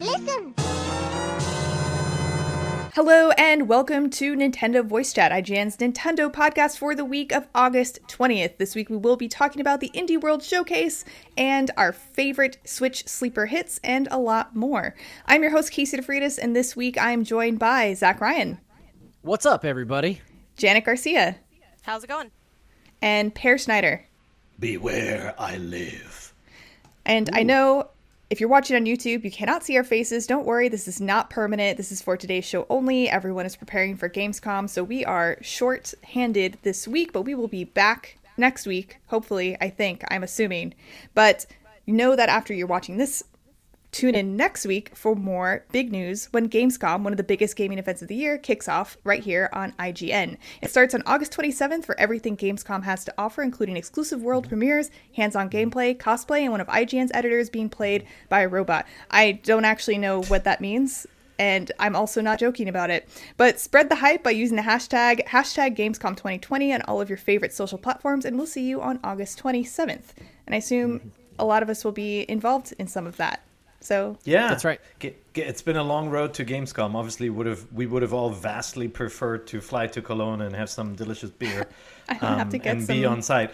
Listen! 0.00 0.54
Hello 2.94 3.30
and 3.32 3.68
welcome 3.68 4.10
to 4.10 4.36
Nintendo 4.36 4.84
Voice 4.84 5.12
Chat, 5.12 5.32
IGN's 5.32 5.76
Nintendo 5.76 6.32
podcast 6.32 6.78
for 6.78 6.94
the 6.94 7.04
week 7.04 7.32
of 7.32 7.48
August 7.52 7.98
20th. 8.06 8.58
This 8.58 8.76
week 8.76 8.90
we 8.90 8.96
will 8.96 9.16
be 9.16 9.26
talking 9.26 9.60
about 9.60 9.80
the 9.80 9.90
Indie 9.94 10.20
World 10.20 10.44
Showcase 10.44 11.04
and 11.36 11.72
our 11.76 11.92
favorite 11.92 12.58
Switch 12.64 13.08
sleeper 13.08 13.46
hits 13.46 13.80
and 13.82 14.06
a 14.12 14.18
lot 14.18 14.54
more. 14.54 14.94
I'm 15.26 15.42
your 15.42 15.50
host, 15.50 15.72
Casey 15.72 15.96
DeFreitas, 15.96 16.38
and 16.40 16.54
this 16.54 16.76
week 16.76 16.96
I'm 16.96 17.24
joined 17.24 17.58
by 17.58 17.92
Zach 17.94 18.20
Ryan. 18.20 18.60
What's 19.22 19.46
up, 19.46 19.64
everybody? 19.64 20.20
Janet 20.56 20.84
Garcia. 20.84 21.38
How's 21.82 22.04
it 22.04 22.08
going? 22.08 22.30
And 23.02 23.34
Peer 23.34 23.58
Schneider. 23.58 24.06
Beware, 24.60 25.34
I 25.38 25.56
live. 25.56 26.34
And 27.04 27.28
Ooh. 27.30 27.38
I 27.38 27.42
know 27.42 27.90
if 28.30 28.40
you're 28.40 28.48
watching 28.48 28.76
on 28.76 28.84
YouTube, 28.84 29.24
you 29.24 29.30
cannot 29.30 29.64
see 29.64 29.76
our 29.76 29.84
faces. 29.84 30.26
Don't 30.26 30.44
worry, 30.46 30.68
this 30.68 30.86
is 30.86 31.00
not 31.00 31.30
permanent. 31.30 31.78
This 31.78 31.90
is 31.90 32.02
for 32.02 32.16
today's 32.16 32.44
show 32.44 32.66
only. 32.68 33.08
Everyone 33.08 33.46
is 33.46 33.56
preparing 33.56 33.96
for 33.96 34.08
Gamescom, 34.08 34.68
so 34.68 34.84
we 34.84 35.04
are 35.04 35.38
short 35.40 35.94
handed 36.04 36.58
this 36.62 36.86
week, 36.86 37.12
but 37.12 37.22
we 37.22 37.34
will 37.34 37.48
be 37.48 37.64
back 37.64 38.18
next 38.36 38.66
week, 38.66 38.98
hopefully, 39.06 39.56
I 39.60 39.70
think, 39.70 40.04
I'm 40.10 40.22
assuming. 40.22 40.74
But 41.14 41.46
know 41.86 42.14
that 42.16 42.28
after 42.28 42.52
you're 42.52 42.66
watching 42.66 42.98
this 42.98 43.22
Tune 43.90 44.14
in 44.14 44.36
next 44.36 44.66
week 44.66 44.94
for 44.94 45.14
more 45.14 45.64
big 45.72 45.90
news 45.90 46.26
when 46.30 46.48
Gamescom, 46.48 47.02
one 47.02 47.12
of 47.12 47.16
the 47.16 47.22
biggest 47.22 47.56
gaming 47.56 47.78
events 47.78 48.02
of 48.02 48.08
the 48.08 48.14
year, 48.14 48.36
kicks 48.36 48.68
off 48.68 48.98
right 49.02 49.24
here 49.24 49.48
on 49.54 49.72
IGN. 49.72 50.36
It 50.60 50.70
starts 50.70 50.94
on 50.94 51.02
August 51.06 51.32
27th 51.32 51.86
for 51.86 51.98
everything 51.98 52.36
Gamescom 52.36 52.84
has 52.84 53.02
to 53.06 53.14
offer, 53.16 53.42
including 53.42 53.78
exclusive 53.78 54.22
world 54.22 54.46
premieres, 54.46 54.90
hands 55.16 55.34
on 55.34 55.48
gameplay, 55.48 55.96
cosplay, 55.96 56.42
and 56.42 56.52
one 56.52 56.60
of 56.60 56.66
IGN's 56.66 57.10
editors 57.14 57.48
being 57.48 57.70
played 57.70 58.06
by 58.28 58.42
a 58.42 58.48
robot. 58.48 58.86
I 59.10 59.32
don't 59.32 59.64
actually 59.64 59.98
know 59.98 60.22
what 60.24 60.44
that 60.44 60.60
means. 60.60 61.06
And 61.38 61.72
I'm 61.78 61.96
also 61.96 62.20
not 62.20 62.40
joking 62.40 62.68
about 62.68 62.90
it. 62.90 63.08
But 63.36 63.58
spread 63.58 63.88
the 63.88 63.94
hype 63.94 64.22
by 64.22 64.32
using 64.32 64.56
the 64.56 64.62
hashtag 64.62 65.24
hashtag 65.26 65.76
Gamescom2020 65.76 66.74
on 66.74 66.82
all 66.82 67.00
of 67.00 67.08
your 67.08 67.16
favorite 67.16 67.54
social 67.54 67.78
platforms, 67.78 68.24
and 68.24 68.36
we'll 68.36 68.46
see 68.46 68.68
you 68.68 68.82
on 68.82 69.00
August 69.02 69.42
27th. 69.42 70.10
And 70.46 70.54
I 70.54 70.58
assume 70.58 70.98
mm-hmm. 70.98 71.08
a 71.38 71.44
lot 71.44 71.62
of 71.62 71.70
us 71.70 71.84
will 71.84 71.92
be 71.92 72.28
involved 72.28 72.74
in 72.78 72.86
some 72.86 73.06
of 73.06 73.16
that. 73.16 73.40
So 73.80 74.18
yeah, 74.24 74.48
that's 74.48 74.64
right. 74.64 74.80
It's 75.34 75.62
been 75.62 75.76
a 75.76 75.84
long 75.84 76.10
road 76.10 76.34
to 76.34 76.44
Gamescom. 76.44 76.94
Obviously, 76.94 77.30
would 77.30 77.46
have 77.46 77.72
we 77.72 77.86
would 77.86 78.02
have 78.02 78.12
all 78.12 78.30
vastly 78.30 78.88
preferred 78.88 79.46
to 79.48 79.60
fly 79.60 79.86
to 79.88 80.02
Cologne 80.02 80.42
and 80.42 80.54
have 80.54 80.68
some 80.68 80.94
delicious 80.94 81.30
beer, 81.30 81.68
um, 82.20 82.50
and 82.64 82.82
some... 82.82 82.96
be 82.96 83.04
on 83.04 83.22
site. 83.22 83.50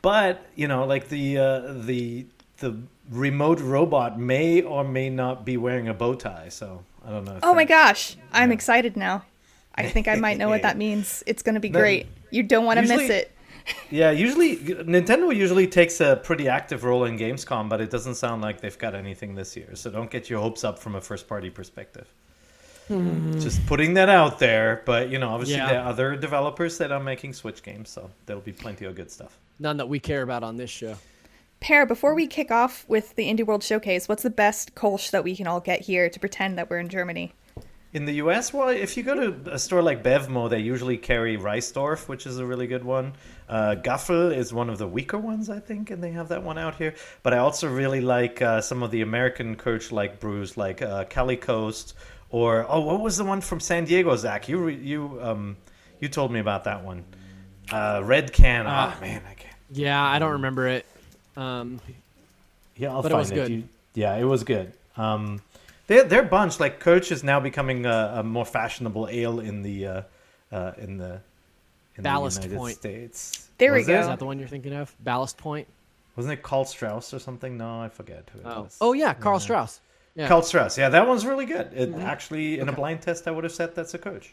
But 0.00 0.46
you 0.54 0.68
know, 0.68 0.84
like 0.84 1.08
the 1.08 1.38
uh, 1.38 1.60
the 1.72 2.26
the 2.58 2.76
remote 3.10 3.60
robot 3.60 4.18
may 4.18 4.62
or 4.62 4.84
may 4.84 5.10
not 5.10 5.44
be 5.44 5.56
wearing 5.56 5.88
a 5.88 5.94
bow 5.94 6.14
tie. 6.14 6.48
So 6.50 6.84
I 7.04 7.10
don't 7.10 7.24
know. 7.24 7.38
Oh 7.42 7.48
that, 7.48 7.56
my 7.56 7.64
gosh, 7.64 8.16
I'm 8.32 8.50
yeah. 8.50 8.54
excited 8.54 8.96
now. 8.96 9.24
I 9.74 9.88
think 9.88 10.06
I 10.06 10.14
might 10.14 10.38
know 10.38 10.48
what 10.48 10.62
that 10.62 10.76
means. 10.86 11.24
It's 11.26 11.42
going 11.42 11.56
to 11.56 11.60
be 11.60 11.68
great. 11.68 12.06
You 12.30 12.44
don't 12.44 12.64
want 12.64 12.78
to 12.78 12.86
miss 12.86 13.10
it 13.10 13.33
yeah, 13.90 14.10
usually 14.10 14.56
Nintendo 14.56 15.34
usually 15.34 15.66
takes 15.66 16.00
a 16.00 16.16
pretty 16.16 16.48
active 16.48 16.84
role 16.84 17.04
in 17.04 17.18
Gamescom, 17.18 17.68
but 17.68 17.80
it 17.80 17.90
doesn't 17.90 18.16
sound 18.16 18.42
like 18.42 18.60
they've 18.60 18.78
got 18.78 18.94
anything 18.94 19.34
this 19.34 19.56
year. 19.56 19.74
So 19.74 19.90
don't 19.90 20.10
get 20.10 20.28
your 20.28 20.40
hopes 20.40 20.64
up 20.64 20.78
from 20.78 20.94
a 20.94 21.00
first 21.00 21.28
party 21.28 21.50
perspective. 21.50 22.06
Hmm. 22.88 23.38
Just 23.40 23.64
putting 23.66 23.94
that 23.94 24.10
out 24.10 24.38
there, 24.38 24.82
but 24.84 25.08
you 25.08 25.18
know, 25.18 25.30
obviously 25.30 25.56
yeah. 25.56 25.68
there 25.68 25.80
are 25.80 25.88
other 25.88 26.16
developers 26.16 26.76
that 26.78 26.92
are 26.92 27.00
making 27.00 27.32
Switch 27.32 27.62
games, 27.62 27.88
so 27.88 28.10
there'll 28.26 28.42
be 28.42 28.52
plenty 28.52 28.84
of 28.84 28.94
good 28.94 29.10
stuff. 29.10 29.38
None 29.58 29.78
that 29.78 29.88
we 29.88 29.98
care 29.98 30.22
about 30.22 30.42
on 30.42 30.56
this 30.56 30.70
show. 30.70 30.96
Peer, 31.60 31.86
before 31.86 32.14
we 32.14 32.26
kick 32.26 32.50
off 32.50 32.84
with 32.88 33.14
the 33.14 33.24
Indie 33.24 33.46
World 33.46 33.62
Showcase, 33.62 34.06
what's 34.06 34.22
the 34.22 34.28
best 34.28 34.74
Kolsch 34.74 35.10
that 35.12 35.24
we 35.24 35.34
can 35.34 35.46
all 35.46 35.60
get 35.60 35.80
here 35.80 36.10
to 36.10 36.20
pretend 36.20 36.58
that 36.58 36.68
we're 36.68 36.78
in 36.78 36.90
Germany? 36.90 37.32
In 37.94 38.06
the 38.06 38.14
US, 38.14 38.52
well, 38.52 38.70
if 38.70 38.96
you 38.96 39.04
go 39.04 39.14
to 39.14 39.54
a 39.54 39.58
store 39.58 39.80
like 39.80 40.02
Bevmo, 40.02 40.50
they 40.50 40.58
usually 40.58 40.96
carry 40.98 41.38
Reissdorf, 41.38 42.08
which 42.08 42.26
is 42.26 42.38
a 42.38 42.44
really 42.44 42.66
good 42.66 42.82
one. 42.82 43.12
Uh, 43.48 43.76
Gaffel 43.80 44.36
is 44.36 44.52
one 44.52 44.68
of 44.68 44.78
the 44.78 44.88
weaker 44.88 45.16
ones, 45.16 45.48
I 45.48 45.60
think, 45.60 45.92
and 45.92 46.02
they 46.02 46.10
have 46.10 46.28
that 46.30 46.42
one 46.42 46.58
out 46.58 46.74
here. 46.74 46.96
But 47.22 47.34
I 47.34 47.38
also 47.38 47.68
really 47.68 48.00
like 48.00 48.42
uh, 48.42 48.60
some 48.60 48.82
of 48.82 48.90
the 48.90 49.02
American 49.02 49.54
Kolsch 49.54 49.92
like 49.92 50.18
brews, 50.18 50.56
like 50.56 50.82
uh, 50.82 51.04
Cali 51.04 51.36
Coast, 51.36 51.94
or 52.30 52.66
oh, 52.68 52.80
what 52.80 53.00
was 53.00 53.16
the 53.16 53.22
one 53.22 53.40
from 53.40 53.60
San 53.60 53.84
Diego, 53.84 54.16
Zach? 54.16 54.48
You 54.48 54.66
you 54.66 55.20
um 55.22 55.56
you 56.00 56.08
told 56.08 56.32
me 56.32 56.40
about 56.40 56.64
that 56.64 56.82
one. 56.82 57.04
Uh, 57.70 58.02
Red 58.04 58.32
Can. 58.32 58.66
oh 58.66 58.92
man, 59.00 59.22
I 59.30 59.34
can't. 59.34 59.54
Yeah, 59.70 60.02
I 60.02 60.18
don't 60.18 60.32
remember 60.32 60.66
it. 60.66 60.84
Um, 61.36 61.80
yeah, 62.76 62.90
I'll 62.90 63.02
find 63.02 63.30
it. 63.30 63.38
it. 63.38 63.50
You, 63.52 63.68
yeah, 63.94 64.16
it 64.16 64.24
was 64.24 64.42
good. 64.42 64.72
Um, 64.96 65.40
they're 65.86 66.04
they're 66.04 66.22
bunch 66.22 66.60
like 66.60 66.82
Kolsch 66.82 67.12
is 67.12 67.24
now 67.24 67.40
becoming 67.40 67.86
a, 67.86 68.14
a 68.16 68.22
more 68.22 68.44
fashionable 68.44 69.08
ale 69.10 69.40
in 69.40 69.62
the 69.62 69.86
uh, 69.86 70.02
uh, 70.52 70.72
in 70.78 70.98
the 70.98 71.20
in 71.96 72.02
Ballast 72.02 72.42
the 72.42 72.48
United 72.48 72.58
Point. 72.58 72.76
States. 72.76 73.48
There 73.58 73.72
was 73.72 73.86
we 73.86 73.92
go. 73.92 74.00
Is 74.00 74.06
that 74.06 74.18
the 74.18 74.26
one 74.26 74.38
you're 74.38 74.48
thinking 74.48 74.72
of? 74.72 74.94
Ballast 75.00 75.36
Point. 75.38 75.68
Wasn't 76.16 76.32
it 76.32 76.42
Karl 76.42 76.64
Strauss 76.64 77.12
or 77.12 77.18
something? 77.18 77.56
No, 77.56 77.80
I 77.80 77.88
forget 77.88 78.28
who 78.32 78.40
it 78.40 78.46
oh. 78.46 78.62
was. 78.62 78.76
Oh 78.80 78.92
yeah, 78.92 79.14
Karl 79.14 79.36
yeah. 79.36 79.40
Strauss. 79.40 79.80
Yeah. 80.14 80.28
Karl 80.28 80.42
Strauss. 80.42 80.78
Yeah, 80.78 80.88
that 80.90 81.08
one's 81.08 81.26
really 81.26 81.46
good. 81.46 81.72
It 81.74 81.90
mm-hmm. 81.90 82.00
actually, 82.00 82.54
in 82.54 82.62
okay. 82.62 82.72
a 82.72 82.76
blind 82.76 83.02
test, 83.02 83.26
I 83.26 83.32
would 83.32 83.42
have 83.42 83.52
said 83.52 83.74
that's 83.74 83.94
a 83.94 83.98
Kolsch. 83.98 84.28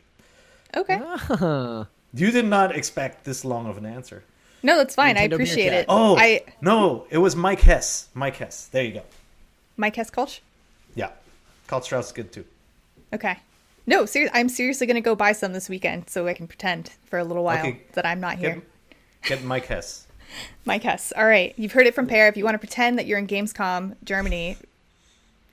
Okay. 0.76 1.00
Ah. 1.02 1.88
You 2.14 2.32
did 2.32 2.46
not 2.46 2.76
expect 2.76 3.24
this 3.24 3.44
long 3.46 3.68
of 3.68 3.78
an 3.78 3.86
answer. 3.86 4.24
No, 4.64 4.78
that's 4.78 4.96
fine. 4.96 5.16
Nintendo 5.16 5.20
I 5.20 5.24
appreciate 5.24 5.74
it. 5.74 5.86
Oh, 5.90 6.18
I 6.18 6.44
no, 6.62 7.08
it 7.10 7.18
was 7.18 7.36
Mike 7.36 7.62
Hess. 7.62 8.10
Mike 8.14 8.36
Hess. 8.36 8.68
There 8.68 8.84
you 8.84 8.94
go. 8.96 9.04
Mike 9.78 9.96
Hess 9.96 10.12
Kolsch. 10.12 10.42
Yeah. 10.94 11.12
Karl 11.72 11.82
Strauss 11.82 12.08
is 12.08 12.12
good 12.12 12.34
too. 12.34 12.44
Okay. 13.14 13.40
No, 13.88 14.06
ser- 14.06 14.30
I'm 14.34 14.50
seriously 14.50 14.86
going 14.86 14.96
to 14.96 15.02
go 15.02 15.16
buy 15.16 15.32
some 15.32 15.54
this 15.54 15.70
weekend 15.70 16.10
so 16.10 16.28
I 16.28 16.34
can 16.34 16.46
pretend 16.46 16.90
for 17.06 17.18
a 17.18 17.24
little 17.24 17.46
while 17.46 17.66
okay. 17.66 17.82
that 17.94 18.06
I'm 18.06 18.20
not 18.20 18.40
here. 18.40 18.56
Get, 19.24 19.40
get 19.40 19.44
Mike 19.46 19.68
Hess. 19.68 20.06
Mike 20.66 20.84
Hess. 20.84 21.14
All 21.16 21.26
right. 21.26 21.54
You've 21.56 21.72
heard 21.72 21.88
it 21.88 21.96
from 21.96 22.08
Peer. 22.08 22.28
If 22.28 22.36
you 22.36 22.44
want 22.44 22.56
to 22.56 22.60
pretend 22.60 23.00
that 23.00 23.06
you're 23.06 23.18
in 23.18 23.26
Gamescom, 23.26 23.96
Germany, 24.04 24.58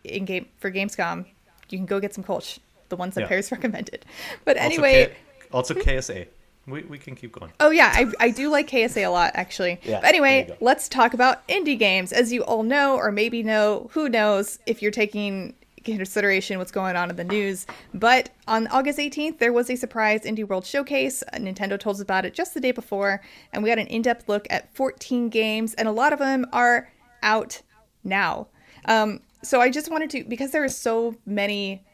in 0.02 0.24
game 0.24 0.46
for 0.58 0.72
Gamescom, 0.72 1.24
you 1.68 1.78
can 1.78 1.86
go 1.86 2.00
get 2.00 2.14
some 2.14 2.24
Kolsch, 2.24 2.58
the 2.88 2.96
ones 2.96 3.14
that 3.14 3.20
yeah. 3.20 3.28
Peer's 3.28 3.52
recommended. 3.52 4.04
But 4.44 4.56
anyway. 4.56 5.14
Also, 5.52 5.74
K- 5.74 5.80
also 5.80 6.12
KSA. 6.14 6.26
We, 6.66 6.82
we 6.82 6.98
can 6.98 7.14
keep 7.14 7.30
going. 7.30 7.52
Oh 7.60 7.70
yeah, 7.70 7.92
I, 7.94 8.10
I 8.18 8.30
do 8.30 8.50
like 8.50 8.68
KSA 8.68 9.06
a 9.06 9.10
lot 9.10 9.30
actually. 9.34 9.80
Yeah, 9.84 10.00
but 10.00 10.08
anyway, 10.08 10.54
let's 10.60 10.88
talk 10.88 11.14
about 11.14 11.46
indie 11.46 11.78
games. 11.78 12.12
As 12.12 12.32
you 12.32 12.42
all 12.42 12.64
know, 12.64 12.96
or 12.96 13.12
maybe 13.12 13.44
know, 13.44 13.88
who 13.92 14.08
knows 14.08 14.58
if 14.66 14.82
you're 14.82 14.90
taking 14.90 15.54
consideration 15.96 16.58
what's 16.58 16.70
going 16.70 16.96
on 16.96 17.10
in 17.10 17.16
the 17.16 17.24
news. 17.24 17.66
But 17.94 18.30
on 18.46 18.66
August 18.68 18.98
18th, 18.98 19.38
there 19.38 19.52
was 19.52 19.70
a 19.70 19.76
surprise 19.76 20.22
Indie 20.22 20.46
World 20.46 20.66
Showcase. 20.66 21.22
Nintendo 21.34 21.78
told 21.78 21.96
us 21.96 22.02
about 22.02 22.24
it 22.24 22.34
just 22.34 22.54
the 22.54 22.60
day 22.60 22.72
before, 22.72 23.22
and 23.52 23.62
we 23.62 23.68
got 23.68 23.78
an 23.78 23.86
in 23.86 24.02
depth 24.02 24.28
look 24.28 24.46
at 24.50 24.74
14 24.74 25.28
games, 25.28 25.74
and 25.74 25.88
a 25.88 25.92
lot 25.92 26.12
of 26.12 26.18
them 26.18 26.46
are 26.52 26.90
out 27.22 27.60
now. 28.04 28.48
Um, 28.84 29.20
so 29.42 29.60
I 29.60 29.70
just 29.70 29.90
wanted 29.90 30.10
to, 30.10 30.24
because 30.24 30.50
there 30.50 30.64
are 30.64 30.68
so 30.68 31.14
many 31.26 31.84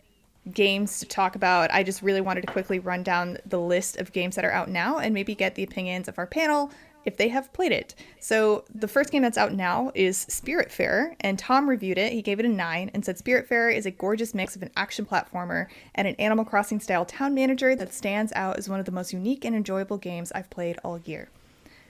games 0.53 1.00
to 1.00 1.06
talk 1.06 1.37
about, 1.37 1.71
I 1.72 1.83
just 1.83 2.03
really 2.03 2.21
wanted 2.21 2.43
to 2.43 2.53
quickly 2.53 2.78
run 2.78 3.03
down 3.03 3.38
the 3.47 3.60
list 3.60 3.97
of 3.97 4.12
games 4.12 4.37
that 4.37 4.44
are 4.44 4.53
out 4.53 4.69
now 4.69 4.99
and 4.99 5.15
maybe 5.15 5.34
get 5.34 5.54
the 5.54 5.62
opinions 5.62 6.09
of 6.09 6.19
our 6.19 6.27
panel 6.27 6.71
if 7.04 7.16
they 7.16 7.28
have 7.28 7.53
played 7.53 7.72
it. 7.72 7.94
So 8.20 8.65
the 8.75 8.88
first 8.88 9.10
game 9.10 9.22
that's 9.22 9.38
out 9.38 9.53
now 9.53 9.92
is 9.94 10.25
Spiritfarer, 10.26 11.15
and 11.20 11.38
Tom 11.38 11.69
reviewed 11.69 11.98
it. 11.98 12.12
He 12.12 12.22
gave 12.22 12.41
it 12.41 12.47
a 12.47 12.48
9 12.48 12.91
and 12.94 13.04
said 13.04 13.16
Spiritfarer 13.16 13.75
is 13.75 13.87
a 13.87 13.91
gorgeous 13.91 14.34
mix 14.34 14.56
of 14.56 14.62
an 14.62 14.70
action 14.76 15.04
platformer 15.04 15.66
and 15.94 16.09
an 16.09 16.15
Animal 16.16 16.44
Crossing 16.44 16.81
style 16.81 17.04
town 17.04 17.34
manager 17.34 17.75
that 17.76 17.92
stands 17.92 18.32
out 18.34 18.59
as 18.59 18.69
one 18.69 18.81
of 18.81 18.87
the 18.87 18.92
most 18.92 19.12
unique 19.12 19.44
and 19.44 19.54
enjoyable 19.54 19.98
games 19.98 20.32
I've 20.32 20.50
played 20.50 20.78
all 20.84 20.98
year. 20.98 21.28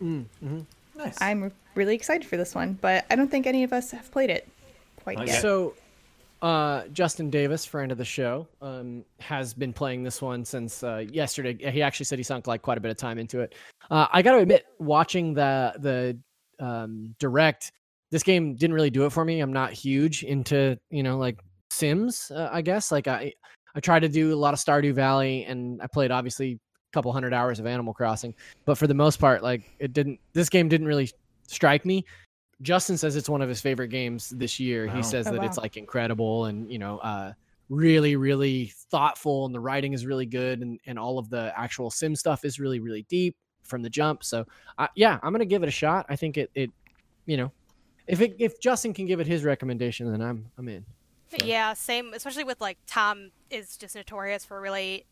Mm, 0.02 0.26
hmm 0.41 0.60
Nice. 0.97 1.20
I'm 1.20 1.52
really 1.75 1.94
excited 1.94 2.26
for 2.26 2.36
this 2.36 2.54
one, 2.54 2.78
but 2.81 3.04
I 3.10 3.16
don't 3.16 3.31
think 3.31 3.46
any 3.46 3.64
of 3.64 3.72
us 3.72 3.91
have 3.91 4.10
played 4.12 4.31
it 4.31 4.48
quite 5.02 5.19
yet. 5.26 5.42
So 5.42 5.75
uh, 6.44 6.87
Justin 6.88 7.31
Davis, 7.31 7.65
friend 7.65 7.91
of 7.91 7.97
the 7.97 8.05
show, 8.05 8.46
um, 8.61 9.02
has 9.19 9.55
been 9.55 9.73
playing 9.73 10.02
this 10.02 10.20
one 10.20 10.44
since 10.44 10.82
uh, 10.82 11.02
yesterday. 11.11 11.56
He 11.70 11.81
actually 11.81 12.05
said 12.05 12.19
he 12.19 12.23
sunk 12.23 12.46
like 12.46 12.61
quite 12.61 12.76
a 12.76 12.82
bit 12.82 12.91
of 12.91 12.99
time 12.99 13.17
into 13.17 13.41
it. 13.41 13.55
Uh, 13.91 14.08
I 14.12 14.20
got 14.20 14.32
to 14.32 14.38
admit, 14.41 14.67
watching 14.79 15.32
the 15.32 15.73
the 15.79 16.19
um, 16.62 17.14
direct, 17.19 17.73
this 18.11 18.23
game 18.23 18.56
didn't 18.56 18.75
really 18.75 18.91
do 18.91 19.06
it 19.06 19.11
for 19.11 19.25
me. 19.25 19.41
I'm 19.41 19.55
not 19.55 19.73
huge 19.73 20.23
into 20.23 20.79
you 20.91 21.02
know 21.02 21.17
like 21.17 21.41
Sims. 21.70 22.31
Uh, 22.31 22.50
I 22.52 22.61
guess 22.61 22.93
like 22.93 23.08
I 23.08 23.32
I 23.75 23.81
tried 23.81 24.00
to 24.00 24.08
do 24.11 24.35
a 24.35 24.37
lot 24.37 24.52
of 24.52 24.61
Stardew 24.61 24.93
Valley, 24.93 25.47
and 25.47 25.81
I 25.81 25.87
played 25.87 26.11
obviously 26.11 26.52
a 26.52 26.93
couple 26.93 27.11
hundred 27.11 27.32
hours 27.32 27.58
of 27.58 27.64
Animal 27.64 27.94
Crossing, 27.94 28.35
but 28.67 28.76
for 28.76 28.87
the 28.87 28.93
most 28.93 29.19
part, 29.19 29.43
like 29.43 29.62
it 29.79 29.94
didn't. 29.94 30.20
This 30.35 30.50
game 30.50 30.69
didn't 30.69 30.88
really 30.88 31.11
strike 31.49 31.87
me. 31.87 32.05
Justin 32.62 32.96
says 32.96 33.16
it's 33.16 33.28
one 33.28 33.42
of 33.42 33.48
his 33.48 33.60
favorite 33.60 33.88
games 33.88 34.30
this 34.30 34.58
year. 34.58 34.86
Wow. 34.86 34.96
He 34.96 35.02
says 35.02 35.26
oh, 35.26 35.32
that 35.32 35.40
wow. 35.40 35.46
it's 35.46 35.58
like 35.58 35.76
incredible 35.76 36.46
and 36.46 36.70
you 36.70 36.78
know 36.78 36.98
uh, 36.98 37.32
really 37.68 38.16
really 38.16 38.72
thoughtful 38.90 39.46
and 39.46 39.54
the 39.54 39.60
writing 39.60 39.92
is 39.92 40.06
really 40.06 40.26
good 40.26 40.60
and 40.60 40.78
and 40.86 40.98
all 40.98 41.18
of 41.18 41.30
the 41.30 41.52
actual 41.56 41.90
sim 41.90 42.14
stuff 42.14 42.44
is 42.44 42.60
really 42.60 42.80
really 42.80 43.06
deep 43.08 43.36
from 43.62 43.82
the 43.82 43.90
jump. 43.90 44.24
So 44.24 44.44
uh, 44.78 44.88
yeah, 44.94 45.18
I'm 45.22 45.32
gonna 45.32 45.44
give 45.44 45.62
it 45.62 45.68
a 45.68 45.72
shot. 45.72 46.06
I 46.08 46.16
think 46.16 46.36
it 46.36 46.50
it 46.54 46.70
you 47.26 47.36
know 47.36 47.52
if 48.06 48.20
it 48.20 48.36
if 48.38 48.60
Justin 48.60 48.92
can 48.92 49.06
give 49.06 49.20
it 49.20 49.26
his 49.26 49.44
recommendation, 49.44 50.10
then 50.10 50.20
I'm 50.20 50.46
I'm 50.58 50.68
in. 50.68 50.84
Yeah, 51.42 51.72
same. 51.72 52.12
Especially 52.14 52.44
with 52.44 52.60
like 52.60 52.78
Tom 52.86 53.30
is 53.50 53.76
just 53.76 53.96
notorious 53.96 54.44
for 54.44 54.60
really 54.60 55.06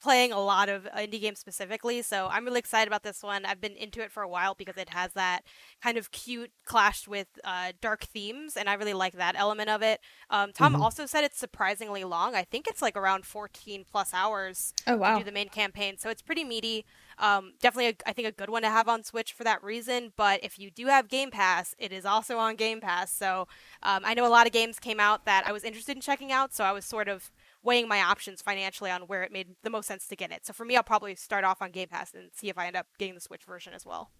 playing 0.00 0.32
a 0.32 0.40
lot 0.40 0.68
of 0.68 0.86
indie 0.96 1.20
games 1.20 1.38
specifically, 1.38 2.02
so 2.02 2.28
I'm 2.30 2.44
really 2.44 2.58
excited 2.58 2.88
about 2.88 3.02
this 3.02 3.22
one. 3.22 3.44
I've 3.44 3.60
been 3.60 3.76
into 3.76 4.02
it 4.02 4.10
for 4.10 4.22
a 4.22 4.28
while 4.28 4.54
because 4.54 4.76
it 4.76 4.90
has 4.90 5.12
that 5.12 5.42
kind 5.82 5.98
of 5.98 6.10
cute 6.10 6.50
clashed 6.64 7.08
with 7.08 7.28
uh, 7.44 7.72
dark 7.80 8.04
themes, 8.04 8.56
and 8.56 8.68
I 8.68 8.74
really 8.74 8.94
like 8.94 9.14
that 9.14 9.34
element 9.36 9.70
of 9.70 9.82
it. 9.82 10.00
Um, 10.30 10.52
Tom 10.52 10.74
mm-hmm. 10.74 10.82
also 10.82 11.06
said 11.06 11.24
it's 11.24 11.38
surprisingly 11.38 12.04
long. 12.04 12.34
I 12.34 12.42
think 12.42 12.66
it's 12.68 12.82
like 12.82 12.96
around 12.96 13.26
14 13.26 13.84
plus 13.90 14.12
hours 14.12 14.72
oh, 14.86 14.96
wow. 14.96 15.14
to 15.14 15.20
do 15.20 15.24
the 15.24 15.32
main 15.32 15.48
campaign, 15.48 15.96
so 15.98 16.10
it's 16.10 16.22
pretty 16.22 16.44
meaty. 16.44 16.84
Um, 17.18 17.54
definitely, 17.60 17.88
a, 17.88 18.08
I 18.08 18.12
think 18.12 18.28
a 18.28 18.32
good 18.32 18.50
one 18.50 18.62
to 18.62 18.68
have 18.68 18.88
on 18.88 19.02
Switch 19.02 19.32
for 19.32 19.44
that 19.44 19.62
reason. 19.62 20.12
But 20.16 20.44
if 20.44 20.58
you 20.58 20.70
do 20.70 20.86
have 20.86 21.08
Game 21.08 21.30
Pass, 21.30 21.74
it 21.78 21.92
is 21.92 22.04
also 22.04 22.38
on 22.38 22.56
Game 22.56 22.80
Pass. 22.80 23.12
So 23.12 23.48
um, 23.82 24.02
I 24.04 24.14
know 24.14 24.26
a 24.26 24.28
lot 24.28 24.46
of 24.46 24.52
games 24.52 24.78
came 24.78 25.00
out 25.00 25.24
that 25.24 25.44
I 25.46 25.52
was 25.52 25.64
interested 25.64 25.96
in 25.96 26.02
checking 26.02 26.32
out, 26.32 26.52
so 26.52 26.64
I 26.64 26.72
was 26.72 26.84
sort 26.84 27.08
of 27.08 27.30
weighing 27.66 27.88
my 27.88 28.00
options 28.00 28.40
financially 28.40 28.90
on 28.90 29.02
where 29.02 29.22
it 29.22 29.32
made 29.32 29.48
the 29.62 29.70
most 29.70 29.86
sense 29.86 30.06
to 30.06 30.16
get 30.16 30.30
it. 30.30 30.46
So 30.46 30.52
for 30.52 30.64
me, 30.64 30.76
I'll 30.76 30.82
probably 30.82 31.16
start 31.16 31.44
off 31.44 31.60
on 31.60 31.72
Game 31.72 31.88
Pass 31.88 32.14
and 32.14 32.30
see 32.32 32.48
if 32.48 32.56
I 32.56 32.68
end 32.68 32.76
up 32.76 32.86
getting 32.98 33.14
the 33.14 33.20
Switch 33.20 33.42
version 33.44 33.74
as 33.74 33.84
well. 33.84 34.10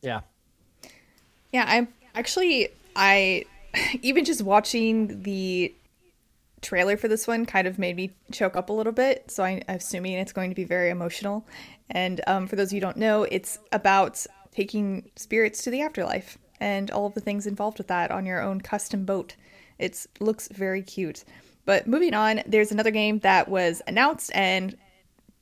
Yeah. 0.00 0.20
Yeah, 1.52 1.64
I'm 1.66 1.88
actually 2.14 2.68
I 2.94 3.44
even 4.02 4.24
just 4.24 4.42
watching 4.42 5.22
the 5.22 5.74
trailer 6.62 6.96
for 6.96 7.08
this 7.08 7.26
one 7.26 7.46
kind 7.46 7.66
of 7.66 7.78
made 7.78 7.96
me 7.96 8.12
choke 8.32 8.56
up 8.56 8.68
a 8.68 8.72
little 8.72 8.92
bit. 8.92 9.30
So 9.30 9.42
I, 9.42 9.62
am 9.66 9.76
assuming 9.76 10.12
it's 10.12 10.32
going 10.32 10.50
to 10.50 10.56
be 10.56 10.64
very 10.64 10.90
emotional. 10.90 11.46
And 11.90 12.20
um, 12.26 12.46
for 12.46 12.56
those 12.56 12.68
of 12.68 12.72
you 12.74 12.76
who 12.76 12.86
don't 12.86 12.98
know, 12.98 13.24
it's 13.24 13.58
about 13.72 14.24
taking 14.52 15.10
spirits 15.16 15.62
to 15.62 15.70
the 15.70 15.80
afterlife 15.80 16.38
and 16.60 16.90
all 16.90 17.06
of 17.06 17.14
the 17.14 17.20
things 17.20 17.46
involved 17.46 17.78
with 17.78 17.88
that 17.88 18.10
on 18.10 18.26
your 18.26 18.42
own 18.42 18.60
custom 18.60 19.04
boat. 19.04 19.36
It 19.78 20.06
looks 20.20 20.48
very 20.48 20.82
cute. 20.82 21.24
But 21.70 21.86
moving 21.86 22.14
on, 22.14 22.42
there's 22.48 22.72
another 22.72 22.90
game 22.90 23.20
that 23.20 23.48
was 23.48 23.80
announced 23.86 24.32
and 24.34 24.76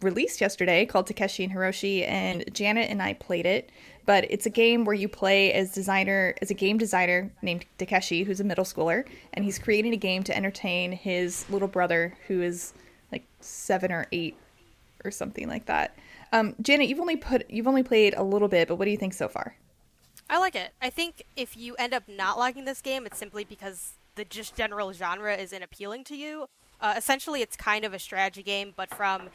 released 0.02 0.42
yesterday 0.42 0.84
called 0.84 1.06
Takeshi 1.06 1.42
and 1.42 1.50
Hiroshi, 1.50 2.06
and 2.06 2.44
Janet 2.52 2.90
and 2.90 3.00
I 3.00 3.14
played 3.14 3.46
it. 3.46 3.72
But 4.04 4.26
it's 4.30 4.44
a 4.44 4.50
game 4.50 4.84
where 4.84 4.94
you 4.94 5.08
play 5.08 5.54
as 5.54 5.72
designer, 5.72 6.34
as 6.42 6.50
a 6.50 6.54
game 6.54 6.76
designer 6.76 7.32
named 7.40 7.64
Takeshi, 7.78 8.24
who's 8.24 8.40
a 8.40 8.44
middle 8.44 8.66
schooler, 8.66 9.06
and 9.32 9.42
he's 9.42 9.58
creating 9.58 9.94
a 9.94 9.96
game 9.96 10.22
to 10.24 10.36
entertain 10.36 10.92
his 10.92 11.48
little 11.48 11.66
brother, 11.66 12.14
who 12.26 12.42
is 12.42 12.74
like 13.10 13.24
seven 13.40 13.90
or 13.90 14.04
eight, 14.12 14.36
or 15.06 15.10
something 15.10 15.48
like 15.48 15.64
that. 15.64 15.96
Um, 16.30 16.54
Janet, 16.60 16.90
you've 16.90 17.00
only 17.00 17.16
put 17.16 17.50
you've 17.50 17.66
only 17.66 17.82
played 17.82 18.12
a 18.18 18.22
little 18.22 18.48
bit, 18.48 18.68
but 18.68 18.76
what 18.76 18.84
do 18.84 18.90
you 18.90 18.98
think 18.98 19.14
so 19.14 19.28
far? 19.28 19.56
I 20.28 20.38
like 20.40 20.56
it. 20.56 20.72
I 20.82 20.90
think 20.90 21.22
if 21.36 21.56
you 21.56 21.74
end 21.76 21.94
up 21.94 22.02
not 22.06 22.38
liking 22.38 22.66
this 22.66 22.82
game, 22.82 23.06
it's 23.06 23.16
simply 23.16 23.44
because 23.44 23.94
the 24.18 24.24
just 24.24 24.54
general 24.54 24.92
genre 24.92 25.34
isn't 25.34 25.62
appealing 25.62 26.04
to 26.04 26.16
you. 26.16 26.48
Uh, 26.80 26.94
essentially, 26.96 27.40
it's 27.40 27.56
kind 27.56 27.84
of 27.84 27.94
a 27.94 27.98
strategy 27.98 28.42
game, 28.42 28.74
but 28.76 28.90
from 28.90 29.30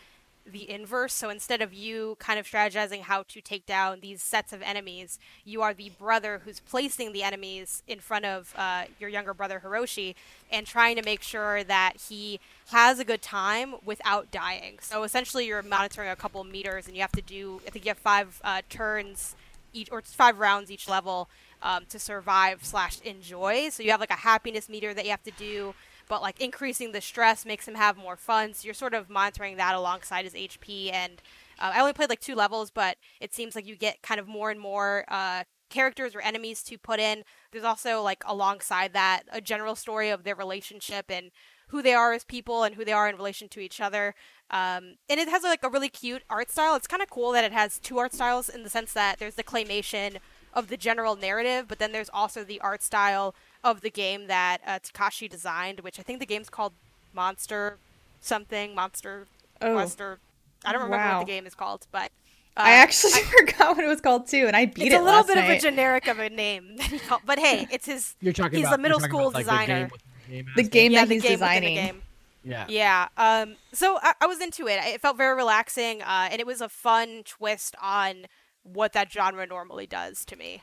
the 0.45 0.69
inverse. 0.69 1.13
So 1.13 1.29
instead 1.29 1.61
of 1.61 1.73
you 1.73 2.17
kind 2.19 2.37
of 2.37 2.45
strategizing 2.45 3.01
how 3.01 3.23
to 3.29 3.39
take 3.39 3.65
down 3.65 4.01
these 4.01 4.21
sets 4.21 4.51
of 4.51 4.61
enemies, 4.61 5.17
you 5.45 5.61
are 5.61 5.73
the 5.73 5.91
brother 5.97 6.41
who's 6.43 6.59
placing 6.59 7.13
the 7.13 7.23
enemies 7.23 7.81
in 7.87 7.99
front 7.99 8.25
of 8.25 8.53
uh, 8.57 8.83
your 8.99 9.09
younger 9.09 9.33
brother 9.33 9.61
Hiroshi 9.63 10.15
and 10.51 10.67
trying 10.67 10.97
to 10.97 11.01
make 11.01 11.21
sure 11.21 11.63
that 11.63 11.93
he 12.09 12.41
has 12.71 12.99
a 12.99 13.05
good 13.05 13.21
time 13.21 13.75
without 13.85 14.31
dying. 14.31 14.79
So 14.81 15.03
essentially, 15.03 15.47
you're 15.47 15.63
monitoring 15.63 16.09
a 16.09 16.15
couple 16.15 16.43
meters, 16.43 16.87
and 16.87 16.95
you 16.95 17.01
have 17.01 17.13
to 17.13 17.21
do 17.21 17.61
I 17.65 17.69
think 17.69 17.85
you 17.85 17.89
have 17.89 17.97
five 17.97 18.41
uh, 18.43 18.61
turns 18.69 19.35
each 19.71 19.89
or 19.91 20.01
five 20.01 20.39
rounds 20.39 20.69
each 20.69 20.87
level 20.87 21.29
um, 21.63 21.85
to 21.89 21.97
survive 21.97 22.63
slash 22.63 22.99
enjoy. 23.01 23.69
So 23.69 23.81
you 23.81 23.91
have 23.91 23.99
like 23.99 24.11
a 24.11 24.15
happiness 24.15 24.69
meter 24.69 24.93
that 24.93 25.05
you 25.05 25.11
have 25.11 25.23
to 25.23 25.31
do, 25.31 25.73
but 26.07 26.21
like 26.21 26.39
increasing 26.39 26.91
the 26.91 27.01
stress 27.01 27.45
makes 27.45 27.67
him 27.67 27.75
have 27.75 27.97
more 27.97 28.17
fun. 28.17 28.53
So 28.53 28.65
you're 28.65 28.73
sort 28.73 28.93
of 28.93 29.09
monitoring 29.09 29.57
that 29.57 29.73
alongside 29.73 30.25
his 30.25 30.33
HP. 30.33 30.93
And 30.93 31.21
uh, 31.59 31.71
I 31.73 31.79
only 31.79 31.93
played 31.93 32.09
like 32.09 32.19
two 32.19 32.35
levels, 32.35 32.69
but 32.69 32.97
it 33.19 33.33
seems 33.33 33.55
like 33.55 33.65
you 33.65 33.75
get 33.75 34.01
kind 34.03 34.19
of 34.19 34.27
more 34.27 34.51
and 34.51 34.59
more 34.59 35.05
uh, 35.07 35.45
characters 35.69 36.13
or 36.13 36.21
enemies 36.21 36.61
to 36.63 36.77
put 36.77 36.99
in. 36.99 37.23
There's 37.51 37.63
also 37.63 38.01
like 38.01 38.23
alongside 38.27 38.93
that 38.93 39.23
a 39.31 39.41
general 39.41 39.75
story 39.75 40.09
of 40.09 40.23
their 40.23 40.35
relationship 40.35 41.05
and 41.09 41.31
who 41.67 41.81
they 41.81 41.93
are 41.93 42.13
as 42.13 42.23
people 42.23 42.63
and 42.63 42.75
who 42.75 42.85
they 42.85 42.91
are 42.91 43.09
in 43.09 43.15
relation 43.15 43.47
to 43.49 43.59
each 43.59 43.81
other. 43.81 44.13
Um, 44.51 44.97
and 45.09 45.19
it 45.19 45.29
has 45.29 45.41
like 45.41 45.63
a 45.63 45.69
really 45.69 45.89
cute 45.89 46.23
art 46.29 46.51
style. 46.51 46.75
It's 46.75 46.87
kind 46.87 47.01
of 47.01 47.09
cool 47.09 47.31
that 47.31 47.43
it 47.43 47.53
has 47.53 47.79
two 47.79 47.97
art 47.97 48.13
styles 48.13 48.49
in 48.49 48.63
the 48.63 48.69
sense 48.69 48.93
that 48.93 49.17
there's 49.17 49.35
the 49.35 49.43
claymation 49.43 50.17
of 50.53 50.67
the 50.67 50.77
general 50.77 51.15
narrative, 51.15 51.65
but 51.67 51.79
then 51.79 51.91
there's 51.91 52.09
also 52.13 52.43
the 52.43 52.59
art 52.61 52.83
style 52.83 53.35
of 53.63 53.81
the 53.81 53.89
game 53.89 54.27
that 54.27 54.59
uh, 54.65 54.79
Takeshi 54.81 55.27
designed, 55.27 55.81
which 55.81 55.99
I 55.99 56.03
think 56.03 56.19
the 56.19 56.25
game's 56.25 56.49
called 56.49 56.73
Monster 57.13 57.77
something, 58.21 58.73
Monster 58.73 59.27
oh. 59.61 59.73
Monster. 59.75 60.19
I 60.65 60.71
don't 60.71 60.81
remember 60.83 61.05
wow. 61.05 61.17
what 61.17 61.25
the 61.25 61.31
game 61.31 61.45
is 61.45 61.55
called, 61.55 61.87
but 61.91 62.11
uh, 62.55 62.63
I 62.65 62.71
actually 62.73 63.11
I, 63.15 63.21
forgot 63.21 63.75
what 63.75 63.83
it 63.83 63.87
was 63.87 64.01
called 64.01 64.27
too, 64.27 64.45
and 64.47 64.55
I 64.55 64.65
beat 64.65 64.85
it's 64.85 64.93
it. 64.93 64.97
It's 64.97 65.01
a 65.01 65.03
little 65.03 65.23
bit 65.23 65.35
night. 65.35 65.51
of 65.51 65.57
a 65.57 65.59
generic 65.59 66.07
of 66.07 66.19
a 66.19 66.29
name, 66.29 66.77
but 67.25 67.39
hey, 67.39 67.67
it's 67.71 67.85
his. 67.85 68.15
You're 68.21 68.33
talking 68.33 68.59
he's 68.59 68.67
about, 68.67 68.79
a 68.79 68.81
middle 68.81 68.99
school 68.99 69.29
about, 69.29 69.39
designer. 69.39 69.89
Like, 69.91 70.01
the 70.27 70.31
game, 70.31 70.45
the 70.55 70.63
game 70.63 70.91
yeah, 70.91 71.05
that 71.05 71.13
he's 71.13 71.23
designing. 71.23 72.01
Yeah. 72.45 72.65
Yeah. 72.67 73.07
Um. 73.17 73.55
So 73.71 73.97
I, 74.01 74.13
I, 74.21 74.25
was 74.25 74.41
into 74.41 74.67
it. 74.67 74.79
It 74.83 75.01
felt 75.01 75.17
very 75.17 75.35
relaxing, 75.35 76.01
uh, 76.01 76.29
and 76.31 76.39
it 76.39 76.47
was 76.47 76.61
a 76.61 76.69
fun 76.69 77.23
twist 77.25 77.75
on 77.81 78.25
what 78.63 78.93
that 78.93 79.11
genre 79.11 79.45
normally 79.45 79.87
does 79.87 80.25
to 80.25 80.35
me. 80.35 80.61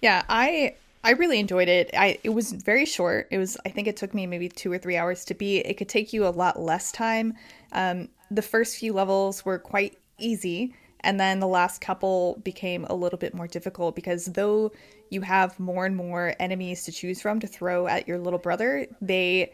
Yeah, 0.00 0.22
I 0.28 0.74
I 1.04 1.12
really 1.12 1.38
enjoyed 1.38 1.68
it. 1.68 1.90
I 1.96 2.18
it 2.22 2.30
was 2.30 2.52
very 2.52 2.84
short. 2.84 3.28
It 3.30 3.38
was 3.38 3.56
I 3.64 3.70
think 3.70 3.88
it 3.88 3.96
took 3.96 4.14
me 4.14 4.26
maybe 4.26 4.48
two 4.48 4.70
or 4.70 4.78
three 4.78 4.96
hours 4.96 5.24
to 5.26 5.34
beat. 5.34 5.66
It 5.66 5.74
could 5.74 5.88
take 5.88 6.12
you 6.12 6.26
a 6.26 6.30
lot 6.30 6.60
less 6.60 6.92
time. 6.92 7.34
Um, 7.72 8.08
the 8.30 8.42
first 8.42 8.76
few 8.76 8.92
levels 8.92 9.44
were 9.44 9.58
quite 9.58 9.98
easy, 10.18 10.74
and 11.00 11.18
then 11.18 11.40
the 11.40 11.46
last 11.48 11.80
couple 11.80 12.40
became 12.44 12.84
a 12.86 12.94
little 12.94 13.18
bit 13.18 13.34
more 13.34 13.46
difficult 13.46 13.94
because 13.94 14.26
though 14.26 14.72
you 15.10 15.20
have 15.20 15.58
more 15.60 15.84
and 15.84 15.96
more 15.96 16.34
enemies 16.40 16.84
to 16.84 16.92
choose 16.92 17.20
from 17.20 17.38
to 17.40 17.46
throw 17.46 17.86
at 17.86 18.08
your 18.08 18.18
little 18.18 18.38
brother, 18.38 18.86
they 19.00 19.52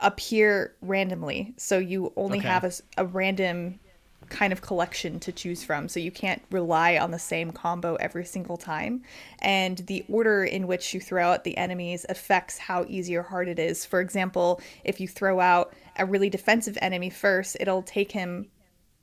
appear 0.00 0.74
randomly. 0.80 1.54
So 1.56 1.78
you 1.78 2.12
only 2.16 2.38
okay. 2.38 2.48
have 2.48 2.64
a, 2.64 2.72
a 2.98 3.04
random 3.04 3.80
kind 4.28 4.52
of 4.52 4.62
collection 4.62 5.20
to 5.20 5.32
choose 5.32 5.64
from. 5.64 5.88
So 5.88 6.00
you 6.00 6.10
can't 6.10 6.42
rely 6.50 6.96
on 6.98 7.10
the 7.10 7.18
same 7.18 7.52
combo 7.52 7.94
every 7.96 8.24
single 8.24 8.56
time. 8.56 9.02
And 9.40 9.78
the 9.78 10.04
order 10.08 10.44
in 10.44 10.66
which 10.66 10.94
you 10.94 11.00
throw 11.00 11.30
out 11.30 11.44
the 11.44 11.56
enemies 11.56 12.06
affects 12.08 12.58
how 12.58 12.84
easy 12.88 13.16
or 13.16 13.22
hard 13.22 13.48
it 13.48 13.58
is. 13.58 13.84
For 13.84 14.00
example, 14.00 14.60
if 14.84 15.00
you 15.00 15.08
throw 15.08 15.40
out 15.40 15.74
a 15.96 16.06
really 16.06 16.30
defensive 16.30 16.78
enemy 16.80 17.10
first, 17.10 17.56
it'll 17.60 17.82
take 17.82 18.12
him 18.12 18.48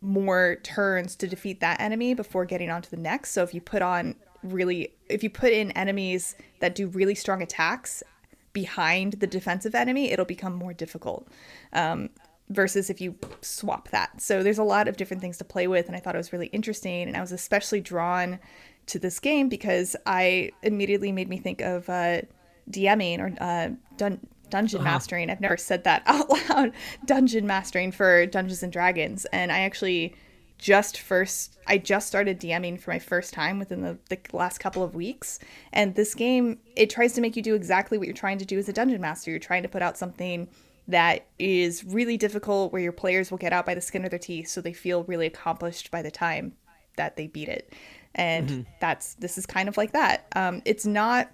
more 0.02 0.58
turns 0.64 1.16
to 1.16 1.28
defeat 1.28 1.62
that 1.62 1.80
enemy 1.80 2.14
before 2.14 2.46
getting 2.46 2.70
on 2.70 2.82
to 2.82 2.92
the 2.92 2.98
next. 2.98 3.32
So 3.32 3.42
if 3.44 3.54
you 3.54 3.62
put 3.62 3.82
on 3.82 4.16
really 4.44 4.94
if 5.08 5.24
you 5.24 5.30
put 5.30 5.54
in 5.54 5.72
enemies 5.72 6.36
that 6.60 6.76
do 6.76 6.88
really 6.88 7.16
strong 7.16 7.42
attacks 7.42 8.04
behind 8.52 9.14
the 9.14 9.28
defensive 9.28 9.74
enemy, 9.74 10.12
it'll 10.12 10.26
become 10.26 10.54
more 10.54 10.74
difficult. 10.74 11.28
Um, 11.72 12.10
versus 12.50 12.90
if 12.90 13.02
you 13.02 13.16
swap 13.42 13.90
that. 13.90 14.22
So 14.22 14.44
there's 14.44 14.58
a 14.58 14.64
lot 14.64 14.88
of 14.88 14.98
different 14.98 15.22
things 15.22 15.38
to 15.38 15.44
play 15.44 15.68
with, 15.68 15.88
and 15.88 15.96
I 15.96 16.00
thought 16.00 16.16
it 16.16 16.20
was 16.20 16.34
really 16.34 16.48
interesting. 16.48 17.08
And 17.08 17.18
I 17.18 17.22
was 17.22 17.32
especially 17.32 17.82
drawn 17.82 18.40
to 18.88 19.00
this 19.00 19.20
game 19.20 19.50
because 19.50 19.96
I 20.06 20.52
immediately 20.62 21.12
made 21.12 21.30
me 21.30 21.38
think 21.38 21.62
of 21.62 21.88
uh, 21.90 22.22
DMing 22.70 23.20
or 23.20 23.34
uh, 23.42 23.70
dun- 23.98 24.28
dungeon 24.50 24.82
uh-huh. 24.82 24.92
mastering. 24.92 25.30
I've 25.30 25.42
never 25.42 25.58
said 25.58 25.84
that 25.86 26.04
out 26.06 26.30
loud. 26.30 26.74
dungeon 27.06 27.48
mastering 27.48 27.92
for 27.92 28.26
Dungeons 28.26 28.64
and 28.64 28.72
Dragons, 28.72 29.26
and 29.26 29.52
I 29.52 29.60
actually 29.60 30.16
just 30.60 30.98
first 30.98 31.58
I 31.68 31.78
just 31.78 32.08
started 32.08 32.40
DMing 32.40 32.80
for 32.80 32.92
my 32.92 33.00
first 33.00 33.34
time 33.34 33.60
within 33.60 33.82
the, 33.82 33.98
the 34.10 34.18
last 34.32 34.60
couple 34.60 34.84
of 34.84 34.96
weeks. 34.96 35.40
And 35.74 35.96
this 35.96 36.14
game, 36.16 36.60
it 36.76 36.90
tries 36.90 37.14
to 37.14 37.22
make 37.22 37.36
you 37.36 37.42
do 37.42 37.56
exactly 37.56 37.98
what 37.98 38.08
you're 38.08 38.16
trying 38.16 38.38
to 38.38 38.46
do 38.46 38.58
as 38.58 38.70
a 38.70 38.74
dungeon 38.74 39.02
master. 39.02 39.32
You're 39.32 39.40
trying 39.40 39.64
to 39.64 39.70
put 39.70 39.82
out 39.82 39.98
something 39.98 40.48
that 40.88 41.26
is 41.40 41.84
really 41.84 42.18
difficult 42.18 42.74
where 42.74 42.82
your 42.82 42.92
players 42.92 43.32
will 43.32 43.38
get 43.38 43.54
out 43.54 43.66
by 43.66 43.74
the 43.74 43.82
skin 43.82 44.04
of 44.04 44.10
their 44.10 44.20
teeth 44.20 44.50
so 44.50 44.60
they 44.60 44.74
feel 44.74 45.04
really 45.06 45.26
accomplished 45.26 45.90
by 45.92 46.02
the 46.02 46.12
time 46.12 46.54
that 46.98 47.16
they 47.16 47.28
beat 47.28 47.50
it. 47.50 47.74
And 48.16 48.50
mm-hmm. 48.50 48.62
that's 48.80 49.16
this 49.16 49.38
is 49.38 49.46
kind 49.46 49.68
of 49.68 49.78
like 49.78 49.94
that. 49.94 50.28
Um, 50.36 50.62
it's 50.66 50.86
not 50.86 51.32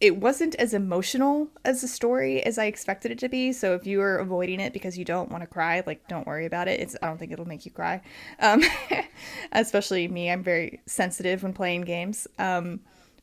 it 0.00 0.16
wasn't 0.16 0.56
as 0.56 0.74
emotional 0.74 1.48
as 1.64 1.84
a 1.84 1.86
story 1.86 2.42
as 2.42 2.58
i 2.58 2.64
expected 2.64 3.12
it 3.12 3.18
to 3.20 3.28
be. 3.28 3.52
So 3.52 3.74
if 3.74 3.86
you 3.86 4.00
are 4.00 4.16
avoiding 4.16 4.58
it 4.58 4.72
because 4.72 4.98
you 4.98 5.04
don't 5.04 5.30
want 5.30 5.42
to 5.42 5.46
cry 5.46 5.82
like 5.86 6.08
don't 6.08 6.26
worry 6.26 6.46
about 6.46 6.66
it. 6.68 6.80
It's 6.80 6.96
i 7.02 7.06
don't 7.06 7.18
think 7.18 7.30
it'll 7.30 7.46
make 7.46 7.64
you 7.64 7.70
cry. 7.70 8.00
Um, 8.40 8.62
especially 9.52 10.08
me 10.08 10.30
i'm 10.30 10.42
very 10.42 10.80
sensitive 10.86 11.42
when 11.42 11.52
playing 11.52 11.82
games. 11.82 12.26
Um, 12.38 12.80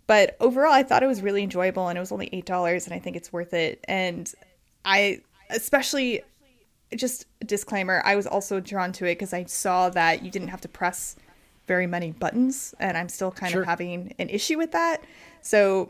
but 0.08 0.38
overall 0.40 0.72
i 0.72 0.84
thought 0.84 1.04
it 1.04 1.08
was 1.08 1.22
really 1.22 1.44
enjoyable 1.44 1.88
and 1.88 1.98
it 1.98 2.00
was 2.00 2.12
only 2.12 2.30
eight 2.32 2.46
dollars 2.46 2.86
and 2.86 2.94
i 2.94 3.00
think 3.00 3.18
it's 3.18 3.34
worth 3.34 3.54
it. 3.54 3.84
And 3.88 4.32
i 4.86 5.22
especially 5.50 6.22
just 6.96 7.26
disclaimer 7.46 8.02
i 8.06 8.16
was 8.16 8.26
also 8.26 8.60
drawn 8.60 8.92
to 8.92 9.06
it 9.06 9.16
because 9.16 9.34
i 9.34 9.44
saw 9.44 9.90
that 9.90 10.24
you 10.24 10.32
didn't 10.32 10.48
have 10.48 10.62
to 10.62 10.68
press 10.68 11.16
very 11.68 11.86
many 11.86 12.12
buttons 12.12 12.74
and 12.80 12.98
i'm 12.98 13.10
still 13.10 13.32
kind 13.32 13.52
sure. 13.52 13.62
of 13.62 13.68
having 13.68 14.14
an 14.20 14.30
issue 14.30 14.58
with 14.58 14.72
that 14.72 15.04
so 15.42 15.90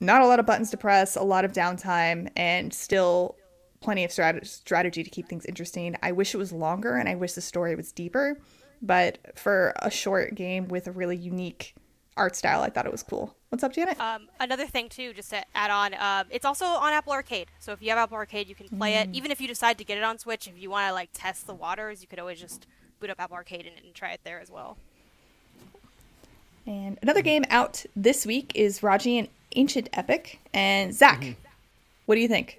not 0.00 0.20
a 0.20 0.26
lot 0.26 0.40
of 0.40 0.46
buttons 0.46 0.70
to 0.70 0.76
press, 0.76 1.16
a 1.16 1.22
lot 1.22 1.44
of 1.44 1.52
downtime, 1.52 2.30
and 2.36 2.72
still 2.72 3.36
plenty 3.80 4.04
of 4.04 4.10
strat- 4.10 4.46
strategy 4.46 5.02
to 5.02 5.10
keep 5.10 5.28
things 5.28 5.46
interesting. 5.46 5.96
I 6.02 6.12
wish 6.12 6.34
it 6.34 6.38
was 6.38 6.52
longer 6.52 6.96
and 6.96 7.08
I 7.08 7.14
wish 7.14 7.32
the 7.32 7.40
story 7.40 7.74
was 7.74 7.92
deeper, 7.92 8.38
but 8.82 9.18
for 9.36 9.72
a 9.80 9.90
short 9.90 10.34
game 10.34 10.68
with 10.68 10.86
a 10.86 10.92
really 10.92 11.16
unique 11.16 11.74
art 12.16 12.36
style, 12.36 12.62
I 12.62 12.70
thought 12.70 12.86
it 12.86 12.92
was 12.92 13.02
cool. 13.02 13.35
What's 13.50 13.62
up, 13.62 13.72
Janet? 13.72 13.98
Um, 14.00 14.28
another 14.40 14.66
thing 14.66 14.88
too, 14.88 15.12
just 15.12 15.30
to 15.30 15.44
add 15.54 15.70
on, 15.70 15.94
um, 15.94 16.26
it's 16.30 16.44
also 16.44 16.64
on 16.64 16.92
Apple 16.92 17.12
Arcade. 17.12 17.48
So 17.60 17.72
if 17.72 17.80
you 17.80 17.90
have 17.90 17.98
Apple 17.98 18.16
Arcade, 18.16 18.48
you 18.48 18.54
can 18.54 18.68
play 18.68 18.94
mm. 18.94 19.02
it. 19.02 19.10
Even 19.12 19.30
if 19.30 19.40
you 19.40 19.46
decide 19.46 19.78
to 19.78 19.84
get 19.84 19.96
it 19.96 20.04
on 20.04 20.18
Switch, 20.18 20.48
if 20.48 20.58
you 20.60 20.68
want 20.68 20.88
to 20.88 20.92
like 20.92 21.10
test 21.12 21.46
the 21.46 21.54
waters, 21.54 22.02
you 22.02 22.08
could 22.08 22.18
always 22.18 22.40
just 22.40 22.66
boot 22.98 23.08
up 23.08 23.20
Apple 23.20 23.36
Arcade 23.36 23.66
and, 23.66 23.76
and 23.84 23.94
try 23.94 24.10
it 24.10 24.20
there 24.24 24.40
as 24.40 24.50
well. 24.50 24.76
And 26.66 26.98
another 27.02 27.22
game 27.22 27.44
out 27.50 27.84
this 27.94 28.26
week 28.26 28.52
is 28.56 28.82
Raji 28.82 29.18
and 29.18 29.28
Ancient 29.54 29.88
Epic. 29.92 30.40
And 30.52 30.92
Zach, 30.92 31.20
mm-hmm. 31.20 31.32
what 32.06 32.16
do 32.16 32.20
you 32.20 32.28
think? 32.28 32.58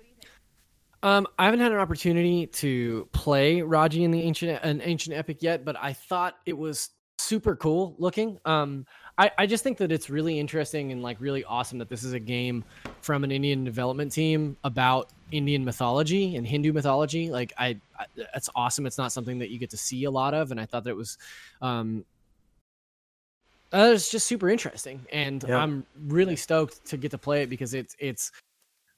Um, 1.04 1.28
I 1.38 1.46
haven't 1.46 1.60
had 1.60 1.72
an 1.72 1.78
opportunity 1.78 2.48
to 2.48 3.08
play 3.12 3.62
Raji 3.62 4.04
in 4.04 4.12
the 4.12 4.22
ancient 4.22 4.64
an 4.64 4.82
ancient 4.84 5.16
epic 5.16 5.38
yet, 5.42 5.64
but 5.64 5.76
I 5.80 5.94
thought 5.94 6.38
it 6.46 6.58
was 6.58 6.90
super 7.20 7.56
cool 7.56 7.96
looking. 8.00 8.40
Um, 8.46 8.86
I, 9.18 9.32
I 9.38 9.46
just 9.48 9.64
think 9.64 9.80
that 9.80 9.92
it's 9.92 10.10
really 10.10 10.40
interesting 10.40 10.92
and 10.92 11.02
like 11.02 11.18
really 11.20 11.44
awesome 11.44 11.80
that 11.80 11.90
this 11.90 12.04
is 12.04 12.14
a 12.14 12.20
game 12.20 12.64
from 13.02 13.24
an 13.24 13.32
Indian 13.32 13.64
development 13.64 14.12
team 14.12 14.58
about 14.64 15.10
Indian 15.32 15.66
mythology 15.66 16.36
and 16.36 16.46
Hindu 16.46 16.72
mythology. 16.72 17.32
Like 17.32 17.52
I, 17.58 17.80
I 17.98 18.06
that's 18.16 18.50
awesome. 18.56 18.86
It's 18.86 18.98
not 18.98 19.12
something 19.12 19.40
that 19.40 19.50
you 19.50 19.58
get 19.58 19.72
to 19.72 19.78
see 19.78 20.04
a 20.04 20.12
lot 20.12 20.34
of, 20.34 20.52
and 20.52 20.60
I 20.60 20.66
thought 20.66 20.84
that 20.84 20.92
it 20.92 20.98
was 20.98 21.18
um, 21.62 22.06
uh, 23.74 23.92
it's 23.94 24.10
just 24.10 24.28
super 24.28 24.50
interesting, 24.50 25.06
and 25.12 25.44
yeah. 25.48 25.58
I'm 25.58 25.86
really 26.06 26.36
stoked 26.36 26.86
to 26.86 26.98
get 26.98 27.12
to 27.12 27.18
play 27.18 27.42
it 27.42 27.50
because 27.50 27.74
it's 27.74 27.96
it's 28.00 28.32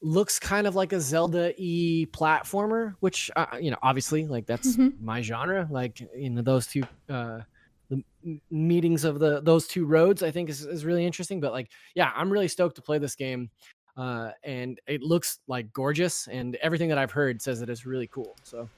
looks 0.01 0.37
kind 0.37 0.67
of 0.67 0.75
like 0.75 0.93
a 0.93 1.01
Zelda 1.01 1.53
e 1.57 2.07
platformer, 2.11 2.95
which 2.99 3.31
uh, 3.35 3.57
you 3.59 3.71
know, 3.71 3.77
obviously, 3.81 4.27
like 4.27 4.45
that's 4.45 4.75
mm-hmm. 4.75 5.03
my 5.03 5.21
genre. 5.21 5.67
Like 5.71 6.01
you 6.15 6.29
know, 6.29 6.41
those 6.41 6.67
two 6.67 6.83
uh, 7.09 7.39
the 7.89 8.03
meetings 8.51 9.03
of 9.03 9.19
the 9.19 9.41
those 9.41 9.67
two 9.67 9.85
roads, 9.85 10.23
I 10.23 10.31
think 10.31 10.49
is 10.49 10.65
is 10.65 10.85
really 10.85 11.05
interesting. 11.05 11.39
But 11.39 11.51
like, 11.51 11.69
yeah, 11.95 12.11
I'm 12.15 12.31
really 12.31 12.47
stoked 12.47 12.75
to 12.75 12.81
play 12.81 12.97
this 12.97 13.15
game, 13.15 13.49
uh, 13.97 14.31
and 14.43 14.79
it 14.87 15.01
looks 15.01 15.39
like 15.47 15.71
gorgeous, 15.73 16.27
and 16.27 16.55
everything 16.57 16.89
that 16.89 16.97
I've 16.97 17.11
heard 17.11 17.41
says 17.41 17.59
that 17.59 17.69
it's 17.69 17.85
really 17.85 18.07
cool. 18.07 18.35
So. 18.43 18.69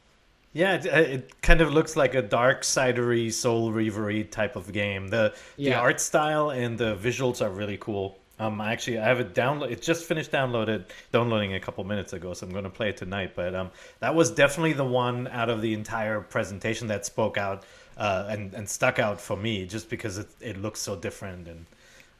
Yeah, 0.53 0.74
it, 0.74 0.86
it, 0.86 1.41
kind 1.41 1.62
of 1.62 1.72
looks 1.72 1.96
like 1.96 2.13
a 2.13 2.22
dark 2.22 2.63
sidery 2.63 3.32
Soul 3.32 3.72
Reavery 3.72 4.30
type 4.30 4.58
of 4.58 4.74
game. 4.74 5.08
The 5.08 5.34
the 5.56 5.63
yeah. 5.63 5.80
art 5.80 6.01
style 6.01 6.50
and 6.50 6.77
the 6.77 6.98
visuals 6.98 7.41
are 7.41 7.50
really 7.50 7.77
cool. 7.77 8.18
Um, 8.41 8.60
actually, 8.60 8.98
I 8.98 9.06
have 9.06 9.20
it 9.20 9.36
download. 9.36 9.72
It 9.72 9.84
just 9.84 10.03
finished 10.03 10.32
downloaded, 10.32 10.86
downloading 11.12 11.53
a 11.53 11.60
couple 11.60 11.84
minutes 11.84 12.13
ago, 12.13 12.34
so 12.34 12.46
I'm 12.46 12.51
going 12.51 12.63
to 12.63 12.72
play 12.72 12.89
it 12.89 12.98
tonight. 12.98 13.34
But 13.36 13.53
um, 13.53 13.70
that 14.00 14.15
was 14.15 14.32
definitely 14.32 14.74
the 14.74 14.84
one 14.84 15.27
out 15.27 15.50
of 15.50 15.62
the 15.62 15.74
entire 15.74 16.22
presentation 16.22 16.88
that 16.88 17.06
spoke 17.06 17.38
out 17.38 17.63
uh, 17.98 18.25
and 18.29 18.53
and 18.53 18.69
stuck 18.69 19.00
out 19.00 19.19
for 19.19 19.38
me, 19.38 19.65
just 19.65 19.89
because 19.89 20.17
it 20.17 20.29
it 20.39 20.62
looks 20.62 20.79
so 20.79 20.95
different 20.95 21.48
and 21.48 21.65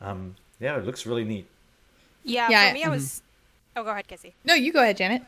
um, 0.02 0.36
yeah, 0.60 0.78
it 0.78 0.86
looks 0.86 1.06
really 1.06 1.24
neat. 1.24 1.48
Yeah, 2.24 2.50
yeah 2.50 2.70
for 2.70 2.74
me, 2.74 2.84
I 2.84 2.90
was. 2.90 3.04
Mm-hmm. 3.04 3.80
Oh, 3.80 3.84
go 3.84 3.92
ahead, 3.92 4.08
Casey. 4.08 4.36
No, 4.44 4.54
you 4.54 4.74
go 4.74 4.82
ahead, 4.82 4.98
Janet. 4.98 5.24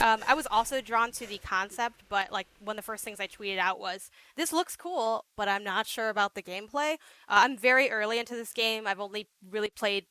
Um, 0.00 0.20
I 0.26 0.34
was 0.34 0.46
also 0.50 0.80
drawn 0.80 1.12
to 1.12 1.26
the 1.26 1.38
concept, 1.38 2.02
but 2.08 2.32
like 2.32 2.46
one 2.58 2.74
of 2.74 2.84
the 2.84 2.86
first 2.86 3.04
things 3.04 3.20
I 3.20 3.26
tweeted 3.26 3.58
out 3.58 3.78
was, 3.78 4.10
"This 4.36 4.52
looks 4.52 4.76
cool, 4.76 5.24
but 5.36 5.48
I'm 5.48 5.62
not 5.62 5.86
sure 5.86 6.08
about 6.08 6.34
the 6.34 6.42
gameplay." 6.42 6.94
Uh, 7.28 7.44
I'm 7.44 7.56
very 7.56 7.90
early 7.90 8.18
into 8.18 8.34
this 8.34 8.52
game. 8.52 8.86
I've 8.86 9.00
only 9.00 9.28
really 9.48 9.70
played 9.70 10.06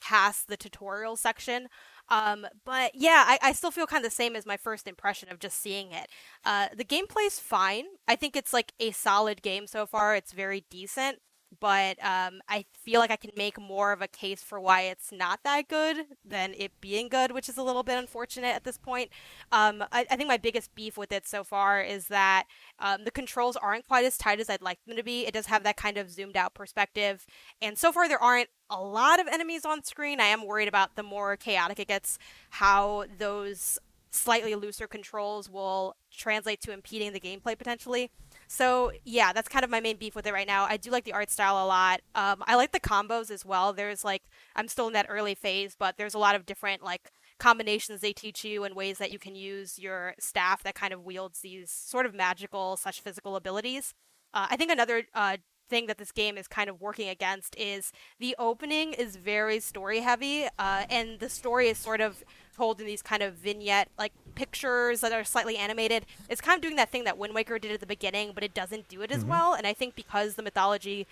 past 0.00 0.48
the 0.48 0.56
tutorial 0.56 1.16
section. 1.16 1.68
Um, 2.08 2.46
but 2.64 2.92
yeah, 2.94 3.24
I, 3.26 3.38
I 3.42 3.52
still 3.52 3.70
feel 3.70 3.86
kind 3.86 4.04
of 4.04 4.10
the 4.10 4.14
same 4.14 4.36
as 4.36 4.46
my 4.46 4.56
first 4.56 4.86
impression 4.86 5.28
of 5.30 5.38
just 5.38 5.60
seeing 5.60 5.92
it. 5.92 6.08
Uh, 6.44 6.68
the 6.76 6.84
gameplay's 6.84 7.40
fine. 7.40 7.84
I 8.06 8.16
think 8.16 8.36
it's 8.36 8.52
like 8.52 8.72
a 8.78 8.92
solid 8.92 9.42
game 9.42 9.66
so 9.66 9.86
far. 9.86 10.14
It's 10.14 10.32
very 10.32 10.64
decent 10.70 11.18
but 11.60 12.02
um, 12.04 12.40
I 12.48 12.64
feel 12.72 13.00
like 13.00 13.10
I 13.10 13.16
can 13.16 13.30
make 13.36 13.60
more 13.60 13.92
of 13.92 14.02
a 14.02 14.08
case 14.08 14.42
for 14.42 14.60
why 14.60 14.82
it's 14.82 15.12
not 15.12 15.40
that 15.44 15.68
good 15.68 16.06
than 16.24 16.54
it 16.56 16.72
being 16.80 17.08
good, 17.08 17.32
which 17.32 17.48
is 17.48 17.56
a 17.56 17.62
little 17.62 17.82
bit 17.82 17.98
unfortunate 17.98 18.54
at 18.54 18.64
this 18.64 18.78
point. 18.78 19.10
Um, 19.52 19.82
I, 19.92 20.06
I, 20.10 20.16
think 20.16 20.28
my 20.28 20.36
biggest 20.36 20.74
beef 20.74 20.96
with 20.96 21.12
it 21.12 21.26
so 21.26 21.44
far 21.44 21.80
is 21.80 22.08
that 22.08 22.44
um, 22.78 23.04
the 23.04 23.10
controls 23.10 23.56
aren't 23.56 23.86
quite 23.86 24.04
as 24.04 24.18
tight 24.18 24.40
as 24.40 24.50
I'd 24.50 24.62
like 24.62 24.78
them 24.86 24.96
to 24.96 25.02
be. 25.02 25.26
It 25.26 25.34
does 25.34 25.46
have 25.46 25.62
that 25.64 25.76
kind 25.76 25.98
of 25.98 26.10
zoomed 26.10 26.36
out 26.36 26.54
perspective, 26.54 27.26
and 27.62 27.78
so 27.78 27.92
far 27.92 28.08
there 28.08 28.22
aren't 28.22 28.48
a 28.68 28.82
lot 28.82 29.20
of 29.20 29.28
enemies 29.28 29.64
on 29.64 29.84
screen. 29.84 30.20
I 30.20 30.26
am 30.26 30.44
worried 30.44 30.68
about 30.68 30.96
the 30.96 31.02
more 31.02 31.36
chaotic 31.36 31.78
it 31.78 31.88
gets, 31.88 32.18
how 32.50 33.04
those 33.18 33.78
slightly 34.10 34.54
looser 34.54 34.86
controls 34.86 35.48
will 35.48 35.94
translate 36.10 36.60
to 36.62 36.72
impeding 36.72 37.12
the 37.12 37.20
gameplay 37.20 37.56
potentially. 37.56 38.10
So 38.48 38.92
yeah, 39.04 39.32
that's 39.32 39.48
kind 39.48 39.64
of 39.64 39.70
my 39.70 39.80
main 39.80 39.96
beef 39.96 40.14
with 40.14 40.26
it 40.26 40.32
right 40.32 40.46
now. 40.46 40.66
I 40.68 40.76
do 40.76 40.90
like 40.90 41.04
the 41.04 41.12
art 41.12 41.30
style 41.30 41.64
a 41.64 41.66
lot. 41.66 42.00
Um, 42.14 42.42
I 42.46 42.54
like 42.56 42.72
the 42.72 42.80
combos 42.80 43.30
as 43.30 43.44
well. 43.44 43.72
There's 43.72 44.04
like 44.04 44.22
I'm 44.54 44.68
still 44.68 44.86
in 44.86 44.92
that 44.92 45.06
early 45.08 45.34
phase, 45.34 45.74
but 45.78 45.96
there's 45.96 46.14
a 46.14 46.18
lot 46.18 46.34
of 46.34 46.46
different 46.46 46.82
like 46.82 47.10
combinations 47.38 48.00
they 48.00 48.12
teach 48.12 48.44
you 48.44 48.64
and 48.64 48.74
ways 48.74 48.98
that 48.98 49.12
you 49.12 49.18
can 49.18 49.34
use 49.34 49.78
your 49.78 50.14
staff 50.18 50.62
that 50.62 50.74
kind 50.74 50.94
of 50.94 51.04
wields 51.04 51.40
these 51.40 51.70
sort 51.70 52.06
of 52.06 52.14
magical 52.14 52.76
slash 52.76 53.00
physical 53.00 53.36
abilities. 53.36 53.94
Uh, 54.32 54.46
I 54.50 54.56
think 54.56 54.70
another 54.70 55.04
uh, 55.14 55.36
thing 55.68 55.86
that 55.86 55.98
this 55.98 56.12
game 56.12 56.38
is 56.38 56.48
kind 56.48 56.70
of 56.70 56.80
working 56.80 57.08
against 57.08 57.56
is 57.56 57.92
the 58.18 58.34
opening 58.38 58.92
is 58.92 59.16
very 59.16 59.60
story 59.60 60.00
heavy, 60.00 60.46
uh, 60.58 60.84
and 60.88 61.18
the 61.18 61.28
story 61.28 61.68
is 61.68 61.78
sort 61.78 62.00
of 62.00 62.22
told 62.56 62.80
in 62.80 62.86
these 62.86 63.02
kind 63.02 63.22
of 63.22 63.34
vignette 63.34 63.88
like 63.98 64.12
pictures 64.34 65.00
that 65.00 65.12
are 65.12 65.24
slightly 65.24 65.56
animated. 65.56 66.06
It's 66.28 66.40
kind 66.40 66.56
of 66.56 66.62
doing 66.62 66.76
that 66.76 66.90
thing 66.90 67.04
that 67.04 67.18
Wind 67.18 67.34
Waker 67.34 67.58
did 67.58 67.72
at 67.72 67.80
the 67.80 67.86
beginning, 67.86 68.32
but 68.34 68.42
it 68.42 68.54
doesn't 68.54 68.88
do 68.88 69.02
it 69.02 69.12
as 69.12 69.20
mm-hmm. 69.20 69.30
well. 69.30 69.54
And 69.54 69.66
I 69.66 69.72
think 69.72 69.94
because 69.94 70.34
the 70.34 70.42
mythology 70.42 71.06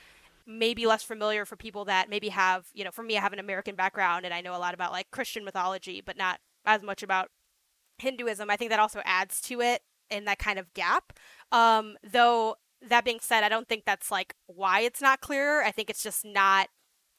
may 0.47 0.75
be 0.75 0.87
less 0.87 1.03
familiar 1.03 1.45
for 1.45 1.57
people 1.57 1.85
that 1.87 2.09
maybe 2.09 2.29
have, 2.29 2.67
you 2.75 2.85
know, 2.85 2.91
for 2.91 3.03
me, 3.03 3.17
I 3.17 3.21
have 3.21 3.33
an 3.33 3.39
American 3.39 3.75
background 3.75 4.25
and 4.25 4.35
I 4.35 4.41
know 4.41 4.57
a 4.57 4.59
lot 4.59 4.75
about 4.75 4.93
like 4.93 5.11
Christian 5.11 5.45
mythology, 5.45 6.03
but 6.05 6.17
not 6.17 6.41
as 6.65 6.83
much 6.83 7.03
about 7.03 7.29
Hinduism. 7.99 8.51
I 8.51 8.57
think 8.57 8.71
that 8.71 8.81
also 8.81 9.01
adds 9.05 9.41
to 9.43 9.61
it 9.61 9.83
in 10.11 10.25
that 10.25 10.39
kind 10.39 10.59
of 10.59 10.73
gap. 10.75 11.13
Um, 11.53 11.97
though 12.03 12.57
that 12.88 13.05
being 13.05 13.21
said, 13.21 13.45
I 13.45 13.49
don't 13.49 13.69
think 13.69 13.85
that's 13.85 14.11
like 14.11 14.35
why 14.47 14.81
it's 14.81 15.00
not 15.00 15.21
clear. 15.21 15.62
I 15.62 15.71
think 15.71 15.91
it's 15.91 16.03
just 16.03 16.25
not 16.25 16.69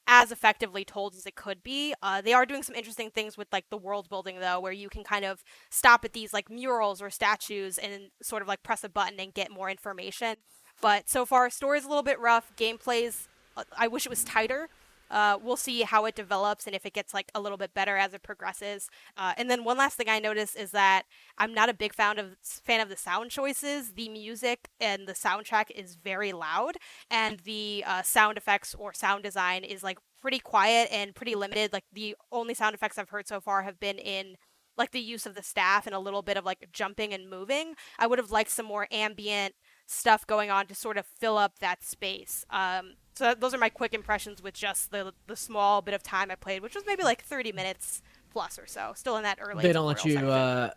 as 0.08 0.30
effectively 0.30 0.84
told 0.84 1.14
as 1.14 1.26
it 1.26 1.34
could 1.34 1.62
be. 1.62 1.94
Uh, 2.00 2.20
they 2.20 2.32
are 2.32 2.46
doing 2.46 2.62
some 2.62 2.76
interesting 2.76 3.10
things 3.10 3.36
with 3.36 3.48
like 3.52 3.64
the 3.70 3.76
world 3.76 4.08
building 4.08 4.38
though, 4.38 4.60
where 4.60 4.72
you 4.72 4.88
can 4.88 5.02
kind 5.02 5.24
of 5.24 5.42
stop 5.70 6.04
at 6.04 6.12
these 6.12 6.32
like 6.32 6.48
murals 6.48 7.02
or 7.02 7.10
statues 7.10 7.76
and 7.78 8.10
sort 8.22 8.42
of 8.42 8.48
like 8.48 8.62
press 8.62 8.84
a 8.84 8.88
button 8.88 9.18
and 9.18 9.34
get 9.34 9.50
more 9.50 9.68
information. 9.68 10.36
But 10.80 11.08
so 11.08 11.26
far, 11.26 11.50
story's 11.50 11.84
a 11.84 11.88
little 11.88 12.02
bit 12.02 12.20
rough. 12.20 12.52
Gameplay's, 12.56 13.28
uh, 13.56 13.64
I 13.76 13.88
wish 13.88 14.06
it 14.06 14.10
was 14.10 14.22
tighter. 14.22 14.68
Uh, 15.10 15.38
we'll 15.40 15.56
see 15.56 15.82
how 15.82 16.04
it 16.04 16.14
develops 16.14 16.66
and 16.66 16.74
if 16.74 16.84
it 16.84 16.92
gets 16.92 17.14
like 17.14 17.30
a 17.34 17.40
little 17.40 17.58
bit 17.58 17.74
better 17.74 17.96
as 17.96 18.14
it 18.14 18.22
progresses. 18.22 18.88
Uh, 19.16 19.32
and 19.36 19.50
then 19.50 19.64
one 19.64 19.76
last 19.76 19.96
thing 19.96 20.08
I 20.08 20.18
noticed 20.18 20.56
is 20.56 20.70
that 20.72 21.04
I'm 21.38 21.54
not 21.54 21.68
a 21.68 21.74
big 21.74 21.94
fan 21.94 22.18
of 22.18 22.36
fan 22.42 22.80
of 22.80 22.88
the 22.88 22.96
sound 22.96 23.30
choices. 23.30 23.92
The 23.92 24.08
music 24.08 24.68
and 24.80 25.06
the 25.06 25.12
soundtrack 25.12 25.70
is 25.74 25.96
very 25.96 26.32
loud, 26.32 26.76
and 27.10 27.40
the 27.40 27.84
uh, 27.86 28.02
sound 28.02 28.38
effects 28.38 28.74
or 28.74 28.92
sound 28.92 29.22
design 29.22 29.64
is 29.64 29.82
like 29.82 29.98
pretty 30.20 30.38
quiet 30.38 30.88
and 30.90 31.14
pretty 31.14 31.34
limited. 31.34 31.72
Like 31.72 31.84
the 31.92 32.16
only 32.32 32.54
sound 32.54 32.74
effects 32.74 32.98
I've 32.98 33.10
heard 33.10 33.28
so 33.28 33.40
far 33.40 33.62
have 33.62 33.78
been 33.78 33.98
in 33.98 34.36
like 34.76 34.90
the 34.90 35.00
use 35.00 35.26
of 35.26 35.34
the 35.34 35.42
staff 35.42 35.86
and 35.86 35.94
a 35.94 35.98
little 35.98 36.22
bit 36.22 36.36
of 36.36 36.44
like 36.44 36.68
jumping 36.72 37.12
and 37.12 37.30
moving. 37.30 37.74
I 37.98 38.06
would 38.06 38.18
have 38.18 38.30
liked 38.30 38.50
some 38.50 38.66
more 38.66 38.86
ambient 38.90 39.54
stuff 39.86 40.26
going 40.26 40.50
on 40.50 40.66
to 40.66 40.74
sort 40.74 40.96
of 40.98 41.06
fill 41.06 41.38
up 41.38 41.60
that 41.60 41.82
space. 41.82 42.44
Um, 42.50 42.94
so 43.14 43.34
those 43.34 43.54
are 43.54 43.58
my 43.58 43.70
quick 43.70 43.94
impressions 43.94 44.42
with 44.42 44.54
just 44.54 44.90
the 44.90 45.14
the 45.26 45.36
small 45.36 45.80
bit 45.80 45.94
of 45.94 46.02
time 46.02 46.30
I 46.30 46.34
played, 46.34 46.62
which 46.62 46.74
was 46.74 46.84
maybe 46.86 47.02
like 47.02 47.24
30 47.24 47.52
minutes 47.52 48.02
plus 48.30 48.58
or 48.58 48.66
so. 48.66 48.92
Still 48.94 49.16
in 49.16 49.22
that 49.22 49.38
early. 49.40 49.62
They 49.62 49.72
don't 49.72 49.86
let 49.86 50.04
you. 50.04 50.18
Uh, 50.18 50.70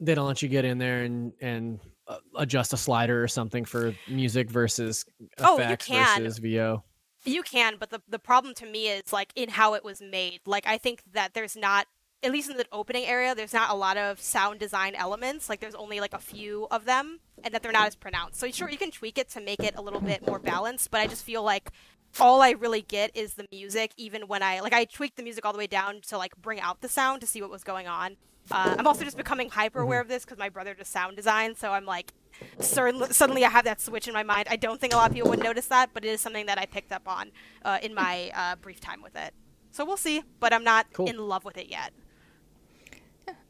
they 0.00 0.14
don't 0.14 0.26
let 0.26 0.42
you 0.42 0.48
get 0.48 0.64
in 0.64 0.78
there 0.78 1.02
and 1.02 1.32
and 1.40 1.80
uh, 2.08 2.18
adjust 2.36 2.72
a 2.72 2.76
slider 2.76 3.22
or 3.22 3.28
something 3.28 3.64
for 3.64 3.94
music 4.08 4.50
versus 4.50 5.04
oh, 5.38 5.58
effects 5.58 5.88
oh, 5.90 6.14
versus 6.18 6.38
VO. 6.38 6.82
You 7.24 7.42
can, 7.42 7.74
but 7.78 7.90
the 7.90 8.00
the 8.08 8.18
problem 8.18 8.54
to 8.54 8.66
me 8.66 8.88
is 8.88 9.12
like 9.12 9.32
in 9.34 9.50
how 9.50 9.74
it 9.74 9.84
was 9.84 10.00
made. 10.00 10.40
Like 10.46 10.66
I 10.66 10.78
think 10.78 11.02
that 11.12 11.34
there's 11.34 11.56
not 11.56 11.86
at 12.26 12.32
least 12.32 12.50
in 12.50 12.56
the 12.56 12.66
opening 12.72 13.04
area, 13.04 13.34
there's 13.34 13.52
not 13.52 13.70
a 13.70 13.74
lot 13.74 13.96
of 13.96 14.20
sound 14.20 14.58
design 14.58 14.94
elements. 14.96 15.48
Like 15.48 15.60
there's 15.60 15.76
only 15.76 16.00
like 16.00 16.12
a 16.12 16.18
few 16.18 16.66
of 16.70 16.84
them, 16.84 17.20
and 17.44 17.54
that 17.54 17.62
they're 17.62 17.72
not 17.72 17.86
as 17.86 17.94
pronounced. 17.94 18.40
So 18.40 18.50
sure, 18.50 18.68
you 18.68 18.76
can 18.78 18.90
tweak 18.90 19.16
it 19.16 19.28
to 19.30 19.40
make 19.40 19.60
it 19.62 19.74
a 19.76 19.80
little 19.82 20.00
bit 20.00 20.26
more 20.26 20.40
balanced, 20.40 20.90
but 20.90 21.00
I 21.00 21.06
just 21.06 21.24
feel 21.24 21.42
like 21.42 21.70
all 22.18 22.42
I 22.42 22.50
really 22.50 22.82
get 22.82 23.16
is 23.16 23.34
the 23.34 23.46
music. 23.52 23.92
Even 23.96 24.22
when 24.22 24.42
I 24.42 24.60
like, 24.60 24.72
I 24.74 24.84
tweaked 24.84 25.16
the 25.16 25.22
music 25.22 25.46
all 25.46 25.52
the 25.52 25.58
way 25.58 25.66
down 25.68 26.00
to 26.08 26.18
like 26.18 26.36
bring 26.36 26.60
out 26.60 26.80
the 26.80 26.88
sound 26.88 27.20
to 27.20 27.26
see 27.26 27.40
what 27.40 27.50
was 27.50 27.62
going 27.62 27.86
on. 27.86 28.16
Uh, 28.50 28.76
I'm 28.78 28.86
also 28.86 29.04
just 29.04 29.16
becoming 29.16 29.50
hyper 29.50 29.80
aware 29.80 30.00
of 30.00 30.08
this 30.08 30.24
because 30.24 30.38
my 30.38 30.48
brother 30.48 30.74
does 30.74 30.88
sound 30.88 31.16
design, 31.16 31.54
so 31.56 31.72
I'm 31.72 31.84
like, 31.84 32.12
suddenly 32.60 33.44
I 33.44 33.48
have 33.50 33.64
that 33.64 33.80
switch 33.80 34.06
in 34.08 34.14
my 34.14 34.22
mind. 34.22 34.46
I 34.50 34.56
don't 34.56 34.80
think 34.80 34.92
a 34.92 34.96
lot 34.96 35.10
of 35.10 35.14
people 35.14 35.30
would 35.30 35.42
notice 35.42 35.66
that, 35.66 35.90
but 35.92 36.04
it 36.04 36.08
is 36.08 36.20
something 36.20 36.46
that 36.46 36.58
I 36.58 36.66
picked 36.66 36.92
up 36.92 37.08
on 37.08 37.32
uh, 37.64 37.78
in 37.82 37.92
my 37.94 38.30
uh, 38.34 38.56
brief 38.56 38.80
time 38.80 39.02
with 39.02 39.16
it. 39.16 39.32
So 39.72 39.84
we'll 39.84 39.96
see, 39.96 40.22
but 40.40 40.52
I'm 40.52 40.64
not 40.64 40.86
Cool. 40.92 41.08
in 41.08 41.18
love 41.18 41.44
with 41.44 41.58
it 41.58 41.68
yet. 41.68 41.92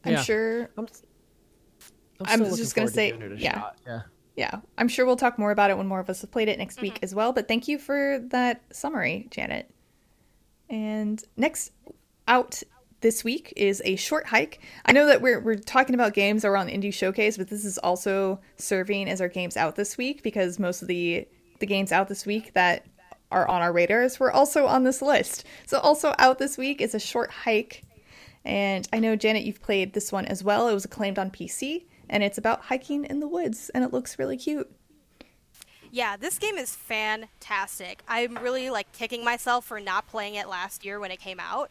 I'm 0.05 0.13
Yeah. 0.13 0.21
sure. 0.23 0.69
I'm, 0.77 0.87
I'm 2.25 2.43
still 2.45 2.55
just 2.57 2.75
gonna 2.75 2.87
forward 2.87 3.17
to 3.17 3.19
say, 3.19 3.25
it 3.25 3.31
a 3.31 3.35
yeah. 3.37 3.53
shot, 3.59 3.77
Yeah. 3.85 4.01
Yeah, 4.35 4.59
I'm 4.77 4.87
sure 4.87 5.05
we'll 5.07 5.15
talk 5.15 5.39
more 5.39 5.49
about 5.49 5.71
it 5.71 5.77
when 5.77 5.87
more 5.87 5.99
of 5.99 6.11
us 6.11 6.21
have 6.21 6.29
played 6.31 6.47
it 6.47 6.59
next 6.59 6.75
Mm-hmm. 6.75 6.83
week 6.83 6.99
as 7.01 7.15
well. 7.15 7.33
But 7.33 7.47
thank 7.47 7.67
you 7.67 7.79
for 7.79 8.19
that 8.29 8.61
summary, 8.71 9.27
Janet. 9.31 9.69
And 10.69 11.23
next 11.37 11.71
out 12.27 12.61
this 13.01 13.23
week 13.23 13.53
is 13.55 13.81
a 13.85 13.95
short 13.95 14.27
hike. 14.27 14.59
I 14.85 14.91
know 14.91 15.07
that 15.07 15.21
we're 15.21 15.39
we're 15.39 15.55
talking 15.55 15.95
about 15.95 16.13
games 16.13 16.41
that 16.43 16.49
were 16.49 16.57
on 16.57 16.67
Indie 16.67 16.93
Showcase, 16.93 17.37
but 17.37 17.47
this 17.49 17.63
is 17.65 17.77
also 17.79 18.39
serving 18.57 19.09
as 19.09 19.21
our 19.21 19.27
games 19.27 19.55
out 19.57 19.75
this 19.75 19.97
week 19.97 20.23
because 20.23 20.59
most 20.59 20.81
of 20.81 20.87
the 20.87 21.27
the 21.59 21.65
games 21.65 21.91
out 21.91 22.07
this 22.07 22.25
week 22.25 22.53
that 22.53 22.85
are 23.31 23.47
on 23.47 23.61
our 23.61 23.73
radars 23.73 24.19
were 24.19 24.31
also 24.31 24.67
on 24.67 24.83
this 24.83 25.01
list. 25.01 25.45
So 25.65 25.79
also 25.79 26.13
out 26.19 26.37
this 26.37 26.57
week 26.57 26.81
is 26.81 26.93
a 26.93 26.99
short 26.99 27.31
hike. 27.31 27.83
And 28.47 28.87
I 28.93 28.99
know 28.99 29.17
Janet, 29.17 29.43
you've 29.43 29.61
played 29.61 29.91
this 29.93 30.09
one 30.11 30.25
as 30.25 30.41
well. 30.41 30.69
It 30.69 30.73
was 30.73 30.85
acclaimed 30.85 31.19
on 31.19 31.29
PC, 31.29 31.83
and 32.09 32.23
it's 32.23 32.37
about 32.37 32.61
hiking 32.61 33.03
in 33.03 33.19
the 33.19 33.27
woods, 33.27 33.69
and 33.75 33.83
it 33.83 33.91
looks 33.91 34.17
really 34.17 34.37
cute. 34.37 34.71
Yeah, 35.91 36.15
this 36.15 36.39
game 36.39 36.55
is 36.57 36.73
fantastic. 36.73 38.03
I'm 38.07 38.35
really 38.37 38.69
like 38.69 38.89
kicking 38.93 39.23
myself 39.25 39.65
for 39.65 39.79
not 39.81 40.07
playing 40.07 40.35
it 40.35 40.47
last 40.47 40.85
year 40.85 40.97
when 40.99 41.11
it 41.11 41.19
came 41.19 41.39
out. 41.41 41.69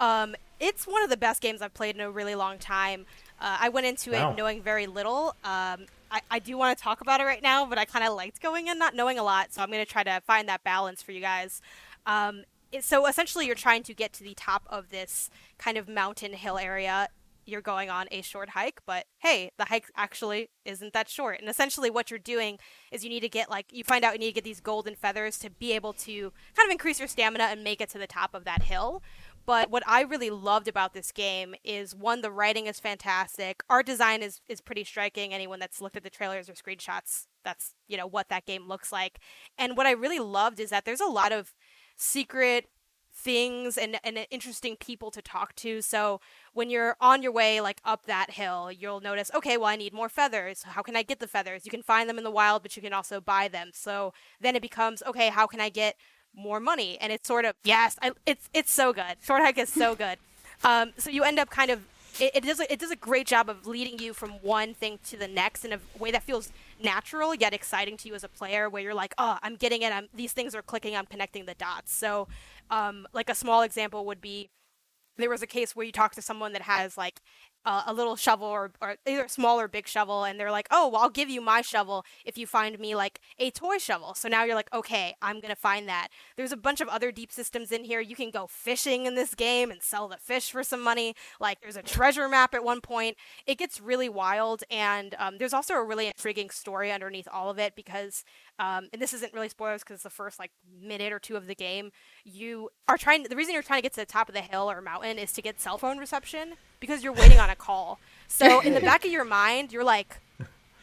Um, 0.00 0.36
it's 0.60 0.86
one 0.86 1.02
of 1.02 1.08
the 1.10 1.16
best 1.16 1.40
games 1.40 1.62
I've 1.62 1.72
played 1.74 1.94
in 1.94 2.00
a 2.02 2.10
really 2.10 2.34
long 2.34 2.58
time. 2.58 3.06
Uh, 3.40 3.56
I 3.60 3.68
went 3.70 3.86
into 3.86 4.12
Wow. 4.12 4.32
it 4.32 4.36
knowing 4.36 4.62
very 4.62 4.86
little. 4.86 5.28
Um, 5.44 5.86
I, 6.10 6.20
I 6.30 6.38
do 6.40 6.58
want 6.58 6.76
to 6.76 6.82
talk 6.82 7.00
about 7.00 7.20
it 7.20 7.24
right 7.24 7.42
now, 7.42 7.64
but 7.66 7.78
I 7.78 7.84
kind 7.86 8.04
of 8.06 8.14
liked 8.14 8.42
going 8.42 8.68
in 8.68 8.78
not 8.78 8.94
knowing 8.94 9.18
a 9.18 9.22
lot, 9.22 9.52
so 9.54 9.62
I'm 9.62 9.70
going 9.70 9.84
to 9.84 9.90
try 9.90 10.02
to 10.02 10.20
find 10.26 10.48
that 10.48 10.62
balance 10.62 11.02
for 11.02 11.12
you 11.12 11.20
guys. 11.20 11.62
Um, 12.06 12.38
it- 12.38 12.44
so 12.80 13.06
essentially, 13.06 13.46
you're 13.46 13.54
trying 13.54 13.82
to 13.84 13.94
get 13.94 14.12
to 14.14 14.24
the 14.24 14.34
top 14.34 14.64
of 14.68 14.90
this 14.90 15.30
kind 15.58 15.76
of 15.76 15.88
mountain 15.88 16.32
hill 16.32 16.58
area. 16.58 17.08
You're 17.46 17.62
going 17.62 17.88
on 17.88 18.08
a 18.10 18.20
short 18.20 18.50
hike, 18.50 18.80
but 18.84 19.06
hey, 19.20 19.52
the 19.56 19.64
hike 19.66 19.86
actually 19.96 20.50
isn't 20.66 20.92
that 20.92 21.08
short. 21.08 21.40
And 21.40 21.48
essentially, 21.48 21.88
what 21.88 22.10
you're 22.10 22.18
doing 22.18 22.58
is 22.92 23.04
you 23.04 23.10
need 23.10 23.20
to 23.20 23.28
get 23.28 23.48
like 23.48 23.66
you 23.72 23.84
find 23.84 24.04
out 24.04 24.12
you 24.12 24.18
need 24.18 24.28
to 24.28 24.34
get 24.34 24.44
these 24.44 24.60
golden 24.60 24.94
feathers 24.94 25.38
to 25.38 25.50
be 25.50 25.72
able 25.72 25.94
to 25.94 26.32
kind 26.54 26.66
of 26.68 26.72
increase 26.72 26.98
your 26.98 27.08
stamina 27.08 27.44
and 27.44 27.64
make 27.64 27.80
it 27.80 27.88
to 27.90 27.98
the 27.98 28.06
top 28.06 28.34
of 28.34 28.44
that 28.44 28.64
hill. 28.64 29.02
But 29.48 29.70
what 29.70 29.82
I 29.86 30.02
really 30.02 30.28
loved 30.28 30.68
about 30.68 30.92
this 30.92 31.10
game 31.10 31.54
is 31.64 31.94
one, 31.94 32.20
the 32.20 32.30
writing 32.30 32.66
is 32.66 32.78
fantastic. 32.78 33.62
Art 33.70 33.86
design 33.86 34.20
is, 34.20 34.42
is 34.46 34.60
pretty 34.60 34.84
striking. 34.84 35.32
Anyone 35.32 35.58
that's 35.58 35.80
looked 35.80 35.96
at 35.96 36.02
the 36.02 36.10
trailers 36.10 36.50
or 36.50 36.52
screenshots, 36.52 37.28
that's 37.46 37.72
you 37.86 37.96
know 37.96 38.06
what 38.06 38.28
that 38.28 38.44
game 38.44 38.68
looks 38.68 38.92
like. 38.92 39.20
And 39.56 39.74
what 39.74 39.86
I 39.86 39.92
really 39.92 40.18
loved 40.18 40.60
is 40.60 40.68
that 40.68 40.84
there's 40.84 41.00
a 41.00 41.06
lot 41.06 41.32
of 41.32 41.54
secret 41.98 42.68
things 43.12 43.76
and, 43.76 43.98
and 44.04 44.26
interesting 44.30 44.76
people 44.76 45.10
to 45.10 45.20
talk 45.20 45.54
to. 45.56 45.82
So 45.82 46.20
when 46.52 46.70
you're 46.70 46.96
on 47.00 47.22
your 47.22 47.32
way 47.32 47.60
like 47.60 47.80
up 47.84 48.06
that 48.06 48.30
hill, 48.30 48.70
you'll 48.70 49.00
notice, 49.00 49.30
okay, 49.34 49.56
well 49.56 49.66
I 49.66 49.76
need 49.76 49.92
more 49.92 50.08
feathers. 50.08 50.62
How 50.62 50.82
can 50.82 50.96
I 50.96 51.02
get 51.02 51.18
the 51.18 51.26
feathers? 51.26 51.64
You 51.64 51.70
can 51.70 51.82
find 51.82 52.08
them 52.08 52.16
in 52.16 52.24
the 52.24 52.30
wild, 52.30 52.62
but 52.62 52.76
you 52.76 52.82
can 52.82 52.92
also 52.92 53.20
buy 53.20 53.48
them. 53.48 53.70
So 53.74 54.14
then 54.40 54.54
it 54.56 54.62
becomes, 54.62 55.02
okay, 55.04 55.28
how 55.28 55.46
can 55.46 55.60
I 55.60 55.68
get 55.68 55.96
more 56.34 56.60
money? 56.60 56.96
And 57.00 57.12
it's 57.12 57.26
sort 57.26 57.44
of 57.44 57.56
yes, 57.64 57.96
I, 58.00 58.12
it's 58.24 58.48
it's 58.54 58.72
so 58.72 58.92
good. 58.92 59.16
Short 59.20 59.42
hike 59.42 59.58
is 59.58 59.68
so 59.68 59.94
good. 59.96 60.18
Um, 60.64 60.92
so 60.96 61.10
you 61.10 61.24
end 61.24 61.38
up 61.38 61.50
kind 61.50 61.70
of 61.70 61.84
it, 62.20 62.36
it 62.36 62.44
does 62.44 62.60
it 62.60 62.78
does 62.78 62.90
a 62.90 62.96
great 62.96 63.26
job 63.26 63.48
of 63.48 63.66
leading 63.66 63.98
you 63.98 64.14
from 64.14 64.30
one 64.42 64.74
thing 64.74 65.00
to 65.06 65.16
the 65.16 65.28
next 65.28 65.64
in 65.64 65.72
a 65.72 65.80
way 65.98 66.10
that 66.12 66.22
feels 66.22 66.52
natural 66.82 67.34
yet 67.34 67.52
exciting 67.52 67.96
to 67.98 68.08
you 68.08 68.14
as 68.14 68.24
a 68.24 68.28
player 68.28 68.68
where 68.68 68.82
you're 68.82 68.94
like 68.94 69.14
oh 69.18 69.38
i'm 69.42 69.56
getting 69.56 69.82
it. 69.82 69.92
I'm 69.92 70.08
these 70.14 70.32
things 70.32 70.54
are 70.54 70.62
clicking. 70.62 70.96
I'm 70.96 71.06
connecting 71.06 71.46
the 71.46 71.54
dots. 71.54 71.92
So 71.92 72.28
um, 72.70 73.06
like 73.12 73.28
a 73.30 73.34
small 73.34 73.62
example 73.62 74.04
would 74.06 74.20
be 74.20 74.50
there 75.16 75.30
was 75.30 75.42
a 75.42 75.46
case 75.46 75.74
where 75.74 75.84
you 75.84 75.92
talk 75.92 76.14
to 76.14 76.22
someone 76.22 76.52
that 76.52 76.62
has 76.62 76.96
like 76.96 77.20
uh, 77.68 77.82
a 77.86 77.92
little 77.92 78.16
shovel 78.16 78.46
or, 78.46 78.72
or 78.80 78.96
either 79.06 79.28
small 79.28 79.60
or 79.60 79.68
big 79.68 79.86
shovel 79.86 80.24
and 80.24 80.40
they're 80.40 80.50
like 80.50 80.66
oh 80.70 80.88
well 80.88 81.02
i'll 81.02 81.10
give 81.10 81.28
you 81.28 81.38
my 81.38 81.60
shovel 81.60 82.02
if 82.24 82.38
you 82.38 82.46
find 82.46 82.78
me 82.78 82.94
like 82.94 83.20
a 83.38 83.50
toy 83.50 83.76
shovel. 83.76 84.14
So 84.14 84.26
now 84.26 84.42
you're 84.44 84.54
like 84.54 84.72
okay 84.72 85.14
i'm 85.20 85.38
gonna 85.38 85.54
find 85.54 85.86
that. 85.86 86.08
There's 86.36 86.50
a 86.50 86.56
bunch 86.56 86.80
of 86.80 86.88
other 86.88 87.12
deep 87.12 87.30
systems 87.30 87.70
in 87.70 87.84
here. 87.84 88.00
You 88.00 88.16
can 88.16 88.30
go 88.30 88.46
fishing 88.46 89.04
in 89.04 89.16
this 89.16 89.34
game 89.34 89.70
and 89.70 89.82
sell 89.82 90.08
the 90.08 90.16
fish 90.16 90.50
for 90.50 90.62
some 90.64 90.82
money. 90.82 91.14
Like 91.38 91.60
there's 91.60 91.76
a 91.76 91.82
treasure 91.82 92.26
map 92.26 92.54
at 92.54 92.64
one 92.64 92.80
point. 92.80 93.18
It 93.46 93.58
gets 93.58 93.82
really 93.82 94.08
wild 94.08 94.64
and 94.70 95.14
um, 95.18 95.36
there's 95.36 95.52
also 95.52 95.74
a 95.74 95.84
really 95.84 96.06
intriguing 96.06 96.48
story 96.48 96.90
underneath 96.90 97.28
all 97.30 97.50
of 97.50 97.58
it 97.58 97.76
because 97.76 98.24
um, 98.58 98.88
and 98.94 99.02
this 99.02 99.12
isn't 99.12 99.34
really 99.34 99.50
spoilers 99.50 99.84
because 99.84 100.02
the 100.02 100.10
first 100.10 100.38
like 100.38 100.52
minute 100.80 101.12
or 101.12 101.18
two 101.18 101.36
of 101.36 101.46
the 101.46 101.54
game. 101.54 101.90
You 102.24 102.70
are 102.88 102.96
trying 102.96 103.24
the 103.24 103.36
reason 103.36 103.52
you're 103.52 103.62
trying 103.62 103.78
to 103.78 103.82
get 103.82 103.92
to 103.92 104.00
the 104.00 104.06
top 104.06 104.30
of 104.30 104.34
the 104.34 104.40
hill 104.40 104.70
or 104.70 104.80
mountain 104.80 105.18
is 105.18 105.32
to 105.32 105.42
get 105.42 105.60
cell 105.60 105.76
phone 105.76 105.98
reception 105.98 106.54
because 106.80 107.02
you're 107.02 107.12
waiting 107.12 107.38
on 107.38 107.50
a 107.50 107.56
call 107.56 107.98
so 108.28 108.60
in 108.66 108.74
the 108.74 108.80
back 108.80 109.04
of 109.04 109.10
your 109.10 109.24
mind 109.24 109.72
you're 109.72 109.84
like 109.84 110.18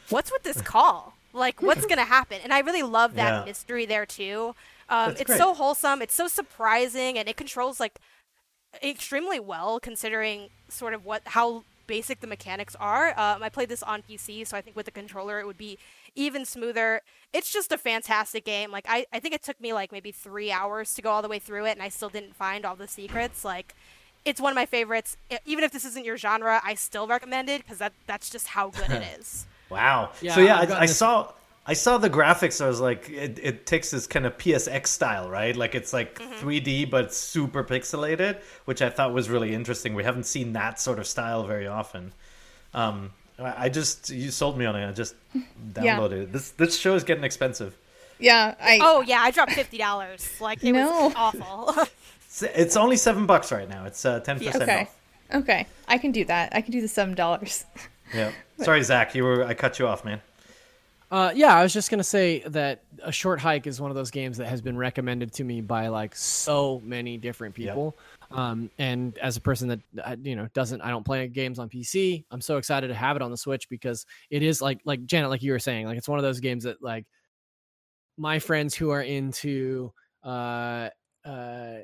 what's 0.09 0.31
with 0.31 0.43
this 0.43 0.61
call 0.61 1.15
like 1.33 1.61
what's 1.61 1.85
gonna 1.91 2.05
happen 2.05 2.39
and 2.43 2.53
i 2.53 2.59
really 2.59 2.83
love 2.83 3.15
that 3.15 3.39
Yeah. 3.41 3.45
mystery 3.45 3.85
there 3.85 4.05
too 4.05 4.55
um, 4.87 5.11
it's 5.11 5.23
great. 5.23 5.37
so 5.39 5.53
wholesome 5.53 6.01
it's 6.01 6.13
so 6.13 6.27
surprising 6.27 7.17
and 7.17 7.27
it 7.27 7.37
controls 7.37 7.79
like 7.79 7.99
extremely 8.83 9.39
well 9.39 9.79
considering 9.79 10.49
sort 10.69 10.93
of 10.93 11.05
what 11.05 11.21
how 11.25 11.63
basic 11.87 12.19
the 12.19 12.25
mechanics 12.25 12.75
are. 12.79 13.09
Um, 13.09 13.43
I 13.43 13.49
played 13.49 13.69
this 13.69 13.83
on 13.83 14.01
PC, 14.01 14.47
so 14.47 14.57
I 14.57 14.61
think 14.61 14.75
with 14.75 14.87
the 14.87 14.91
controller 14.91 15.39
it 15.39 15.45
would 15.45 15.57
be 15.57 15.77
even 16.15 16.43
smoother. 16.43 17.01
It's 17.31 17.53
just 17.53 17.71
a 17.71 17.77
fantastic 17.77 18.43
game. 18.43 18.71
Like 18.71 18.85
I, 18.89 19.05
I 19.13 19.19
think 19.19 19.35
it 19.35 19.43
took 19.43 19.61
me 19.61 19.71
like 19.71 19.91
maybe 19.91 20.11
three 20.11 20.51
hours 20.51 20.95
to 20.95 21.03
go 21.03 21.11
all 21.11 21.21
the 21.21 21.27
way 21.27 21.37
through 21.37 21.65
it, 21.67 21.73
and 21.73 21.83
I 21.83 21.89
still 21.89 22.09
didn't 22.09 22.35
find 22.35 22.65
all 22.65 22.75
the 22.75 22.87
secrets. 22.87 23.45
Like 23.45 23.75
it's 24.25 24.41
one 24.41 24.51
of 24.51 24.55
my 24.55 24.65
favorites. 24.65 25.17
Even 25.45 25.63
if 25.63 25.71
this 25.71 25.85
isn't 25.85 26.03
your 26.05 26.17
genre, 26.17 26.59
I 26.63 26.73
still 26.75 27.07
recommend 27.07 27.49
it 27.49 27.61
because 27.63 27.77
that 27.77 27.93
that's 28.07 28.29
just 28.29 28.47
how 28.47 28.69
good 28.69 28.89
it 28.91 29.03
is. 29.19 29.45
Wow. 29.69 30.11
Yeah, 30.21 30.35
so 30.35 30.41
yeah, 30.41 30.59
I've 30.59 30.71
I, 30.71 30.79
I 30.81 30.85
saw 30.87 31.31
I 31.67 31.73
saw 31.73 31.97
the 31.97 32.09
graphics. 32.09 32.63
I 32.63 32.67
was 32.67 32.79
like, 32.79 33.09
it, 33.09 33.39
it 33.41 33.65
takes 33.65 33.89
this 33.91 34.05
kind 34.07 34.25
of 34.25 34.37
PSX 34.37 34.87
style, 34.87 35.29
right? 35.29 35.55
Like 35.55 35.73
it's 35.75 35.93
like 35.93 36.19
Mm-hmm. 36.19 36.47
3D 36.47 36.89
but 36.89 37.13
super 37.13 37.63
pixelated, 37.63 38.39
which 38.65 38.81
I 38.81 38.89
thought 38.89 39.13
was 39.13 39.29
really 39.29 39.53
interesting. 39.53 39.95
We 39.95 40.03
haven't 40.03 40.25
seen 40.25 40.53
that 40.53 40.79
sort 40.79 40.99
of 40.99 41.07
style 41.07 41.45
very 41.45 41.67
often. 41.67 42.13
Um, 42.73 43.11
I 43.39 43.65
I 43.65 43.69
just 43.69 44.09
you 44.09 44.31
sold 44.31 44.57
me 44.57 44.65
on 44.65 44.75
it. 44.75 44.87
I 44.87 44.91
just 44.91 45.15
Yeah. 45.33 45.41
downloaded 45.97 46.23
it. 46.23 46.31
This 46.33 46.51
this 46.51 46.77
show 46.79 46.95
is 46.95 47.03
getting 47.03 47.23
expensive. 47.23 47.75
Yeah, 48.17 48.55
I 48.61 48.79
Oh 48.81 49.01
yeah, 49.01 49.19
I 49.19 49.31
dropped 49.31 49.51
fifty 49.53 49.77
dollars. 49.77 50.29
Like 50.39 50.63
it 50.63 50.71
No. 50.71 51.07
was 51.07 51.13
awful. 51.15 51.87
It's, 52.35 52.43
it's 52.43 52.75
only 52.75 52.97
seven 52.97 53.25
bucks 53.25 53.49
right 53.51 53.69
now. 53.69 53.85
It's 53.85 54.03
uh, 54.03 54.19
ten 54.19 54.37
percent 54.37 54.63
okay. 54.63 54.81
off. 54.81 54.97
Okay, 55.33 55.65
I 55.87 55.97
can 55.97 56.11
do 56.11 56.25
that. 56.25 56.53
I 56.53 56.59
can 56.59 56.73
do 56.73 56.81
the 56.81 56.87
seven 56.87 57.15
dollars. 57.15 57.63
Yeah. 58.13 58.31
Sorry, 58.59 58.83
Zach. 58.83 59.15
You 59.15 59.23
were 59.23 59.45
I 59.45 59.53
cut 59.53 59.79
you 59.79 59.87
off, 59.87 60.03
man. 60.03 60.21
Uh, 61.11 61.31
yeah, 61.33 61.55
I 61.55 61.63
was 61.63 61.71
just 61.71 61.89
gonna 61.89 62.03
say 62.03 62.39
that 62.47 62.83
a 63.03 63.11
short 63.11 63.39
hike 63.39 63.67
is 63.67 63.79
one 63.79 63.89
of 63.89 63.95
those 63.95 64.11
games 64.11 64.35
that 64.37 64.47
has 64.47 64.61
been 64.61 64.77
recommended 64.77 65.31
to 65.33 65.45
me 65.45 65.61
by 65.61 65.87
like 65.87 66.13
so 66.13 66.81
many 66.83 67.17
different 67.17 67.57
Yep. 67.57 67.73
people. 67.73 67.97
Um, 68.31 68.69
and 68.79 69.17
as 69.19 69.37
a 69.37 69.41
person 69.41 69.69
that 69.69 69.79
uh, 70.03 70.17
you 70.21 70.35
know 70.35 70.49
doesn't, 70.53 70.81
I 70.81 70.89
don't 70.89 71.05
play 71.05 71.25
games 71.29 71.57
on 71.57 71.69
PC. 71.69 72.25
I'm 72.31 72.41
so 72.41 72.57
excited 72.57 72.89
to 72.89 72.95
have 72.95 73.15
it 73.15 73.21
on 73.21 73.31
the 73.31 73.37
Switch 73.37 73.69
because 73.69 74.05
it 74.29 74.43
is 74.43 74.61
like 74.61 74.81
like 74.83 75.05
Janet, 75.05 75.29
like 75.29 75.41
you 75.41 75.53
were 75.53 75.59
saying, 75.59 75.85
like 75.85 75.97
it's 75.97 76.09
one 76.09 76.19
of 76.19 76.23
those 76.23 76.41
games 76.41 76.65
that 76.65 76.83
like 76.83 77.05
my 78.17 78.39
friends 78.39 78.75
who 78.75 78.89
are 78.89 79.03
into 79.03 79.93
uh 80.21 80.89
uh 81.23 81.77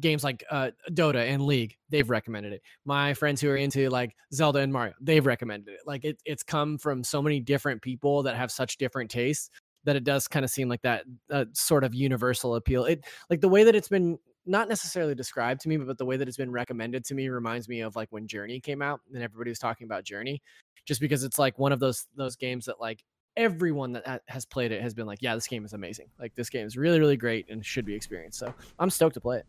games 0.00 0.22
like 0.24 0.44
uh 0.50 0.70
Dota 0.90 1.26
and 1.26 1.44
League, 1.44 1.76
they've 1.90 2.08
recommended 2.08 2.52
it. 2.52 2.62
My 2.84 3.14
friends 3.14 3.40
who 3.40 3.50
are 3.50 3.56
into 3.56 3.88
like 3.90 4.14
Zelda 4.32 4.60
and 4.60 4.72
Mario, 4.72 4.94
they've 5.00 5.24
recommended 5.24 5.74
it. 5.74 5.80
Like 5.86 6.04
it, 6.04 6.18
it's 6.24 6.42
come 6.42 6.78
from 6.78 7.04
so 7.04 7.22
many 7.22 7.40
different 7.40 7.82
people 7.82 8.22
that 8.24 8.36
have 8.36 8.50
such 8.50 8.76
different 8.76 9.10
tastes 9.10 9.50
that 9.84 9.96
it 9.96 10.04
does 10.04 10.28
kind 10.28 10.44
of 10.44 10.50
seem 10.50 10.68
like 10.68 10.82
that 10.82 11.04
uh, 11.30 11.44
sort 11.52 11.84
of 11.84 11.94
universal 11.94 12.54
appeal. 12.54 12.84
It 12.84 13.04
like 13.30 13.40
the 13.40 13.48
way 13.48 13.64
that 13.64 13.74
it's 13.74 13.88
been 13.88 14.18
not 14.46 14.68
necessarily 14.68 15.14
described 15.14 15.60
to 15.62 15.68
me, 15.68 15.76
but 15.76 15.98
the 15.98 16.04
way 16.04 16.16
that 16.16 16.26
it's 16.26 16.36
been 16.36 16.50
recommended 16.50 17.04
to 17.06 17.14
me 17.14 17.28
reminds 17.28 17.68
me 17.68 17.80
of 17.80 17.94
like 17.94 18.08
when 18.10 18.26
Journey 18.26 18.60
came 18.60 18.82
out 18.82 19.00
and 19.12 19.22
everybody 19.22 19.50
was 19.50 19.58
talking 19.58 19.84
about 19.84 20.04
Journey, 20.04 20.42
just 20.84 21.00
because 21.00 21.22
it's 21.22 21.38
like 21.38 21.58
one 21.58 21.72
of 21.72 21.80
those 21.80 22.06
those 22.16 22.36
games 22.36 22.66
that 22.66 22.80
like 22.80 23.04
everyone 23.36 23.92
that 23.92 24.22
has 24.26 24.44
played 24.44 24.72
it 24.72 24.82
has 24.82 24.94
been 24.94 25.06
like, 25.06 25.22
yeah, 25.22 25.34
this 25.34 25.46
game 25.46 25.64
is 25.64 25.72
amazing. 25.72 26.08
Like 26.18 26.34
this 26.34 26.50
game 26.50 26.66
is 26.66 26.76
really 26.76 27.00
really 27.00 27.16
great 27.16 27.48
and 27.48 27.64
should 27.64 27.84
be 27.86 27.94
experienced. 27.94 28.38
So 28.38 28.52
I'm 28.78 28.90
stoked 28.90 29.14
to 29.14 29.20
play 29.20 29.38
it. 29.38 29.46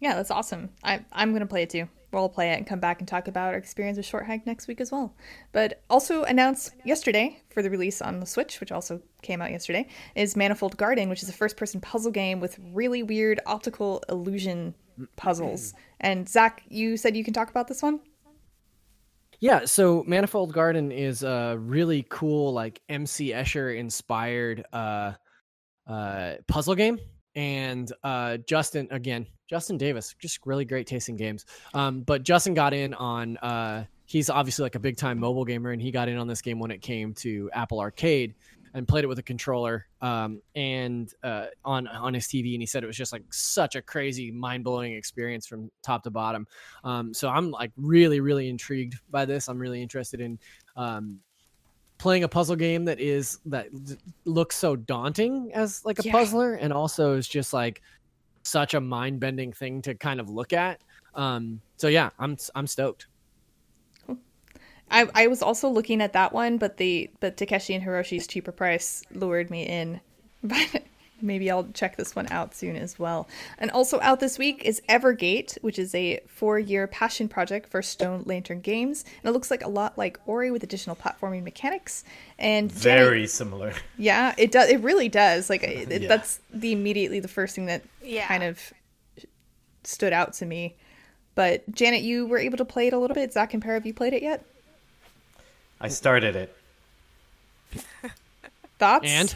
Yeah, 0.00 0.14
that's 0.14 0.30
awesome. 0.30 0.70
I, 0.82 1.04
I'm 1.12 1.30
going 1.30 1.40
to 1.40 1.46
play 1.46 1.62
it 1.62 1.70
too. 1.70 1.88
We'll 2.12 2.28
play 2.28 2.50
it 2.50 2.56
and 2.56 2.66
come 2.66 2.80
back 2.80 2.98
and 2.98 3.06
talk 3.06 3.28
about 3.28 3.48
our 3.48 3.54
experience 3.54 3.96
with 3.96 4.06
Short 4.06 4.26
Hike 4.26 4.44
next 4.44 4.66
week 4.66 4.80
as 4.80 4.90
well. 4.90 5.14
But 5.52 5.82
also 5.88 6.24
announced 6.24 6.74
yesterday 6.84 7.40
for 7.50 7.62
the 7.62 7.70
release 7.70 8.02
on 8.02 8.18
the 8.18 8.26
Switch, 8.26 8.58
which 8.58 8.72
also 8.72 9.00
came 9.22 9.40
out 9.40 9.52
yesterday, 9.52 9.86
is 10.16 10.36
Manifold 10.36 10.76
Garden, 10.76 11.08
which 11.08 11.22
is 11.22 11.28
a 11.28 11.32
first 11.32 11.56
person 11.56 11.80
puzzle 11.80 12.10
game 12.10 12.40
with 12.40 12.58
really 12.72 13.04
weird 13.04 13.40
optical 13.46 14.02
illusion 14.08 14.74
puzzles. 15.16 15.74
and 16.00 16.28
Zach, 16.28 16.62
you 16.68 16.96
said 16.96 17.16
you 17.16 17.24
can 17.24 17.34
talk 17.34 17.50
about 17.50 17.68
this 17.68 17.82
one? 17.82 18.00
Yeah, 19.38 19.64
so 19.64 20.04
Manifold 20.06 20.52
Garden 20.52 20.92
is 20.92 21.22
a 21.22 21.56
really 21.58 22.04
cool, 22.10 22.52
like 22.52 22.80
MC 22.88 23.30
Escher 23.30 23.74
inspired 23.76 24.66
uh, 24.72 25.12
uh, 25.86 26.34
puzzle 26.46 26.74
game. 26.74 26.98
And 27.34 27.90
uh, 28.02 28.38
Justin, 28.38 28.88
again, 28.90 29.26
Justin 29.50 29.76
Davis, 29.76 30.14
just 30.20 30.38
really 30.46 30.64
great 30.64 30.86
tasting 30.86 31.16
games. 31.16 31.44
Um, 31.74 32.02
but 32.02 32.22
Justin 32.22 32.54
got 32.54 32.72
in 32.72 32.94
on. 32.94 33.36
Uh, 33.38 33.84
he's 34.06 34.30
obviously 34.30 34.62
like 34.62 34.76
a 34.76 34.78
big 34.78 34.96
time 34.96 35.18
mobile 35.18 35.44
gamer, 35.44 35.72
and 35.72 35.82
he 35.82 35.90
got 35.90 36.08
in 36.08 36.16
on 36.18 36.28
this 36.28 36.40
game 36.40 36.60
when 36.60 36.70
it 36.70 36.80
came 36.80 37.12
to 37.14 37.50
Apple 37.52 37.80
Arcade 37.80 38.36
and 38.74 38.86
played 38.86 39.02
it 39.02 39.08
with 39.08 39.18
a 39.18 39.24
controller 39.24 39.88
um, 40.02 40.40
and 40.54 41.12
uh, 41.24 41.46
on 41.64 41.88
on 41.88 42.14
his 42.14 42.28
TV, 42.28 42.52
and 42.52 42.62
he 42.62 42.66
said 42.66 42.84
it 42.84 42.86
was 42.86 42.96
just 42.96 43.12
like 43.12 43.24
such 43.32 43.74
a 43.74 43.82
crazy, 43.82 44.30
mind 44.30 44.62
blowing 44.62 44.94
experience 44.94 45.48
from 45.48 45.68
top 45.82 46.04
to 46.04 46.10
bottom. 46.10 46.46
Um, 46.84 47.12
so 47.12 47.28
I'm 47.28 47.50
like 47.50 47.72
really, 47.76 48.20
really 48.20 48.48
intrigued 48.48 49.00
by 49.10 49.24
this. 49.24 49.48
I'm 49.48 49.58
really 49.58 49.82
interested 49.82 50.20
in 50.20 50.38
um, 50.76 51.18
playing 51.98 52.22
a 52.22 52.28
puzzle 52.28 52.54
game 52.54 52.84
that 52.84 53.00
is 53.00 53.40
that 53.46 53.66
looks 54.24 54.54
so 54.54 54.76
daunting 54.76 55.50
as 55.54 55.84
like 55.84 55.98
a 55.98 56.02
yeah. 56.04 56.12
puzzler, 56.12 56.54
and 56.54 56.72
also 56.72 57.16
is 57.16 57.26
just 57.26 57.52
like 57.52 57.82
such 58.42 58.74
a 58.74 58.80
mind 58.80 59.20
bending 59.20 59.52
thing 59.52 59.82
to 59.82 59.94
kind 59.94 60.20
of 60.20 60.28
look 60.28 60.52
at. 60.52 60.80
Um, 61.14 61.60
so 61.76 61.88
yeah, 61.88 62.10
I'm 62.18 62.36
I'm 62.54 62.66
stoked. 62.66 63.06
I, 64.90 65.08
I 65.14 65.26
was 65.28 65.40
also 65.40 65.68
looking 65.68 66.02
at 66.02 66.12
that 66.14 66.32
one, 66.32 66.58
but 66.58 66.76
the 66.76 67.10
but 67.20 67.36
Takeshi 67.36 67.74
and 67.74 67.84
Hiroshi's 67.84 68.26
cheaper 68.26 68.52
price 68.52 69.02
lured 69.12 69.50
me 69.50 69.66
in. 69.66 70.00
But 70.42 70.84
maybe 71.22 71.50
I'll 71.50 71.68
check 71.72 71.96
this 71.96 72.14
one 72.14 72.26
out 72.30 72.54
soon 72.54 72.76
as 72.76 72.98
well. 72.98 73.28
And 73.58 73.70
also 73.70 74.00
out 74.00 74.20
this 74.20 74.38
week 74.38 74.64
is 74.64 74.80
Evergate, 74.88 75.60
which 75.62 75.78
is 75.78 75.94
a 75.94 76.20
four-year 76.26 76.86
passion 76.86 77.28
project 77.28 77.68
for 77.68 77.82
Stone 77.82 78.24
Lantern 78.26 78.60
Games, 78.60 79.04
and 79.22 79.30
it 79.30 79.32
looks 79.32 79.50
like 79.50 79.64
a 79.64 79.68
lot 79.68 79.96
like 79.98 80.18
Ori 80.26 80.50
with 80.50 80.62
additional 80.62 80.96
platforming 80.96 81.42
mechanics. 81.42 82.04
And 82.38 82.70
very 82.70 83.20
Janet, 83.20 83.30
similar. 83.30 83.72
Yeah, 83.98 84.34
it 84.38 84.50
does. 84.50 84.70
It 84.70 84.80
really 84.80 85.08
does. 85.08 85.50
Like 85.50 85.62
it, 85.62 85.90
yeah. 86.02 86.08
that's 86.08 86.40
the 86.52 86.72
immediately 86.72 87.20
the 87.20 87.28
first 87.28 87.54
thing 87.54 87.66
that 87.66 87.82
yeah. 88.02 88.26
kind 88.26 88.42
of 88.42 88.72
stood 89.84 90.12
out 90.12 90.32
to 90.34 90.46
me. 90.46 90.76
But 91.34 91.70
Janet, 91.72 92.02
you 92.02 92.26
were 92.26 92.38
able 92.38 92.58
to 92.58 92.64
play 92.64 92.86
it 92.86 92.92
a 92.92 92.98
little 92.98 93.14
bit. 93.14 93.32
Zach 93.32 93.54
and 93.54 93.62
Para, 93.62 93.74
have 93.74 93.86
you 93.86 93.94
played 93.94 94.12
it 94.12 94.22
yet? 94.22 94.44
I 95.80 95.88
started 95.88 96.36
it. 96.36 96.56
Thoughts? 98.78 99.06
And 99.06 99.34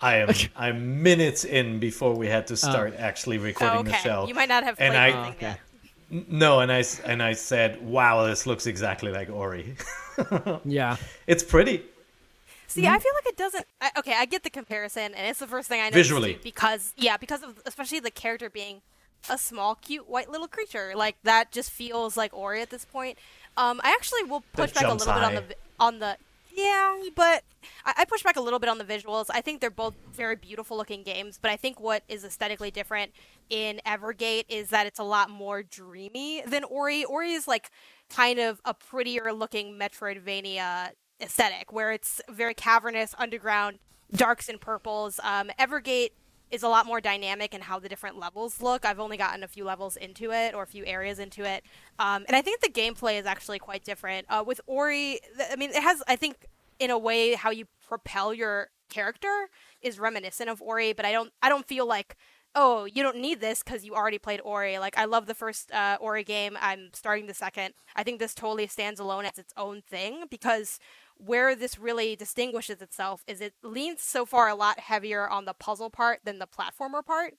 I 0.00 0.16
am 0.16 0.30
I'm 0.56 1.02
minutes 1.02 1.44
in 1.44 1.78
before 1.78 2.14
we 2.14 2.28
had 2.28 2.46
to 2.48 2.54
oh. 2.54 2.56
start 2.56 2.94
actually 2.98 3.38
recording 3.38 3.78
oh, 3.78 3.80
okay. 3.80 3.90
the 3.90 3.96
show. 3.96 4.26
You 4.28 4.34
might 4.34 4.48
not 4.48 4.64
have 4.64 4.76
played 4.76 4.88
and 4.88 4.96
I, 4.96 5.10
oh, 5.10 5.30
okay. 5.30 5.56
yet. 6.10 6.28
No, 6.28 6.60
and 6.60 6.70
I 6.70 6.84
and 7.04 7.22
I 7.22 7.32
said, 7.32 7.82
"Wow, 7.82 8.26
this 8.26 8.46
looks 8.46 8.66
exactly 8.66 9.10
like 9.10 9.28
Ori." 9.28 9.74
yeah, 10.64 10.96
it's 11.26 11.42
pretty. 11.42 11.82
See, 12.68 12.82
mm-hmm. 12.82 12.94
I 12.94 12.98
feel 12.98 13.12
like 13.14 13.26
it 13.26 13.36
doesn't. 13.36 13.66
I, 13.80 13.90
okay, 13.98 14.14
I 14.16 14.24
get 14.24 14.44
the 14.44 14.50
comparison, 14.50 15.14
and 15.14 15.26
it's 15.26 15.40
the 15.40 15.48
first 15.48 15.68
thing 15.68 15.80
I 15.80 15.88
know 15.88 15.94
visually 15.94 16.38
because 16.44 16.92
yeah, 16.96 17.16
because 17.16 17.42
of 17.42 17.60
especially 17.66 17.98
the 17.98 18.12
character 18.12 18.48
being 18.48 18.82
a 19.28 19.38
small, 19.38 19.74
cute, 19.74 20.08
white 20.08 20.30
little 20.30 20.48
creature. 20.48 20.92
Like 20.94 21.16
that 21.24 21.50
just 21.50 21.70
feels 21.70 22.16
like 22.16 22.32
Ori 22.34 22.62
at 22.62 22.70
this 22.70 22.84
point. 22.84 23.18
Um, 23.56 23.80
I 23.82 23.90
actually 23.90 24.24
will 24.24 24.44
push 24.52 24.72
back 24.72 24.84
a 24.84 24.92
little 24.92 25.12
high. 25.12 25.30
bit 25.30 25.38
on 25.38 25.44
the 25.48 25.56
on 25.80 25.98
the 25.98 26.16
yeah, 26.56 26.96
but 27.14 27.44
I, 27.84 28.04
push 28.06 28.22
back 28.22 28.36
a 28.36 28.40
little 28.40 28.58
bit 28.58 28.70
on 28.70 28.78
the 28.78 28.84
visuals. 28.84 29.26
I 29.30 29.42
think 29.42 29.60
they're 29.60 29.70
both 29.70 29.94
very 30.12 30.36
beautiful 30.36 30.76
looking 30.76 31.02
games, 31.02 31.38
but 31.40 31.50
I 31.50 31.56
think 31.56 31.78
what 31.78 32.02
is 32.08 32.24
aesthetically 32.24 32.70
different 32.70 33.12
in 33.50 33.80
Evergate 33.86 34.44
is 34.48 34.70
that 34.70 34.86
it's 34.86 34.98
a 34.98 35.04
lot 35.04 35.28
more 35.28 35.62
dreamy 35.62 36.42
than 36.46 36.64
Ori. 36.64 37.04
Ori 37.04 37.32
is 37.32 37.46
like 37.46 37.70
kind 38.08 38.38
of 38.38 38.60
a 38.64 38.72
prettier 38.72 39.32
looking 39.32 39.78
Metroidvania 39.78 40.92
aesthetic, 41.20 41.72
where 41.72 41.92
it's 41.92 42.20
very 42.30 42.54
cavernous, 42.54 43.14
underground, 43.18 43.78
darks 44.12 44.48
and 44.48 44.60
purples. 44.60 45.20
Um, 45.22 45.50
Evergate 45.58 46.10
is 46.50 46.62
a 46.62 46.68
lot 46.68 46.86
more 46.86 47.00
dynamic 47.00 47.54
in 47.54 47.60
how 47.60 47.78
the 47.78 47.88
different 47.88 48.18
levels 48.18 48.62
look. 48.62 48.84
I've 48.84 49.00
only 49.00 49.16
gotten 49.16 49.42
a 49.42 49.48
few 49.48 49.64
levels 49.64 49.96
into 49.96 50.32
it 50.32 50.54
or 50.54 50.62
a 50.62 50.66
few 50.66 50.84
areas 50.86 51.18
into 51.18 51.44
it, 51.44 51.64
um, 51.98 52.24
and 52.28 52.36
I 52.36 52.42
think 52.42 52.60
the 52.60 52.68
gameplay 52.68 53.18
is 53.18 53.26
actually 53.26 53.58
quite 53.58 53.84
different. 53.84 54.26
Uh, 54.28 54.44
with 54.46 54.60
Ori, 54.66 55.20
I 55.50 55.56
mean, 55.56 55.70
it 55.70 55.82
has 55.82 56.02
I 56.06 56.16
think 56.16 56.46
in 56.78 56.90
a 56.90 56.98
way 56.98 57.34
how 57.34 57.50
you 57.50 57.66
propel 57.86 58.34
your 58.34 58.68
character 58.88 59.48
is 59.82 59.98
reminiscent 59.98 60.48
of 60.48 60.62
Ori, 60.62 60.92
but 60.92 61.04
I 61.04 61.12
don't 61.12 61.32
I 61.42 61.48
don't 61.48 61.66
feel 61.66 61.86
like 61.86 62.16
oh 62.54 62.84
you 62.84 63.02
don't 63.02 63.18
need 63.18 63.40
this 63.40 63.62
because 63.62 63.84
you 63.84 63.94
already 63.94 64.18
played 64.18 64.40
Ori. 64.44 64.78
Like 64.78 64.96
I 64.98 65.04
love 65.04 65.26
the 65.26 65.34
first 65.34 65.72
uh, 65.72 65.98
Ori 66.00 66.24
game. 66.24 66.56
I'm 66.60 66.90
starting 66.92 67.26
the 67.26 67.34
second. 67.34 67.74
I 67.94 68.02
think 68.02 68.18
this 68.18 68.34
totally 68.34 68.66
stands 68.66 69.00
alone 69.00 69.24
as 69.24 69.38
its 69.38 69.52
own 69.56 69.82
thing 69.82 70.24
because 70.30 70.78
where 71.18 71.54
this 71.54 71.78
really 71.78 72.16
distinguishes 72.16 72.80
itself 72.82 73.24
is 73.26 73.40
it 73.40 73.54
leans 73.62 74.02
so 74.02 74.26
far 74.26 74.48
a 74.48 74.54
lot 74.54 74.80
heavier 74.80 75.28
on 75.28 75.44
the 75.44 75.54
puzzle 75.54 75.90
part 75.90 76.20
than 76.24 76.38
the 76.38 76.46
platformer 76.46 77.04
part. 77.04 77.34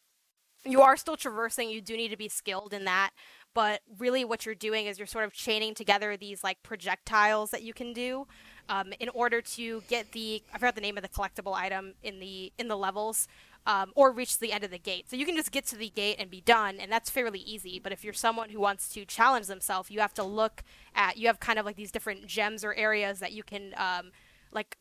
You 0.65 0.81
are 0.81 0.97
still 0.97 1.15
traversing, 1.15 1.69
you 1.69 1.81
do 1.81 1.95
need 1.95 2.09
to 2.09 2.17
be 2.17 2.27
skilled 2.27 2.73
in 2.73 2.85
that, 2.85 3.11
but 3.53 3.81
really 3.97 4.25
what 4.25 4.45
you're 4.45 4.55
doing 4.55 4.87
is 4.87 4.97
you're 4.97 5.07
sort 5.07 5.25
of 5.25 5.33
chaining 5.33 5.73
together 5.73 6.17
these 6.17 6.43
like 6.43 6.61
projectiles 6.63 7.51
that 7.51 7.63
you 7.63 7.73
can 7.73 7.93
do 7.93 8.27
um, 8.69 8.93
in 8.99 9.09
order 9.09 9.41
to 9.41 9.81
get 9.87 10.11
the 10.11 10.43
I 10.53 10.57
forgot 10.57 10.75
the 10.75 10.81
name 10.81 10.97
of 10.97 11.03
the 11.03 11.09
collectible 11.09 11.53
item 11.53 11.93
in 12.03 12.19
the 12.19 12.51
in 12.57 12.67
the 12.67 12.77
levels 12.77 13.27
um, 13.67 13.91
or 13.95 14.11
reach 14.11 14.39
the 14.39 14.53
end 14.53 14.63
of 14.63 14.71
the 14.71 14.79
gate. 14.79 15.09
So 15.09 15.17
you 15.17 15.25
can 15.25 15.35
just 15.35 15.51
get 15.51 15.65
to 15.67 15.75
the 15.75 15.89
gate 15.89 16.15
and 16.17 16.31
be 16.31 16.41
done, 16.41 16.77
and 16.79 16.89
that's 16.89 17.09
fairly 17.09 17.39
easy. 17.39 17.79
But 17.79 17.91
if 17.91 18.03
you're 18.03 18.13
someone 18.13 18.49
who 18.49 18.61
wants 18.61 18.87
to 18.93 19.05
challenge 19.05 19.47
themselves, 19.47 19.91
you 19.91 19.99
have 19.99 20.13
to 20.15 20.23
look 20.23 20.63
at, 20.95 21.17
you 21.17 21.27
have 21.27 21.41
kind 21.41 21.59
of 21.59 21.65
like 21.65 21.75
these 21.75 21.91
different 21.91 22.25
gems 22.25 22.63
or 22.63 22.73
areas 22.73 23.19
that 23.19 23.33
you 23.33 23.43
can 23.43 23.73
um, 23.77 24.11
like 24.53 24.77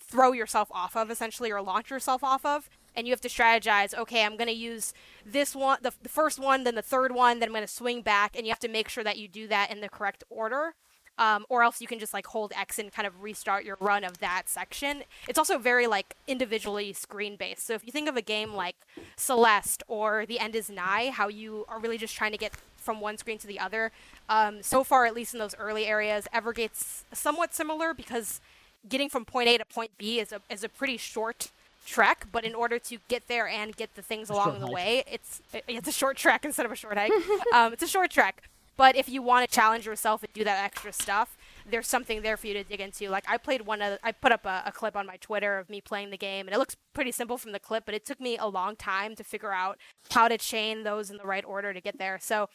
throw 0.00 0.32
yourself 0.32 0.68
off 0.70 0.96
of 0.96 1.10
essentially 1.10 1.50
or 1.50 1.60
launch 1.60 1.90
yourself 1.90 2.22
off 2.22 2.46
of 2.46 2.70
and 2.94 3.06
you 3.06 3.12
have 3.12 3.20
to 3.20 3.28
strategize 3.28 3.92
okay 3.94 4.24
i'm 4.24 4.36
going 4.36 4.48
to 4.48 4.54
use 4.54 4.94
this 5.26 5.54
one 5.54 5.76
the, 5.82 5.92
the 6.02 6.08
first 6.08 6.38
one 6.38 6.64
then 6.64 6.76
the 6.76 6.82
third 6.82 7.12
one 7.12 7.40
then 7.40 7.48
i'm 7.48 7.52
going 7.52 7.66
to 7.66 7.72
swing 7.72 8.00
back 8.00 8.34
and 8.34 8.46
you 8.46 8.50
have 8.50 8.58
to 8.58 8.68
make 8.68 8.88
sure 8.88 9.04
that 9.04 9.18
you 9.18 9.28
do 9.28 9.46
that 9.46 9.70
in 9.70 9.80
the 9.80 9.88
correct 9.88 10.24
order 10.30 10.74
um, 11.18 11.44
or 11.48 11.62
else 11.62 11.80
you 11.80 11.86
can 11.86 11.98
just 11.98 12.14
like 12.14 12.26
hold 12.26 12.52
X 12.56 12.78
and 12.78 12.92
kind 12.92 13.06
of 13.06 13.22
restart 13.22 13.64
your 13.64 13.76
run 13.80 14.04
of 14.04 14.18
that 14.18 14.44
section. 14.48 15.02
It's 15.28 15.38
also 15.38 15.58
very 15.58 15.86
like 15.86 16.14
individually 16.26 16.92
screen 16.92 17.36
based. 17.36 17.66
So 17.66 17.74
if 17.74 17.84
you 17.84 17.92
think 17.92 18.08
of 18.08 18.16
a 18.16 18.22
game 18.22 18.54
like 18.54 18.76
Celeste 19.16 19.82
or 19.88 20.24
The 20.26 20.38
End 20.38 20.54
Is 20.54 20.70
Nigh, 20.70 21.10
how 21.10 21.28
you 21.28 21.64
are 21.68 21.78
really 21.78 21.98
just 21.98 22.16
trying 22.16 22.32
to 22.32 22.38
get 22.38 22.54
from 22.76 23.00
one 23.00 23.18
screen 23.18 23.38
to 23.38 23.46
the 23.46 23.58
other. 23.58 23.92
Um, 24.28 24.62
so 24.62 24.84
far, 24.84 25.04
at 25.04 25.14
least 25.14 25.34
in 25.34 25.40
those 25.40 25.54
early 25.58 25.84
areas, 25.84 26.26
Evergate's 26.32 27.04
somewhat 27.12 27.54
similar 27.54 27.92
because 27.92 28.40
getting 28.88 29.08
from 29.08 29.24
point 29.24 29.48
A 29.48 29.58
to 29.58 29.64
point 29.64 29.90
B 29.98 30.20
is 30.20 30.32
a 30.32 30.40
is 30.48 30.64
a 30.64 30.68
pretty 30.68 30.96
short 30.96 31.50
trek, 31.84 32.26
but 32.30 32.44
in 32.44 32.54
order 32.54 32.78
to 32.78 32.98
get 33.08 33.28
there 33.28 33.48
and 33.48 33.76
get 33.76 33.94
the 33.94 34.02
things 34.02 34.30
along 34.30 34.60
the 34.60 34.66
hike. 34.66 34.74
way, 34.74 35.04
it's 35.10 35.42
it's 35.66 35.88
a 35.88 35.92
short 35.92 36.16
trek 36.16 36.44
instead 36.44 36.66
of 36.66 36.72
a 36.72 36.76
short 36.76 36.96
hike. 36.96 37.12
um, 37.54 37.72
it's 37.72 37.82
a 37.82 37.88
short 37.88 38.10
trek. 38.10 38.48
But 38.78 38.94
if 38.94 39.08
you 39.08 39.22
want 39.22 39.46
to 39.46 39.52
challenge 39.52 39.86
yourself 39.86 40.22
and 40.22 40.32
do 40.32 40.44
that 40.44 40.64
extra 40.64 40.92
stuff, 40.92 41.36
there's 41.68 41.88
something 41.88 42.22
there 42.22 42.36
for 42.36 42.46
you 42.46 42.54
to 42.54 42.62
dig 42.62 42.80
into. 42.80 43.08
Like 43.08 43.24
I 43.28 43.36
played 43.36 43.62
one 43.62 43.82
of, 43.82 43.98
I 44.04 44.12
put 44.12 44.30
up 44.30 44.46
a, 44.46 44.62
a, 44.66 44.72
clip 44.72 44.96
on 44.96 45.04
my 45.04 45.16
Twitter 45.16 45.58
of 45.58 45.68
me 45.68 45.80
playing 45.80 46.10
the 46.10 46.16
game, 46.16 46.46
and 46.46 46.54
it 46.54 46.58
looks 46.58 46.76
pretty 46.94 47.10
simple 47.10 47.36
from 47.36 47.50
the 47.50 47.58
clip, 47.58 47.84
but 47.84 47.94
it 47.96 48.06
took 48.06 48.20
me 48.20 48.38
a 48.38 48.46
long 48.46 48.76
time 48.76 49.16
to 49.16 49.24
figure 49.24 49.52
out 49.52 49.78
how 50.12 50.28
to 50.28 50.38
chain 50.38 50.84
those 50.84 51.10
in 51.10 51.16
the 51.16 51.24
right 51.24 51.44
order 51.44 51.74
to 51.74 51.80
get 51.80 51.98
there. 51.98 52.20
So 52.22 52.48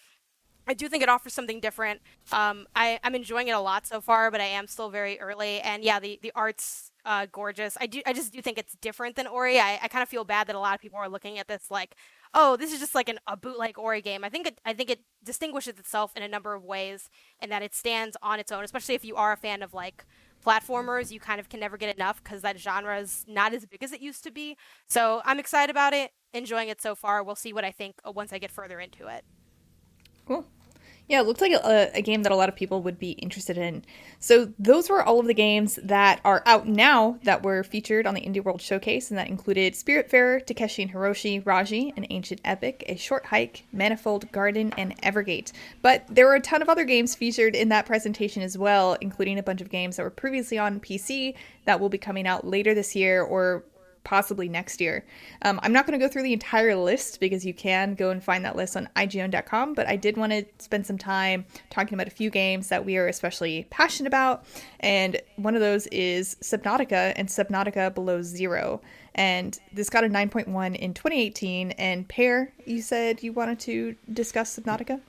I 0.66 0.74
do 0.74 0.88
think 0.88 1.04
it 1.04 1.10
offers 1.10 1.34
something 1.34 1.60
different. 1.60 2.00
Um, 2.32 2.68
I, 2.74 3.00
I'm 3.04 3.16
enjoying 3.16 3.50
it 3.50 3.52
a 3.52 3.60
lot 3.60 3.86
so 3.86 4.00
far, 4.00 4.32
but 4.32 4.40
I 4.40 4.46
am 4.46 4.68
still 4.68 4.90
very 4.90 5.20
early. 5.20 5.60
And 5.60 5.84
yeah, 5.84 6.00
the, 6.00 6.20
the 6.22 6.32
art's 6.36 6.92
uh, 7.06 7.28
gorgeous. 7.32 7.78
I 7.82 7.86
do 7.88 8.02
I 8.06 8.14
just 8.14 8.32
do 8.32 8.42
think 8.42 8.58
it's 8.58 8.76
different 8.76 9.18
than 9.18 9.28
Ori. 9.28 9.60
I, 9.60 9.78
I 9.82 9.90
kind 9.90 10.02
of 10.02 10.08
feel 10.08 10.24
bad 10.24 10.48
that 10.48 10.56
a 10.56 10.60
lot 10.60 10.74
of 10.74 10.80
people 10.80 11.00
are 11.00 11.10
looking 11.10 11.38
at 11.38 11.50
this 11.50 11.70
like, 11.70 11.96
oh, 12.34 12.58
this 12.58 12.74
is 12.74 12.80
just 12.80 12.96
like 12.96 13.10
an, 13.10 13.20
a 13.28 13.38
bootleg 13.38 13.78
Ori 13.78 14.02
game. 14.02 14.24
I 14.24 14.30
think 14.30 14.48
it, 14.48 14.60
I 14.66 14.74
think 14.74 14.90
it 14.90 15.02
distinguishes 15.24 15.80
itself 15.80 16.12
in 16.16 16.24
a 16.24 16.28
number 16.28 16.54
of 16.54 16.64
ways, 16.64 17.10
and 17.40 17.52
that 17.52 17.62
it 17.62 17.76
stands 17.76 18.18
on 18.22 18.40
its 18.40 18.52
own. 18.52 18.64
Especially 18.64 18.96
if 18.96 19.06
you 19.06 19.16
are 19.16 19.32
a 19.34 19.38
fan 19.38 19.62
of 19.62 19.74
like 19.74 20.06
platformers, 20.46 21.12
you 21.12 21.20
kind 21.20 21.40
of 21.40 21.50
can 21.50 21.60
never 21.60 21.78
get 21.78 21.96
enough 21.96 22.24
because 22.24 22.42
that 22.42 22.60
genre 22.60 23.00
is 23.00 23.24
not 23.28 23.54
as 23.54 23.66
big 23.66 23.82
as 23.84 23.92
it 23.92 24.02
used 24.02 24.24
to 24.24 24.32
be. 24.32 24.58
So 24.88 25.22
I'm 25.26 25.40
excited 25.40 25.72
about 25.72 25.94
it, 25.94 26.12
enjoying 26.34 26.70
it 26.70 26.82
so 26.82 26.96
far. 26.96 27.24
We'll 27.24 27.36
see 27.36 27.54
what 27.54 27.64
I 27.64 27.72
think 27.72 27.96
uh, 28.06 28.12
once 28.12 28.34
I 28.34 28.40
get 28.40 28.52
further 28.52 28.80
into 28.80 29.08
it. 29.08 29.24
Cool. 30.26 30.46
Yeah, 31.10 31.20
it 31.20 31.28
looks 31.28 31.42
like 31.42 31.52
a, 31.52 31.92
a, 31.94 32.02
game 32.02 32.24
that 32.24 32.32
a 32.32 32.36
lot 32.36 32.48
of 32.48 32.56
people 32.56 32.82
would 32.82 32.98
be 32.98 33.12
interested 33.12 33.58
in. 33.58 33.84
So, 34.20 34.54
those 34.58 34.90
were 34.90 35.04
all 35.04 35.20
of 35.20 35.28
the 35.28 35.34
games 35.34 35.78
that 35.84 36.22
are 36.24 36.42
out 36.46 36.66
now 36.66 37.20
that 37.24 37.44
were 37.44 37.62
featured 37.64 38.08
on 38.08 38.14
the 38.14 38.22
Indie 38.22 38.42
World 38.44 38.62
Showcase, 38.62 39.12
and 39.12 39.18
that 39.18 39.28
included 39.28 39.74
Spiritfarer, 39.74 40.46
Takeshi 40.46 40.84
and 40.84 40.94
Hiroshi, 40.94 41.46
Raji, 41.46 41.94
An 41.98 42.06
Ancient 42.10 42.40
Epic, 42.46 42.86
A 42.88 42.96
Short 42.96 43.26
Hike, 43.26 43.66
Manifold 43.74 44.32
Garden, 44.32 44.74
and 44.78 45.00
Evergate. 45.02 45.52
But 45.82 46.06
there 46.10 46.26
were 46.26 46.36
a 46.36 46.42
ton 46.42 46.62
of 46.62 46.70
other 46.70 46.86
games 46.86 47.16
featured 47.16 47.54
in 47.54 47.68
that 47.70 47.86
presentation 47.86 48.42
as 48.42 48.58
well, 48.58 48.94
including 49.02 49.38
a 49.38 49.44
bunch 49.44 49.60
of 49.60 49.70
games 49.70 49.98
that 49.98 50.04
were 50.04 50.10
previously 50.10 50.58
on 50.58 50.80
PC 50.80 51.36
that 51.66 51.82
will 51.82 51.90
be 51.90 51.98
coming 51.98 52.28
out 52.28 52.48
later 52.48 52.74
this 52.74 52.96
year 52.96 53.22
or 53.22 53.66
possibly 54.04 54.50
next 54.50 54.82
year. 54.82 55.06
Um, 55.44 55.60
I'm 55.64 55.74
not 55.74 55.86
going 55.86 55.98
to 56.00 56.06
go 56.06 56.12
through 56.12 56.24
the 56.24 56.34
entire 56.34 56.76
list 56.76 57.20
because 57.20 57.46
you 57.46 57.54
can 57.54 57.96
go 57.96 58.10
and 58.10 58.24
find 58.24 58.44
that 58.46 58.56
list 58.56 58.76
on 58.76 58.90
IGN.com, 58.96 59.74
but 59.74 59.88
I 59.88 59.96
did 59.96 60.18
want 60.18 60.32
to 60.32 60.46
spend 60.60 60.86
some 60.86 60.98
time 60.98 61.46
talking 61.70 61.94
about 61.94 62.08
a 62.08 62.12
few 62.12 62.30
games 62.30 62.70
that 62.70 62.86
we 62.86 62.98
are 62.98 63.08
especially 63.08 63.68
passionate 63.70 64.08
about. 64.08 64.46
And 64.80 65.22
one 65.38 65.56
of 65.56 65.62
those 65.62 65.88
is 65.88 66.36
Subnautica 66.42 67.14
and 67.16 67.28
Subnautica 67.28 67.94
Below 67.94 68.22
Zero. 68.22 68.82
and 69.16 69.60
this 69.72 69.90
got 69.90 70.04
a 70.04 70.08
9.1 70.08 70.76
in 70.76 70.94
2018. 70.94 71.72
And 71.72 72.08
Peer, 72.08 72.52
you 72.66 72.82
said 72.82 73.24
you 73.24 73.34
wanted 73.34 73.60
to 73.62 73.96
discuss 74.12 74.58
Subnautica. 74.58 75.00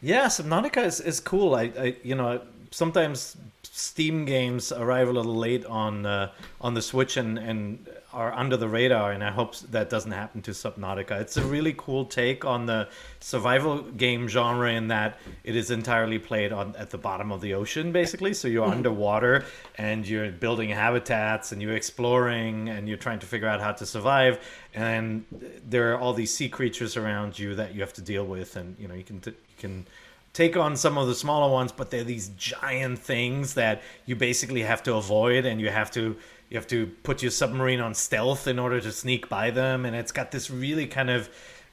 Yeah, 0.00 0.26
Subnautica 0.26 0.84
is, 0.84 1.00
is 1.00 1.20
cool. 1.20 1.54
I, 1.54 1.72
I 1.78 1.96
you 2.02 2.14
know 2.14 2.40
sometimes 2.70 3.36
Steam 3.62 4.24
games 4.24 4.72
arrive 4.72 5.08
a 5.08 5.12
little 5.12 5.34
late 5.34 5.64
on 5.66 6.06
uh, 6.06 6.30
on 6.60 6.74
the 6.74 6.82
Switch 6.82 7.16
and, 7.16 7.38
and 7.38 7.86
are 8.18 8.32
under 8.32 8.56
the 8.56 8.68
radar, 8.68 9.12
and 9.12 9.22
I 9.22 9.30
hope 9.30 9.56
that 9.70 9.88
doesn't 9.88 10.10
happen 10.10 10.42
to 10.42 10.50
Subnautica. 10.50 11.20
It's 11.20 11.36
a 11.36 11.44
really 11.44 11.72
cool 11.78 12.04
take 12.04 12.44
on 12.44 12.66
the 12.66 12.88
survival 13.20 13.82
game 13.82 14.26
genre 14.26 14.72
in 14.72 14.88
that 14.88 15.20
it 15.44 15.54
is 15.54 15.70
entirely 15.70 16.18
played 16.18 16.52
on 16.52 16.74
at 16.74 16.90
the 16.90 16.98
bottom 16.98 17.30
of 17.30 17.40
the 17.40 17.54
ocean, 17.54 17.92
basically. 17.92 18.34
So 18.34 18.48
you're 18.48 18.64
mm-hmm. 18.64 18.78
underwater 18.78 19.44
and 19.76 20.04
you're 20.04 20.32
building 20.32 20.70
habitats 20.70 21.52
and 21.52 21.62
you're 21.62 21.76
exploring 21.76 22.68
and 22.68 22.88
you're 22.88 22.96
trying 22.96 23.20
to 23.20 23.26
figure 23.26 23.46
out 23.46 23.60
how 23.60 23.70
to 23.70 23.86
survive. 23.86 24.40
And 24.74 25.24
there 25.64 25.92
are 25.92 25.98
all 26.00 26.12
these 26.12 26.34
sea 26.34 26.48
creatures 26.48 26.96
around 26.96 27.38
you 27.38 27.54
that 27.54 27.72
you 27.72 27.82
have 27.82 27.92
to 27.92 28.02
deal 28.02 28.26
with, 28.26 28.56
and 28.56 28.74
you 28.80 28.88
know 28.88 28.94
you 28.94 29.04
can 29.04 29.20
t- 29.20 29.30
you 29.30 29.56
can 29.58 29.86
take 30.32 30.56
on 30.56 30.76
some 30.76 30.98
of 30.98 31.06
the 31.06 31.14
smaller 31.14 31.52
ones, 31.52 31.70
but 31.70 31.90
they're 31.90 32.04
these 32.04 32.30
giant 32.36 32.98
things 32.98 33.54
that 33.54 33.82
you 34.06 34.16
basically 34.16 34.62
have 34.62 34.82
to 34.82 34.94
avoid, 34.94 35.46
and 35.46 35.60
you 35.60 35.70
have 35.70 35.90
to 35.92 36.16
you 36.48 36.56
have 36.56 36.66
to 36.68 36.86
put 37.02 37.22
your 37.22 37.30
submarine 37.30 37.80
on 37.80 37.94
stealth 37.94 38.46
in 38.46 38.58
order 38.58 38.80
to 38.80 38.92
sneak 38.92 39.28
by 39.28 39.50
them, 39.50 39.84
and 39.84 39.94
it's 39.94 40.12
got 40.12 40.30
this 40.30 40.50
really 40.50 40.86
kind 40.86 41.10
of 41.10 41.28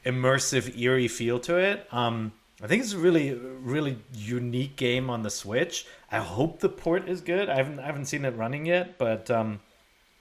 immersive, 0.06 0.78
eerie 0.78 1.08
feel 1.08 1.40
to 1.40 1.58
it. 1.58 1.88
Um, 1.92 2.34
I 2.62 2.68
think 2.68 2.84
it's 2.84 2.94
a 2.94 2.98
really, 2.98 3.34
really 3.34 3.98
unique 4.14 4.76
game 4.76 5.10
on 5.10 5.24
the 5.24 5.30
Switch. 5.30 5.86
I 6.12 6.20
hope 6.20 6.60
the 6.60 6.70
port 6.70 7.10
is 7.10 7.22
good. 7.22 7.50
I 7.50 7.56
haven't, 7.56 7.80
I 7.80 7.86
haven't 7.86 8.06
seen 8.06 8.26
it 8.26 8.36
running 8.36 8.66
yet, 8.66 8.98
but 8.98 9.30
um, 9.30 9.60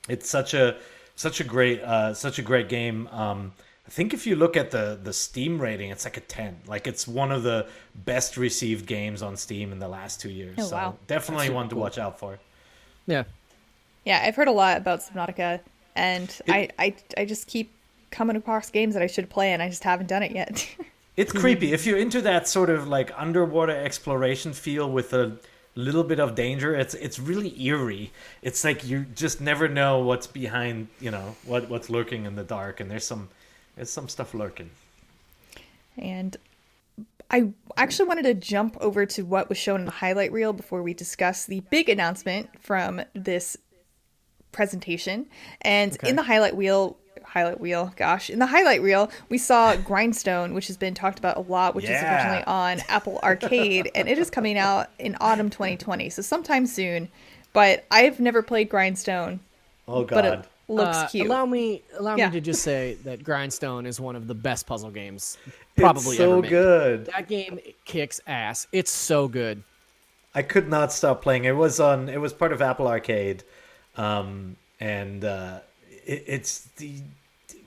it's 0.09 0.29
such 0.29 0.55
a, 0.55 0.77
such 1.17 1.41
a 1.41 1.45
great, 1.45 1.81
uh, 1.83 2.15
such 2.15 2.39
a 2.39 2.43
great 2.43 2.69
game. 2.69 3.09
Um, 3.09 3.53
I 3.87 3.91
think 3.91 4.15
if 4.15 4.27
you 4.27 4.35
look 4.35 4.57
at 4.57 4.71
the 4.71 4.99
the 5.03 5.13
Steam 5.13 5.61
rating, 5.61 5.91
it's 5.91 6.05
like 6.05 6.17
a 6.17 6.21
ten. 6.21 6.57
Like 6.67 6.87
it's 6.87 7.07
one 7.07 7.31
of 7.31 7.43
the 7.43 7.67
best 7.95 8.37
received 8.37 8.87
games 8.87 9.23
on 9.23 9.37
Steam 9.37 9.73
in 9.73 9.79
the 9.79 9.89
last 9.89 10.21
two 10.21 10.31
years. 10.31 10.57
Oh, 10.59 10.65
so 10.65 10.77
wow. 10.77 10.99
definitely 11.07 11.51
one 11.51 11.69
to 11.69 11.77
watch 11.77 11.99
out 11.99 12.19
for. 12.19 12.39
Yeah, 13.07 13.25
yeah, 14.05 14.23
I've 14.25 14.37
heard 14.37 14.49
a 14.49 14.53
lot 14.53 14.77
about 14.77 15.01
Subnautica, 15.01 15.61
and 15.97 16.29
it, 16.47 16.51
I, 16.51 16.69
I 16.79 16.95
I 17.17 17.25
just 17.25 17.47
keep 17.47 17.73
coming 18.11 18.37
across 18.37 18.71
games 18.71 18.95
that 18.95 19.03
I 19.03 19.07
should 19.07 19.29
play, 19.31 19.53
and 19.53 19.63
I 19.63 19.69
just 19.69 19.85
haven't 19.85 20.07
done 20.07 20.23
it 20.23 20.33
yet. 20.33 20.69
it's 21.17 21.33
creepy 21.33 21.73
if 21.73 21.87
you're 21.87 21.99
into 21.99 22.21
that 22.23 22.49
sort 22.49 22.71
of 22.71 22.89
like 22.89 23.13
underwater 23.17 23.77
exploration 23.77 24.53
feel 24.53 24.91
with 24.91 25.13
a 25.13 25.37
little 25.75 26.05
bit 26.05 26.21
of 26.21 26.35
danger. 26.35 26.75
It's 26.75 26.95
it's 26.95 27.19
really 27.19 27.61
eerie. 27.63 28.13
It's 28.43 28.65
like 28.65 28.85
you 28.85 29.07
just 29.15 29.41
never 29.41 29.69
know 29.69 30.01
what's 30.01 30.27
behind, 30.27 30.89
you 31.01 31.11
know, 31.11 31.37
what 31.45 31.69
what's 31.69 31.91
lurking 31.91 32.25
in 32.25 32.37
the 32.37 32.45
dark, 32.45 32.81
and 32.81 32.91
there's 32.91 33.07
some 33.07 33.29
there's 33.77 33.91
some 33.91 34.09
stuff 34.09 34.35
lurking. 34.35 34.71
And 35.97 36.37
I 37.31 37.51
actually 37.77 38.09
wanted 38.09 38.23
to 38.25 38.35
jump 38.35 38.77
over 38.81 39.07
to 39.07 39.23
what 39.23 39.49
was 39.49 39.59
shown 39.59 39.81
in 39.81 39.87
the 39.87 39.93
highlight 39.93 40.33
reel 40.33 40.53
before 40.53 40.83
we 40.83 40.95
discuss 40.95 41.47
the 41.47 41.61
big 41.71 41.89
announcement 41.89 42.49
from 42.61 43.03
this 43.15 43.57
presentation. 44.55 45.27
And 45.61 45.93
okay. 45.93 46.09
in 46.09 46.17
the 46.17 46.23
highlight 46.23 46.57
wheel, 46.57 46.97
highlight 47.23 47.61
wheel, 47.61 47.93
gosh, 47.97 48.31
in 48.31 48.39
the 48.39 48.47
highlight 48.47 48.81
reel, 48.81 49.11
we 49.29 49.37
saw 49.37 49.77
Grindstone, 49.77 50.55
which 50.55 50.69
has 50.69 50.77
been 50.77 50.95
talked 50.95 51.19
about 51.19 51.37
a 51.37 51.41
lot, 51.41 51.75
which 51.75 51.85
yeah. 51.85 51.97
is 51.97 52.03
originally 52.03 52.45
on 52.47 52.81
Apple 52.89 53.19
Arcade, 53.23 53.91
and 53.95 54.09
it 54.09 54.19
is 54.19 54.31
coming 54.31 54.57
out 54.57 54.89
in 54.99 55.17
autumn 55.21 55.51
2020, 55.51 56.09
so 56.11 56.23
sometime 56.23 56.67
soon. 56.67 57.09
But 57.53 57.85
I've 57.91 58.19
never 58.21 58.43
played 58.43 58.69
Grindstone. 58.69 59.41
Oh 59.87 60.05
God. 60.05 60.15
But 60.15 60.25
it 60.25 60.45
looks 60.69 60.97
uh, 60.97 61.09
cute. 61.09 61.27
Allow 61.27 61.47
me, 61.47 61.83
allow 61.99 62.17
yeah. 62.17 62.29
me 62.29 62.33
to 62.35 62.41
just 62.41 62.63
say 62.63 62.97
that 63.05 63.23
Grindstone 63.23 63.87
is 63.87 64.01
one 64.01 64.17
of 64.17 64.27
the 64.27 64.35
best 64.35 64.67
puzzle 64.67 64.91
games 64.91 65.37
probably 65.77 66.11
it's 66.11 66.17
so 66.17 66.33
ever 66.33 66.43
made. 66.43 66.49
good. 66.49 67.07
That 67.07 67.29
game 67.29 67.59
kicks 67.85 68.21
ass. 68.27 68.67
It's 68.73 68.91
so 68.91 69.29
good. 69.29 69.63
I 70.35 70.43
could 70.43 70.69
not 70.69 70.93
stop 70.93 71.23
playing. 71.23 71.45
It 71.45 71.57
was 71.57 71.79
on. 71.79 72.09
It 72.09 72.21
was 72.21 72.33
part 72.33 72.53
of 72.53 72.61
Apple 72.61 72.89
Arcade, 72.89 73.45
um, 73.97 74.57
and 74.81 75.25
uh, 75.25 75.61
it, 76.07 76.25
it's 76.27 76.61
the 76.77 77.01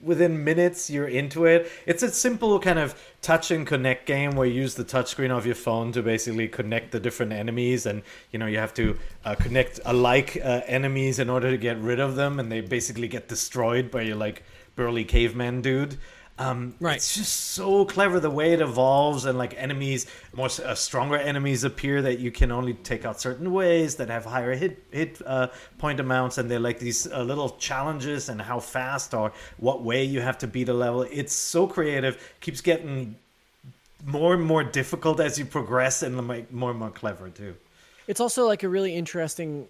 within 0.03 0.43
minutes 0.43 0.89
you're 0.89 1.07
into 1.07 1.45
it. 1.45 1.71
It's 1.85 2.03
a 2.03 2.11
simple 2.11 2.59
kind 2.59 2.79
of 2.79 2.95
touch 3.21 3.51
and 3.51 3.65
connect 3.65 4.05
game 4.05 4.31
where 4.31 4.47
you 4.47 4.61
use 4.61 4.75
the 4.75 4.85
touchscreen 4.85 5.31
of 5.31 5.45
your 5.45 5.55
phone 5.55 5.91
to 5.93 6.03
basically 6.03 6.47
connect 6.47 6.91
the 6.91 6.99
different 6.99 7.33
enemies, 7.33 7.85
and 7.85 8.03
you 8.31 8.39
know 8.39 8.45
you 8.45 8.57
have 8.57 8.73
to 8.75 8.97
uh, 9.25 9.35
connect 9.35 9.79
alike 9.85 10.39
uh, 10.43 10.61
enemies 10.67 11.19
in 11.19 11.29
order 11.29 11.51
to 11.51 11.57
get 11.57 11.77
rid 11.79 11.99
of 11.99 12.15
them, 12.15 12.39
and 12.39 12.51
they 12.51 12.61
basically 12.61 13.07
get 13.07 13.27
destroyed 13.27 13.91
by 13.91 14.01
your 14.01 14.15
like 14.15 14.43
burly 14.75 15.03
caveman 15.03 15.61
dude. 15.61 15.97
Um, 16.39 16.75
right. 16.79 16.97
It's 16.97 17.15
just 17.15 17.33
so 17.51 17.83
clever 17.85 18.19
the 18.19 18.29
way 18.29 18.53
it 18.53 18.61
evolves, 18.61 19.25
and 19.25 19.37
like 19.37 19.55
enemies, 19.57 20.05
more 20.35 20.49
uh, 20.63 20.75
stronger 20.75 21.15
enemies 21.15 21.63
appear 21.63 22.01
that 22.03 22.19
you 22.19 22.31
can 22.31 22.51
only 22.51 22.75
take 22.75 23.05
out 23.05 23.19
certain 23.19 23.51
ways 23.51 23.95
that 23.95 24.09
have 24.09 24.23
higher 24.23 24.53
hit 24.53 24.83
hit 24.91 25.19
uh, 25.25 25.47
point 25.79 25.99
amounts, 25.99 26.37
and 26.37 26.49
they're 26.49 26.59
like 26.59 26.77
these 26.77 27.11
uh, 27.11 27.23
little 27.23 27.49
challenges 27.57 28.29
and 28.29 28.39
how 28.39 28.59
fast 28.59 29.15
or 29.15 29.31
what 29.57 29.83
way 29.83 30.03
you 30.03 30.21
have 30.21 30.37
to 30.37 30.47
beat 30.47 30.69
a 30.69 30.73
level. 30.73 31.01
It's 31.11 31.33
so 31.33 31.65
creative, 31.65 32.35
keeps 32.39 32.61
getting 32.61 33.15
more 34.05 34.35
and 34.35 34.43
more 34.43 34.63
difficult 34.63 35.19
as 35.19 35.39
you 35.39 35.45
progress, 35.45 36.03
and 36.03 36.27
like 36.27 36.53
more 36.53 36.69
and 36.69 36.79
more 36.79 36.91
clever 36.91 37.29
too. 37.29 37.55
It's 38.07 38.21
also 38.21 38.45
like 38.45 38.61
a 38.61 38.69
really 38.69 38.95
interesting 38.95 39.67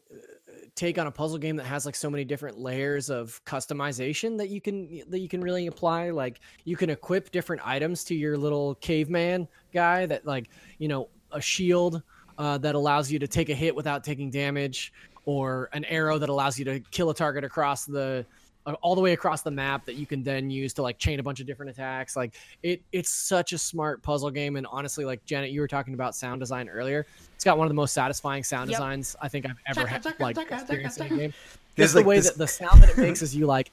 take 0.78 1.00
on 1.00 1.08
a 1.08 1.12
puzzle 1.12 1.40
game 1.40 1.56
that 1.56 1.66
has 1.66 1.86
like 1.86 1.96
so 1.96 2.10
many 2.10 2.24
different 2.24 2.60
layers 2.60 3.10
of 3.10 3.44
customization 3.46 4.38
that 4.38 4.50
you 4.50 4.62
can 4.62 5.02
that 5.10 5.20
you 5.20 5.28
can 5.28 5.42
really 5.42 5.68
apply 5.68 6.12
like 6.12 6.40
you 6.64 6.78
can 6.78 6.92
equip 6.92 7.32
different 7.32 7.62
items 7.66 8.04
to 8.04 8.14
your 8.14 8.38
little 8.38 8.76
caveman 8.76 9.48
guy 9.74 10.06
that 10.06 10.26
like 10.26 10.50
you 10.78 10.88
know 10.88 11.10
a 11.32 11.42
shield 11.42 12.04
uh, 12.38 12.58
that 12.60 12.76
allows 12.76 13.12
you 13.12 13.18
to 13.18 13.28
take 13.28 13.50
a 13.50 13.56
hit 13.56 13.76
without 13.76 14.04
taking 14.04 14.30
damage 14.30 14.94
or 15.26 15.68
an 15.74 15.84
arrow 15.86 16.20
that 16.20 16.30
allows 16.30 16.60
you 16.60 16.64
to 16.64 16.80
kill 16.92 17.10
a 17.10 17.14
target 17.14 17.44
across 17.44 17.86
the 17.86 18.24
Uh, 18.68 18.74
all 18.82 18.96
the 18.96 19.02
way 19.02 19.14
across 19.14 19.44
the 19.44 19.52
map 19.52 19.86
that 19.86 19.96
you 19.96 20.06
can 20.06 20.22
then 20.22 20.50
use 20.50 20.74
to 20.74 20.82
like 20.82 20.98
chain 20.98 21.22
a 21.22 21.24
bunch 21.24 21.40
of 21.40 21.48
different 21.48 21.72
attacks. 21.72 22.18
Like 22.18 22.36
it, 22.64 22.82
it's 22.92 23.10
such 23.10 23.54
a 23.54 23.58
smart 23.58 24.04
puzzle 24.04 24.30
game. 24.30 24.58
And 24.58 24.68
honestly, 24.70 25.06
like 25.06 25.24
Janet, 25.26 25.52
you 25.52 25.62
were 25.62 25.70
talking 25.70 25.94
about 25.94 26.16
sound 26.16 26.42
design 26.42 26.68
earlier. 26.68 27.06
It's 27.34 27.46
got 27.46 27.58
one 27.58 27.66
of 27.66 27.70
the 27.70 27.76
most 27.76 27.94
satisfying 27.94 28.44
sound 28.44 28.70
yep. 28.70 28.78
designs 28.78 29.16
I 29.22 29.30
think 29.30 29.46
I've 29.46 29.56
ever 29.68 29.88
had, 29.88 30.06
like 30.20 30.38
experienced 30.38 31.00
in 31.00 31.06
a 31.06 31.18
game. 31.18 31.34
There's 31.78 31.96
like 31.96 32.04
the 32.04 32.10
way 32.10 32.18
this... 32.18 32.32
that 32.32 32.38
the 32.38 32.48
sound 32.48 32.84
that 32.84 32.90
it 32.90 32.98
makes 32.98 33.22
is 33.22 33.34
you 33.34 33.46
like, 33.46 33.72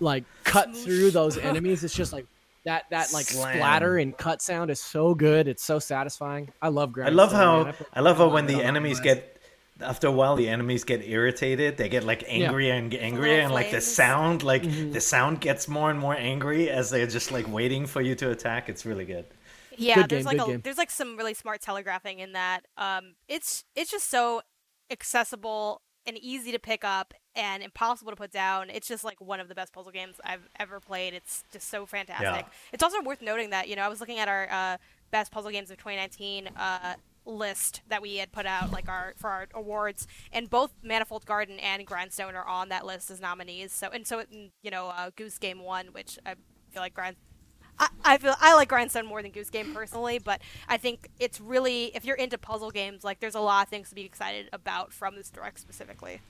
like 0.00 0.24
cut 0.42 0.76
through 0.76 1.12
those 1.12 1.38
enemies. 1.38 1.84
It's 1.84 1.94
just 1.94 2.12
like 2.12 2.26
that 2.64 2.86
that 2.90 3.12
like 3.12 3.26
Slam. 3.26 3.54
splatter 3.54 3.98
and 3.98 4.16
cut 4.16 4.42
sound 4.42 4.72
is 4.72 4.80
so 4.80 5.14
good. 5.14 5.46
It's 5.46 5.62
so 5.62 5.78
satisfying. 5.78 6.50
I 6.60 6.66
love 6.68 6.94
I 6.98 7.10
love 7.10 7.30
how 7.30 7.66
I, 7.66 7.74
I, 7.94 8.00
love 8.00 8.16
how 8.16 8.28
when 8.28 8.46
the 8.46 8.60
enemies 8.60 8.98
get 8.98 9.31
after 9.80 10.06
a 10.06 10.12
while 10.12 10.36
the 10.36 10.48
enemies 10.48 10.84
get 10.84 11.06
irritated. 11.06 11.76
They 11.76 11.88
get 11.88 12.04
like 12.04 12.24
angrier 12.26 12.72
yeah. 12.72 12.78
and 12.78 12.94
angrier 12.94 13.40
and 13.40 13.52
like 13.52 13.70
the 13.70 13.80
sound 13.80 14.42
like 14.42 14.62
mm-hmm. 14.62 14.92
the 14.92 15.00
sound 15.00 15.40
gets 15.40 15.68
more 15.68 15.90
and 15.90 15.98
more 15.98 16.14
angry 16.14 16.70
as 16.70 16.90
they're 16.90 17.06
just 17.06 17.32
like 17.32 17.50
waiting 17.50 17.86
for 17.86 18.00
you 18.00 18.14
to 18.16 18.30
attack. 18.30 18.68
It's 18.68 18.84
really 18.84 19.04
good. 19.04 19.26
Yeah 19.76 19.96
good 19.96 20.10
there's 20.10 20.26
game, 20.26 20.38
like 20.38 20.48
a, 20.48 20.58
there's 20.58 20.78
like 20.78 20.90
some 20.90 21.16
really 21.16 21.34
smart 21.34 21.62
telegraphing 21.62 22.18
in 22.18 22.32
that 22.32 22.66
um 22.76 23.14
it's 23.26 23.64
it's 23.74 23.90
just 23.90 24.10
so 24.10 24.42
accessible 24.90 25.80
and 26.06 26.18
easy 26.18 26.52
to 26.52 26.58
pick 26.58 26.84
up 26.84 27.14
and 27.34 27.62
impossible 27.62 28.10
to 28.10 28.16
put 28.16 28.32
down. 28.32 28.68
It's 28.68 28.86
just 28.86 29.04
like 29.04 29.20
one 29.20 29.40
of 29.40 29.48
the 29.48 29.54
best 29.54 29.72
puzzle 29.72 29.92
games 29.92 30.16
i've 30.24 30.48
ever 30.58 30.80
played. 30.80 31.14
It's 31.14 31.44
just 31.52 31.68
so 31.68 31.86
fantastic. 31.86 32.46
Yeah. 32.46 32.52
it's 32.72 32.82
also 32.82 33.00
worth 33.02 33.22
noting 33.22 33.50
that 33.50 33.68
you 33.68 33.76
know 33.76 33.82
i 33.82 33.88
was 33.88 34.00
looking 34.00 34.18
at 34.18 34.28
our 34.28 34.48
uh, 34.50 34.76
best 35.10 35.32
puzzle 35.32 35.50
games 35.50 35.70
of 35.70 35.78
2019 35.78 36.48
uh, 36.56 36.94
list 37.24 37.82
that 37.88 38.02
we 38.02 38.16
had 38.16 38.32
put 38.32 38.46
out 38.46 38.72
like 38.72 38.88
our 38.88 39.14
for 39.16 39.30
our 39.30 39.46
awards 39.54 40.06
and 40.32 40.50
both 40.50 40.72
manifold 40.82 41.24
garden 41.24 41.58
and 41.60 41.86
grindstone 41.86 42.34
are 42.34 42.46
on 42.46 42.68
that 42.68 42.84
list 42.84 43.10
as 43.10 43.20
nominees 43.20 43.72
so 43.72 43.88
and 43.88 44.06
so 44.06 44.24
you 44.62 44.70
know 44.70 44.88
uh, 44.88 45.10
goose 45.14 45.38
game 45.38 45.60
one 45.60 45.86
which 45.92 46.18
i 46.26 46.34
feel 46.70 46.82
like 46.82 46.94
grind 46.94 47.16
I, 47.78 47.88
I 48.04 48.18
feel 48.18 48.34
I 48.40 48.54
like 48.54 48.68
Grindstone 48.68 49.06
more 49.06 49.22
than 49.22 49.30
Goose 49.30 49.48
Game 49.48 49.74
personally, 49.74 50.18
but 50.18 50.42
I 50.68 50.76
think 50.76 51.08
it's 51.18 51.40
really 51.40 51.86
if 51.94 52.04
you're 52.04 52.16
into 52.16 52.36
puzzle 52.36 52.70
games, 52.70 53.02
like 53.02 53.18
there's 53.18 53.34
a 53.34 53.40
lot 53.40 53.66
of 53.66 53.70
things 53.70 53.88
to 53.88 53.94
be 53.94 54.04
excited 54.04 54.50
about 54.52 54.92
from 54.92 55.16
this 55.16 55.30
direct 55.30 55.58
specifically. 55.58 56.20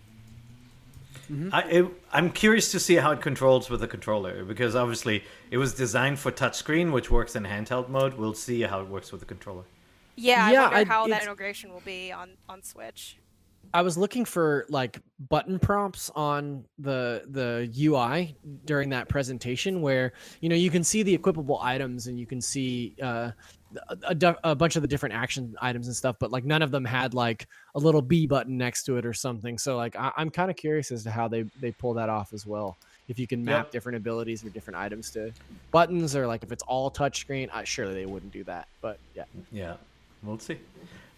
Mm-hmm. 1.30 1.48
I, 1.52 2.18
am 2.18 2.30
curious 2.30 2.70
to 2.72 2.80
see 2.80 2.96
how 2.96 3.12
it 3.12 3.20
controls 3.20 3.70
with 3.70 3.80
the 3.80 3.88
controller 3.88 4.44
because 4.44 4.74
obviously 4.74 5.24
it 5.50 5.56
was 5.56 5.72
designed 5.72 6.18
for 6.18 6.32
touchscreen, 6.32 6.92
which 6.92 7.10
works 7.10 7.36
in 7.36 7.44
handheld 7.44 7.88
mode. 7.88 8.14
We'll 8.14 8.34
see 8.34 8.62
how 8.62 8.80
it 8.80 8.88
works 8.88 9.12
with 9.12 9.20
the 9.20 9.26
controller. 9.26 9.64
Yeah, 10.16 10.50
yeah 10.50 10.60
I 10.60 10.62
wonder 10.62 10.76
I, 10.76 10.84
how 10.84 11.06
that 11.08 11.22
integration 11.22 11.72
will 11.72 11.80
be 11.80 12.12
on 12.12 12.30
on 12.48 12.62
Switch. 12.62 13.18
I 13.74 13.82
was 13.82 13.96
looking 13.96 14.24
for 14.24 14.66
like 14.68 15.00
button 15.30 15.58
prompts 15.58 16.10
on 16.14 16.64
the 16.78 17.22
the 17.30 17.72
UI 17.80 18.36
during 18.66 18.90
that 18.90 19.08
presentation, 19.08 19.80
where 19.80 20.12
you 20.40 20.48
know 20.48 20.56
you 20.56 20.70
can 20.70 20.84
see 20.84 21.02
the 21.02 21.16
equipable 21.16 21.58
items 21.62 22.06
and 22.06 22.18
you 22.20 22.26
can 22.26 22.40
see 22.40 22.94
uh, 23.02 23.30
a, 23.88 24.36
a, 24.44 24.54
bunch 24.54 24.76
of 24.76 24.82
the 24.82 24.88
different 24.88 25.14
action 25.14 25.54
items 25.60 25.86
and 25.86 25.96
stuff, 25.96 26.16
but 26.18 26.30
like 26.30 26.44
none 26.44 26.60
of 26.60 26.70
them 26.70 26.84
had 26.84 27.14
like 27.14 27.46
a 27.74 27.78
little 27.78 28.02
B 28.02 28.26
button 28.26 28.58
next 28.58 28.84
to 28.84 28.98
it 28.98 29.06
or 29.06 29.14
something. 29.14 29.56
So 29.56 29.76
like 29.76 29.96
I, 29.96 30.12
am 30.18 30.30
kind 30.30 30.50
of 30.50 30.56
curious 30.56 30.90
as 30.90 31.02
to 31.04 31.10
how 31.10 31.28
they 31.28 31.44
they 31.60 31.72
pull 31.72 31.94
that 31.94 32.08
off 32.08 32.32
as 32.32 32.46
well. 32.46 32.76
if 33.08 33.18
you 33.18 33.26
can 33.26 33.44
map 33.44 33.66
Yep. 33.66 33.72
different 33.72 33.96
abilities 33.96 34.44
or 34.44 34.50
different 34.50 34.78
items 34.78 35.10
to 35.10 35.32
buttons, 35.70 36.14
or 36.14 36.26
like 36.26 36.42
if 36.42 36.52
it's 36.52 36.62
all 36.64 36.90
touchscreen. 36.90 37.48
I, 37.52 37.64
surely 37.64 37.94
they 37.94 38.06
wouldn't 38.06 38.32
do 38.32 38.44
that, 38.44 38.68
but 38.80 38.98
yeah. 39.14 39.24
Yeah, 39.50 39.76
we'll 40.22 40.38
see. 40.38 40.58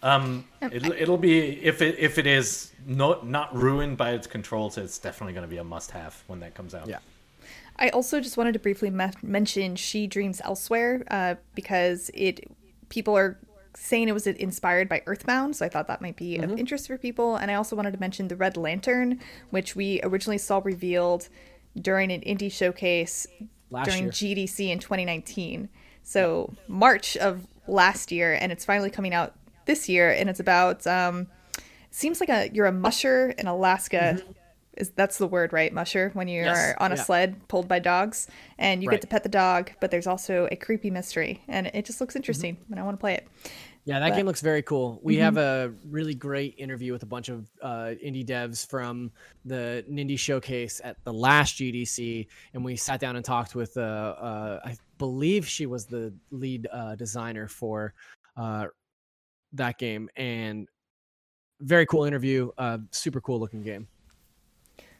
Um, 0.03 0.45
it'll, 0.71 0.91
it'll 0.91 1.17
be 1.17 1.63
if 1.65 1.81
it 1.81 1.97
if 1.97 2.17
it 2.17 2.27
is 2.27 2.71
not 2.85 3.25
not 3.27 3.55
ruined 3.55 3.97
by 3.97 4.11
its 4.11 4.27
controls, 4.27 4.77
it's 4.77 4.99
definitely 4.99 5.33
going 5.33 5.45
to 5.45 5.49
be 5.49 5.57
a 5.57 5.63
must-have 5.63 6.21
when 6.27 6.39
that 6.41 6.53
comes 6.53 6.75
out. 6.75 6.87
Yeah. 6.87 6.99
I 7.77 7.89
also 7.89 8.21
just 8.21 8.37
wanted 8.37 8.53
to 8.53 8.59
briefly 8.59 8.89
me- 8.89 9.09
mention 9.23 9.75
She 9.75 10.07
Dreams 10.07 10.41
Elsewhere 10.43 11.03
uh, 11.09 11.35
because 11.55 12.09
it 12.13 12.49
people 12.89 13.17
are 13.17 13.37
saying 13.75 14.07
it 14.07 14.13
was 14.13 14.27
inspired 14.27 14.87
by 14.87 15.01
Earthbound, 15.05 15.55
so 15.55 15.65
I 15.65 15.69
thought 15.69 15.87
that 15.87 16.01
might 16.01 16.15
be 16.15 16.37
Mm-hmm. 16.37 16.51
of 16.53 16.59
interest 16.59 16.87
for 16.87 16.97
people. 16.97 17.35
And 17.35 17.49
I 17.51 17.55
also 17.55 17.75
wanted 17.75 17.91
to 17.93 17.99
mention 17.99 18.27
the 18.29 18.35
Red 18.37 18.55
Lantern, 18.57 19.19
which 19.49 19.75
we 19.75 19.99
originally 20.03 20.37
saw 20.37 20.61
revealed 20.63 21.27
during 21.81 22.11
an 22.11 22.21
indie 22.21 22.51
showcase 22.51 23.27
Last 23.71 23.87
during 23.89 24.03
year. 24.03 24.11
GDC 24.11 24.69
in 24.69 24.79
2019. 24.79 25.67
So 26.03 26.53
March 26.69 27.17
of 27.17 27.45
last 27.67 28.11
year, 28.11 28.33
and 28.33 28.51
it's 28.51 28.65
finally 28.65 28.89
coming 28.89 29.13
out 29.13 29.33
this 29.65 29.87
year, 29.89 30.11
and 30.11 30.29
it's 30.29 30.39
about 30.39 30.85
um, 30.87 31.27
seems 31.91 32.19
like 32.19 32.29
a 32.29 32.49
you're 32.53 32.65
a 32.67 32.71
musher 32.71 33.29
in 33.37 33.47
Alaska. 33.47 34.19
Is 34.77 34.89
that's 34.89 35.17
the 35.17 35.27
word, 35.27 35.53
right? 35.53 35.71
Musher 35.71 36.09
when 36.13 36.27
you 36.27 36.41
Mm-hmm. 36.41 36.47
Yes, 36.47 36.73
are 36.75 36.83
on 36.83 36.91
a 36.91 36.95
yeah. 36.95 37.01
sled 37.03 37.47
pulled 37.47 37.67
by 37.69 37.79
dogs, 37.79 38.27
and 38.57 38.83
you 38.83 38.89
Right. 38.89 38.95
get 38.95 39.01
to 39.01 39.07
pet 39.07 39.23
the 39.23 39.29
dog, 39.29 39.71
but 39.79 39.89
there's 39.89 40.05
also 40.07 40.49
a 40.51 40.57
creepy 40.57 40.91
mystery, 40.91 41.41
and 41.47 41.67
it 41.67 41.85
just 41.85 42.01
looks 42.01 42.15
interesting, 42.15 42.55
Mm-hmm. 42.57 42.73
and 42.73 42.79
I 42.81 42.83
want 42.83 42.97
to 42.97 42.99
play 42.99 43.13
it. 43.13 43.25
Yeah, 43.85 43.99
that 43.99 44.09
But- 44.09 44.15
game 44.17 44.25
looks 44.25 44.41
very 44.41 44.63
cool. 44.63 44.99
We 45.01 45.15
have 45.17 45.37
a 45.37 45.71
really 45.89 46.13
great 46.15 46.55
interview 46.57 46.91
with 46.91 47.03
a 47.03 47.05
bunch 47.05 47.29
of 47.29 47.47
uh, 47.61 47.93
indie 48.03 48.25
devs 48.25 48.67
from 48.67 49.11
the 49.45 49.85
Nindy 49.89 50.17
Showcase 50.19 50.81
at 50.83 50.97
the 51.05 51.13
last 51.13 51.55
GDC, 51.55 52.27
and 52.53 52.65
we 52.65 52.75
sat 52.75 52.99
down 52.99 53.15
and 53.15 53.23
talked 53.23 53.55
with, 53.55 53.77
uh, 53.77 53.81
uh, 53.81 54.59
I 54.65 54.75
believe 54.97 55.47
she 55.47 55.65
was 55.65 55.85
the 55.85 56.13
lead 56.31 56.67
uh, 56.71 56.95
designer 56.95 57.47
for 57.47 57.93
uh, 58.37 58.67
that 59.53 59.77
game, 59.77 60.09
and 60.15 60.67
very 61.61 61.85
cool 61.85 62.03
interview. 62.05 62.51
Uh, 62.57 62.79
super 62.91 63.21
cool 63.21 63.39
looking 63.39 63.61
game. 63.63 63.87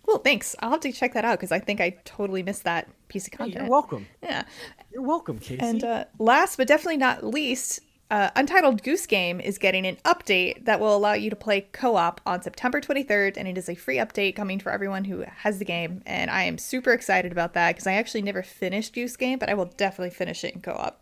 Cool, 0.05 0.19
thanks. 0.19 0.55
I'll 0.59 0.69
have 0.69 0.81
to 0.81 0.91
check 0.91 1.13
that 1.13 1.25
out 1.25 1.39
because 1.39 1.51
I 1.51 1.59
think 1.59 1.81
I 1.81 1.97
totally 2.05 2.43
missed 2.43 2.63
that 2.65 2.87
piece 3.07 3.25
of 3.25 3.33
Hey, 3.33 3.37
content. 3.37 3.61
you're 3.63 3.71
welcome. 3.71 4.05
yeah. 4.21 4.43
You're 4.91 5.01
welcome, 5.01 5.39
Casey. 5.39 5.59
And 5.59 5.83
uh, 5.83 6.05
last 6.19 6.57
but 6.57 6.67
definitely 6.67 6.97
not 6.97 7.23
least, 7.23 7.79
uh, 8.11 8.29
Untitled 8.35 8.83
Goose 8.83 9.05
Game 9.07 9.39
is 9.41 9.57
getting 9.57 9.85
an 9.85 9.97
update 10.05 10.65
that 10.65 10.79
will 10.79 10.95
allow 10.95 11.13
you 11.13 11.29
to 11.29 11.35
play 11.35 11.61
co 11.71 11.95
op 11.95 12.21
on 12.25 12.41
September 12.41 12.79
23rd, 12.79 13.35
and 13.37 13.47
it 13.47 13.57
is 13.57 13.67
a 13.67 13.75
free 13.75 13.97
update 13.97 14.35
coming 14.35 14.59
for 14.59 14.71
everyone 14.71 15.05
who 15.05 15.23
has 15.37 15.57
the 15.59 15.65
game. 15.65 16.01
And 16.05 16.29
I 16.29 16.43
am 16.43 16.57
super 16.57 16.91
excited 16.93 17.31
about 17.31 17.53
that 17.53 17.71
because 17.73 17.87
I 17.87 17.93
actually 17.93 18.21
never 18.21 18.43
finished 18.43 18.93
Goose 18.93 19.15
Game, 19.17 19.39
but 19.39 19.49
I 19.49 19.53
will 19.55 19.65
definitely 19.77 20.11
finish 20.11 20.43
it 20.43 20.53
in 20.53 20.61
co 20.61 20.73
op. 20.73 21.01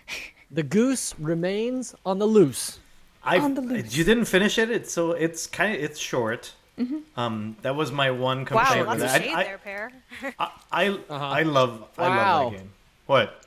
the 0.50 0.62
goose 0.62 1.14
remains 1.18 1.94
on 2.04 2.18
the 2.18 2.26
loose. 2.26 2.78
I 3.24 3.38
On 3.38 3.54
the 3.54 3.60
loose. 3.60 3.96
you 3.96 4.04
didn't 4.04 4.26
finish 4.26 4.56
it. 4.56 4.70
It's 4.70 4.92
so 4.92 5.10
it's 5.10 5.48
kind 5.48 5.74
of 5.74 5.82
it's 5.82 5.98
short. 5.98 6.52
Um, 7.16 7.56
that 7.62 7.74
was 7.74 7.90
my 7.90 8.10
one 8.10 8.44
complaint. 8.44 8.68
Wow, 8.68 8.84
complaint. 8.84 9.00
lots 9.00 9.00
with 9.00 9.10
of 9.10 9.16
it. 9.16 9.24
shade 9.24 9.34
I, 9.34 9.42
there, 9.44 9.58
Peer. 9.58 9.92
I, 10.38 10.50
I, 10.70 10.88
Uh-huh. 10.90 11.14
I 11.24 11.42
love 11.42 11.84
I 11.98 12.08
Wow. 12.08 12.42
love 12.44 12.52
that 12.52 12.58
game. 12.58 12.70
What? 13.06 13.42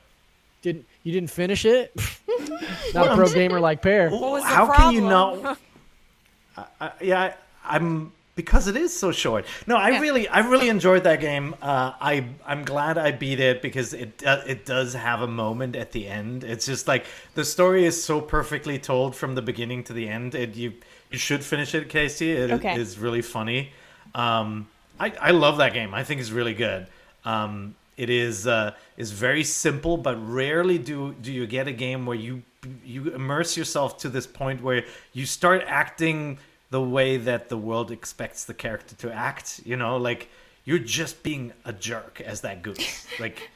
Didn't 0.63 0.85
you 1.03 1.13
didn't 1.13 1.29
finish 1.29 1.63
it? 1.63 1.93
Not 2.93 3.11
a 3.11 3.15
pro 3.15 3.29
gamer 3.29 3.59
like 3.59 3.81
Peer. 3.81 4.09
was 4.09 4.43
the 4.43 4.49
How 4.49 4.67
can 4.69 4.91
you 4.93 5.01
problem? 5.01 5.41
not? 5.43 5.57
I, 6.57 6.65
I, 6.81 6.91
yeah, 7.01 7.21
I, 7.65 7.75
I'm 7.75 8.11
because 8.35 8.67
it 8.67 8.77
is 8.77 8.97
so 8.97 9.11
short. 9.11 9.45
No, 9.67 9.75
I 9.75 9.89
Yeah. 9.89 9.99
really, 9.99 10.27
I 10.29 10.39
really 10.39 10.69
enjoyed 10.69 11.03
that 11.03 11.19
game. 11.19 11.55
Uh, 11.61 11.91
I, 11.99 12.23
I'm 12.45 12.63
glad 12.63 12.97
I 12.97 13.11
beat 13.11 13.41
it 13.41 13.61
because 13.61 13.93
it, 13.93 14.23
uh, 14.25 14.41
it 14.47 14.65
does 14.65 14.93
have 14.93 15.21
a 15.21 15.27
moment 15.27 15.75
at 15.75 15.91
the 15.91 16.07
end. 16.07 16.45
It's 16.45 16.65
just 16.65 16.87
like 16.87 17.05
the 17.35 17.43
story 17.43 17.83
is 17.85 18.01
so 18.01 18.21
perfectly 18.21 18.79
told 18.79 19.13
from 19.15 19.35
the 19.35 19.41
beginning 19.41 19.83
to 19.85 19.93
the 19.93 20.07
end. 20.07 20.35
It, 20.35 20.55
you, 20.55 20.71
you 21.11 21.17
should 21.17 21.43
finish 21.43 21.75
it, 21.75 21.89
Casey. 21.89 22.31
It 22.31 22.49
is 22.49 22.95
Okay. 22.95 23.03
really 23.03 23.21
funny. 23.21 23.71
Um, 24.15 24.67
I, 24.99 25.11
I 25.19 25.31
love 25.31 25.57
that 25.57 25.73
game. 25.73 25.93
I 25.93 26.05
think 26.05 26.21
it's 26.21 26.31
really 26.31 26.53
good. 26.53 26.87
Um, 27.25 27.75
it 27.99 28.09
is 28.09 28.47
uh, 28.47 28.71
is 28.95 29.11
very 29.11 29.43
simple, 29.43 29.97
but 29.97 30.15
rarely 30.25 30.77
do 30.77 31.13
do 31.21 31.33
you 31.33 31.45
get 31.45 31.67
a 31.67 31.73
game 31.73 32.05
where 32.05 32.17
you 32.17 32.43
you 32.85 33.13
immerse 33.13 33.57
yourself 33.57 33.97
to 33.99 34.09
this 34.09 34.25
point 34.25 34.63
where 34.63 34.85
you 35.11 35.25
start 35.25 35.63
acting 35.67 36.39
the 36.69 36.81
way 36.81 37.17
that 37.17 37.49
the 37.49 37.57
world 37.57 37.91
expects 37.91 38.45
the 38.45 38.53
character 38.53 38.95
to 38.95 39.13
act. 39.13 39.59
You 39.65 39.75
know, 39.75 39.97
like 39.97 40.29
you're 40.63 40.79
just 40.79 41.23
being 41.23 41.51
a 41.65 41.73
jerk 41.73 42.21
as 42.21 42.39
that 42.41 42.61
goose. 42.61 43.05
like 43.19 43.49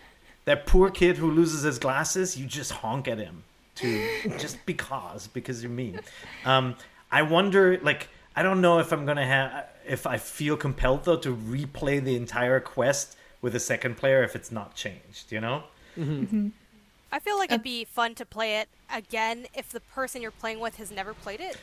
that 0.43 0.65
poor 0.65 0.89
kid 0.89 1.15
who 1.15 1.31
loses 1.31 1.61
his 1.63 1.79
glasses, 1.79 2.37
you 2.37 2.45
just 2.45 2.71
honk 2.71 3.07
at 3.07 3.19
him 3.19 3.45
to 3.75 4.29
just 4.37 4.57
because 4.65 5.27
because 5.27 5.63
you're 5.63 5.71
mean. 5.71 6.01
Um, 6.43 6.75
I 7.09 7.21
wonder, 7.21 7.79
like, 7.81 8.09
I 8.35 8.43
don't 8.43 8.59
know 8.59 8.79
if 8.79 8.91
I'm 8.91 9.05
gonna 9.05 9.25
have 9.25 9.67
if 9.87 10.05
I 10.05 10.17
feel 10.17 10.57
compelled 10.57 11.05
though 11.05 11.17
to 11.17 11.33
replay 11.33 12.03
the 12.03 12.17
entire 12.17 12.59
quest 12.59 13.15
with 13.43 13.53
a 13.53 13.59
second 13.59 13.97
player 13.97 14.23
if 14.23 14.35
it's 14.35 14.51
not 14.51 14.73
changed. 14.73 15.31
You 15.31 15.41
know? 15.41 15.63
I 15.95 17.19
feel 17.19 17.37
like 17.37 17.51
it'd 17.51 17.61
be 17.61 17.85
fun 17.85 18.15
to 18.15 18.25
play 18.25 18.57
it 18.57 18.69
again 18.91 19.45
if 19.53 19.69
the 19.69 19.81
person 19.81 20.23
you're 20.23 20.31
playing 20.31 20.59
with 20.59 20.77
has 20.77 20.89
never 20.89 21.13
played 21.13 21.39
it. 21.39 21.57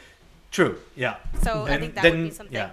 True. 0.52 0.78
Yeah. 0.94 1.16
So 1.42 1.64
I 1.64 1.78
think 1.78 1.94
that 1.96 2.04
would 2.04 2.12
be 2.12 2.30
something 2.30 2.54
yeah. 2.54 2.72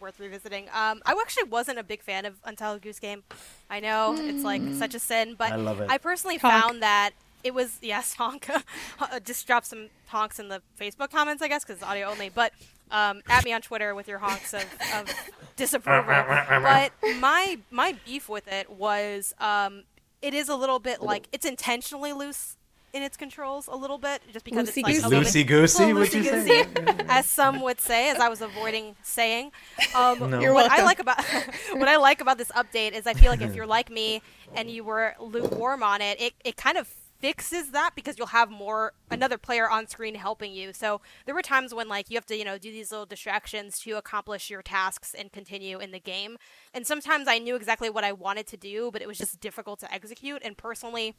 worth 0.00 0.20
revisiting. 0.20 0.64
Um, 0.74 1.00
I 1.06 1.12
actually 1.18 1.44
wasn't 1.44 1.78
a 1.78 1.82
big 1.82 2.02
fan 2.02 2.26
of 2.26 2.34
Untitled 2.44 2.82
Goose 2.82 2.98
Game. 2.98 3.22
I 3.70 3.80
know 3.80 4.14
it's 4.18 4.44
like 4.44 4.60
such 4.74 4.94
a 4.94 4.98
sin, 4.98 5.36
but 5.38 5.52
I 5.52 5.56
love 5.56 5.80
it. 5.80 5.88
I 5.90 5.96
personally 5.96 6.36
Honk. 6.36 6.62
found 6.62 6.82
that 6.82 7.12
it 7.44 7.54
was 7.54 7.78
yes, 7.80 8.14
honk. 8.18 8.48
Uh, 9.00 9.18
Just 9.18 9.46
drop 9.46 9.64
some 9.64 9.88
honks 10.06 10.38
in 10.38 10.48
the 10.48 10.62
Facebook 10.80 11.10
comments, 11.10 11.42
I 11.42 11.48
guess, 11.48 11.64
because 11.64 11.76
it's 11.76 11.84
audio 11.84 12.08
only. 12.08 12.28
But 12.28 12.52
um, 12.92 13.22
at 13.28 13.44
me 13.44 13.52
on 13.52 13.60
Twitter 13.62 13.94
with 13.94 14.06
your 14.06 14.18
honks 14.18 14.54
of, 14.54 14.64
of 14.94 15.08
disapproval. 15.56 16.04
but 16.48 16.92
my 17.18 17.58
my 17.70 17.96
beef 18.04 18.28
with 18.28 18.46
it 18.46 18.70
was 18.70 19.34
um, 19.40 19.82
it 20.20 20.34
is 20.34 20.48
a 20.48 20.54
little 20.54 20.78
bit 20.78 21.02
like 21.02 21.26
it's 21.32 21.44
intentionally 21.46 22.12
loose 22.12 22.56
in 22.94 23.02
its 23.02 23.16
controls 23.16 23.68
a 23.68 23.74
little 23.74 23.96
bit, 23.96 24.20
just 24.34 24.44
because 24.44 24.68
it's 24.68 24.76
like 24.76 24.84
Loosey-goosey. 24.94 25.02
a 25.02 25.08
little 25.08 25.22
bit- 25.22 25.32
Loosey 25.32 25.46
goosey, 25.46 25.92
would 25.94 26.12
you 26.12 26.24
say? 26.24 26.66
as 27.08 27.24
some 27.24 27.62
would 27.62 27.80
say, 27.80 28.10
as 28.10 28.18
I 28.18 28.28
was 28.28 28.42
avoiding 28.42 28.96
saying. 29.02 29.50
Um, 29.96 30.30
No. 30.30 30.38
You're 30.38 30.52
what 30.52 30.70
I 30.70 30.82
like 30.84 30.98
about 30.98 31.24
what 31.72 31.88
I 31.88 31.96
like 31.96 32.20
about 32.20 32.36
this 32.36 32.50
update 32.52 32.92
is 32.92 33.06
I 33.06 33.14
feel 33.14 33.30
like 33.30 33.40
if 33.40 33.54
you're 33.54 33.66
like 33.66 33.88
me 33.90 34.20
and 34.54 34.70
you 34.70 34.84
were 34.84 35.14
lukewarm 35.18 35.82
on 35.82 36.02
it, 36.02 36.20
it, 36.20 36.34
it 36.44 36.56
kind 36.58 36.76
of 36.76 36.86
fixes 37.22 37.70
that 37.70 37.92
because 37.94 38.18
you'll 38.18 38.26
have 38.26 38.50
more 38.50 38.92
another 39.08 39.38
player 39.38 39.70
on 39.70 39.86
screen 39.86 40.16
helping 40.16 40.52
you. 40.52 40.72
So 40.72 41.00
there 41.24 41.34
were 41.34 41.40
times 41.40 41.72
when 41.72 41.88
like 41.88 42.10
you 42.10 42.16
have 42.16 42.26
to, 42.26 42.36
you 42.36 42.44
know, 42.44 42.58
do 42.58 42.72
these 42.72 42.90
little 42.90 43.06
distractions 43.06 43.78
to 43.80 43.92
accomplish 43.92 44.50
your 44.50 44.60
tasks 44.60 45.14
and 45.16 45.30
continue 45.32 45.78
in 45.78 45.92
the 45.92 46.00
game. 46.00 46.36
And 46.74 46.84
sometimes 46.84 47.28
I 47.28 47.38
knew 47.38 47.54
exactly 47.54 47.88
what 47.88 48.02
I 48.02 48.10
wanted 48.10 48.48
to 48.48 48.56
do, 48.56 48.90
but 48.92 49.00
it 49.00 49.06
was 49.06 49.18
just 49.18 49.40
difficult 49.40 49.78
to 49.80 49.94
execute. 49.94 50.42
And 50.44 50.58
personally, 50.58 51.14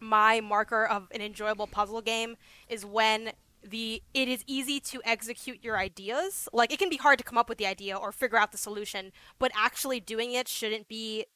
my 0.00 0.40
marker 0.40 0.84
of 0.84 1.06
an 1.12 1.22
enjoyable 1.22 1.68
puzzle 1.68 2.02
game 2.02 2.36
is 2.68 2.84
when 2.84 3.30
the 3.62 4.02
it 4.14 4.28
is 4.28 4.42
easy 4.46 4.80
to 4.80 5.00
execute 5.04 5.62
your 5.62 5.78
ideas. 5.78 6.48
Like 6.52 6.72
it 6.72 6.80
can 6.80 6.88
be 6.88 6.96
hard 6.96 7.18
to 7.18 7.24
come 7.24 7.38
up 7.38 7.48
with 7.48 7.58
the 7.58 7.66
idea 7.66 7.96
or 7.96 8.10
figure 8.10 8.38
out 8.38 8.50
the 8.50 8.58
solution, 8.58 9.12
but 9.38 9.52
actually 9.56 10.00
doing 10.00 10.32
it 10.32 10.48
shouldn't 10.48 10.88
be 10.88 11.26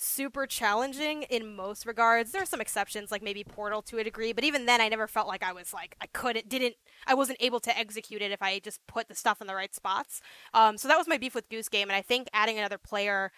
super 0.00 0.46
challenging 0.46 1.22
in 1.24 1.54
most 1.54 1.84
regards. 1.84 2.32
There 2.32 2.42
are 2.42 2.46
some 2.46 2.60
exceptions, 2.60 3.10
like 3.10 3.22
maybe 3.22 3.44
Portal 3.44 3.82
to 3.82 3.98
a 3.98 4.04
degree, 4.04 4.32
but 4.32 4.44
even 4.44 4.66
then, 4.66 4.80
I 4.80 4.88
never 4.88 5.06
felt 5.06 5.28
like 5.28 5.42
I 5.42 5.52
was 5.52 5.74
like 5.74 5.94
I 6.00 6.06
couldn't, 6.06 6.48
didn't, 6.48 6.76
I 7.06 7.14
wasn't 7.14 7.38
able 7.40 7.60
to 7.60 7.78
execute 7.78 8.22
it 8.22 8.32
if 8.32 8.42
I 8.42 8.58
just 8.60 8.84
put 8.86 9.08
the 9.08 9.14
stuff 9.14 9.40
in 9.40 9.46
the 9.46 9.54
right 9.54 9.74
spots. 9.74 10.20
Um, 10.54 10.78
so 10.78 10.88
that 10.88 10.98
was 10.98 11.06
my 11.06 11.18
beef 11.18 11.34
with 11.34 11.48
Goose 11.50 11.68
Game, 11.68 11.88
and 11.88 11.96
I 11.96 12.02
think 12.02 12.28
adding 12.32 12.58
another 12.58 12.78
player 12.78 13.30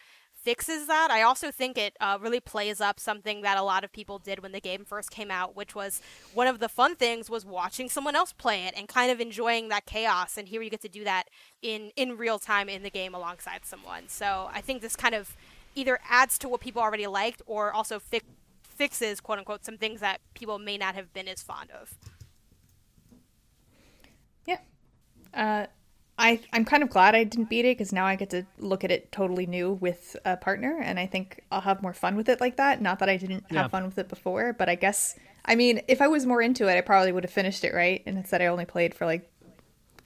fixes 0.43 0.87
that. 0.89 1.11
I 1.11 1.23
also 1.23 1.51
think 1.51 1.79
it 1.79 1.97
uh, 2.01 2.19
really 2.21 2.41
plays 2.41 2.81
up 2.81 2.99
something 2.99 3.43
that 3.43 3.59
a 3.59 3.63
lot 3.63 3.85
of 3.85 3.93
people 3.93 4.19
did 4.19 4.43
when 4.43 4.53
the 4.53 4.61
game 4.61 4.85
first 4.85 5.11
came 5.11 5.31
out, 5.31 5.55
which 5.55 5.75
was 5.75 6.01
one 6.35 6.47
of 6.47 6.59
the 6.59 6.69
fun 6.69 6.97
things 6.97 7.31
was 7.31 7.45
watching 7.45 7.89
someone 7.89 8.17
else 8.17 8.33
play 8.33 8.65
it 8.65 8.75
and 8.77 8.89
kind 8.89 9.11
of 9.11 9.21
enjoying 9.21 9.69
that 9.69 9.87
chaos. 9.87 10.37
And 10.37 10.49
here 10.49 10.63
you 10.63 10.71
get 10.71 10.83
to 10.83 10.89
do 10.89 11.05
that 11.05 11.25
in 11.61 11.91
in 11.97 12.17
real 12.17 12.39
time 12.39 12.69
in 12.69 12.83
the 12.83 12.91
game 12.91 13.15
alongside 13.15 13.65
someone. 13.65 14.09
So 14.09 14.51
I 14.53 14.61
think 14.61 14.83
this 14.83 14.97
kind 14.97 15.15
of 15.15 15.37
either 15.75 15.99
adds 16.09 16.39
to 16.39 16.49
what 16.49 16.61
people 16.61 16.83
already 16.83 17.07
liked 17.07 17.43
or 17.47 17.73
also 17.73 17.99
fi- 17.99 18.21
fixes 18.63 19.21
quote 19.21 19.39
unquote 19.39 19.65
some 19.65 19.79
things 19.79 20.01
that 20.01 20.21
people 20.35 20.59
may 20.59 20.77
not 20.77 20.95
have 20.95 21.13
been 21.13 21.29
as 21.29 21.43
fond 21.43 21.71
of. 21.71 21.95
Yeah. 24.47 24.59
Uh, 25.35 25.67
I 26.19 26.41
I'm 26.53 26.65
kind 26.65 26.83
of 26.83 26.91
glad 26.91 27.15
I 27.15 27.25
didn't 27.25 27.49
beat 27.49 27.65
it 27.65 27.79
because 27.79 27.93
now 27.93 28.07
I 28.07 28.17
get 28.17 28.31
to 28.31 28.47
look 28.59 28.85
at 28.85 28.91
it 28.91 29.11
totally 29.13 29.47
new 29.47 29.73
with 29.73 30.17
a 30.25 30.37
partner, 30.37 30.79
and 30.83 31.01
I 31.01 31.07
think 31.07 31.43
I'll 31.51 31.63
have 31.63 31.83
more 31.83 31.95
fun 31.95 32.17
with 32.17 32.29
it 32.29 32.41
like 32.41 32.57
that. 32.57 32.83
Not 32.83 32.99
that 32.99 33.09
I 33.09 33.17
didn't 33.17 33.51
have 33.51 33.71
fun 33.71 33.85
with 33.85 33.99
it 33.99 34.09
before, 34.09 34.53
but 34.53 34.69
I 34.69 34.75
guess 34.75 35.17
I 35.45 35.55
mean 35.55 35.81
if 35.89 36.03
I 36.03 36.09
was 36.09 36.27
more 36.27 36.43
into 36.43 36.69
it, 36.69 36.77
I 36.77 36.81
probably 36.83 37.13
would 37.13 37.25
have 37.25 37.33
finished 37.33 37.65
it 37.65 37.73
right. 37.75 38.03
And 38.07 38.19
instead, 38.19 38.43
I 38.43 38.47
only 38.47 38.67
played 38.67 38.95
for 38.95 39.07
like 39.07 39.29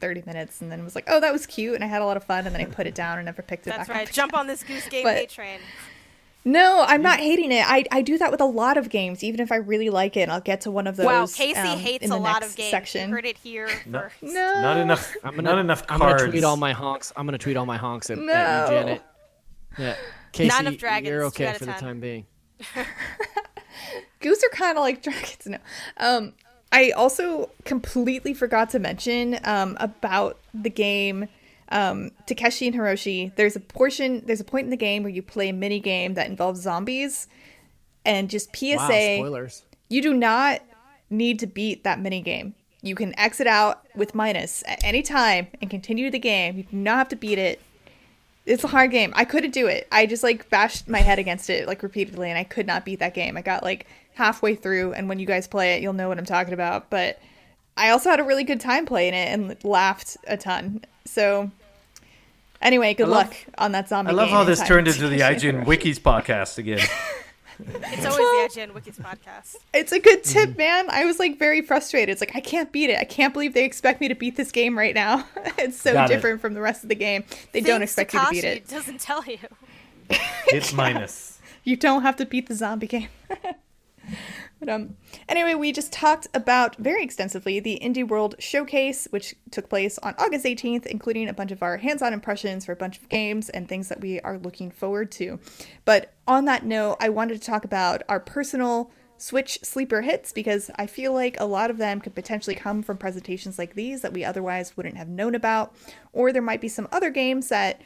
30 0.07 0.23
minutes 0.27 0.61
and 0.61 0.71
then 0.71 0.85
was 0.85 0.95
like, 0.95 1.05
oh, 1.09 1.19
that 1.21 1.33
was 1.33 1.47
cute. 1.47 1.75
And 1.75 1.83
I 1.83 1.89
had 1.89 2.01
a 2.01 2.05
lot 2.07 2.17
of 2.17 2.25
fun. 2.25 2.47
And 2.47 2.55
then 2.55 2.63
I 2.63 2.67
put 2.67 2.87
it 2.87 2.95
down 2.95 3.19
and 3.19 3.27
never 3.27 3.43
picked 3.43 3.67
it 3.67 3.71
That's 3.71 3.89
back 3.89 3.97
right. 3.97 4.09
up. 4.09 4.15
Jump 4.15 4.35
on 4.35 4.47
this 4.47 4.63
Goose 4.63 4.87
Game 4.89 5.03
But- 5.05 5.17
hate 5.17 5.31
train. 5.31 5.61
No, 6.49 6.85
I'm 6.87 7.03
not 7.03 7.19
hating 7.19 7.51
it. 7.51 7.65
I, 7.69 7.85
I 7.91 8.03
do 8.03 8.19
that 8.19 8.31
with 8.31 8.41
a 8.41 8.45
lot 8.45 8.77
of 8.77 8.89
games. 8.89 9.25
Even 9.25 9.41
if 9.41 9.51
I 9.51 9.57
really 9.57 9.91
like 9.91 10.17
it, 10.17 10.29
I'll 10.29 10.41
get 10.41 10.61
to 10.61 10.71
one 10.71 10.87
of 10.87 10.95
those. 10.95 11.05
wow, 11.07 11.27
Casey 11.27 11.59
um, 11.59 11.77
hates 11.81 12.05
in 12.05 12.13
a 12.13 12.17
lot 12.17 12.45
of 12.45 12.55
games. 12.55 12.71
Section. 12.71 13.09
You 13.09 13.15
heard 13.17 13.25
it 13.27 13.37
here 13.37 13.69
No. 13.87 14.03
first. 14.03 14.23
No. 14.23 14.61
Not 14.63 14.77
enough. 14.77 15.13
I'm 15.25 15.35
gonna, 15.35 15.43
not 15.43 15.59
enough 15.59 15.83
I'm 15.89 15.99
gonna 15.99 16.29
tweet 16.29 16.45
all 16.45 16.57
my 16.57 16.73
honks. 16.73 17.13
I'm 17.17 17.27
gonna 17.27 17.37
tweet 17.37 17.57
all 17.57 17.67
my 17.67 17.77
honks 17.77 18.11
at, 18.11 18.19
at 18.19 18.23
you, 18.23 18.77
Janet. 18.77 19.03
Yeah, 19.77 19.97
Casey, 20.31 20.57
enough 20.57 20.77
dragons, 20.77 21.09
you're 21.11 21.25
okay 21.25 21.53
for 21.55 21.65
the 21.67 21.73
time 21.73 21.99
being. 21.99 22.27
Goose 24.21 24.43
are 24.45 24.49
kind 24.51 24.79
of 24.79 24.83
like 24.83 25.03
dragons. 25.03 25.47
No. 25.47 25.59
Um, 25.97 26.33
I 26.73 26.91
also 26.91 27.51
completely 27.65 28.35
forgot 28.35 28.71
to 28.71 28.79
mention 28.79 29.39
um, 29.45 29.77
about 29.81 30.39
the 30.53 30.71
game 30.71 31.29
um, 31.71 32.11
Takeshi 32.27 32.67
and 32.69 32.77
Hiroshi. 32.77 33.35
There's 33.37 33.57
a 33.57 33.61
portion, 33.61 34.23
there's 34.27 34.41
a 34.41 34.45
point 34.45 34.65
in 34.65 34.71
the 34.71 34.77
game 34.77 35.03
where 35.03 35.13
you 35.13 35.23
play 35.23 35.49
a 35.49 35.53
mini 35.53 35.81
game 35.81 36.15
that 36.15 36.29
involves 36.29 36.61
zombies, 36.61 37.29
and 38.05 38.31
just 38.31 38.55
PSA. 38.55 38.77
Wow, 38.77 38.87
spoilers. 38.87 39.63
You 39.89 40.03
do 40.03 40.15
not 40.15 40.63
need 41.11 41.39
to 41.41 41.47
beat 41.47 41.85
that 41.85 42.01
mini 42.01 42.21
game. 42.21 42.55
You 42.83 42.95
can 42.95 43.19
exit 43.19 43.47
out 43.47 43.85
with 43.95 44.15
minus 44.15 44.63
at 44.67 44.83
any 44.85 45.03
time 45.03 45.49
and 45.61 45.69
continue 45.71 46.11
the 46.11 46.19
game. 46.19 46.59
You 46.59 46.63
do 46.65 46.77
not 46.77 46.99
have 46.99 47.09
to 47.09 47.17
beat 47.17 47.39
it. 47.39 47.61
It's 48.45 48.63
a 48.63 48.69
hard 48.69 48.93
game. 48.93 49.13
I 49.17 49.25
couldn't 49.25 49.51
do 49.51 49.67
it. 49.67 49.89
I 49.91 50.07
just 50.07 50.23
like 50.23 50.49
bashed 50.51 50.89
my 50.89 51.01
head 51.01 51.19
against 51.19 51.51
it 51.51 51.67
like 51.67 51.83
repeatedly 51.83 52.31
and 52.31 52.39
I 52.39 52.45
could 52.45 52.67
not 52.67 52.85
beat 52.85 53.01
that 53.01 53.13
game. 53.13 53.37
I 53.37 53.43
got 53.43 53.65
like 53.65 53.87
halfway 54.17 54.55
through 54.55 54.93
and 54.95 55.09
when 55.09 55.19
you 55.19 55.27
guys 55.27 55.47
play 55.47 55.75
it, 55.77 55.83
you'll 55.83 55.93
know 55.93 56.09
what 56.09 56.19
I'm 56.19 56.25
talking 56.25 56.53
about, 56.55 56.91
but 56.91 57.21
I 57.77 57.91
also 57.91 58.11
had 58.11 58.19
a 58.21 58.25
really 58.25 58.45
good 58.45 58.61
time 58.61 58.87
playing 58.87 59.15
it 59.15 59.29
and 59.29 59.57
laughed 59.65 60.17
a 60.27 60.37
ton. 60.37 60.83
So 61.05 61.51
anyway, 62.63 62.95
good 62.95 63.09
love- 63.09 63.29
luck 63.29 63.37
on 63.59 63.73
that 63.73 63.89
zombie 63.89 64.11
I 64.11 64.15
love 64.15 64.29
game 64.29 64.35
how 64.37 64.45
this 64.45 64.63
turned 64.67 64.89
into 64.89 65.09
the 65.09 65.19
Takeshi 65.19 65.53
IGN 65.53 65.65
Wikis 65.67 66.01
podcast 66.01 66.59
again. 66.59 66.81
It's 67.59 68.05
always 68.05 68.53
the 68.55 68.61
IGN 68.61 68.73
Wikis 68.73 69.01
podcast. 69.01 69.57
It's 69.73 69.91
a 69.91 69.99
good 69.99 70.23
tip, 70.25 70.51
Mm-hmm. 70.51 70.59
man. 70.59 70.91
I 70.91 71.07
was 71.07 71.19
like 71.19 71.39
very 71.39 71.63
frustrated. 71.63 72.11
It's 72.11 72.21
like 72.21 72.37
I 72.37 72.41
can't 72.41 72.71
beat 72.71 72.91
it. 72.91 72.99
I 72.99 73.05
can't 73.05 73.33
believe 73.33 73.55
they 73.55 73.65
expect 73.65 74.03
me 74.03 74.09
to 74.09 74.15
beat 74.15 74.37
this 74.37 74.53
game 74.53 74.77
right 74.77 74.95
now. 74.95 75.27
it's 75.57 75.81
so 75.81 75.95
Got 75.95 76.11
it. 76.11 76.15
different 76.15 76.43
from 76.43 76.53
the 76.53 76.61
rest 76.61 76.83
of 76.83 76.91
the 76.91 76.95
game. 76.95 77.25
They 77.53 77.63
don't 77.63 77.81
Things 77.81 77.93
expect 77.99 78.13
you 78.13 78.21
to 78.21 78.27
beat 78.31 78.41
Takeshi 78.43 78.59
it. 78.59 78.69
doesn't 78.69 79.01
tell 79.01 79.25
you. 79.25 79.39
It's 80.49 80.75
minus. 80.75 81.39
You 81.65 81.77
don't 81.77 82.03
have 82.03 82.17
to 82.17 82.27
beat 82.27 82.47
the 82.47 82.55
zombie 82.55 82.89
game. 82.89 83.09
but 84.61 84.69
um 84.69 84.97
anyway, 85.29 85.55
we 85.55 85.73
just 85.73 85.93
talked 85.93 86.27
about 86.35 86.77
very 86.77 87.03
extensively 87.03 87.61
the 87.61 87.79
Indie 87.83 88.07
World 88.07 88.35
Showcase, 88.39 89.09
which 89.11 89.35
took 89.51 89.69
place 89.69 89.99
on 89.99 90.15
August 90.19 90.45
18th, 90.45 90.87
including 90.87 91.29
a 91.29 91.35
bunch 91.35 91.53
of 91.53 91.63
our 91.63 91.77
hands-on 91.79 92.13
impressions 92.13 92.65
for 92.65 92.73
a 92.73 92.77
bunch 92.77 92.99
of 92.99 93.09
games 93.09 93.49
and 93.49 93.69
things 93.69 93.89
that 93.89 94.01
we 94.01 94.21
are 94.21 94.39
looking 94.39 94.71
forward 94.71 95.11
to. 95.13 95.39
But 95.85 96.13
on 96.27 96.45
that 96.47 96.65
note, 96.65 96.97
I 97.01 97.09
wanted 97.09 97.41
to 97.41 97.47
talk 97.47 97.65
about 97.65 98.03
our 98.09 98.21
personal 98.21 98.91
Switch 99.19 99.59
sleeper 99.63 100.03
hits 100.03 100.33
because 100.33 100.71
I 100.77 100.87
feel 100.87 101.15
like 101.15 101.41
a 101.41 101.47
lot 101.47 101.71
of 101.71 101.79
them 101.79 102.01
could 102.01 102.15
potentially 102.15 102.55
come 102.55 102.83
from 102.83 102.99
presentations 102.99 103.59
like 103.59 103.75
these 103.75 104.03
that 104.03 104.13
we 104.13 104.25
otherwise 104.25 104.77
wouldn't 104.77 104.99
have 104.99 105.09
known 105.09 105.35
about, 105.35 105.75
or 106.13 106.33
there 106.33 106.43
might 106.43 106.61
be 106.61 106.69
some 106.69 106.87
other 106.93 107.09
games 107.09 107.49
that 107.49 107.81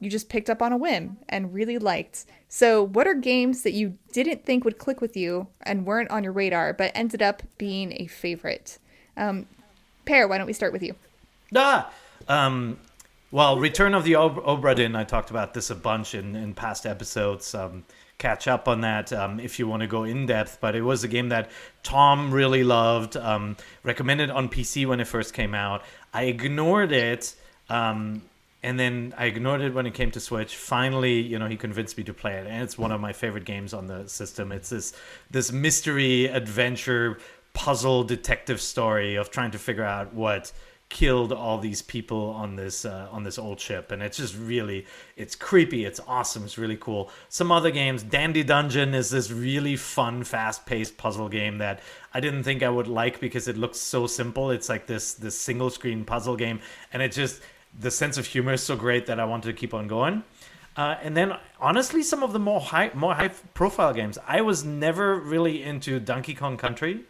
you 0.00 0.10
just 0.10 0.28
picked 0.28 0.50
up 0.50 0.62
on 0.62 0.72
a 0.72 0.76
whim 0.76 1.18
and 1.28 1.52
really 1.52 1.78
liked. 1.78 2.24
So, 2.48 2.82
what 2.82 3.06
are 3.06 3.14
games 3.14 3.62
that 3.62 3.72
you 3.72 3.98
didn't 4.12 4.44
think 4.44 4.64
would 4.64 4.78
click 4.78 5.00
with 5.00 5.16
you 5.16 5.48
and 5.62 5.86
weren't 5.86 6.10
on 6.10 6.24
your 6.24 6.32
radar, 6.32 6.72
but 6.72 6.92
ended 6.94 7.22
up 7.22 7.42
being 7.58 7.92
a 8.00 8.06
favorite? 8.06 8.78
Um, 9.16 9.46
Peer, 10.04 10.26
why 10.26 10.38
don't 10.38 10.46
we 10.46 10.52
start 10.52 10.72
with 10.72 10.82
you? 10.82 10.94
Ah, 11.54 11.90
um, 12.28 12.78
well, 13.30 13.58
Return 13.58 13.94
of 13.94 14.04
the 14.04 14.16
Ob- 14.16 14.42
Obra 14.44 14.74
Dinn, 14.74 14.96
I 14.96 15.04
talked 15.04 15.30
about 15.30 15.52
this 15.52 15.70
a 15.70 15.74
bunch 15.74 16.14
in, 16.14 16.34
in 16.34 16.54
past 16.54 16.86
episodes. 16.86 17.54
Um, 17.54 17.84
catch 18.16 18.48
up 18.48 18.68
on 18.68 18.80
that 18.80 19.12
um, 19.12 19.38
if 19.38 19.58
you 19.58 19.68
want 19.68 19.80
to 19.82 19.86
go 19.86 20.04
in 20.04 20.26
depth. 20.26 20.58
But 20.60 20.74
it 20.74 20.82
was 20.82 21.04
a 21.04 21.08
game 21.08 21.28
that 21.28 21.50
Tom 21.82 22.32
really 22.32 22.64
loved, 22.64 23.16
um, 23.16 23.56
recommended 23.82 24.30
on 24.30 24.48
PC 24.48 24.86
when 24.86 25.00
it 25.00 25.06
first 25.06 25.34
came 25.34 25.54
out. 25.54 25.82
I 26.12 26.24
ignored 26.24 26.92
it. 26.92 27.34
Um, 27.68 28.22
and 28.62 28.78
then 28.78 29.14
I 29.16 29.26
ignored 29.26 29.60
it 29.60 29.72
when 29.72 29.86
it 29.86 29.94
came 29.94 30.10
to 30.12 30.20
Switch. 30.20 30.56
Finally, 30.56 31.20
you 31.20 31.38
know, 31.38 31.46
he 31.46 31.56
convinced 31.56 31.96
me 31.96 32.04
to 32.04 32.14
play 32.14 32.34
it, 32.34 32.46
and 32.46 32.62
it's 32.62 32.76
one 32.76 32.90
of 32.90 33.00
my 33.00 33.12
favorite 33.12 33.44
games 33.44 33.72
on 33.72 33.86
the 33.86 34.08
system. 34.08 34.50
It's 34.52 34.70
this 34.70 34.92
this 35.30 35.52
mystery 35.52 36.26
adventure 36.26 37.18
puzzle 37.54 38.04
detective 38.04 38.60
story 38.60 39.16
of 39.16 39.30
trying 39.30 39.50
to 39.52 39.58
figure 39.58 39.84
out 39.84 40.12
what 40.14 40.52
killed 40.88 41.32
all 41.32 41.58
these 41.58 41.82
people 41.82 42.30
on 42.30 42.56
this 42.56 42.84
uh, 42.84 43.08
on 43.12 43.22
this 43.22 43.38
old 43.38 43.60
ship. 43.60 43.92
And 43.92 44.02
it's 44.02 44.16
just 44.16 44.36
really 44.36 44.86
it's 45.16 45.34
creepy. 45.34 45.84
It's 45.84 46.00
awesome. 46.06 46.44
It's 46.44 46.58
really 46.58 46.78
cool. 46.78 47.10
Some 47.28 47.52
other 47.52 47.70
games 47.70 48.02
dandy 48.02 48.42
dungeon 48.42 48.94
is 48.94 49.10
this 49.10 49.30
really 49.30 49.76
fun 49.76 50.24
fast-paced 50.24 50.96
puzzle 50.96 51.28
game 51.28 51.58
that 51.58 51.80
i 52.14 52.20
didn't 52.20 52.42
think 52.42 52.62
i 52.62 52.68
would 52.68 52.88
like 52.88 53.20
because 53.20 53.48
it 53.48 53.56
looks 53.56 53.78
so 53.78 54.06
simple. 54.06 54.50
It's 54.50 54.68
like 54.68 54.86
this 54.86 55.14
this 55.14 55.38
single 55.38 55.70
screen 55.70 56.04
puzzle 56.04 56.36
game. 56.36 56.60
And 56.92 57.02
it 57.02 57.12
just 57.12 57.42
the 57.78 57.90
sense 57.90 58.18
of 58.18 58.26
humor 58.26 58.52
is 58.52 58.62
so 58.62 58.76
great 58.76 59.06
that 59.06 59.18
i 59.20 59.24
wanted 59.24 59.48
to 59.48 59.54
keep 59.54 59.74
on 59.74 59.86
going 59.86 60.22
uh, 60.76 60.96
and 61.02 61.16
then 61.16 61.32
honestly 61.60 62.02
some 62.02 62.22
of 62.22 62.32
the 62.32 62.38
more 62.38 62.60
high 62.60 62.90
more 62.94 63.14
high 63.14 63.28
profile 63.54 63.92
games 63.92 64.18
i 64.26 64.40
was 64.40 64.64
never 64.64 65.18
really 65.18 65.62
into 65.62 65.98
donkey 66.00 66.34
kong 66.34 66.56
country 66.56 67.04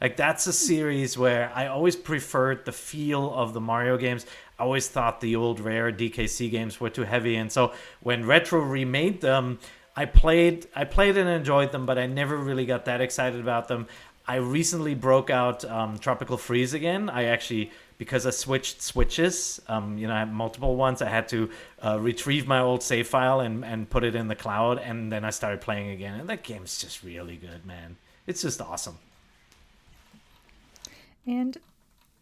like 0.00 0.16
that's 0.16 0.46
a 0.46 0.52
series 0.52 1.16
where 1.16 1.50
I 1.54 1.68
always 1.68 1.96
preferred 1.96 2.66
the 2.66 2.72
feel 2.72 3.32
of 3.32 3.54
the 3.54 3.60
Mario 3.60 3.96
games. 3.96 4.26
I 4.58 4.64
always 4.64 4.88
thought 4.88 5.20
the 5.20 5.36
old 5.36 5.58
rare 5.58 5.90
DKC 5.90 6.50
games 6.50 6.78
were 6.78 6.90
too 6.90 7.04
heavy, 7.04 7.36
and 7.36 7.50
so 7.50 7.72
when 8.00 8.26
Retro 8.26 8.60
remade 8.60 9.22
them, 9.22 9.58
I 9.96 10.04
played 10.04 10.66
I 10.74 10.84
played 10.84 11.16
and 11.16 11.28
enjoyed 11.28 11.72
them, 11.72 11.86
but 11.86 11.98
I 11.98 12.06
never 12.06 12.36
really 12.36 12.66
got 12.66 12.84
that 12.84 13.00
excited 13.00 13.40
about 13.40 13.68
them. 13.68 13.86
I 14.28 14.36
recently 14.36 14.94
broke 14.94 15.30
out 15.30 15.64
um, 15.64 15.98
Tropical 15.98 16.36
Freeze 16.36 16.74
again. 16.74 17.08
I 17.08 17.24
actually 17.24 17.70
because 17.98 18.26
I 18.26 18.30
switched 18.30 18.82
switches, 18.82 19.60
um, 19.68 19.96
you 19.98 20.06
know, 20.06 20.14
I 20.14 20.20
had 20.20 20.32
multiple 20.32 20.76
ones. 20.76 21.00
I 21.02 21.08
had 21.08 21.28
to 21.30 21.50
uh, 21.82 21.98
retrieve 22.00 22.46
my 22.46 22.60
old 22.60 22.82
save 22.82 23.08
file 23.08 23.40
and, 23.40 23.64
and 23.64 23.88
put 23.88 24.04
it 24.04 24.14
in 24.14 24.28
the 24.28 24.34
cloud, 24.34 24.78
and 24.78 25.10
then 25.10 25.24
I 25.24 25.30
started 25.30 25.60
playing 25.60 25.90
again. 25.90 26.20
And 26.20 26.28
that 26.28 26.42
game's 26.42 26.78
just 26.80 27.02
really 27.02 27.36
good, 27.36 27.64
man. 27.64 27.96
It's 28.26 28.42
just 28.42 28.60
awesome. 28.60 28.98
And 31.26 31.56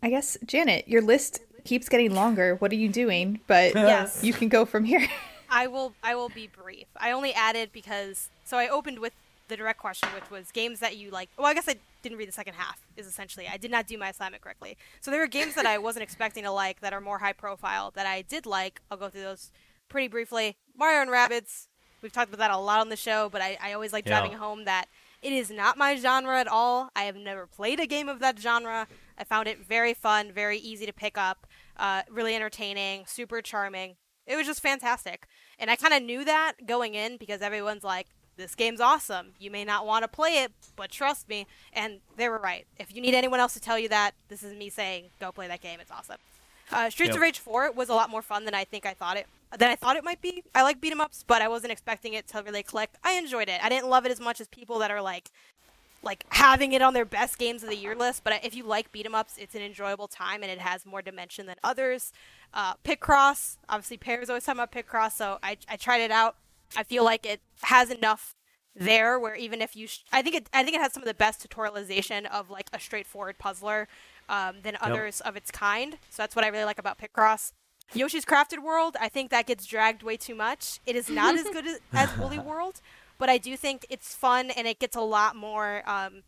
I 0.02 0.10
guess, 0.10 0.36
Janet, 0.46 0.88
your 0.88 1.02
list 1.02 1.40
keeps 1.64 1.88
getting 1.88 2.14
longer. 2.14 2.56
What 2.56 2.72
are 2.72 2.76
you 2.76 2.88
doing? 2.88 3.40
But 3.46 3.72
Yes. 3.74 4.22
you 4.22 4.32
can 4.32 4.48
go 4.48 4.64
from 4.64 4.84
here. 4.84 5.06
I 5.50 5.66
will 5.66 5.94
I 6.02 6.14
will 6.14 6.30
be 6.30 6.48
brief. 6.48 6.86
I 6.96 7.12
only 7.12 7.32
added 7.32 7.70
because 7.72 8.28
so 8.44 8.56
I 8.56 8.66
opened 8.68 8.98
with 8.98 9.12
the 9.48 9.56
direct 9.56 9.78
question, 9.78 10.08
which 10.14 10.30
was 10.30 10.50
games 10.52 10.80
that 10.80 10.96
you 10.96 11.10
like. 11.10 11.30
Well, 11.36 11.46
I 11.46 11.54
guess 11.54 11.68
I 11.68 11.76
didn't 12.02 12.18
read 12.18 12.28
the 12.28 12.32
second 12.32 12.54
half. 12.54 12.80
Is 12.96 13.06
essentially 13.06 13.46
I 13.46 13.56
did 13.56 13.70
not 13.70 13.86
do 13.86 13.98
my 13.98 14.08
assignment 14.08 14.42
correctly. 14.42 14.76
So 15.00 15.10
there 15.10 15.20
were 15.20 15.26
games 15.26 15.54
that 15.54 15.66
I 15.66 15.78
wasn't 15.78 16.02
expecting 16.02 16.44
to 16.44 16.50
like 16.50 16.80
that 16.80 16.92
are 16.92 17.00
more 17.00 17.18
high 17.18 17.32
profile 17.32 17.90
that 17.94 18.06
I 18.06 18.22
did 18.22 18.46
like. 18.46 18.80
I'll 18.90 18.98
go 18.98 19.08
through 19.08 19.22
those 19.22 19.50
pretty 19.88 20.08
briefly. 20.08 20.56
Mario 20.76 21.02
and 21.02 21.10
Rabbids. 21.10 21.66
We've 22.02 22.12
talked 22.12 22.28
about 22.28 22.38
that 22.38 22.50
a 22.50 22.58
lot 22.58 22.80
on 22.80 22.90
the 22.90 22.96
show, 22.96 23.30
but 23.30 23.40
I, 23.40 23.56
I 23.62 23.72
always 23.72 23.92
like 23.92 24.04
Yeah. 24.06 24.20
driving 24.20 24.36
home 24.36 24.64
that 24.66 24.86
it 25.22 25.32
is 25.32 25.50
not 25.50 25.78
my 25.78 25.96
genre 25.96 26.38
at 26.38 26.46
all. 26.48 26.90
I 26.94 27.04
have 27.04 27.16
never 27.16 27.46
played 27.46 27.80
a 27.80 27.86
game 27.86 28.10
of 28.10 28.18
that 28.20 28.38
genre. 28.38 28.86
I 29.16 29.24
found 29.24 29.48
it 29.48 29.58
very 29.64 29.94
fun, 29.94 30.30
very 30.30 30.58
easy 30.58 30.84
to 30.84 30.92
pick 30.92 31.16
up, 31.16 31.46
uh, 31.78 32.02
really 32.10 32.34
entertaining, 32.34 33.04
super 33.06 33.40
charming. 33.40 33.96
It 34.26 34.36
was 34.36 34.46
just 34.46 34.60
fantastic. 34.60 35.26
And 35.58 35.70
I 35.70 35.76
kind 35.76 35.94
of 35.94 36.02
knew 36.02 36.24
that 36.26 36.66
going 36.66 36.94
in 36.94 37.16
because 37.16 37.40
everyone's 37.40 37.84
like, 37.84 38.08
this 38.36 38.54
game's 38.54 38.80
awesome. 38.80 39.28
You 39.38 39.50
may 39.50 39.64
not 39.64 39.86
want 39.86 40.02
to 40.02 40.08
play 40.08 40.42
it, 40.42 40.52
but 40.76 40.90
trust 40.90 41.28
me. 41.28 41.46
And 41.72 42.00
they 42.16 42.28
were 42.28 42.38
right. 42.38 42.66
If 42.78 42.94
you 42.94 43.00
need 43.00 43.14
anyone 43.14 43.40
else 43.40 43.54
to 43.54 43.60
tell 43.60 43.78
you 43.78 43.88
that, 43.90 44.12
this 44.28 44.42
is 44.42 44.54
me 44.54 44.68
saying, 44.70 45.06
go 45.20 45.30
play 45.32 45.46
that 45.48 45.60
game. 45.60 45.78
It's 45.80 45.90
awesome. 45.90 46.16
Uh, 46.72 46.88
Streets 46.90 47.08
Yep. 47.10 47.16
of 47.16 47.20
Rage 47.20 47.38
4 47.38 47.72
was 47.72 47.88
a 47.88 47.94
lot 47.94 48.08
more 48.10 48.22
fun 48.22 48.44
than 48.44 48.54
I 48.54 48.64
think 48.64 48.86
I 48.86 48.94
thought 48.94 49.16
it 49.16 49.26
than 49.56 49.70
I 49.70 49.76
thought 49.76 49.96
it 49.96 50.02
might 50.02 50.20
be. 50.20 50.42
I 50.54 50.62
like 50.62 50.80
beat 50.80 50.90
'em 50.92 51.00
ups, 51.00 51.22
but 51.24 51.40
I 51.42 51.46
wasn't 51.46 51.70
expecting 51.72 52.14
it 52.14 52.26
to 52.28 52.42
really 52.42 52.62
click. 52.64 52.90
I 53.04 53.12
enjoyed 53.12 53.48
it. 53.48 53.62
I 53.62 53.68
didn't 53.68 53.88
love 53.88 54.04
it 54.06 54.10
as 54.10 54.18
much 54.18 54.40
as 54.40 54.48
people 54.48 54.78
that 54.80 54.90
are 54.90 55.02
like 55.02 55.30
like 56.02 56.26
having 56.30 56.72
it 56.72 56.82
on 56.82 56.92
their 56.92 57.06
best 57.06 57.38
games 57.38 57.62
of 57.62 57.70
the 57.70 57.76
year 57.76 57.94
list. 57.94 58.24
But 58.24 58.44
if 58.44 58.54
you 58.54 58.62
like 58.64 58.92
beat 58.92 59.06
'em 59.06 59.14
ups, 59.14 59.38
it's 59.38 59.54
an 59.54 59.62
enjoyable 59.62 60.06
time 60.08 60.42
and 60.42 60.50
it 60.52 60.58
has 60.58 60.84
more 60.84 61.00
dimension 61.02 61.46
than 61.46 61.56
others. 61.64 62.12
Uh, 62.52 62.74
Picross, 62.84 63.56
obviously, 63.70 63.96
Peer's 63.96 64.28
always 64.28 64.44
talking 64.44 64.60
about 64.60 64.70
Picross, 64.72 65.12
so 65.12 65.38
I, 65.42 65.56
I 65.68 65.76
tried 65.76 66.00
it 66.02 66.10
out. 66.10 66.36
I 66.76 66.82
feel 66.82 67.04
like 67.04 67.26
it 67.26 67.40
has 67.62 67.90
enough 67.90 68.34
there 68.76 69.18
where 69.18 69.34
even 69.36 69.62
if 69.62 69.76
you, 69.76 69.86
sh- 69.86 70.00
I 70.12 70.22
think 70.22 70.34
it, 70.34 70.50
I 70.52 70.64
think 70.64 70.74
it 70.76 70.80
has 70.80 70.92
some 70.92 71.02
of 71.02 71.06
the 71.06 71.14
best 71.14 71.48
tutorialization 71.48 72.26
of 72.26 72.50
like 72.50 72.68
a 72.72 72.80
straightforward 72.80 73.38
puzzler 73.38 73.86
um, 74.28 74.56
than 74.62 74.76
others 74.80 75.20
of 75.20 75.36
its 75.36 75.50
kind. 75.50 75.98
So 76.10 76.22
that's 76.22 76.34
what 76.34 76.44
I 76.44 76.48
really 76.48 76.64
like 76.64 76.78
about 76.78 76.98
Picross. 76.98 77.52
Yoshi's 77.92 78.24
Crafted 78.24 78.62
World, 78.62 78.96
I 79.00 79.08
think 79.08 79.30
that 79.30 79.46
gets 79.46 79.66
dragged 79.66 80.02
way 80.02 80.16
too 80.16 80.34
much. 80.34 80.80
It 80.86 80.96
is 80.96 81.08
not 81.10 81.34
as 81.36 81.44
good 81.44 81.66
as, 81.66 81.80
as 81.92 82.16
Woolly 82.18 82.38
World, 82.38 82.80
but 83.18 83.28
I 83.28 83.38
do 83.38 83.56
think 83.56 83.86
it's 83.90 84.14
fun 84.14 84.50
and 84.50 84.66
it 84.66 84.78
gets 84.78 84.96
a 84.96 85.02
lot 85.02 85.36
more 85.36 85.88
um, 85.88 86.22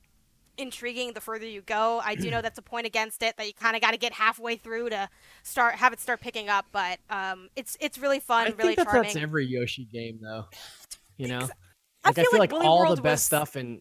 intriguing 0.58 1.12
the 1.12 1.20
further 1.20 1.46
you 1.46 1.62
go. 1.62 2.00
I 2.04 2.14
do 2.14 2.30
know 2.30 2.40
that's 2.42 2.58
a 2.58 2.62
point 2.62 2.86
against 2.86 3.22
it 3.22 3.36
that 3.36 3.46
you 3.46 3.52
kind 3.54 3.76
of 3.76 3.82
got 3.82 3.92
to 3.92 3.96
get 3.98 4.12
halfway 4.12 4.56
through 4.56 4.90
to 4.90 5.08
start 5.42 5.74
have 5.76 5.92
it 5.92 6.00
start 6.00 6.20
picking 6.20 6.48
up, 6.48 6.66
but 6.72 6.98
um, 7.10 7.48
it's 7.56 7.76
it's 7.80 7.98
really 7.98 8.20
fun, 8.20 8.46
I 8.46 8.50
really 8.50 8.74
think 8.74 8.76
that 8.76 8.84
charming. 8.86 9.02
that's 9.04 9.16
every 9.16 9.46
Yoshi 9.46 9.84
game, 9.84 10.18
though. 10.22 10.46
You 11.18 11.28
know, 11.28 11.38
I 11.38 11.40
like 11.40 11.48
I 12.04 12.12
feel 12.12 12.24
feel 12.32 12.38
like 12.40 12.52
like, 12.52 12.62
all 12.62 12.80
World 12.80 12.98
the 12.98 13.02
best 13.02 13.20
was- 13.20 13.22
stuff 13.24 13.56
in. 13.56 13.80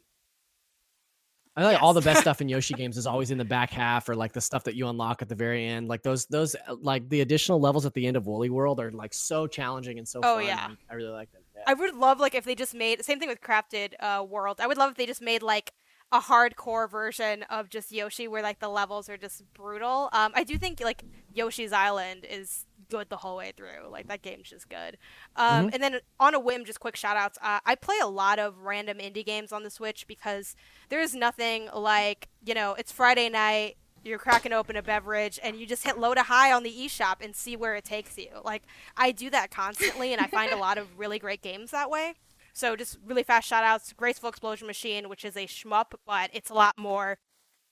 I 1.57 1.61
feel 1.61 1.71
like 1.71 1.81
all 1.81 1.93
the 1.93 2.01
best 2.01 2.19
stuff 2.21 2.41
in 2.41 2.49
Yoshi 2.49 2.73
games 2.73 2.97
is 2.97 3.07
always 3.07 3.31
in 3.31 3.37
the 3.37 3.45
back 3.45 3.71
half, 3.71 4.09
or 4.09 4.15
like 4.15 4.33
the 4.33 4.41
stuff 4.41 4.65
that 4.65 4.75
you 4.75 4.87
unlock 4.89 5.21
at 5.21 5.29
the 5.29 5.35
very 5.35 5.65
end. 5.65 5.87
Like 5.87 6.01
those, 6.03 6.25
those 6.25 6.53
like 6.81 7.07
the 7.07 7.21
additional 7.21 7.61
levels 7.61 7.85
at 7.85 7.93
the 7.93 8.05
end 8.07 8.17
of 8.17 8.27
Woolly 8.27 8.49
World 8.49 8.79
are 8.81 8.91
like 8.91 9.13
so 9.13 9.47
challenging 9.47 9.97
and 9.97 10.05
so 10.07 10.19
Oh, 10.21 10.35
fun. 10.35 10.45
yeah. 10.45 10.67
I 10.89 10.93
really 10.95 11.11
like 11.11 11.31
that. 11.31 11.41
Yeah. 11.55 11.63
I 11.67 11.73
would 11.73 11.95
love 11.95 12.19
like 12.19 12.35
if 12.35 12.43
they 12.43 12.55
just 12.55 12.73
made 12.75 13.03
same 13.05 13.19
thing 13.19 13.29
with 13.29 13.39
Crafted 13.39 13.93
uh, 14.01 14.23
World. 14.23 14.59
I 14.59 14.67
would 14.67 14.77
love 14.77 14.91
if 14.91 14.97
they 14.97 15.05
just 15.05 15.21
made 15.21 15.41
like 15.43 15.71
a 16.11 16.19
hardcore 16.19 16.89
version 16.89 17.43
of 17.43 17.69
just 17.69 17.91
Yoshi 17.91 18.27
where 18.27 18.41
like 18.41 18.59
the 18.59 18.69
levels 18.69 19.09
are 19.09 19.17
just 19.17 19.43
brutal. 19.53 20.09
Um, 20.13 20.31
I 20.35 20.43
do 20.43 20.57
think 20.57 20.79
like 20.81 21.03
Yoshi's 21.33 21.73
Island 21.73 22.25
is 22.29 22.65
good 22.89 23.09
the 23.09 23.17
whole 23.17 23.37
way 23.37 23.51
through. 23.57 23.89
Like 23.89 24.07
that 24.07 24.21
game's 24.21 24.49
just 24.49 24.69
good. 24.69 24.97
Um, 25.35 25.69
And 25.73 25.81
then 25.81 25.99
on 26.19 26.33
a 26.35 26.39
whim, 26.39 26.63
just 26.63 26.79
quick 26.79 26.95
shout 26.95 27.17
outs. 27.17 27.37
Uh, 27.41 27.59
I 27.65 27.75
play 27.75 27.95
a 28.01 28.07
lot 28.07 28.39
of 28.39 28.59
random 28.59 28.99
indie 28.99 29.25
games 29.25 29.51
on 29.51 29.63
the 29.63 29.69
Switch 29.71 30.05
because 30.07 30.55
there 30.89 31.01
is 31.01 31.15
nothing 31.15 31.69
like 31.75 32.29
you 32.45 32.53
know 32.53 32.73
it's 32.75 32.91
Friday 32.91 33.27
night. 33.29 33.75
You're 34.03 34.19
cracking 34.19 34.53
open 34.53 34.75
a 34.75 34.83
beverage 34.83 35.39
and 35.41 35.55
you 35.59 35.65
just 35.65 35.83
hit 35.83 35.97
low 35.97 36.13
to 36.13 36.21
high 36.21 36.51
on 36.53 36.61
the 36.61 36.71
eShop 36.71 37.15
and 37.21 37.35
see 37.35 37.55
where 37.57 37.73
it 37.75 37.83
takes 37.83 38.19
you. 38.19 38.27
Like 38.43 38.61
I 38.95 39.11
do 39.11 39.31
that 39.31 39.49
constantly 39.49 40.13
and 40.13 40.21
I 40.21 40.27
find 40.27 40.51
a 40.51 40.57
lot 40.57 40.77
of 40.77 40.87
really 40.99 41.17
great 41.17 41.41
games 41.41 41.71
that 41.71 41.89
way. 41.89 42.13
So 42.55 42.75
just 42.77 42.97
really 43.05 43.21
fast 43.23 43.47
shout 43.47 43.63
outs. 43.65 43.93
Graceful 43.93 44.29
Explosion 44.29 44.65
Machine, 44.65 45.09
which 45.09 45.25
is 45.25 45.35
a 45.35 45.45
shmup, 45.45 45.91
but 46.07 46.29
it's 46.33 46.49
a 46.49 46.53
lot 46.53 46.77
more 46.77 47.17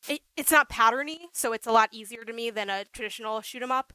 it, 0.09 0.19
it's 0.35 0.51
not 0.51 0.69
patterny, 0.69 1.19
so 1.31 1.53
it's 1.53 1.65
a 1.65 1.71
lot 1.71 1.87
easier 1.93 2.25
to 2.25 2.33
me 2.33 2.49
than 2.49 2.69
a 2.69 2.83
traditional 2.91 3.39
shoot 3.39 3.63
'em 3.63 3.71
up. 3.71 3.93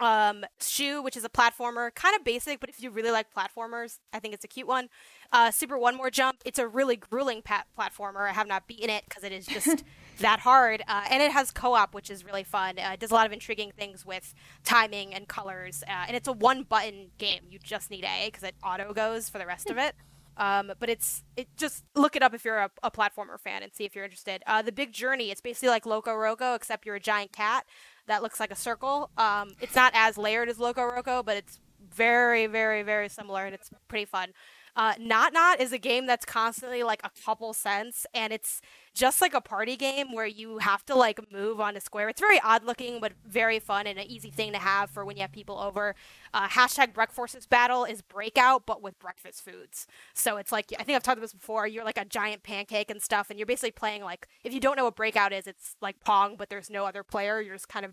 Um, 0.00 0.44
Shu, 0.60 1.00
which 1.00 1.16
is 1.16 1.24
a 1.24 1.28
platformer, 1.28 1.94
kind 1.94 2.16
of 2.16 2.24
basic, 2.24 2.58
but 2.60 2.68
if 2.68 2.82
you 2.82 2.90
really 2.90 3.12
like 3.12 3.32
platformers, 3.32 3.98
I 4.12 4.18
think 4.18 4.34
it's 4.34 4.44
a 4.44 4.48
cute 4.48 4.66
one. 4.66 4.88
Uh, 5.32 5.50
Super 5.52 5.78
One 5.78 5.96
More 5.96 6.10
Jump, 6.10 6.42
it's 6.44 6.58
a 6.58 6.66
really 6.66 6.96
grueling 6.96 7.40
pat- 7.42 7.68
platformer. 7.78 8.28
I 8.28 8.32
have 8.32 8.48
not 8.48 8.66
beaten 8.66 8.90
it 8.90 9.04
because 9.08 9.22
it 9.24 9.32
is 9.32 9.46
just 9.46 9.84
that 10.20 10.40
hard, 10.40 10.82
uh, 10.88 11.04
and 11.10 11.22
it 11.22 11.32
has 11.32 11.50
co-op, 11.50 11.94
which 11.94 12.08
is 12.08 12.24
really 12.24 12.44
fun. 12.44 12.78
Uh, 12.78 12.92
it 12.94 13.00
does 13.00 13.10
a 13.10 13.14
lot 13.14 13.26
of 13.26 13.32
intriguing 13.32 13.72
things 13.76 14.06
with 14.06 14.32
timing 14.64 15.12
and 15.12 15.28
colors, 15.28 15.82
uh, 15.86 16.04
and 16.06 16.16
it's 16.16 16.28
a 16.28 16.32
one-button 16.32 17.10
game. 17.18 17.42
You 17.50 17.58
just 17.58 17.90
need 17.90 18.04
A 18.04 18.26
because 18.26 18.42
it 18.42 18.54
auto 18.62 18.94
goes 18.94 19.28
for 19.28 19.38
the 19.38 19.46
rest 19.46 19.68
of 19.68 19.76
it. 19.76 19.94
Um, 20.36 20.72
but 20.78 20.88
it's 20.88 21.22
it 21.36 21.48
just 21.58 21.84
look 21.94 22.16
it 22.16 22.22
up 22.22 22.32
if 22.32 22.46
you're 22.46 22.58
a, 22.58 22.70
a 22.82 22.90
platformer 22.90 23.38
fan 23.38 23.62
and 23.62 23.74
see 23.74 23.84
if 23.84 23.94
you're 23.94 24.04
interested. 24.04 24.42
Uh, 24.46 24.62
the 24.62 24.72
Big 24.72 24.92
Journey, 24.92 25.30
it's 25.30 25.42
basically 25.42 25.68
like 25.68 25.84
Loco 25.84 26.12
Roco, 26.12 26.56
except 26.56 26.86
you're 26.86 26.94
a 26.94 27.00
giant 27.00 27.32
cat 27.32 27.66
that 28.06 28.22
looks 28.22 28.40
like 28.40 28.50
a 28.50 28.56
circle. 28.56 29.10
Um, 29.18 29.50
it's 29.60 29.74
not 29.74 29.92
as 29.94 30.16
layered 30.16 30.48
as 30.48 30.58
Loco 30.58 30.82
Roco, 30.82 31.22
but 31.22 31.36
it's 31.36 31.60
very, 31.92 32.46
very, 32.46 32.82
very 32.82 33.08
similar, 33.08 33.44
and 33.44 33.54
it's 33.54 33.70
pretty 33.88 34.06
fun. 34.06 34.32
Uh, 34.76 34.94
Not 34.98 35.32
Not 35.34 35.60
is 35.60 35.72
a 35.72 35.78
game 35.78 36.06
that's 36.06 36.24
constantly 36.24 36.82
like 36.84 37.00
a 37.04 37.10
couple 37.24 37.52
cents, 37.52 38.06
and 38.14 38.32
it's 38.32 38.62
just 38.94 39.20
like 39.20 39.34
a 39.34 39.40
party 39.40 39.76
game 39.76 40.12
where 40.12 40.26
you 40.26 40.58
have 40.58 40.84
to 40.86 40.94
like 40.94 41.32
move 41.32 41.60
on 41.60 41.76
a 41.76 41.80
square. 41.80 42.08
It's 42.08 42.20
very 42.20 42.40
odd 42.40 42.64
looking, 42.64 43.00
but 43.00 43.12
very 43.24 43.58
fun 43.58 43.86
and 43.86 43.98
an 43.98 44.06
easy 44.06 44.30
thing 44.30 44.52
to 44.52 44.58
have 44.58 44.90
for 44.90 45.04
when 45.04 45.16
you 45.16 45.22
have 45.22 45.32
people 45.32 45.58
over. 45.58 45.94
Uh, 46.34 46.48
hashtag 46.48 46.92
Breakforcist 46.92 47.48
Battle 47.48 47.84
is 47.84 48.02
Breakout, 48.02 48.66
but 48.66 48.82
with 48.82 48.98
breakfast 48.98 49.44
foods. 49.44 49.86
So 50.14 50.36
it's 50.36 50.52
like 50.52 50.72
I 50.78 50.82
think 50.82 50.96
I've 50.96 51.02
talked 51.02 51.18
about 51.18 51.24
this 51.24 51.34
before. 51.34 51.66
You're 51.66 51.84
like 51.84 51.98
a 51.98 52.04
giant 52.04 52.42
pancake 52.42 52.90
and 52.90 53.00
stuff, 53.00 53.30
and 53.30 53.38
you're 53.38 53.46
basically 53.46 53.72
playing 53.72 54.02
like 54.02 54.26
if 54.44 54.52
you 54.52 54.60
don't 54.60 54.76
know 54.76 54.84
what 54.84 54.96
Breakout 54.96 55.32
is, 55.32 55.46
it's 55.46 55.76
like 55.80 56.00
Pong, 56.04 56.36
but 56.36 56.50
there's 56.50 56.70
no 56.70 56.84
other 56.84 57.02
player. 57.02 57.40
You're 57.40 57.54
just 57.54 57.68
kind 57.68 57.84
of 57.84 57.92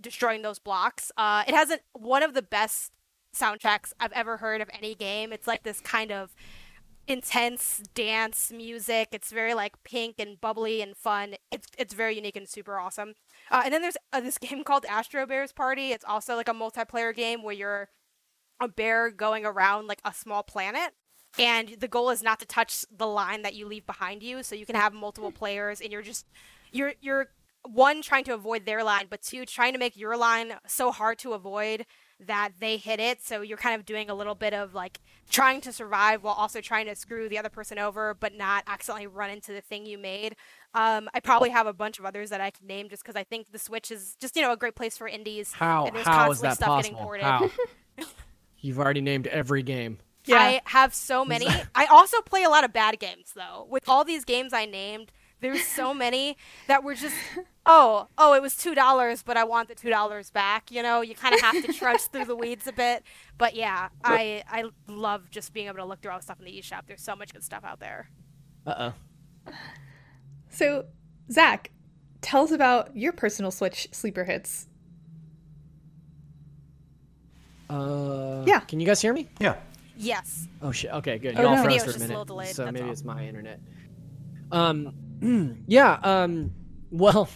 destroying 0.00 0.42
those 0.42 0.58
blocks. 0.58 1.12
Uh, 1.16 1.44
it 1.46 1.54
has 1.54 1.70
an, 1.70 1.78
one 1.92 2.22
of 2.22 2.34
the 2.34 2.42
best 2.42 2.92
soundtracks 3.34 3.92
I've 3.98 4.12
ever 4.12 4.38
heard 4.38 4.60
of 4.60 4.70
any 4.72 4.94
game. 4.94 5.32
It's 5.32 5.46
like 5.46 5.62
this 5.62 5.80
kind 5.80 6.12
of 6.12 6.34
intense 7.06 7.82
dance 7.94 8.52
music. 8.52 9.08
It's 9.12 9.30
very 9.30 9.54
like 9.54 9.82
pink 9.84 10.16
and 10.18 10.40
bubbly 10.40 10.80
and 10.82 10.96
fun. 10.96 11.34
It's 11.50 11.68
it's 11.78 11.94
very 11.94 12.16
unique 12.16 12.36
and 12.36 12.48
super 12.48 12.78
awesome. 12.78 13.14
Uh, 13.50 13.62
and 13.64 13.74
then 13.74 13.82
there's 13.82 13.96
uh, 14.12 14.20
this 14.20 14.38
game 14.38 14.64
called 14.64 14.84
Astro 14.88 15.26
Bears 15.26 15.52
Party. 15.52 15.90
It's 15.90 16.04
also 16.04 16.36
like 16.36 16.48
a 16.48 16.54
multiplayer 16.54 17.14
game 17.14 17.42
where 17.42 17.54
you're 17.54 17.88
a 18.60 18.68
bear 18.68 19.10
going 19.10 19.44
around 19.44 19.86
like 19.86 20.00
a 20.04 20.14
small 20.14 20.42
planet. 20.42 20.94
And 21.38 21.76
the 21.80 21.88
goal 21.88 22.10
is 22.10 22.22
not 22.22 22.40
to 22.40 22.46
touch 22.46 22.84
the 22.94 23.06
line 23.06 23.40
that 23.42 23.54
you 23.54 23.66
leave 23.66 23.86
behind 23.86 24.22
you, 24.22 24.42
so 24.42 24.54
you 24.54 24.66
can 24.66 24.76
have 24.76 24.92
multiple 24.92 25.32
players, 25.32 25.80
and 25.80 25.90
you're 25.90 26.02
just 26.02 26.26
you're 26.72 26.92
you're 27.00 27.28
one 27.64 28.02
trying 28.02 28.24
to 28.24 28.34
avoid 28.34 28.66
their 28.66 28.84
line, 28.84 29.06
but 29.08 29.22
two 29.22 29.46
trying 29.46 29.72
to 29.72 29.78
make 29.78 29.96
your 29.96 30.16
line 30.16 30.54
so 30.66 30.90
hard 30.90 31.18
to 31.20 31.32
avoid 31.32 31.86
that 32.26 32.52
they 32.60 32.76
hit 32.76 33.00
it. 33.00 33.22
So 33.22 33.42
you're 33.42 33.58
kind 33.58 33.78
of 33.78 33.86
doing 33.86 34.10
a 34.10 34.14
little 34.14 34.34
bit 34.34 34.54
of 34.54 34.74
like 34.74 35.00
trying 35.30 35.60
to 35.62 35.72
survive 35.72 36.22
while 36.22 36.34
also 36.34 36.60
trying 36.60 36.86
to 36.86 36.94
screw 36.94 37.28
the 37.28 37.38
other 37.38 37.48
person 37.48 37.78
over, 37.78 38.14
but 38.14 38.34
not 38.34 38.64
accidentally 38.66 39.06
run 39.06 39.30
into 39.30 39.52
the 39.52 39.60
thing 39.60 39.86
you 39.86 39.98
made. 39.98 40.36
Um, 40.74 41.08
I 41.14 41.20
probably 41.20 41.50
have 41.50 41.66
a 41.66 41.72
bunch 41.72 41.98
of 41.98 42.04
others 42.04 42.30
that 42.30 42.40
I 42.40 42.50
can 42.50 42.66
name 42.66 42.88
just 42.88 43.02
because 43.02 43.16
I 43.16 43.24
think 43.24 43.52
the 43.52 43.58
Switch 43.58 43.90
is 43.90 44.16
just 44.20 44.36
you 44.36 44.42
know 44.42 44.52
a 44.52 44.56
great 44.56 44.74
place 44.74 44.96
for 44.96 45.06
indies. 45.06 45.52
How 45.52 45.86
and 45.86 45.96
there's 45.96 46.06
how 46.06 46.30
is 46.30 46.40
constantly 46.40 46.48
that 46.48 46.56
stuff 46.56 46.78
getting 46.78 46.92
possible? 46.92 47.06
ported. 47.06 47.24
How? 47.24 48.06
You've 48.60 48.78
already 48.78 49.00
named 49.00 49.26
every 49.26 49.62
game. 49.62 49.98
Yeah. 50.24 50.36
I 50.36 50.60
have 50.66 50.94
so 50.94 51.24
many. 51.24 51.46
I 51.74 51.86
also 51.86 52.20
play 52.22 52.44
a 52.44 52.48
lot 52.48 52.64
of 52.64 52.72
bad 52.72 52.98
games 52.98 53.32
though. 53.34 53.66
With 53.68 53.88
all 53.88 54.04
these 54.04 54.24
games 54.24 54.52
I 54.52 54.66
named, 54.66 55.10
there's 55.42 55.64
so 55.66 55.92
many 55.92 56.36
that 56.68 56.82
were 56.82 56.94
just 56.94 57.14
oh, 57.66 58.08
oh, 58.16 58.32
it 58.34 58.40
was 58.40 58.56
two 58.56 58.74
dollars, 58.74 59.22
but 59.22 59.36
I 59.36 59.44
want 59.44 59.68
the 59.68 59.74
two 59.74 59.90
dollars 59.90 60.30
back. 60.30 60.70
You 60.70 60.82
know, 60.82 61.02
you 61.02 61.14
kind 61.14 61.34
of 61.34 61.40
have 61.42 61.62
to 61.66 61.72
trudge 61.72 62.00
through 62.02 62.24
the 62.24 62.36
weeds 62.36 62.66
a 62.66 62.72
bit. 62.72 63.02
But 63.36 63.54
yeah, 63.54 63.88
I 64.02 64.42
I 64.50 64.64
love 64.88 65.30
just 65.30 65.52
being 65.52 65.66
able 65.66 65.76
to 65.78 65.84
look 65.84 66.00
through 66.00 66.12
all 66.12 66.18
the 66.18 66.22
stuff 66.22 66.38
in 66.38 66.46
the 66.46 66.52
eShop. 66.52 66.86
There's 66.86 67.02
so 67.02 67.14
much 67.14 67.32
good 67.34 67.44
stuff 67.44 67.64
out 67.64 67.78
there. 67.80 68.08
Uh 68.66 68.92
oh. 69.48 69.52
So, 70.48 70.84
Zach, 71.30 71.70
tell 72.20 72.44
us 72.44 72.50
about 72.52 72.96
your 72.96 73.12
personal 73.12 73.50
Switch 73.50 73.88
sleeper 73.92 74.24
hits. 74.24 74.68
Uh, 77.68 78.44
Yeah. 78.46 78.60
Can 78.60 78.80
you 78.80 78.86
guys 78.86 79.00
hear 79.00 79.12
me? 79.12 79.28
Yeah. 79.40 79.56
Yes. 79.96 80.48
Oh 80.60 80.72
shit. 80.72 80.90
Okay, 80.92 81.18
good. 81.18 81.36
Oh, 81.36 81.42
You 81.42 81.48
all 81.48 81.56
no. 81.56 81.62
froze 81.64 81.84
for 81.84 81.90
a 81.90 81.98
minute, 81.98 82.26
delayed, 82.26 82.54
so 82.54 82.64
that's 82.64 82.72
maybe 82.74 82.86
all. 82.86 82.92
it's 82.92 83.04
my 83.04 83.26
internet. 83.26 83.60
Um, 84.50 84.92
yeah. 85.66 85.98
Um, 86.02 86.52
well, 86.90 87.28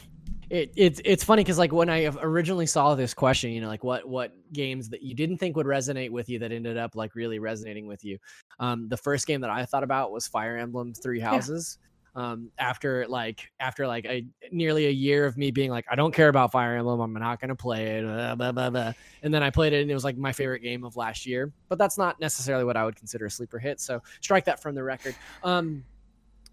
it, 0.51 0.73
it's 0.77 1.01
it's 1.05 1.25
funny 1.25 1.43
because 1.43 1.59
like 1.59 1.73
when 1.73 1.91
I 1.91 2.07
originally 2.21 2.67
saw 2.67 2.95
this 2.95 3.15
question, 3.15 3.51
you 3.51 3.61
know, 3.61 3.69
like 3.69 3.83
what 3.83 4.09
what 4.09 4.33
games 4.53 4.89
that 4.91 5.03
you 5.03 5.15
didn't 5.15 5.39
think 5.39 5.57
would 5.57 5.67
resonate 5.67 6.11
with 6.11 6.29
you 6.29 6.39
that 6.41 6.53
ended 6.53 6.77
up 6.77 6.95
like 6.95 7.15
really 7.15 7.39
resonating 7.39 7.87
with 7.87 8.05
you. 8.05 8.19
Um, 8.61 8.89
the 8.89 8.97
first 8.97 9.27
game 9.27 9.41
that 9.41 9.51
I 9.51 9.65
thought 9.65 9.83
about 9.83 10.13
was 10.13 10.27
Fire 10.27 10.57
Emblem 10.57 10.95
Three 10.95 11.21
Houses. 11.21 11.79
Um, 12.15 12.51
after 12.59 13.07
like 13.09 13.51
after 13.61 13.87
like 13.87 14.07
a 14.07 14.25
nearly 14.51 14.87
a 14.87 14.91
year 14.91 15.27
of 15.27 15.37
me 15.37 15.51
being 15.51 15.71
like, 15.71 15.85
I 15.91 15.97
don't 15.97 16.15
care 16.15 16.29
about 16.29 16.51
Fire 16.51 16.75
Emblem, 16.77 17.01
I'm 17.01 17.13
not 17.13 17.41
gonna 17.41 17.57
play 17.57 17.99
it, 17.99 18.05
blah, 18.05 18.35
blah, 18.35 18.53
blah, 18.53 18.71
blah. 18.71 18.93
and 19.23 19.35
then 19.35 19.43
I 19.43 19.51
played 19.51 19.75
it 19.75 19.83
and 19.83 19.91
it 19.91 19.95
was 19.95 20.05
like 20.05 20.17
my 20.17 20.33
favorite 20.33 20.61
game 20.61 20.83
of 20.85 20.97
last 20.97 21.27
year. 21.27 21.53
But 21.69 21.77
that's 21.77 21.99
not 21.99 22.19
necessarily 22.19 22.65
what 22.65 22.77
I 22.77 22.85
would 22.87 22.97
consider 22.97 23.27
a 23.27 23.31
sleeper 23.31 23.59
hit. 23.59 23.81
So 23.81 24.01
strike 24.23 24.47
that 24.47 24.63
from 24.63 24.75
the 24.75 24.83
record. 24.83 25.15
Um, 25.43 25.85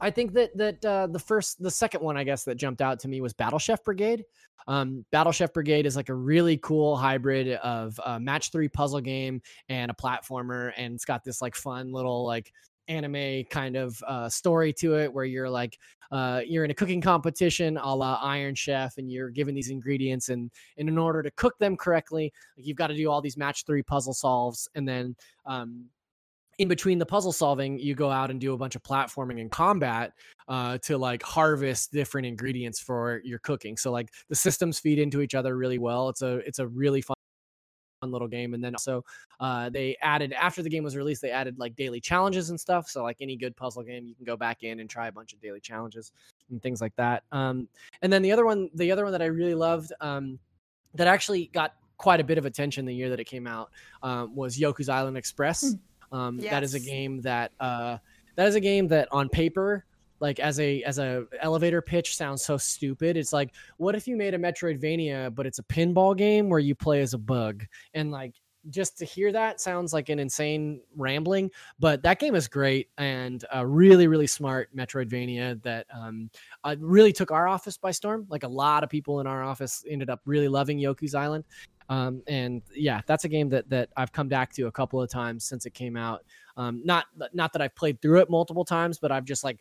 I 0.04 0.12
think 0.12 0.34
that 0.34 0.56
that 0.58 0.86
uh, 0.86 1.08
the 1.08 1.20
first, 1.20 1.64
the 1.64 1.72
second 1.72 2.02
one, 2.02 2.18
I 2.18 2.26
guess 2.26 2.44
that 2.44 2.56
jumped 2.56 2.82
out 2.82 3.00
to 3.00 3.08
me 3.08 3.22
was 3.22 3.34
Battle 3.34 3.58
Chef 3.58 3.84
Brigade. 3.84 4.26
Um, 4.68 5.06
Battle 5.12 5.32
Chef 5.32 5.54
Brigade 5.54 5.86
is 5.86 5.96
like 5.96 6.10
a 6.10 6.14
really 6.14 6.58
cool 6.58 6.98
hybrid 6.98 7.54
of 7.58 8.00
a 8.06 8.20
match 8.20 8.52
three 8.52 8.68
puzzle 8.68 9.00
game 9.00 9.42
and 9.70 9.90
a 9.90 9.94
platformer, 9.94 10.74
and 10.76 10.94
it's 10.94 11.06
got 11.06 11.24
this 11.24 11.42
like 11.42 11.56
fun 11.56 11.94
little 11.94 12.26
like 12.26 12.52
anime 12.90 13.46
kind 13.50 13.78
of 13.78 13.98
uh, 14.06 14.28
story 14.28 14.74
to 14.74 14.98
it 14.98 15.14
where 15.14 15.24
you're 15.24 15.50
like 15.50 15.80
uh, 16.12 16.42
you're 16.46 16.66
in 16.66 16.72
a 16.72 16.74
cooking 16.74 17.00
competition 17.00 17.78
a 17.78 17.96
la 17.96 18.20
Iron 18.22 18.56
Chef, 18.56 18.98
and 18.98 19.10
you're 19.10 19.30
given 19.30 19.56
these 19.56 19.70
ingredients, 19.70 20.28
and, 20.30 20.52
and 20.78 20.90
in 20.90 20.98
order 20.98 21.24
to 21.24 21.32
cook 21.32 21.58
them 21.60 21.78
correctly, 21.78 22.32
like 22.58 22.68
you've 22.68 22.78
got 22.78 22.88
to 22.88 22.96
do 22.96 23.10
all 23.10 23.22
these 23.22 23.38
match 23.38 23.66
three 23.66 23.84
puzzle 23.84 24.14
solves, 24.14 24.68
and 24.76 24.88
then 24.88 25.16
um, 25.46 25.86
in 26.58 26.68
between 26.68 27.00
the 27.00 27.06
puzzle 27.06 27.32
solving, 27.32 27.80
you 27.80 27.96
go 27.96 28.12
out 28.12 28.30
and 28.32 28.40
do 28.40 28.54
a 28.54 28.58
bunch 28.58 28.76
of 28.76 28.84
platforming 28.84 29.42
and 29.42 29.52
combat 29.52 30.14
uh, 30.48 30.78
to 30.80 30.98
like 30.98 31.24
harvest 31.24 31.92
different 31.92 32.28
ingredients 32.28 32.80
for 32.80 33.22
your 33.24 33.40
cooking. 33.40 33.78
So 33.78 33.92
like 33.92 34.10
the 34.30 34.36
systems 34.36 34.80
feed 34.80 35.00
into 35.00 35.22
each 35.22 35.36
other 35.36 35.58
really 35.58 35.80
well. 35.80 36.10
It's 36.10 36.22
a 36.22 36.38
it's 36.38 36.60
a 36.60 36.68
really 36.68 37.02
fun 37.02 37.16
little 38.04 38.28
game. 38.28 38.54
And 38.54 38.64
then 38.64 38.76
also 38.76 39.04
uh, 39.40 39.70
they 39.70 39.96
added 40.02 40.34
after 40.34 40.62
the 40.62 40.70
game 40.70 40.84
was 40.84 40.96
released, 40.96 41.22
they 41.22 41.32
added 41.32 41.58
like 41.58 41.76
daily 41.76 42.02
challenges 42.02 42.50
and 42.50 42.60
stuff. 42.60 42.90
So 42.90 43.04
like 43.04 43.18
any 43.22 43.38
good 43.38 43.56
puzzle 43.56 43.84
game, 43.84 44.06
you 44.06 44.16
can 44.16 44.26
go 44.26 44.36
back 44.36 44.64
in 44.64 44.80
and 44.80 44.90
try 44.90 45.08
a 45.08 45.12
bunch 45.12 45.34
of 45.34 45.42
daily 45.42 45.60
challenges 45.60 46.12
and 46.50 46.62
things 46.62 46.82
like 46.82 46.96
that. 46.98 47.24
Um, 47.32 47.68
and 48.02 48.12
then 48.12 48.22
the 48.22 48.32
other 48.32 48.46
one, 48.46 48.70
the 48.74 48.92
other 48.92 49.04
one 49.04 49.14
that 49.14 49.22
I 49.22 49.28
really 49.28 49.56
loved 49.56 49.94
um, 50.02 50.40
that 50.96 51.08
actually 51.08 51.50
got 51.54 51.76
quite 51.98 52.20
a 52.20 52.24
bit 52.24 52.38
of 52.38 52.46
attention 52.46 52.86
the 52.86 52.94
year 52.94 53.10
that 53.10 53.20
it 53.20 53.26
came 53.26 53.48
out 53.48 53.72
um, 54.02 54.36
was 54.36 54.58
Yoku's 54.58 54.90
Island 54.90 55.18
Express. 55.18 55.76
Um, 56.14 56.40
That 56.52 56.64
is 56.64 56.74
a 56.74 56.80
game 56.80 57.22
that 57.22 57.52
uh, 57.60 57.98
that 58.36 58.48
is 58.48 58.56
a 58.56 58.62
game 58.62 58.88
that 58.88 59.08
on 59.12 59.28
paper 59.28 59.86
like 60.24 60.40
as 60.40 60.58
a 60.62 60.82
as 60.84 61.00
a 61.00 61.26
elevator 61.42 61.82
pitch 61.82 62.16
sounds 62.16 62.46
so 62.46 62.56
stupid. 62.56 63.18
It's 63.18 63.34
like, 63.34 63.54
what 63.76 63.94
if 63.94 64.08
you 64.08 64.16
made 64.16 64.34
a 64.34 64.38
Metroidvania, 64.38 65.36
but 65.36 65.46
it's 65.46 65.60
a 65.60 65.64
pinball 65.64 66.16
game 66.16 66.48
where 66.48 66.60
you 66.60 66.76
play 66.76 67.02
as 67.02 67.14
a 67.14 67.18
bug? 67.18 67.66
And 67.94 68.10
like 68.10 68.34
just 68.70 68.98
to 68.98 69.06
hear 69.06 69.34
that 69.34 69.60
sounds 69.60 69.92
like 69.92 70.08
an 70.08 70.20
insane 70.20 70.80
rambling, 70.96 71.52
but 71.78 72.02
that 72.04 72.20
game 72.20 72.36
is 72.36 72.48
great 72.48 72.88
and 72.98 73.44
a 73.52 73.68
really, 73.68 74.08
really 74.08 74.26
smart 74.26 74.74
Metroidvania 74.74 75.62
that 75.64 75.86
um, 75.94 76.30
uh, 76.64 76.76
really 76.80 77.12
took 77.12 77.30
our 77.30 77.46
office 77.46 77.78
by 77.78 77.92
storm. 77.92 78.26
Like 78.30 78.44
a 78.44 78.48
lot 78.48 78.82
of 78.82 78.90
people 78.90 79.20
in 79.20 79.28
our 79.28 79.44
office 79.44 79.84
ended 79.90 80.10
up 80.10 80.22
really 80.26 80.48
loving 80.48 80.80
Yoku's 80.80 81.16
Island. 81.16 81.44
Um, 81.90 82.22
and 82.28 82.62
yeah, 82.76 83.02
that's 83.06 83.26
a 83.26 83.30
game 83.30 83.50
that 83.50 83.70
that 83.70 83.90
I've 83.98 84.12
come 84.12 84.28
back 84.28 84.54
to 84.54 84.68
a 84.68 84.72
couple 84.72 85.02
of 85.02 85.10
times 85.10 85.44
since 85.44 85.66
it 85.66 85.74
came 85.74 85.98
out. 85.98 86.24
Um, 86.58 86.82
not 86.84 87.06
not 87.34 87.54
that 87.54 87.62
I've 87.62 87.76
played 87.76 88.02
through 88.02 88.22
it 88.22 88.30
multiple 88.30 88.66
times, 88.66 89.00
but 89.00 89.12
I've 89.12 89.26
just 89.26 89.44
like 89.44 89.60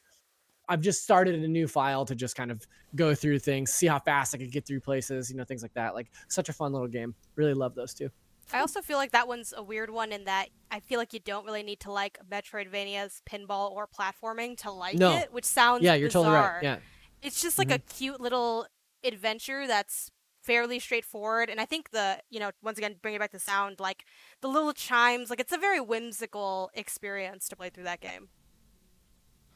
I've 0.69 0.81
just 0.81 1.03
started 1.03 1.43
a 1.43 1.49
new 1.49 1.67
file 1.67 2.05
to 2.07 2.15
just 2.15 2.37
kind 2.37 2.51
of 2.51 2.67
go 2.95 3.15
through 3.15 3.41
things, 3.41 3.73
see 3.73 3.87
how 3.87 3.99
fast 3.99 4.35
I 4.35 4.39
could 4.39 4.53
get 4.53 4.67
through 4.67 4.81
places, 4.81 5.31
you 5.31 5.37
know, 5.37 5.45
things 5.45 5.63
like 5.63 5.75
that. 5.75 5.95
Like 5.95 6.11
such 6.29 6.49
a 6.49 6.53
fun 6.53 6.73
little 6.73 6.89
game. 6.89 7.15
Really 7.35 7.55
love 7.55 7.75
those 7.75 7.95
two. 7.95 8.11
I 8.53 8.61
also 8.61 8.81
feel 8.83 8.99
like 8.99 9.13
that 9.13 9.29
one's 9.29 9.55
a 9.57 9.63
weird 9.63 9.91
one 9.91 10.13
in 10.13 10.25
that 10.25 10.49
I 10.71 10.81
feel 10.81 10.99
like 10.99 11.13
you 11.13 11.21
don't 11.21 11.45
really 11.47 11.63
need 11.63 11.81
to 11.81 11.93
like 11.93 12.19
Metroidvania's 12.31 13.23
pinball 13.29 13.71
or 13.71 13.87
platforming 13.87 14.57
to 14.59 14.71
like 14.71 14.97
No. 14.97 15.17
it, 15.17 15.33
which 15.33 15.45
sounds 15.45 15.83
Yeah, 15.83 15.95
you're 15.95 16.09
totally 16.09 16.35
right. 16.35 16.63
Yeah. 16.63 16.77
It's 17.23 17.41
just 17.41 17.57
like 17.57 17.71
a 17.71 17.79
cute 17.79 18.21
little 18.21 18.67
adventure 19.05 19.67
that's 19.67 20.11
fairly 20.43 20.79
straightforward 20.79 21.49
and 21.49 21.61
I 21.61 21.65
think 21.65 21.91
the, 21.91 22.19
you 22.31 22.41
know, 22.41 22.51
once 22.63 22.79
again 22.79 22.97
bringing 23.01 23.21
back 23.21 23.31
to 23.33 23.39
sound 23.39 23.81
like 23.81 24.05
the 24.41 24.49
little 24.49 24.73
chimes, 24.73 25.31
like 25.31 25.41
it's 25.41 25.53
a 25.53 25.59
very 25.59 25.81
whimsical 25.81 26.71
experience 26.75 27.49
to 27.49 27.57
play 27.57 27.71
through 27.71 27.85
that 27.85 28.01
game. 28.01 28.29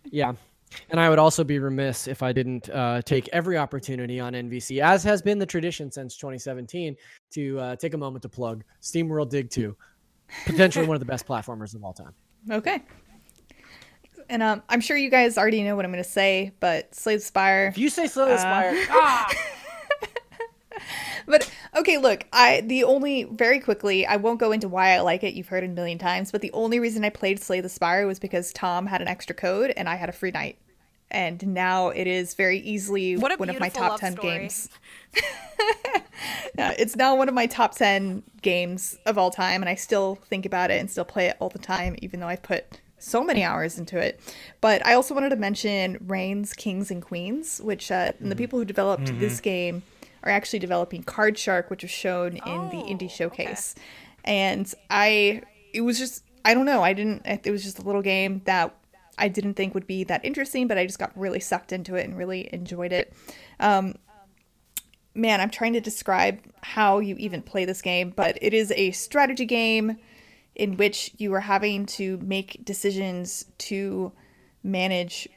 Yeah. 0.05 0.33
And 0.91 1.01
I 1.01 1.09
would 1.09 1.19
also 1.19 1.45
be 1.45 1.59
remiss 1.59 2.09
if 2.09 2.23
I 2.23 2.33
didn't 2.33 2.69
uh, 2.71 3.01
take 3.03 3.29
every 3.33 3.57
opportunity 3.57 4.19
on 4.21 4.33
NVC, 4.33 4.81
as 4.81 5.05
has 5.05 5.23
been 5.23 5.39
the 5.39 5.47
tradition 5.47 5.91
since 5.91 6.17
2017, 6.17 6.97
to 7.33 7.59
uh, 7.59 7.77
take 7.77 7.95
a 7.95 7.99
moment 7.99 8.23
to 8.23 8.29
plug 8.29 8.65
SteamWorld 8.83 9.31
Dig 9.31 9.49
2, 9.51 9.77
potentially 10.45 10.87
one 10.87 10.97
of 10.97 11.01
the 11.01 11.07
best 11.07 11.27
platformers 11.29 11.75
of 11.75 11.85
all 11.85 11.93
time. 11.93 12.13
Okay. 12.51 12.83
And 14.29 14.43
um, 14.43 14.63
I'm 14.69 14.81
sure 14.81 14.97
you 14.97 15.09
guys 15.11 15.39
already 15.39 15.63
know 15.63 15.77
what 15.77 15.85
I'm 15.85 15.93
going 15.93 16.03
to 16.03 16.09
say, 16.09 16.53
but 16.59 16.93
Slay 16.95 17.17
the 17.17 17.23
Spire. 17.23 17.67
If 17.67 17.79
you 17.79 17.89
say 17.89 18.09
Slay 18.09 18.29
the 18.29 18.39
Spire, 18.39 18.75
ah! 18.91 19.33
But 21.29 21.51
okay, 21.77 21.99
look, 21.99 22.25
I 22.33 22.61
the 22.61 22.85
only 22.85 23.25
very 23.25 23.59
quickly, 23.59 24.07
I 24.07 24.17
won't 24.17 24.39
go 24.39 24.53
into 24.53 24.69
why 24.69 24.91
I 24.91 25.01
like 25.01 25.25
it. 25.25 25.35
You've 25.35 25.49
heard 25.49 25.65
it 25.65 25.71
a 25.71 25.73
million 25.73 25.99
times, 25.99 26.31
but 26.31 26.41
the 26.41 26.53
only 26.53 26.79
reason 26.79 27.05
I 27.05 27.11
played 27.11 27.43
Slay 27.43 27.61
the 27.61 27.69
Spire 27.69 28.07
was 28.07 28.21
because 28.21 28.53
Tom 28.53 28.87
had 28.87 29.03
an 29.03 29.09
extra 29.09 29.35
code 29.35 29.73
and 29.77 29.89
I 29.89 29.97
had 29.97 30.09
a 30.09 30.13
free 30.13 30.31
night. 30.31 30.57
And 31.11 31.45
now 31.49 31.89
it 31.89 32.07
is 32.07 32.35
very 32.35 32.59
easily 32.59 33.17
What 33.17 33.39
one 33.39 33.49
of 33.49 33.59
my 33.59 33.69
top 33.69 33.99
10 34.01 34.13
story. 34.13 34.39
games. 34.39 34.69
Yeah, 36.59 36.75
it's 36.79 36.97
now 36.97 37.15
one 37.17 37.29
of 37.29 37.35
my 37.35 37.47
top 37.47 37.75
10 37.75 38.23
games 38.41 38.97
of 39.05 39.19
all 39.19 39.31
time 39.31 39.63
and 39.63 39.69
I 39.69 39.75
still 39.75 40.15
think 40.15 40.47
about 40.47 40.71
it 40.71 40.81
and 40.81 40.91
still 40.91 41.05
play 41.05 41.27
it 41.27 41.37
all 41.39 41.51
the 41.51 41.59
time 41.59 41.97
even 42.01 42.21
though 42.21 42.29
I 42.29 42.37
put 42.37 42.81
so 42.99 43.23
many 43.23 43.45
hours 43.45 43.79
into 43.79 43.99
it. 43.99 44.19
But 44.63 44.85
I 44.87 44.95
also 44.95 45.15
wanted 45.15 45.31
to 45.31 45.37
mention 45.37 45.99
Reigns 46.07 46.55
Kings 46.55 46.91
and 46.91 47.03
Queens, 47.03 47.61
which 47.61 47.91
uh, 47.91 48.13
and 48.21 48.33
the 48.33 48.37
people 48.37 48.59
who 48.59 48.65
developed 48.65 49.19
this 49.19 49.41
game 49.41 49.83
are 50.23 50.31
actually 50.31 50.59
developing 50.59 51.03
Card 51.03 51.39
Shark, 51.39 51.71
which 51.71 51.83
was 51.83 51.91
shown 51.91 52.33
in 52.33 52.69
the 52.71 52.83
Oh, 52.83 52.87
indie 52.89 53.05
okay. 53.05 53.09
showcase. 53.09 53.75
And 54.25 54.73
I, 54.91 55.43
it 55.73 55.83
was 55.83 55.99
just, 55.99 56.25
I 56.45 56.55
don't 56.55 56.67
know, 56.67 56.83
I 56.83 56.93
didn't, 56.93 57.23
it 57.25 57.51
was 57.51 57.63
just 57.63 57.79
a 57.79 57.83
little 57.83 58.03
game 58.03 58.43
that 58.45 58.77
I 59.19 59.29
didn't 59.29 59.55
think 59.55 59.75
would 59.75 59.87
be 59.87 60.05
that 60.05 60.25
interesting, 60.25 60.67
but 60.67 60.79
I 60.79 60.87
just 60.87 60.99
got 60.99 61.17
really 61.17 61.41
sucked 61.41 61.73
into 61.73 61.95
it 61.95 62.05
and 62.05 62.17
really 62.17 62.53
enjoyed 62.53 62.93
it. 62.93 63.13
Um, 63.61 63.95
man, 65.15 65.41
I'm 65.41 65.51
trying 65.51 65.73
to 65.73 65.81
describe 65.81 66.41
how 66.63 66.99
you 66.99 67.17
even 67.17 67.43
play 67.43 67.65
this 67.65 67.81
game, 67.83 68.13
but 68.15 68.37
it 68.43 68.53
is 68.53 68.73
a 68.77 68.91
strategy 68.91 69.47
game 69.47 69.97
in 70.55 70.77
which 70.77 71.13
you 71.19 71.33
are 71.35 71.41
having 71.41 71.87
to 71.87 72.19
make 72.19 72.65
decisions 72.65 73.47
to 73.59 74.13
manage 74.63 75.29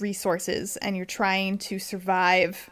resources 0.00 0.76
and 0.78 0.96
you're 0.96 1.06
trying 1.06 1.56
to 1.56 1.78
survive 1.78 2.68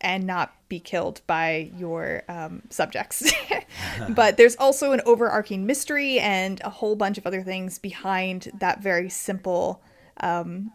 and 0.00 0.26
not 0.26 0.52
be 0.68 0.80
killed 0.80 1.20
by 1.26 1.70
your 1.76 2.22
um, 2.28 2.62
subjects. 2.70 3.32
but 4.10 4.36
there's 4.36 4.56
also 4.56 4.92
an 4.92 5.00
overarching 5.06 5.66
mystery 5.66 6.18
and 6.18 6.60
a 6.64 6.70
whole 6.70 6.96
bunch 6.96 7.18
of 7.18 7.26
other 7.26 7.42
things 7.42 7.78
behind 7.78 8.50
that 8.58 8.80
very 8.80 9.08
simple 9.08 9.82
um, 10.20 10.72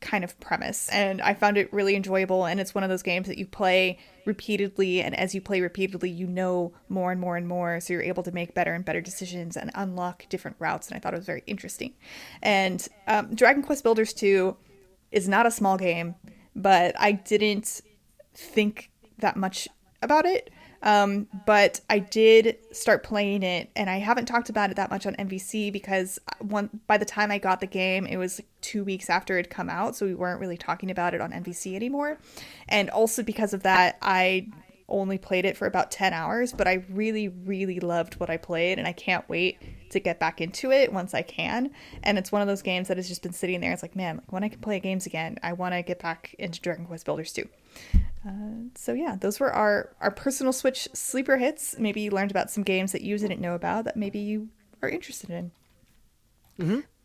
kind 0.00 0.24
of 0.24 0.38
premise. 0.40 0.88
And 0.90 1.22
I 1.22 1.32
found 1.34 1.56
it 1.56 1.72
really 1.72 1.94
enjoyable. 1.94 2.44
And 2.44 2.60
it's 2.60 2.74
one 2.74 2.84
of 2.84 2.90
those 2.90 3.02
games 3.02 3.28
that 3.28 3.38
you 3.38 3.46
play 3.46 3.98
repeatedly. 4.26 5.00
And 5.00 5.16
as 5.16 5.34
you 5.34 5.40
play 5.40 5.60
repeatedly, 5.60 6.10
you 6.10 6.26
know 6.26 6.72
more 6.88 7.12
and 7.12 7.20
more 7.20 7.36
and 7.36 7.48
more. 7.48 7.80
So 7.80 7.94
you're 7.94 8.02
able 8.02 8.22
to 8.24 8.32
make 8.32 8.52
better 8.54 8.74
and 8.74 8.84
better 8.84 9.00
decisions 9.00 9.56
and 9.56 9.70
unlock 9.74 10.26
different 10.28 10.56
routes. 10.58 10.88
And 10.88 10.96
I 10.96 11.00
thought 11.00 11.14
it 11.14 11.18
was 11.18 11.26
very 11.26 11.44
interesting. 11.46 11.94
And 12.42 12.86
um, 13.06 13.34
Dragon 13.34 13.62
Quest 13.62 13.82
Builders 13.82 14.12
2 14.12 14.56
is 15.12 15.28
not 15.28 15.46
a 15.46 15.50
small 15.50 15.78
game, 15.78 16.16
but 16.54 16.94
I 16.98 17.12
didn't 17.12 17.80
think 18.34 18.90
that 19.18 19.36
much 19.36 19.68
about 20.02 20.26
it. 20.26 20.50
Um, 20.82 21.28
but 21.46 21.80
I 21.88 22.00
did 22.00 22.58
start 22.72 23.04
playing 23.04 23.44
it, 23.44 23.70
and 23.76 23.88
I 23.88 23.98
haven't 23.98 24.26
talked 24.26 24.48
about 24.48 24.70
it 24.70 24.76
that 24.76 24.90
much 24.90 25.06
on 25.06 25.14
NVC 25.14 25.72
because 25.72 26.18
one 26.40 26.70
by 26.88 26.98
the 26.98 27.04
time 27.04 27.30
I 27.30 27.38
got 27.38 27.60
the 27.60 27.66
game, 27.66 28.04
it 28.04 28.16
was 28.16 28.40
like 28.40 28.48
two 28.62 28.82
weeks 28.82 29.08
after 29.08 29.38
it 29.38 29.48
come 29.48 29.70
out, 29.70 29.94
so 29.94 30.06
we 30.06 30.14
weren't 30.14 30.40
really 30.40 30.56
talking 30.56 30.90
about 30.90 31.14
it 31.14 31.20
on 31.20 31.30
NVC 31.30 31.76
anymore. 31.76 32.18
And 32.68 32.90
also 32.90 33.22
because 33.22 33.54
of 33.54 33.62
that, 33.62 33.96
I 34.02 34.48
only 34.88 35.18
played 35.18 35.44
it 35.44 35.56
for 35.56 35.66
about 35.66 35.90
10 35.92 36.12
hours, 36.12 36.52
but 36.52 36.66
I 36.66 36.84
really, 36.90 37.28
really 37.28 37.78
loved 37.78 38.18
what 38.18 38.28
I 38.28 38.36
played, 38.36 38.78
and 38.78 38.88
I 38.88 38.92
can't 38.92 39.26
wait 39.28 39.58
to 39.90 40.00
get 40.00 40.18
back 40.18 40.40
into 40.40 40.72
it 40.72 40.92
once 40.92 41.14
I 41.14 41.22
can. 41.22 41.70
And 42.02 42.18
it's 42.18 42.32
one 42.32 42.42
of 42.42 42.48
those 42.48 42.62
games 42.62 42.88
that 42.88 42.96
has 42.96 43.08
just 43.08 43.22
been 43.22 43.32
sitting 43.32 43.60
there. 43.60 43.72
It's 43.72 43.82
like, 43.82 43.94
man, 43.94 44.16
like 44.16 44.32
when 44.32 44.42
I 44.42 44.48
can 44.48 44.60
play 44.60 44.80
games 44.80 45.06
again, 45.06 45.38
I 45.44 45.52
want 45.52 45.74
to 45.74 45.82
get 45.82 46.00
back 46.00 46.34
into 46.38 46.60
Dragon 46.60 46.86
Quest 46.86 47.04
Builders 47.04 47.32
2 48.22 48.70
so 48.74 48.92
yeah, 48.92 49.16
those 49.16 49.40
were 49.40 49.52
our 49.52 49.94
our 50.00 50.10
personal 50.10 50.52
Switch 50.52 50.88
sleeper 50.92 51.36
hits. 51.36 51.76
Maybe 51.78 52.02
you 52.02 52.10
learned 52.10 52.30
about 52.30 52.50
some 52.50 52.62
games 52.62 52.92
that 52.92 53.02
you 53.02 53.18
didn't 53.18 53.40
know 53.40 53.54
about 53.54 53.84
that 53.84 53.96
maybe 53.96 54.18
you 54.18 54.48
are 54.82 54.88
interested 54.88 55.30
in. 55.30 55.50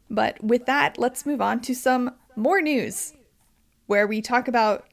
But 0.10 0.42
with 0.44 0.66
that, 0.68 0.98
let's 0.98 1.26
move 1.26 1.42
on 1.42 1.62
to 1.62 1.76
some 1.76 2.12
more 2.36 2.62
news, 2.62 3.14
where 3.88 4.08
we 4.08 4.22
talk 4.22 4.48
about 4.48 4.86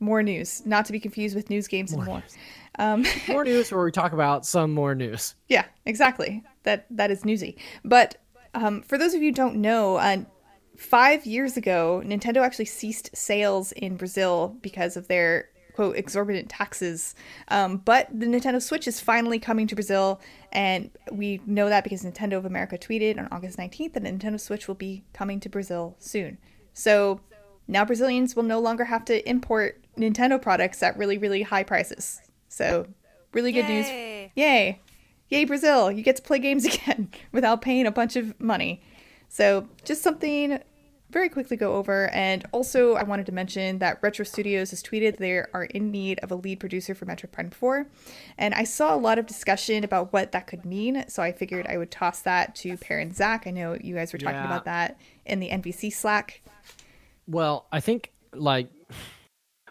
more 0.00 0.22
news, 0.22 0.64
not 0.66 0.84
to 0.86 0.92
be 0.92 1.00
confused 1.00 1.34
with 1.34 1.50
news 1.50 1.68
games 1.68 1.92
and 1.92 2.04
more. 2.04 2.22
Um, 2.80 3.04
more 3.28 3.42
news 3.42 3.72
where 3.72 3.82
we 3.82 3.90
talk 3.90 4.12
about 4.12 4.46
some 4.46 4.72
more 4.72 4.94
news. 4.94 5.34
yeah, 5.48 5.64
exactly. 5.84 6.44
That 6.62 6.86
that 6.90 7.10
is 7.10 7.24
newsy. 7.24 7.56
But 7.84 8.18
um, 8.54 8.82
for 8.82 8.96
those 8.96 9.14
of 9.14 9.20
you 9.20 9.30
who 9.30 9.34
don't 9.34 9.56
know, 9.56 9.96
uh, 9.96 10.18
five 10.76 11.26
years 11.26 11.56
ago, 11.56 12.00
Nintendo 12.04 12.36
actually 12.36 12.66
ceased 12.66 13.10
sales 13.16 13.72
in 13.72 13.96
Brazil 13.96 14.56
because 14.62 14.96
of 14.96 15.08
their 15.08 15.48
quote 15.78 15.96
exorbitant 15.96 16.48
taxes. 16.48 17.14
Um, 17.46 17.76
but 17.76 18.08
the 18.12 18.26
Nintendo 18.26 18.60
Switch 18.60 18.88
is 18.88 18.98
finally 18.98 19.38
coming 19.38 19.68
to 19.68 19.76
Brazil, 19.76 20.20
and 20.50 20.90
we 21.12 21.40
know 21.46 21.68
that 21.68 21.84
because 21.84 22.02
Nintendo 22.02 22.32
of 22.32 22.44
America 22.44 22.76
tweeted 22.76 23.16
on 23.16 23.28
August 23.30 23.58
19th 23.58 23.92
that 23.92 24.02
Nintendo 24.02 24.40
Switch 24.40 24.66
will 24.66 24.74
be 24.74 25.04
coming 25.12 25.38
to 25.38 25.48
Brazil 25.48 25.94
soon. 26.00 26.36
So 26.74 27.20
now 27.68 27.84
Brazilians 27.84 28.34
will 28.34 28.42
no 28.42 28.58
longer 28.58 28.86
have 28.86 29.04
to 29.04 29.28
import 29.30 29.80
Nintendo 29.96 30.42
products 30.42 30.82
at 30.82 30.98
really, 30.98 31.16
really 31.16 31.42
high 31.42 31.62
prices. 31.62 32.22
So 32.48 32.88
really 33.32 33.52
good 33.52 33.68
news. 33.68 33.86
Yay. 33.86 34.32
Yay. 34.34 34.80
Yay, 35.28 35.44
Brazil. 35.44 35.92
You 35.92 36.02
get 36.02 36.16
to 36.16 36.22
play 36.22 36.40
games 36.40 36.64
again 36.74 37.08
without 37.30 37.62
paying 37.62 37.86
a 37.86 37.92
bunch 37.92 38.16
of 38.16 38.40
money. 38.40 38.82
So, 39.28 39.68
just 39.84 40.02
something 40.02 40.58
very 41.10 41.28
quickly 41.28 41.56
go 41.56 41.74
over. 41.76 42.08
And 42.10 42.44
also, 42.52 42.94
I 42.94 43.02
wanted 43.02 43.26
to 43.26 43.32
mention 43.32 43.78
that 43.78 43.98
Retro 44.02 44.24
Studios 44.24 44.70
has 44.70 44.82
tweeted 44.82 45.16
they 45.16 45.32
are 45.32 45.68
in 45.70 45.90
need 45.90 46.18
of 46.20 46.30
a 46.30 46.34
lead 46.34 46.60
producer 46.60 46.94
for 46.94 47.06
Metroid 47.06 47.32
Prime 47.32 47.50
4. 47.50 47.86
And 48.36 48.54
I 48.54 48.64
saw 48.64 48.94
a 48.94 48.96
lot 48.98 49.18
of 49.18 49.26
discussion 49.26 49.84
about 49.84 50.12
what 50.12 50.32
that 50.32 50.46
could 50.46 50.64
mean. 50.64 51.04
So, 51.08 51.22
I 51.22 51.32
figured 51.32 51.66
I 51.66 51.78
would 51.78 51.90
toss 51.90 52.20
that 52.22 52.54
to 52.56 52.76
Peer 52.76 52.98
and 52.98 53.14
Zach. 53.14 53.46
I 53.46 53.50
know 53.50 53.76
you 53.80 53.94
guys 53.94 54.12
were 54.12 54.18
talking 54.18 54.36
Yeah. 54.36 54.46
about 54.46 54.64
that 54.66 54.98
in 55.24 55.40
the 55.40 55.48
NVC 55.50 55.90
Slack. 55.90 56.42
Well, 57.26 57.66
I 57.72 57.80
think 57.80 58.12
like 58.34 58.68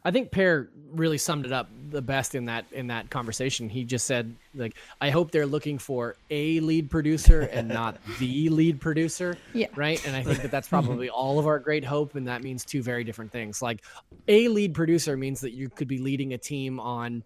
I 0.07 0.11
think 0.11 0.31
Peer 0.31 0.69
really 0.93 1.17
summed 1.17 1.45
it 1.45 1.51
up 1.51 1.69
the 1.89 2.01
best 2.01 2.33
in 2.33 2.45
that 2.45 2.63
in 2.71 2.87
that 2.87 3.09
conversation. 3.09 3.67
He 3.67 3.83
just 3.83 4.05
said 4.05 4.33
like 4.55 4.73
I 5.01 5.09
hope 5.09 5.31
they're 5.31 5.45
looking 5.45 5.77
for 5.77 6.15
a 6.29 6.61
lead 6.61 6.89
producer 6.89 7.41
and 7.41 7.67
not 7.81 7.97
the 8.17 8.47
lead 8.47 8.79
producer. 8.79 9.37
Yeah. 9.51 9.67
Right? 9.75 10.01
And 10.07 10.15
I 10.15 10.23
think 10.23 10.41
that 10.43 10.49
that's 10.49 10.69
probably 10.75 11.09
all 11.09 11.39
of 11.39 11.45
our 11.45 11.59
great 11.59 11.83
hope 11.83 12.15
and 12.15 12.25
that 12.25 12.41
means 12.41 12.63
two 12.63 12.81
very 12.81 13.03
different 13.03 13.33
things. 13.33 13.61
Like 13.61 13.83
a 14.29 14.47
lead 14.47 14.73
producer 14.73 15.17
means 15.17 15.41
that 15.41 15.51
you 15.51 15.67
could 15.67 15.89
be 15.89 15.97
leading 15.97 16.31
a 16.33 16.37
team 16.37 16.79
on 16.79 17.21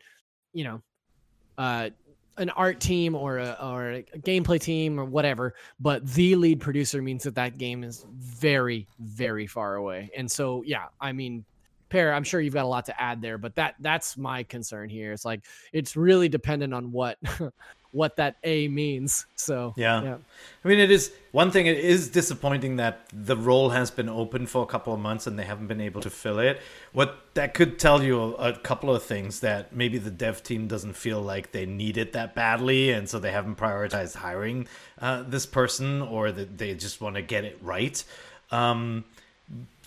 you 0.51 0.63
know 0.63 0.81
uh 1.59 1.91
an 2.37 2.49
art 2.49 2.79
team 2.79 3.13
or 3.13 3.37
a, 3.37 3.57
or 3.61 3.91
a 3.91 4.03
gameplay 4.17 4.59
team 4.59 4.99
or 4.99 5.05
whatever, 5.05 5.53
but 5.79 6.03
the 6.13 6.35
lead 6.35 6.59
producer 6.59 6.99
means 6.99 7.23
that 7.25 7.35
that 7.35 7.59
game 7.59 7.83
is 7.83 8.07
very, 8.17 8.87
very 8.99 9.45
far 9.45 9.75
away. 9.75 10.09
And 10.17 10.31
so, 10.31 10.63
yeah, 10.65 10.85
I 10.99 11.11
mean, 11.11 11.45
Peer, 11.91 12.13
I'm 12.13 12.23
sure 12.23 12.39
you've 12.39 12.53
got 12.53 12.63
a 12.63 12.69
lot 12.69 12.85
to 12.85 13.01
add 13.01 13.21
there, 13.21 13.37
but 13.37 13.53
that 13.55 13.75
that's 13.79 14.17
my 14.17 14.43
concern 14.43 14.89
here. 14.89 15.11
It's 15.11 15.25
like 15.25 15.41
it's 15.73 15.97
really 15.97 16.29
dependent 16.29 16.73
on 16.73 16.93
what 16.93 17.17
what 17.91 18.15
that 18.15 18.37
A 18.45 18.69
means. 18.69 19.25
So 19.35 19.73
yeah. 19.75 20.01
yeah. 20.01 20.17
I 20.63 20.67
mean, 20.67 20.79
it 20.79 20.89
is 20.89 21.11
one 21.31 21.51
thing. 21.51 21.67
It 21.67 21.77
is 21.77 22.07
disappointing 22.07 22.77
that 22.77 23.01
the 23.11 23.35
role 23.35 23.71
has 23.71 23.91
been 23.91 24.07
open 24.07 24.47
for 24.47 24.63
a 24.63 24.65
couple 24.65 24.93
of 24.93 25.01
months 25.01 25.27
and 25.27 25.37
they 25.37 25.43
haven't 25.43 25.67
been 25.67 25.81
able 25.81 25.99
to 25.99 26.09
fill 26.09 26.39
it. 26.39 26.61
What 26.93 27.17
that 27.33 27.53
could 27.53 27.77
tell 27.77 28.01
you 28.01 28.21
a, 28.21 28.51
a 28.51 28.57
couple 28.57 28.95
of 28.95 29.03
things 29.03 29.41
that 29.41 29.75
maybe 29.75 29.97
the 29.97 30.11
dev 30.11 30.43
team 30.43 30.67
doesn't 30.67 30.93
feel 30.93 31.21
like 31.21 31.51
they 31.51 31.65
need 31.65 31.97
it 31.97 32.13
that 32.13 32.35
badly, 32.35 32.91
and 32.91 33.09
so 33.09 33.19
they 33.19 33.31
haven't 33.31 33.57
prioritized 33.57 34.15
hiring 34.15 34.67
uh, 34.99 35.23
this 35.23 35.45
person, 35.45 36.01
or 36.01 36.31
that 36.31 36.57
they 36.57 36.73
just 36.73 37.01
want 37.01 37.15
to 37.15 37.21
get 37.21 37.43
it 37.43 37.57
right. 37.61 38.01
Um, 38.49 39.05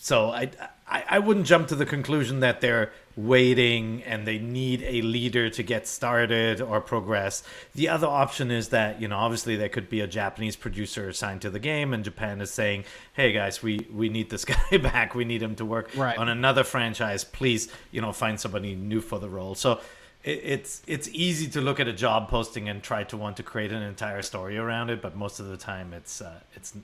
so 0.04 0.28
I, 0.32 0.50
I, 0.86 1.04
I 1.08 1.18
wouldn't 1.18 1.46
jump 1.46 1.68
to 1.68 1.74
the 1.74 1.86
conclusion 1.86 2.40
that 2.40 2.60
they're 2.60 2.92
waiting 3.16 4.02
and 4.02 4.26
they 4.26 4.38
need 4.38 4.82
a 4.82 5.00
leader 5.00 5.48
to 5.48 5.62
get 5.62 5.88
started 5.88 6.60
or 6.60 6.82
progress. 6.82 7.42
The 7.74 7.88
other 7.88 8.06
option 8.06 8.50
is 8.50 8.68
that, 8.68 9.00
you 9.00 9.08
know, 9.08 9.16
obviously 9.16 9.56
there 9.56 9.70
could 9.70 9.88
be 9.88 10.00
a 10.02 10.06
Japanese 10.06 10.56
producer 10.56 11.08
assigned 11.08 11.40
to 11.40 11.48
the 11.48 11.58
game 11.58 11.94
and 11.94 12.04
Japan 12.04 12.42
is 12.42 12.50
saying, 12.50 12.84
"Hey 13.14 13.32
guys, 13.32 13.62
we 13.62 13.86
we 13.90 14.10
need 14.10 14.28
this 14.28 14.44
guy 14.56 14.76
back. 14.76 15.14
We 15.14 15.24
need 15.24 15.42
him 15.42 15.54
to 15.54 15.64
work 15.64 15.88
right. 15.96 16.18
on 16.18 16.28
another 16.28 16.64
franchise. 16.64 17.24
Please, 17.24 17.68
you 17.90 18.02
know, 18.02 18.12
find 18.12 18.38
somebody 18.38 18.74
new 18.74 19.00
for 19.00 19.18
the 19.18 19.30
role." 19.30 19.54
So 19.54 19.80
it's 20.22 20.82
it's 20.86 21.08
easy 21.14 21.46
to 21.52 21.62
look 21.62 21.80
at 21.80 21.88
a 21.88 21.94
job 21.94 22.28
posting 22.28 22.68
and 22.68 22.82
try 22.82 23.04
to 23.04 23.16
want 23.16 23.38
to 23.38 23.42
create 23.42 23.72
an 23.72 23.82
entire 23.82 24.20
story 24.20 24.58
around 24.58 24.90
it, 24.90 25.00
but 25.00 25.16
most 25.16 25.40
of 25.40 25.46
the 25.46 25.56
time 25.56 25.94
it's 25.94 26.20
uh, 26.20 26.40
it's 26.54 26.74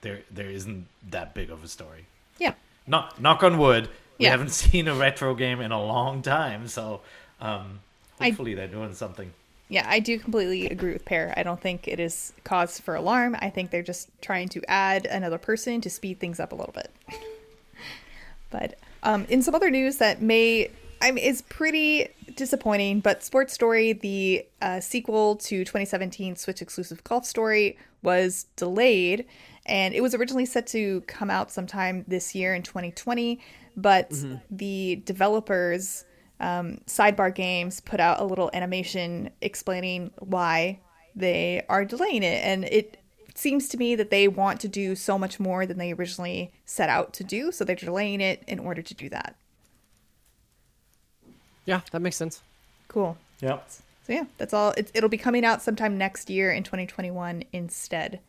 there 0.00 0.22
there 0.30 0.48
isn't 0.48 0.86
that 1.10 1.34
big 1.34 1.50
of 1.50 1.62
a 1.62 1.68
story. 1.68 2.06
Yeah. 2.38 2.54
Knock 2.86 3.20
knock 3.20 3.42
on 3.42 3.58
wood. 3.58 3.88
We 4.18 4.26
yeah. 4.26 4.30
haven't 4.30 4.50
seen 4.62 4.88
a 4.88 4.94
retro 4.94 5.34
game 5.34 5.60
in 5.60 5.72
a 5.72 5.82
long 5.82 6.22
time, 6.22 6.68
so 6.68 7.00
um, 7.40 7.80
hopefully 8.20 8.52
I, 8.52 8.56
they're 8.56 8.68
doing 8.68 8.94
something. 8.94 9.32
Yeah, 9.68 9.86
I 9.88 9.98
do 9.98 10.18
completely 10.18 10.66
agree 10.68 10.92
with 10.92 11.04
Peer. 11.04 11.32
I 11.36 11.42
don't 11.42 11.60
think 11.60 11.88
it 11.88 11.98
is 11.98 12.32
cause 12.44 12.78
for 12.78 12.94
alarm. 12.94 13.36
I 13.40 13.50
think 13.50 13.70
they're 13.70 13.82
just 13.82 14.08
trying 14.20 14.48
to 14.50 14.62
add 14.68 15.06
another 15.06 15.38
person 15.38 15.80
to 15.80 15.90
speed 15.90 16.20
things 16.20 16.38
up 16.38 16.52
a 16.52 16.54
little 16.54 16.74
bit. 16.74 16.90
but 18.50 18.78
um, 19.02 19.26
in 19.28 19.42
some 19.42 19.54
other 19.54 19.70
news 19.70 19.96
that 19.96 20.20
may 20.20 20.70
I 21.04 21.10
mean, 21.10 21.22
is 21.22 21.42
pretty 21.42 22.08
disappointing, 22.34 23.00
but 23.00 23.22
Sports 23.22 23.52
Story, 23.52 23.92
the 23.92 24.46
uh, 24.62 24.80
sequel 24.80 25.36
to 25.36 25.58
2017 25.58 26.34
Switch 26.36 26.62
exclusive 26.62 27.04
Golf 27.04 27.26
Story, 27.26 27.76
was 28.02 28.46
delayed 28.56 29.26
and 29.66 29.94
it 29.94 30.02
was 30.02 30.14
originally 30.14 30.44
set 30.44 30.66
to 30.68 31.00
come 31.02 31.30
out 31.30 31.50
sometime 31.50 32.04
this 32.06 32.34
year 32.34 32.54
in 32.54 32.62
2020 32.62 33.40
but 33.76 34.10
mm-hmm. 34.10 34.36
the 34.50 35.02
developers 35.04 36.04
um, 36.38 36.78
sidebar 36.86 37.34
games 37.34 37.80
put 37.80 37.98
out 38.00 38.20
a 38.20 38.24
little 38.24 38.50
animation 38.52 39.30
explaining 39.40 40.10
why 40.18 40.78
they 41.16 41.62
are 41.68 41.84
delaying 41.84 42.22
it 42.22 42.44
and 42.44 42.64
it 42.64 42.98
seems 43.34 43.68
to 43.68 43.76
me 43.76 43.96
that 43.96 44.10
they 44.10 44.28
want 44.28 44.60
to 44.60 44.68
do 44.68 44.94
so 44.94 45.18
much 45.18 45.40
more 45.40 45.66
than 45.66 45.78
they 45.78 45.92
originally 45.92 46.52
set 46.64 46.88
out 46.88 47.12
to 47.12 47.24
do 47.24 47.50
so 47.50 47.64
they're 47.64 47.74
delaying 47.74 48.20
it 48.20 48.44
in 48.46 48.58
order 48.58 48.82
to 48.82 48.94
do 48.94 49.08
that 49.08 49.34
yeah 51.64 51.80
that 51.90 52.00
makes 52.00 52.16
sense. 52.16 52.42
Cool. 52.88 53.16
Yeah. 53.40 53.58
So 54.06 54.12
yeah 54.12 54.24
that's 54.38 54.54
all. 54.54 54.72
It, 54.72 54.90
it'll 54.94 55.08
be 55.08 55.18
coming 55.18 55.44
out 55.44 55.62
sometime 55.62 55.98
next 55.98 56.30
year 56.30 56.52
in 56.52 56.62
2021 56.62 57.44
instead. 57.52 58.20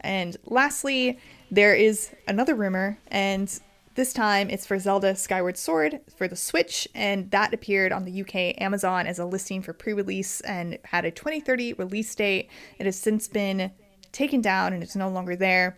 And 0.00 0.36
lastly, 0.44 1.18
there 1.50 1.74
is 1.74 2.10
another 2.26 2.54
rumor, 2.54 2.98
and 3.08 3.60
this 3.94 4.12
time 4.12 4.48
it's 4.50 4.66
for 4.66 4.78
Zelda 4.78 5.14
Skyward 5.14 5.58
Sword 5.58 6.00
for 6.16 6.26
the 6.26 6.36
Switch, 6.36 6.88
and 6.94 7.30
that 7.32 7.52
appeared 7.52 7.92
on 7.92 8.04
the 8.04 8.22
UK 8.22 8.60
Amazon 8.60 9.06
as 9.06 9.18
a 9.18 9.24
listing 9.24 9.62
for 9.62 9.72
pre 9.72 9.92
release 9.92 10.40
and 10.40 10.78
had 10.84 11.04
a 11.04 11.10
2030 11.10 11.74
release 11.74 12.14
date. 12.14 12.48
It 12.78 12.86
has 12.86 12.98
since 12.98 13.28
been 13.28 13.70
taken 14.12 14.40
down 14.40 14.72
and 14.72 14.82
it's 14.82 14.96
no 14.96 15.08
longer 15.08 15.36
there, 15.36 15.76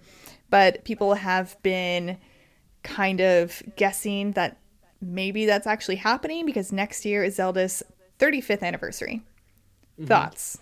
but 0.50 0.84
people 0.84 1.14
have 1.14 1.60
been 1.62 2.18
kind 2.82 3.20
of 3.20 3.62
guessing 3.76 4.32
that 4.32 4.56
maybe 5.02 5.44
that's 5.44 5.66
actually 5.66 5.96
happening 5.96 6.46
because 6.46 6.72
next 6.72 7.04
year 7.04 7.24
is 7.24 7.34
Zelda's 7.34 7.82
35th 8.18 8.62
anniversary. 8.62 9.22
Mm-hmm. 9.98 10.06
Thoughts? 10.06 10.58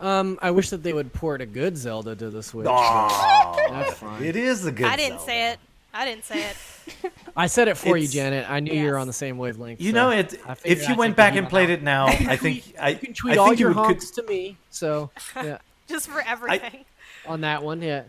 Um, 0.00 0.38
I 0.42 0.50
wish 0.50 0.70
that 0.70 0.82
they 0.82 0.92
would 0.92 1.12
port 1.12 1.40
a 1.40 1.46
good 1.46 1.78
Zelda 1.78 2.16
to 2.16 2.28
the 2.28 2.42
Switch. 2.42 2.66
that's. 2.66 4.02
It 4.20 4.36
is 4.36 4.66
a 4.66 4.72
good. 4.72 4.80
Zelda. 4.80 4.92
I 4.92 4.96
didn't 4.96 5.18
Zelda. 5.20 5.24
say 5.24 5.52
it. 5.52 5.58
I 5.94 6.04
didn't 6.04 6.24
say 6.24 6.42
it. 6.42 7.12
I 7.36 7.46
said 7.46 7.68
it 7.68 7.76
for 7.76 7.96
it's, 7.96 8.12
you, 8.12 8.20
Janet. 8.20 8.50
I 8.50 8.58
knew 8.58 8.72
yes. 8.72 8.82
you 8.82 8.90
were 8.90 8.98
on 8.98 9.06
the 9.06 9.12
same 9.12 9.38
wavelength. 9.38 9.80
You 9.80 9.92
so 9.92 9.94
know, 9.94 10.10
it. 10.10 10.34
If 10.64 10.88
you 10.88 10.96
went 10.96 11.16
back 11.16 11.36
and 11.36 11.48
played 11.48 11.70
it 11.70 11.82
now, 11.82 12.06
I 12.06 12.36
think 12.36 12.74
I, 12.78 12.90
you 12.90 12.96
can 12.96 13.14
tweet 13.14 13.34
I 13.34 13.36
all 13.36 13.54
your 13.54 13.72
honks 13.72 14.10
could... 14.10 14.24
to 14.24 14.28
me. 14.30 14.56
So 14.70 15.10
yeah, 15.36 15.58
just 15.86 16.08
for 16.08 16.20
everything. 16.20 16.84
I, 17.26 17.30
on 17.30 17.42
that 17.42 17.62
one, 17.62 17.80
yeah. 17.80 18.02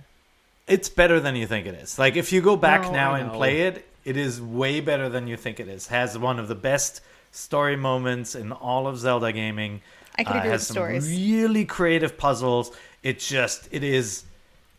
It's 0.68 0.90
better 0.90 1.20
than 1.20 1.36
you 1.36 1.46
think 1.46 1.68
it 1.68 1.76
is. 1.76 2.00
Like 2.00 2.16
if 2.16 2.34
you 2.34 2.42
go 2.42 2.56
back 2.56 2.82
no, 2.82 2.92
now 2.92 3.14
and 3.14 3.32
play 3.32 3.62
it, 3.68 3.88
it 4.06 4.16
is 4.16 4.42
way 4.42 4.80
better 4.80 5.10
than 5.10 5.28
you 5.28 5.36
think 5.36 5.60
it 5.60 5.68
is. 5.68 5.88
Has 5.88 6.18
one 6.18 6.40
of 6.40 6.48
the 6.48 6.56
best 6.56 7.02
story 7.32 7.76
moments 7.76 8.36
in 8.36 8.52
all 8.52 8.88
of 8.88 8.98
Zelda 8.98 9.34
gaming. 9.34 9.82
I 10.18 10.24
could 10.24 10.36
uh, 10.36 10.40
agree 10.40 10.50
uh, 10.50 10.54
has 10.54 10.62
with 10.62 10.72
stories. 10.72 11.10
Really 11.10 11.66
creative 11.66 12.18
puzzles. 12.18 12.72
It 13.04 13.20
just 13.20 13.68
it 13.72 13.84
is. 13.84 14.24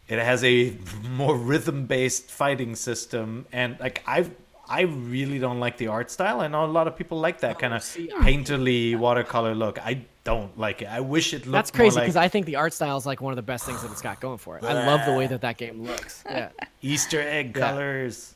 It 0.09 0.21
has 0.21 0.45
a 0.45 0.77
more 1.11 1.37
rhythm 1.37 1.87
based 1.87 2.31
fighting 2.31 2.77
system, 2.77 3.47
and 3.53 3.79
like 3.81 4.03
I've 4.07 4.31
I 4.69 4.83
really 4.83 5.39
don't 5.39 5.61
like 5.61 5.77
the 5.77 5.89
art 5.89 6.11
style. 6.11 6.41
I 6.41 6.49
know 6.49 6.65
a 6.65 6.67
lot 6.67 6.89
of 6.89 6.97
people 6.97 7.21
like 7.21 7.41
that 7.41 7.57
oh, 7.57 7.59
kind 7.59 7.75
of 7.75 7.83
painterly 7.83 8.97
watercolor 8.97 9.55
look. 9.55 9.85
I 9.85 10.05
don't 10.25 10.59
like 10.59 10.83
it. 10.83 10.87
I 10.87 11.01
wish 11.01 11.33
it 11.35 11.39
looked. 11.47 11.53
That's 11.53 11.71
crazy 11.71 12.01
because 12.01 12.17
like... 12.17 12.25
I 12.25 12.29
think 12.29 12.47
the 12.47 12.57
art 12.57 12.73
style 12.73 12.97
is 12.97 13.07
like 13.07 13.21
one 13.21 13.33
of 13.33 13.37
the 13.37 13.43
best 13.43 13.65
things 13.65 13.83
that 13.83 13.93
it's 13.93 14.03
got 14.03 14.21
going 14.21 14.39
for 14.39 14.59
it. 14.59 14.65
I 14.65 14.87
love 14.87 15.07
the 15.07 15.15
way 15.15 15.27
that 15.29 15.41
that 15.43 15.57
game 15.57 15.83
looks. 15.83 16.23
Yeah, 16.37 16.51
Easter 16.83 17.21
egg 17.21 17.57
yeah. 17.57 17.71
colors. 17.71 18.35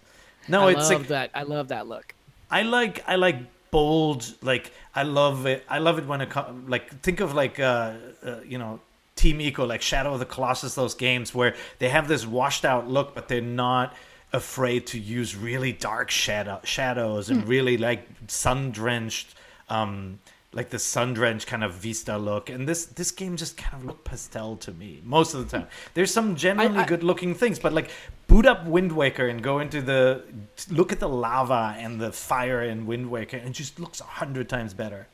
No, 0.48 0.68
I 0.68 0.72
it's 0.72 0.90
love 0.90 1.00
like, 1.00 1.08
that. 1.08 1.30
I 1.34 1.42
love 1.42 1.68
that 1.68 1.86
look. 1.86 2.14
I 2.50 2.62
like 2.62 3.04
I 3.06 3.16
like 3.16 3.36
bold 3.70 4.34
like 4.42 4.72
i 4.94 5.02
love 5.02 5.46
it 5.46 5.64
i 5.68 5.78
love 5.78 5.98
it 5.98 6.06
when 6.06 6.20
it 6.20 6.28
like 6.66 7.00
think 7.02 7.20
of 7.20 7.34
like 7.34 7.60
uh, 7.60 7.94
uh, 8.24 8.40
you 8.44 8.58
know 8.58 8.80
team 9.16 9.38
Ico 9.38 9.66
like 9.66 9.82
shadow 9.82 10.14
of 10.14 10.18
the 10.18 10.26
colossus 10.26 10.74
those 10.74 10.94
games 10.94 11.34
where 11.34 11.54
they 11.78 11.88
have 11.88 12.08
this 12.08 12.26
washed 12.26 12.64
out 12.64 12.88
look 12.88 13.14
but 13.14 13.28
they're 13.28 13.40
not 13.40 13.94
afraid 14.32 14.86
to 14.88 14.98
use 14.98 15.36
really 15.36 15.72
dark 15.72 16.10
shadow 16.10 16.60
shadows 16.64 17.30
and 17.30 17.44
mm. 17.44 17.48
really 17.48 17.76
like 17.76 18.06
sun 18.28 18.70
drenched 18.70 19.34
um 19.68 20.18
like 20.52 20.70
the 20.70 20.78
sun 20.78 21.14
drenched 21.14 21.46
kind 21.46 21.62
of 21.62 21.74
vista 21.74 22.18
look 22.18 22.50
and 22.50 22.68
this 22.68 22.86
this 22.86 23.10
game 23.12 23.36
just 23.36 23.56
kind 23.56 23.74
of 23.74 23.84
looked 23.84 24.04
pastel 24.04 24.56
to 24.56 24.72
me 24.72 25.00
most 25.04 25.34
of 25.34 25.48
the 25.48 25.58
time. 25.58 25.68
There's 25.94 26.12
some 26.12 26.34
generally 26.34 26.84
good 26.84 27.02
looking 27.04 27.34
things 27.34 27.58
but 27.58 27.72
like 27.72 27.90
boot 28.26 28.46
up 28.46 28.66
wind 28.66 28.92
waker 28.92 29.28
and 29.28 29.42
go 29.42 29.60
into 29.60 29.80
the 29.80 30.24
look 30.70 30.92
at 30.92 30.98
the 30.98 31.08
lava 31.08 31.76
and 31.78 32.00
the 32.00 32.12
fire 32.12 32.62
in 32.62 32.86
wind 32.86 33.10
waker 33.10 33.36
and 33.36 33.50
it 33.50 33.52
just 33.52 33.78
looks 33.78 34.00
a 34.00 34.04
hundred 34.04 34.48
times 34.48 34.74
better. 34.74 35.06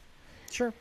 Sure 0.51 0.73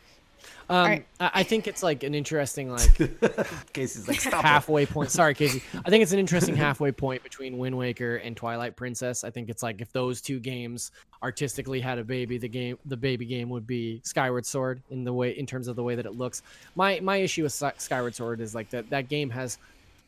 um, 0.70 0.86
right. 0.86 1.05
I 1.20 1.43
think 1.43 1.68
it's 1.68 1.84
like 1.84 2.03
an 2.03 2.16
interesting 2.16 2.72
like 2.72 2.91
Casey's 3.74 4.07
like 4.07 4.22
halfway 4.22 4.84
it. 4.84 4.89
point. 4.89 5.11
Sorry, 5.11 5.34
Casey. 5.36 5.61
I 5.86 5.89
think 5.89 6.01
it's 6.01 6.11
an 6.11 6.20
interesting 6.20 6.55
halfway 6.55 6.91
point 6.91 7.24
between 7.24 7.57
Wind 7.57 7.78
Waker 7.78 8.18
and 8.18 8.36
Twilight 8.36 8.76
Princess. 8.76 9.24
I 9.24 9.30
think 9.30 9.49
it's 9.49 9.63
like 9.63 9.82
if 9.82 9.91
those 9.91 10.22
two 10.22 10.39
games 10.39 10.91
artistically 11.22 11.80
had 11.80 11.99
a 11.99 12.03
baby, 12.03 12.38
the 12.38 12.47
game 12.47 12.78
the 12.86 12.97
baby 12.97 13.26
game 13.26 13.49
would 13.49 13.68
be 13.68 14.01
Skyward 14.03 14.45
Sword 14.45 14.82
in 14.89 15.03
the 15.03 15.13
way 15.13 15.32
in 15.32 15.45
terms 15.45 15.68
of 15.68 15.76
the 15.76 15.84
way 15.84 15.95
that 15.95 16.05
it 16.05 16.18
looks. 16.18 16.41
My 16.76 16.99
my 16.99 17.18
issue 17.18 17.43
with 17.43 17.53
Skyward 17.53 18.16
Sword 18.16 18.41
is 18.41 18.55
like 18.55 18.70
that 18.72 18.89
that 18.89 19.07
game 19.07 19.30
has 19.30 19.57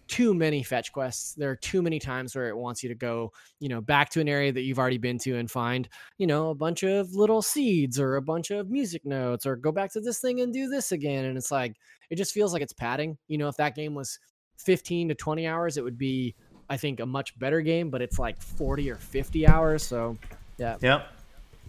too 0.07 0.33
many 0.33 0.63
fetch 0.63 0.91
quests. 0.91 1.33
There 1.33 1.49
are 1.49 1.55
too 1.55 1.81
many 1.81 1.99
times 1.99 2.35
where 2.35 2.49
it 2.49 2.57
wants 2.57 2.83
you 2.83 2.89
to 2.89 2.95
go, 2.95 3.31
you 3.59 3.69
know, 3.69 3.81
back 3.81 4.09
to 4.11 4.21
an 4.21 4.27
area 4.27 4.51
that 4.51 4.61
you've 4.61 4.79
already 4.79 4.97
been 4.97 5.17
to 5.19 5.37
and 5.37 5.49
find, 5.49 5.87
you 6.17 6.27
know, 6.27 6.49
a 6.49 6.55
bunch 6.55 6.83
of 6.83 7.13
little 7.13 7.41
seeds 7.41 7.99
or 7.99 8.15
a 8.15 8.21
bunch 8.21 8.51
of 8.51 8.69
music 8.69 9.05
notes 9.05 9.45
or 9.45 9.55
go 9.55 9.71
back 9.71 9.91
to 9.93 10.01
this 10.01 10.19
thing 10.19 10.41
and 10.41 10.53
do 10.53 10.67
this 10.67 10.91
again. 10.91 11.25
And 11.25 11.37
it's 11.37 11.51
like, 11.51 11.75
it 12.09 12.15
just 12.15 12.33
feels 12.33 12.53
like 12.53 12.61
it's 12.61 12.73
padding. 12.73 13.17
You 13.27 13.37
know, 13.37 13.47
if 13.47 13.57
that 13.57 13.75
game 13.75 13.93
was 13.93 14.19
15 14.59 15.09
to 15.09 15.15
20 15.15 15.47
hours, 15.47 15.77
it 15.77 15.83
would 15.83 15.97
be, 15.97 16.35
I 16.69 16.77
think, 16.77 16.99
a 16.99 17.05
much 17.05 17.37
better 17.37 17.61
game, 17.61 17.89
but 17.89 18.01
it's 18.01 18.19
like 18.19 18.41
40 18.41 18.89
or 18.91 18.95
50 18.95 19.47
hours. 19.47 19.83
So, 19.83 20.17
yeah. 20.57 20.77
Yeah. 20.81 21.03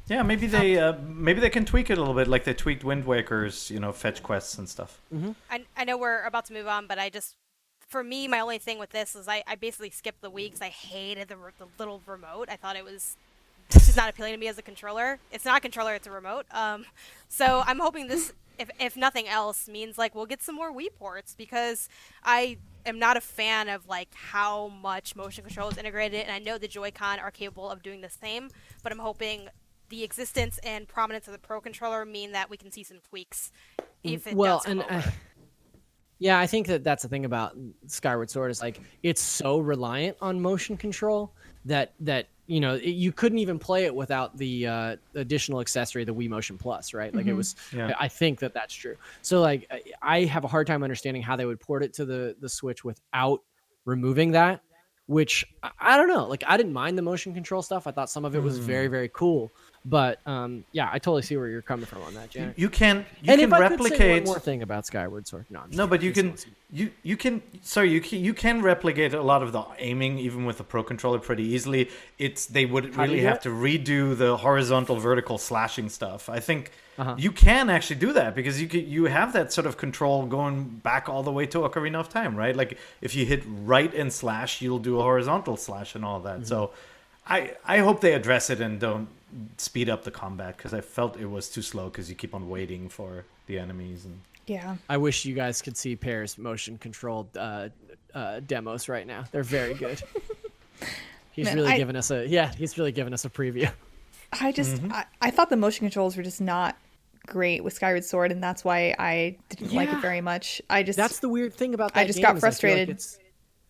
Yeah, 0.09 0.23
maybe 0.23 0.47
they 0.47 0.79
uh, 0.79 0.95
maybe 1.07 1.41
they 1.41 1.51
can 1.51 1.67
tweak 1.67 1.91
it 1.91 1.99
a 1.99 2.01
little 2.01 2.15
bit, 2.15 2.29
like 2.29 2.45
they 2.45 2.55
tweaked 2.55 2.83
Wind 2.83 3.05
Waker's, 3.05 3.71
you 3.71 3.79
know, 3.79 3.93
fetch 3.93 4.23
quests 4.23 4.57
and 4.57 4.67
stuff. 4.67 5.03
Mm-hmm. 5.15 5.33
I, 5.51 5.65
I 5.77 5.85
know 5.85 5.99
we're 5.99 6.25
about 6.25 6.47
to 6.47 6.55
move 6.55 6.67
on, 6.67 6.87
but 6.87 6.99
I 6.99 7.11
just 7.11 7.37
for 7.89 8.05
me, 8.05 8.29
my 8.29 8.41
only 8.41 8.59
thing 8.59 8.79
with 8.79 8.91
this 8.91 9.17
is 9.17 9.27
I, 9.27 9.43
I 9.47 9.55
basically 9.55 9.91
skipped 9.91 10.21
the 10.21 10.31
weeks. 10.31 10.61
I 10.61 10.69
hated 10.69 11.29
the, 11.29 11.37
the 11.59 11.67
little 11.79 12.03
remote. 12.07 12.49
I 12.51 12.57
thought 12.57 12.77
it 12.77 12.85
was 12.85 13.17
just 13.71 13.97
not 13.97 14.11
appealing 14.11 14.35
to 14.35 14.39
me 14.39 14.47
as 14.47 14.59
a 14.59 14.63
controller. 14.63 15.19
It's 15.33 15.45
not 15.45 15.59
a 15.59 15.61
controller, 15.61 15.95
it's 15.95 16.07
a 16.07 16.11
remote. 16.11 16.47
Um, 16.53 16.85
so 17.29 17.63
I'm 17.67 17.79
hoping 17.79 18.07
this 18.07 18.33
if 18.59 18.71
if 18.79 18.97
nothing 18.97 19.27
else, 19.27 19.69
means 19.69 19.97
like 19.97 20.15
we'll 20.15 20.27
get 20.27 20.43
some 20.43 20.55
more 20.55 20.73
Wii 20.73 20.89
ports 20.99 21.35
because 21.37 21.89
I 22.25 22.59
am 22.85 22.99
not 22.99 23.17
a 23.17 23.21
fan 23.21 23.69
of 23.69 23.89
like 23.89 24.09
how 24.15 24.69
much 24.69 25.17
motion 25.17 25.45
control 25.45 25.69
is 25.71 25.79
integrated, 25.79 26.23
and 26.23 26.33
I 26.33 26.39
know 26.39 26.59
the 26.59 26.69
Joy-Con 26.69 27.21
are 27.21 27.31
capable 27.31 27.71
of 27.71 27.83
doing 27.83 28.01
the 28.01 28.11
same, 28.11 28.51
but 28.83 28.93
I'm 28.93 28.99
hoping 28.99 29.49
the 29.89 30.05
existence 30.05 30.59
and 30.63 30.87
prominence 30.87 31.27
of 31.27 31.33
the 31.33 31.39
Pro 31.39 31.61
controller 31.61 32.05
mean 32.05 32.33
that 32.33 32.51
we 32.51 32.57
can 32.59 32.71
see 32.71 32.83
some 32.83 32.99
tweaks 33.09 33.51
if 34.03 34.27
it 34.27 34.35
well, 34.35 34.59
does 34.59 34.67
and 34.67 34.85
uh. 34.91 35.03
Yeah, 36.19 36.39
I 36.39 36.47
think 36.47 36.67
that 36.67 36.83
that's 36.85 37.03
the 37.03 37.09
thing 37.09 37.25
about 37.25 37.57
Skyward 37.87 38.31
Sword 38.31 38.51
is 38.51 38.61
like 38.61 38.81
it's 39.03 39.21
so 39.21 39.59
reliant 39.59 40.17
on 40.21 40.41
motion 40.41 40.77
control 40.77 41.33
that 41.65 41.93
that 42.01 42.27
you 42.47 42.61
know 42.61 42.75
it, 42.75 42.85
you 42.91 43.13
couldn't 43.13 43.39
even 43.39 43.59
play 43.59 43.85
it 43.85 43.95
without 43.95 44.37
the 44.37 44.67
uh, 44.67 44.97
additional 45.15 45.61
accessory, 45.61 46.05
the 46.05 46.15
Wii 46.15 46.29
Motion 46.29 46.57
Plus, 46.59 46.95
right? 46.95 47.15
Like 47.15 47.27
it 47.27 47.35
was. 47.35 47.57
Yeah. 47.75 47.95
I 48.01 48.09
think 48.09 48.39
that 48.41 48.55
that's 48.55 48.75
true. 48.75 48.97
So 49.23 49.41
like 49.41 49.71
I- 50.03 50.25
have 50.25 50.45
a 50.45 50.49
hard 50.49 50.67
time 50.67 50.83
understanding 50.83 51.23
how 51.23 51.37
they 51.37 51.45
would 51.45 51.61
port 51.61 51.83
it 51.83 51.93
to 51.95 52.05
the 52.05 52.37
the 52.41 52.49
Switch 52.49 52.85
without 52.85 53.43
removing 53.85 54.33
that. 54.33 54.61
Which 55.07 55.45
I- 55.63 55.71
I 55.81 55.97
don't 55.97 56.09
know. 56.09 56.27
Like 56.27 56.45
I 56.47 56.57
didn't 56.57 56.73
mind 56.73 56.99
the 56.99 57.03
motion 57.03 57.33
control 57.35 57.63
stuff. 57.63 57.87
I 57.87 57.91
thought 57.93 58.11
some 58.11 58.25
of 58.25 58.35
it 58.35 58.43
was 58.43 58.59
very 58.59 58.89
very 58.89 59.09
cool. 59.13 59.51
But 59.89 60.21
um, 60.27 60.65
yeah, 60.73 60.89
I 60.93 60.99
totally 60.99 61.23
see 61.23 61.37
where 61.39 61.49
you're 61.49 61.63
coming 61.63 61.87
from 61.87 62.03
on 62.03 62.13
that, 62.15 62.31
Janet. 62.31 62.59
You 62.59 62.69
can 62.69 63.07
you 63.23 63.33
and 63.33 63.41
can 63.41 63.51
replicate. 63.51 63.93
could 63.93 63.99
say 63.99 64.15
one 64.21 64.25
more 64.25 64.39
thing 64.49 64.63
about 64.63 64.85
Skyward 64.87 65.27
Sword, 65.27 65.47
no, 65.51 65.63
No, 65.71 65.87
but 65.87 66.03
you 66.03 66.13
can 66.13 66.35
you 66.71 66.91
you 67.03 67.17
can 67.17 67.41
sorry 67.63 67.91
you 67.91 68.01
can, 68.01 68.19
you 68.29 68.35
can 68.35 68.61
replicate 68.63 69.15
a 69.15 69.23
lot 69.23 69.43
of 69.43 69.53
the 69.53 69.63
aiming 69.79 70.19
even 70.19 70.45
with 70.45 70.59
the 70.59 70.65
pro 70.73 70.83
controller 70.83 71.19
pretty 71.19 71.45
easily. 71.45 71.89
It's 72.19 72.43
they 72.47 72.67
would 72.67 72.95
How 72.95 73.03
really 73.05 73.21
have 73.21 73.37
it? 73.39 73.43
to 73.43 73.51
redo 73.51 74.17
the 74.17 74.37
horizontal 74.37 74.97
vertical 74.97 75.39
slashing 75.39 75.89
stuff. 75.89 76.29
I 76.29 76.41
think 76.49 76.63
Uh-huh. 76.99 77.15
you 77.17 77.31
can 77.47 77.71
actually 77.71 78.01
do 78.07 78.11
that 78.21 78.31
because 78.35 78.57
you 78.63 78.69
can, 78.73 78.83
you 78.97 79.03
have 79.19 79.33
that 79.39 79.53
sort 79.57 79.67
of 79.71 79.75
control 79.85 80.27
going 80.27 80.57
back 80.91 81.09
all 81.09 81.23
the 81.23 81.35
way 81.39 81.47
to 81.53 81.59
Ocarina 81.67 81.99
of 82.05 82.09
Time, 82.09 82.33
right? 82.45 82.57
Like 82.63 82.73
if 83.01 83.11
you 83.17 83.25
hit 83.33 83.43
right 83.75 83.93
and 84.01 84.13
slash, 84.13 84.61
you'll 84.63 84.85
do 84.91 84.95
a 85.01 85.03
horizontal 85.11 85.57
slash 85.57 85.95
and 85.97 86.05
all 86.05 86.21
that. 86.29 86.47
So 86.53 86.59
I 87.37 87.39
I 87.75 87.79
hope 87.87 87.97
they 88.07 88.15
address 88.21 88.51
it 88.51 88.61
and 88.61 88.75
don't 88.81 89.07
speed 89.57 89.89
up 89.91 90.05
the 90.05 90.11
combat 90.11 90.57
because 90.57 90.73
I 90.75 90.81
felt 90.81 91.19
it 91.19 91.27
was 91.27 91.49
too 91.49 91.63
slow 91.63 91.89
because 91.91 92.09
you 92.09 92.15
keep 92.17 92.35
on 92.35 92.49
waiting 92.49 92.89
for 92.89 93.25
the 93.47 93.59
enemies 93.59 94.05
and 94.05 94.21
Yeah. 94.47 94.77
I 94.89 94.97
wish 94.97 95.25
you 95.25 95.35
guys 95.35 95.61
could 95.63 95.77
see 95.77 95.97
Peer's 95.97 96.39
motion 96.39 96.79
controlled 96.79 97.37
uh, 97.37 97.69
uh, 98.15 98.41
demos 98.41 98.89
right 98.89 99.07
now. 99.07 99.25
They're 99.31 99.43
very 99.43 99.75
good. 99.75 100.01
He's 101.33 101.47
Man, 101.47 101.57
really 101.57 101.73
I- 101.73 101.77
giving 101.77 101.97
us 101.97 102.11
a 102.11 102.27
yeah. 102.27 102.53
He's 102.53 102.77
really 102.79 102.93
giving 102.93 103.13
us 103.15 103.25
a 103.25 103.31
preview. 103.31 103.71
I 104.41 104.53
just 104.53 104.83
I, 104.91 105.05
I 105.23 105.31
thought 105.31 105.51
the 105.51 105.57
motion 105.57 105.87
controls 105.87 106.17
were 106.17 106.23
just 106.23 106.41
not 106.41 106.77
great 107.27 107.63
with 107.63 107.73
Skyward 107.75 108.05
Sword, 108.05 108.33
and 108.33 108.43
that's 108.43 108.65
why 108.65 108.95
I 108.99 109.37
didn't 109.49 109.73
like 109.73 109.91
it 109.93 110.01
very 110.01 110.21
much. 110.21 110.61
I 110.69 110.83
just 110.83 110.97
That's 110.97 111.21
the 111.21 111.29
weird 111.29 111.55
thing 111.55 111.75
about 111.75 111.95
that. 111.95 112.01
I 112.01 112.05
just 112.07 112.19
game 112.19 112.25
got 112.25 112.37
is 112.37 112.43
I 112.43 112.47
like 112.47 112.53
frustrated. 112.53 112.89
it's- 112.91 113.19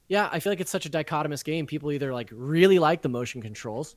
yeah, 0.09 0.28
I 0.32 0.40
feel 0.40 0.52
like 0.52 0.61
it's 0.61 0.70
such 0.70 0.86
a 0.86 0.90
dichotomous 0.90 1.44
game. 1.44 1.66
People 1.66 1.92
either 1.92 2.14
like 2.14 2.30
really 2.32 2.78
like 2.78 3.02
the 3.02 3.11
motion 3.11 3.42
controls, 3.42 3.94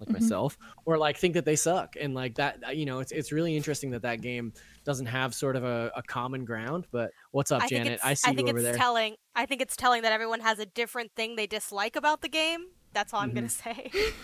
like 0.00 0.08
Mm-hmm. 0.08 0.22
myself, 0.24 0.56
or 0.86 0.96
like 0.98 1.16
think 1.18 1.34
that 1.34 1.44
they 1.44 1.56
suck. 1.56 1.94
And 2.00 2.14
like 2.14 2.34
that, 2.36 2.76
you 2.76 2.86
know, 2.86 2.98
it's 3.00 3.12
it's 3.12 3.30
really 3.32 3.56
interesting 3.56 3.90
that 3.90 4.02
that 4.02 4.20
game 4.22 4.52
doesn't 4.84 5.06
have 5.06 5.34
sort 5.34 5.56
of 5.56 5.64
a, 5.64 5.92
a 5.94 6.02
common 6.02 6.44
ground. 6.44 6.86
But 6.90 7.10
what's 7.32 7.52
up, 7.52 7.62
I 7.62 7.68
Janet? 7.68 8.00
I 8.02 8.14
see 8.14 8.34
think 8.34 8.48
you 8.48 8.54
over 8.54 8.58
it's 8.58 8.64
there. 8.68 8.76
telling. 8.76 9.16
I 9.36 9.46
think 9.46 9.60
it's 9.60 9.76
telling 9.76 10.02
that 10.02 10.12
everyone 10.12 10.40
has 10.40 10.58
a 10.58 10.66
different 10.66 11.12
thing 11.14 11.36
they 11.36 11.46
dislike 11.46 11.96
about 11.96 12.22
the 12.22 12.28
game. 12.28 12.66
That's 12.92 13.14
all 13.14 13.20
I'm 13.20 13.32
gonna 13.32 13.46
Mm-hmm. 13.46 13.90
say. 13.92 14.10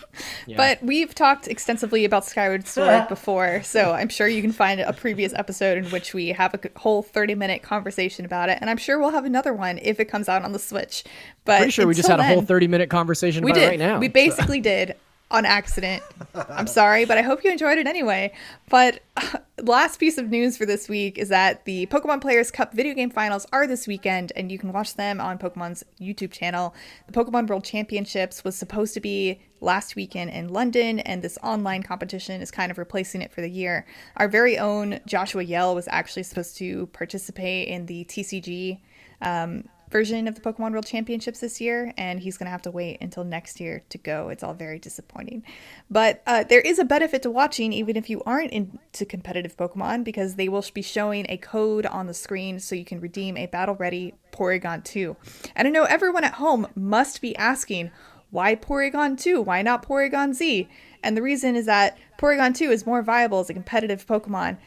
Yeah. 0.49 0.57
But 0.59 0.81
we've 0.81 1.12
talked 1.12 1.49
extensively 1.49 2.05
about 2.05 2.24
Skyward 2.24 2.68
Sword 2.68 3.09
before, 3.09 3.64
so 3.64 3.91
I'm 3.93 4.09
sure 4.09 4.29
you 4.29 4.41
can 4.43 4.53
find 4.53 4.81
a 4.81 4.93
previous 4.93 5.33
episode 5.35 5.77
in 5.79 5.87
which 5.87 6.14
we 6.14 6.29
have 6.29 6.55
a 6.55 6.61
whole 6.79 7.03
30 7.03 7.35
minute 7.35 7.62
conversation 7.64 8.24
about 8.24 8.49
it, 8.49 8.59
and 8.61 8.70
I'm 8.70 8.77
sure 8.77 9.01
we'll 9.01 9.11
have 9.11 9.24
another 9.24 9.53
one 9.53 9.81
if 9.83 9.99
it 9.99 10.05
comes 10.05 10.29
out 10.29 10.43
on 10.45 10.53
the 10.53 10.61
Switch. 10.61 11.03
But 11.45 11.59
pretty 11.59 11.72
sure 11.72 11.87
we 11.89 11.95
just 11.95 12.09
until 12.09 12.22
had 12.22 12.31
a 12.31 12.35
whole 12.35 12.45
thirty 12.47 12.68
minute 12.68 12.91
conversation 12.91 13.45
we 13.45 13.51
about 13.51 13.59
did. 13.61 13.66
it 13.66 13.70
right 13.70 13.79
now. 13.81 13.99
We 13.99 14.07
so- 14.07 14.12
basically 14.12 14.61
did 14.61 14.95
on 15.31 15.45
accident. 15.45 16.03
I'm 16.35 16.66
sorry, 16.68 17.05
but 17.05 17.18
I 17.18 17.22
hope 17.22 17.43
you 17.43 17.51
enjoyed 17.51 17.79
it 17.79 17.87
anyway. 17.87 18.33
But 18.68 19.01
last 19.62 19.99
piece 19.99 20.18
of 20.18 20.31
news 20.31 20.57
for 20.57 20.66
this 20.66 20.89
week 20.89 21.18
is 21.18 21.31
that 21.31 21.64
the 21.64 21.87
Pokemon 21.87 22.20
Players 22.20 22.51
Cup 22.51 22.72
video 22.72 22.95
game 22.95 23.11
finals 23.11 23.47
are 23.53 23.66
this 23.66 23.87
weekend, 23.89 24.33
and 24.37 24.53
you 24.53 24.59
can 24.59 24.72
watch 24.72 24.95
them 24.95 25.20
on 25.20 25.39
Pokemon's 25.39 25.85
YouTube 26.01 26.31
channel. 26.31 26.74
The 27.09 27.12
Pokemon 27.12 27.49
World 27.49 27.64
Championships 27.64 28.45
was 28.45 28.55
supposed 28.55 28.95
to 28.95 29.01
be 29.01 29.41
last 29.61 29.97
weekend 29.97 30.31
in 30.31 30.49
London, 30.49 31.01
and 31.01 31.22
this 31.22 31.39
online 31.43 31.83
competition 31.83 32.41
is 32.41 32.53
kind 32.53 32.70
of 32.70 32.79
replacing 32.79 33.20
it 33.20 33.33
for 33.33 33.41
the 33.41 33.51
year. 33.51 33.85
Our 34.18 34.29
very 34.29 34.59
own 34.59 35.01
Joshua 35.07 35.45
Yehl 35.45 35.74
was 35.74 35.89
actually 35.91 36.22
supposed 36.22 36.57
to 36.59 36.87
participate 36.89 37.68
in 37.68 37.87
the 37.87 38.05
TCG 38.05 38.79
um, 39.22 39.64
version 39.91 40.26
of 40.26 40.34
the 40.34 40.41
Pokemon 40.41 40.72
World 40.72 40.87
Championships 40.87 41.41
this 41.41 41.61
year, 41.61 41.93
and 41.97 42.20
he's 42.20 42.37
going 42.37 42.47
to 42.47 42.51
have 42.51 42.62
to 42.62 42.70
wait 42.70 42.99
until 43.01 43.24
next 43.24 43.61
year 43.61 43.82
to 43.89 43.99
go. 43.99 44.28
It's 44.28 44.43
all 44.43 44.55
very 44.55 44.78
disappointing. 44.78 45.43
But 45.91 46.22
uh, 46.26 46.45
there 46.45 46.61
is 46.61 46.78
a 46.78 46.84
benefit 46.84 47.22
to 47.22 47.30
watching, 47.30 47.72
even 47.72 47.97
if 47.97 48.11
you 48.11 48.22
aren't 48.24 48.53
into 48.53 49.05
competitive 49.05 49.57
Pokemon, 49.57 50.05
because 50.05 50.34
they 50.34 50.49
will 50.49 50.64
be 50.74 50.82
showing 50.82 51.26
a 51.28 51.37
code 51.37 51.87
on 51.87 52.07
the 52.07 52.14
screen 52.14 52.59
so 52.59 52.74
you 52.74 52.84
can 52.84 53.01
redeem 53.01 53.37
a 53.37 53.47
battle 53.47 53.74
ready 53.76 54.14
Porygon 54.32 54.84
2. 54.84 55.16
And 55.55 55.68
I 55.68 55.70
know 55.70 55.84
everyone 55.84 56.24
at 56.24 56.34
home 56.34 56.66
must 56.74 57.20
be 57.20 57.37
asking, 57.37 57.91
why 58.30 58.55
Porygon 58.55 59.18
2? 59.18 59.41
Why 59.41 59.62
not 59.62 59.87
Porygon 59.87 60.34
Z? 60.34 60.68
And 61.03 61.16
the 61.16 61.22
reason 61.22 61.57
is 61.57 61.66
that 61.66 61.97
Porygon 62.18 62.55
2 62.55 62.70
is 62.70 62.87
more 62.87 63.03
viable 63.03 63.41
as 63.41 63.49
a 63.49 63.55
competitive 63.55 64.07
Pokemon 64.07 64.59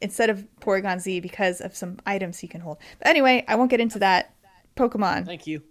instead 0.00 0.30
of 0.30 0.46
Porygon 0.60 1.00
Z 1.00 1.20
because 1.20 1.60
of 1.60 1.76
some 1.76 1.98
items 2.06 2.38
he 2.38 2.48
can 2.48 2.60
hold. 2.60 2.78
But 2.98 3.08
anyway, 3.08 3.44
I 3.48 3.56
won't 3.56 3.70
get 3.70 3.80
into 3.80 3.98
that. 3.98 4.32
Pokemon. 4.78 5.26
Thank 5.26 5.46
you. 5.46 5.62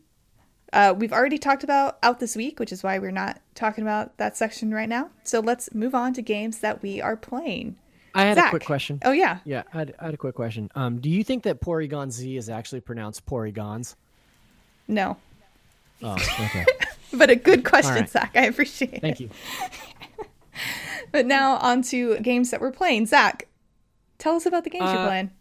Uh, 0.74 0.94
we've 0.98 1.14
already 1.14 1.38
talked 1.38 1.64
about 1.64 1.98
out 2.04 2.20
this 2.20 2.36
week, 2.36 2.60
which 2.60 2.72
is 2.74 2.84
why 2.84 3.00
we're 3.00 3.10
not 3.12 3.40
talking 3.56 3.84
about 3.84 4.18
that 4.18 4.36
section 4.36 4.74
right 4.74 4.90
now. 4.90 5.10
So 5.24 5.40
let's 5.40 5.74
move 5.74 5.96
on 5.96 6.14
to 6.14 6.22
games 6.22 6.60
that 6.60 6.82
we 6.82 7.02
are 7.02 7.16
playing. 7.16 7.78
I 8.14 8.24
had 8.26 8.36
Zach. 8.36 8.48
a 8.48 8.50
quick 8.50 8.66
question. 8.66 9.00
Oh 9.06 9.12
yeah, 9.12 9.40
Yeah, 9.46 9.64
I 9.74 9.78
had, 9.78 9.96
I 10.00 10.06
had 10.06 10.14
a 10.14 10.18
quick 10.18 10.36
question. 10.36 10.70
Um, 10.76 11.00
do 11.00 11.10
you 11.10 11.24
think 11.24 11.44
that 11.44 11.62
Porygon 11.62 12.12
Z 12.12 12.36
is 12.36 12.50
actually 12.50 12.82
pronounced 12.82 13.26
Porygons? 13.26 13.96
no, 14.88 15.18
Oh, 16.04 16.14
okay. 16.40 16.66
but 17.14 17.30
a 17.30 17.36
good 17.36 17.64
question, 17.64 17.96
right. 17.96 18.10
Zach. 18.10 18.32
I 18.36 18.46
appreciate 18.46 18.94
it. 18.96 19.02
Thank 19.02 19.20
you. 19.20 19.30
But 21.12 21.26
now 21.26 21.56
on 21.58 21.84
to 21.84 22.18
games 22.20 22.52
that 22.52 22.60
we're 22.60 22.72
playing. 22.72 23.06
Zach, 23.06 23.48
tell 24.18 24.36
us 24.36 24.46
about 24.46 24.64
the 24.66 24.70
games 24.70 24.92
you're 24.92 25.00
Uh, 25.00 25.08
playing. 25.08 25.32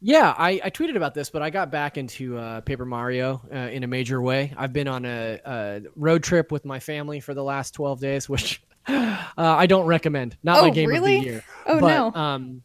Yeah, 0.00 0.34
I, 0.36 0.60
I 0.64 0.70
tweeted 0.70 0.96
about 0.96 1.14
this, 1.14 1.30
but 1.30 1.40
I 1.42 1.50
got 1.50 1.70
back 1.70 1.96
into 1.96 2.36
uh, 2.36 2.60
Paper 2.60 2.84
Mario 2.84 3.40
uh, 3.52 3.56
in 3.56 3.84
a 3.84 3.86
major 3.86 4.20
way. 4.20 4.52
I've 4.56 4.72
been 4.72 4.88
on 4.88 5.04
a, 5.06 5.40
a 5.44 5.80
road 5.96 6.22
trip 6.22 6.52
with 6.52 6.64
my 6.66 6.78
family 6.78 7.20
for 7.20 7.32
the 7.32 7.42
last 7.44 7.72
12 7.72 8.00
days, 8.00 8.28
which 8.28 8.62
uh, 8.86 9.16
I 9.36 9.66
don't 9.66 9.86
recommend. 9.86 10.36
Not 10.42 10.60
my 10.62 10.68
Oh, 10.68 10.72
game 10.72 10.90
really? 10.90 11.16
of 11.16 11.22
the 11.22 11.28
year. 11.30 11.44
Oh, 11.66 11.80
but, 11.80 11.88
no. 11.88 12.20
Um, 12.20 12.62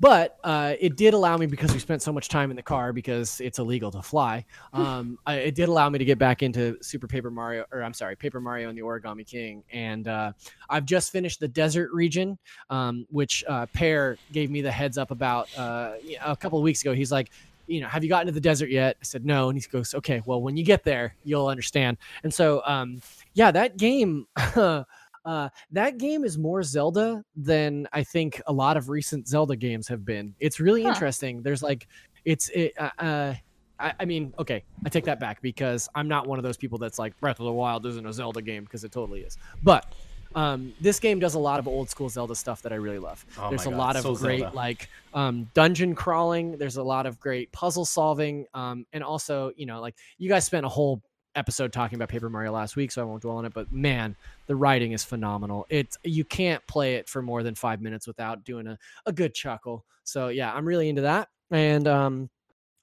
but 0.00 0.38
uh, 0.44 0.74
it 0.80 0.96
did 0.96 1.14
allow 1.14 1.36
me 1.36 1.46
because 1.46 1.72
we 1.72 1.78
spent 1.78 2.02
so 2.02 2.12
much 2.12 2.28
time 2.28 2.50
in 2.50 2.56
the 2.56 2.62
car 2.62 2.92
because 2.92 3.40
it's 3.40 3.58
illegal 3.58 3.90
to 3.90 4.02
fly. 4.02 4.44
Um, 4.74 5.18
I, 5.24 5.36
it 5.36 5.54
did 5.54 5.68
allow 5.68 5.88
me 5.88 6.00
to 6.00 6.04
get 6.04 6.18
back 6.18 6.42
into 6.42 6.76
Super 6.82 7.06
Paper 7.06 7.30
Mario, 7.30 7.64
or 7.70 7.82
I'm 7.84 7.94
sorry, 7.94 8.16
Paper 8.16 8.40
Mario 8.40 8.68
and 8.68 8.76
the 8.76 8.82
Origami 8.82 9.24
King, 9.24 9.62
and 9.72 10.08
uh, 10.08 10.32
I've 10.68 10.84
just 10.84 11.12
finished 11.12 11.38
the 11.38 11.46
desert 11.46 11.92
region, 11.92 12.38
um, 12.70 13.06
which 13.08 13.44
uh, 13.48 13.66
Peer 13.72 14.18
gave 14.32 14.50
me 14.50 14.62
the 14.62 14.72
heads 14.72 14.98
up 14.98 15.12
about 15.12 15.48
uh, 15.56 15.92
a 16.24 16.36
couple 16.36 16.58
of 16.58 16.64
weeks 16.64 16.82
ago. 16.82 16.92
He's 16.92 17.12
like, 17.12 17.30
you 17.68 17.80
know, 17.80 17.88
have 17.88 18.02
you 18.02 18.08
gotten 18.08 18.26
to 18.26 18.32
the 18.32 18.40
desert 18.40 18.68
yet? 18.68 18.96
I 19.00 19.04
said 19.04 19.24
no, 19.24 19.48
and 19.48 19.56
he 19.56 19.64
goes, 19.68 19.94
okay, 19.94 20.22
well, 20.26 20.42
when 20.42 20.56
you 20.56 20.64
get 20.64 20.82
there, 20.82 21.14
you'll 21.22 21.46
understand. 21.46 21.96
And 22.24 22.34
so, 22.34 22.62
um, 22.66 23.00
yeah, 23.34 23.52
that 23.52 23.76
game. 23.76 24.26
Uh, 25.24 25.48
that 25.72 25.98
game 25.98 26.24
is 26.24 26.36
more 26.38 26.62
Zelda 26.62 27.24
than 27.36 27.88
I 27.92 28.02
think 28.04 28.40
a 28.46 28.52
lot 28.52 28.76
of 28.76 28.88
recent 28.88 29.26
Zelda 29.26 29.56
games 29.56 29.88
have 29.88 30.04
been. 30.04 30.34
It's 30.40 30.60
really 30.60 30.82
Huh. 30.82 30.90
interesting. 30.90 31.42
There's 31.42 31.62
like, 31.62 31.86
it's 32.24 32.48
it. 32.50 32.72
Uh, 32.78 32.90
uh, 32.98 33.34
I, 33.80 33.92
I 34.00 34.04
mean, 34.04 34.32
okay, 34.38 34.62
I 34.84 34.88
take 34.88 35.04
that 35.04 35.18
back 35.18 35.42
because 35.42 35.88
I'm 35.94 36.06
not 36.08 36.26
one 36.28 36.38
of 36.38 36.42
those 36.44 36.56
people 36.56 36.78
that's 36.78 36.98
like 36.98 37.18
Breath 37.20 37.40
of 37.40 37.46
the 37.46 37.52
Wild 37.52 37.84
isn't 37.86 38.06
a 38.06 38.12
Zelda 38.12 38.40
game 38.42 38.64
because 38.64 38.84
it 38.84 38.92
totally 38.92 39.20
is. 39.22 39.36
But 39.64 39.92
um, 40.36 40.72
this 40.80 41.00
game 41.00 41.18
does 41.20 41.34
a 41.34 41.38
lot 41.38 41.58
of 41.58 41.66
old 41.66 41.88
school 41.90 42.08
Zelda 42.08 42.34
stuff 42.34 42.62
that 42.62 42.72
I 42.72 42.76
really 42.76 42.98
love. 42.98 43.24
Oh 43.38 43.48
There's 43.50 43.66
a 43.66 43.70
God, 43.70 43.78
lot 43.78 43.96
of 43.96 44.02
so 44.02 44.14
great 44.14 44.40
Zelda. 44.40 44.54
like 44.56 44.88
um, 45.12 45.48
dungeon 45.54 45.94
crawling. 45.94 46.56
There's 46.58 46.76
a 46.76 46.82
lot 46.82 47.06
of 47.06 47.18
great 47.18 47.50
puzzle 47.52 47.84
solving, 47.84 48.46
um, 48.54 48.84
and 48.92 49.02
also 49.02 49.52
you 49.56 49.66
know 49.66 49.80
like 49.80 49.96
you 50.18 50.28
guys 50.28 50.44
spent 50.44 50.64
a 50.66 50.68
whole 50.68 51.02
episode 51.34 51.72
talking 51.72 51.96
about 51.96 52.08
Paper 52.08 52.28
Mario 52.30 52.52
last 52.52 52.76
week, 52.76 52.90
so 52.92 53.02
I 53.02 53.04
won't 53.04 53.22
dwell 53.22 53.36
on 53.36 53.44
it. 53.44 53.52
But 53.54 53.72
man, 53.72 54.16
the 54.46 54.56
writing 54.56 54.92
is 54.92 55.04
phenomenal. 55.04 55.66
It's 55.68 55.96
you 56.04 56.24
can't 56.24 56.64
play 56.66 56.94
it 56.96 57.08
for 57.08 57.22
more 57.22 57.42
than 57.42 57.54
five 57.54 57.80
minutes 57.80 58.06
without 58.06 58.44
doing 58.44 58.66
a, 58.66 58.78
a 59.06 59.12
good 59.12 59.34
chuckle. 59.34 59.84
So 60.04 60.28
yeah, 60.28 60.52
I'm 60.52 60.66
really 60.66 60.88
into 60.88 61.02
that. 61.02 61.28
And 61.50 61.86
um, 61.88 62.30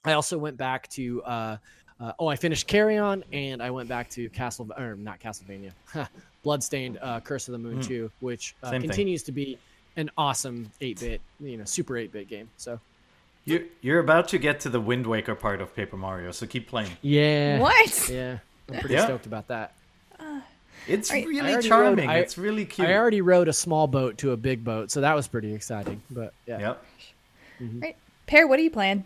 I 0.04 0.12
also 0.14 0.38
went 0.38 0.56
back 0.56 0.88
to 0.90 1.22
uh, 1.24 1.56
uh, 2.00 2.12
oh, 2.18 2.26
I 2.26 2.36
finished 2.36 2.66
Carrion, 2.66 3.22
and 3.32 3.62
I 3.62 3.70
went 3.70 3.88
back 3.88 4.10
to 4.10 4.28
Castle 4.30 4.68
or 4.76 4.96
not 4.96 5.20
Castlevania, 5.20 5.70
Bloodstained 6.42 6.98
uh, 7.00 7.20
Curse 7.20 7.46
of 7.48 7.52
the 7.52 7.58
Moon 7.58 7.78
Mm. 7.78 7.86
2, 7.86 8.10
which 8.20 8.56
uh, 8.62 8.70
Same 8.70 8.80
thing. 8.80 8.90
continues 8.90 9.22
to 9.24 9.32
be 9.32 9.56
an 9.96 10.10
awesome 10.18 10.68
8-bit, 10.80 11.20
you 11.38 11.56
know, 11.58 11.64
super 11.64 11.94
8-bit 11.94 12.26
game. 12.28 12.48
So 12.56 12.80
You're 13.44 13.62
you're 13.80 13.98
about 13.98 14.28
to 14.28 14.38
get 14.38 14.60
to 14.60 14.68
the 14.68 14.80
Wind 14.80 15.06
Waker 15.06 15.34
part 15.34 15.60
of 15.60 15.74
Paper 15.74 15.96
Mario, 15.96 16.30
so 16.30 16.46
keep 16.46 16.68
playing. 16.68 16.90
Yeah. 17.02 17.58
What? 17.58 18.08
Yeah. 18.08 18.38
I'm 18.70 18.78
pretty 18.80 18.94
Yeah. 18.94 19.04
stoked 19.04 19.26
about 19.26 19.48
that. 19.48 19.74
It's 20.88 21.12
I 21.12 21.22
really 21.22 21.52
already 21.52 21.68
charming. 21.68 22.06
rode- 22.08 22.14
I- 22.16 22.18
it's 22.18 22.36
really 22.36 22.64
cute. 22.64 22.88
I 22.88 22.94
already 22.96 23.20
rode 23.20 23.46
a 23.48 23.52
small 23.52 23.86
boat 23.86 24.18
to 24.18 24.32
a 24.32 24.36
big 24.36 24.64
boat, 24.64 24.90
so 24.90 25.00
that 25.00 25.14
was 25.14 25.28
pretty 25.28 25.54
exciting. 25.54 26.02
But 26.10 26.34
yeah. 26.46 26.58
Yep. 26.58 26.84
Right. 27.80 27.96
Peer, 28.26 28.46
what 28.48 28.58
are 28.58 28.62
you 28.62 28.70
playing? 28.70 29.04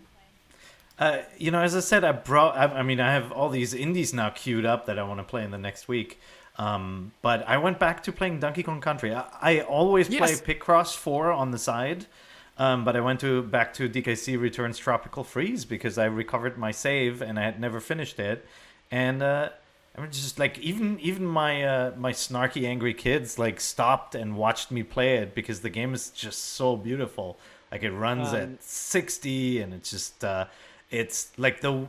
Uh, 0.98 1.18
you 1.36 1.50
know, 1.50 1.60
as 1.60 1.76
I 1.76 1.80
said, 1.80 2.02
I 2.04 2.12
brought. 2.12 2.56
I, 2.56 2.64
I 2.78 2.82
mean, 2.82 3.00
I 3.00 3.12
have 3.12 3.30
all 3.30 3.50
these 3.50 3.74
indies 3.74 4.14
now 4.14 4.30
queued 4.30 4.64
up 4.64 4.86
that 4.86 4.98
I 4.98 5.02
want 5.02 5.20
to 5.20 5.24
play 5.24 5.44
in 5.44 5.50
the 5.50 5.58
next 5.58 5.88
week. 5.88 6.18
Um, 6.58 7.12
but 7.20 7.46
I 7.46 7.58
went 7.58 7.78
back 7.78 8.02
to 8.04 8.12
playing 8.12 8.40
Donkey 8.40 8.62
Kong 8.62 8.80
Country. 8.80 9.14
I, 9.14 9.24
I 9.42 9.60
always 9.60 10.08
play 10.08 10.18
Yes. 10.30 10.40
Picross 10.40 10.96
Four 10.96 11.30
on 11.30 11.50
the 11.50 11.58
side, 11.58 12.06
um, 12.58 12.84
but 12.84 12.96
I 12.96 13.00
went 13.00 13.20
to 13.20 13.42
back 13.42 13.74
to 13.74 13.88
DKC 13.88 14.38
Returns 14.40 14.78
Tropical 14.78 15.24
Freeze 15.24 15.64
because 15.64 15.98
I 15.98 16.06
recovered 16.06 16.56
my 16.58 16.70
save 16.70 17.22
and 17.22 17.38
I 17.38 17.42
had 17.42 17.60
never 17.60 17.80
finished 17.80 18.18
it. 18.18 18.46
And 18.90 19.22
uh, 19.22 19.50
I 19.96 20.00
mean, 20.00 20.10
just 20.10 20.38
like 20.38 20.58
even 20.58 20.98
even 21.00 21.24
my 21.26 21.64
uh, 21.64 21.92
my 21.96 22.12
snarky 22.12 22.66
angry 22.66 22.94
kids 22.94 23.38
like 23.38 23.60
stopped 23.60 24.14
and 24.14 24.36
watched 24.36 24.70
me 24.70 24.82
play 24.82 25.16
it 25.16 25.34
because 25.34 25.60
the 25.60 25.70
game 25.70 25.92
is 25.94 26.10
just 26.10 26.42
so 26.54 26.76
beautiful. 26.76 27.38
Like 27.72 27.82
it 27.82 27.92
runs 27.92 28.28
Um, 28.28 28.36
at 28.36 28.62
60 28.62 29.60
and 29.60 29.74
it's 29.74 29.90
just 29.90 30.24
uh, 30.24 30.46
it's 30.90 31.32
like 31.36 31.60
the 31.60 31.86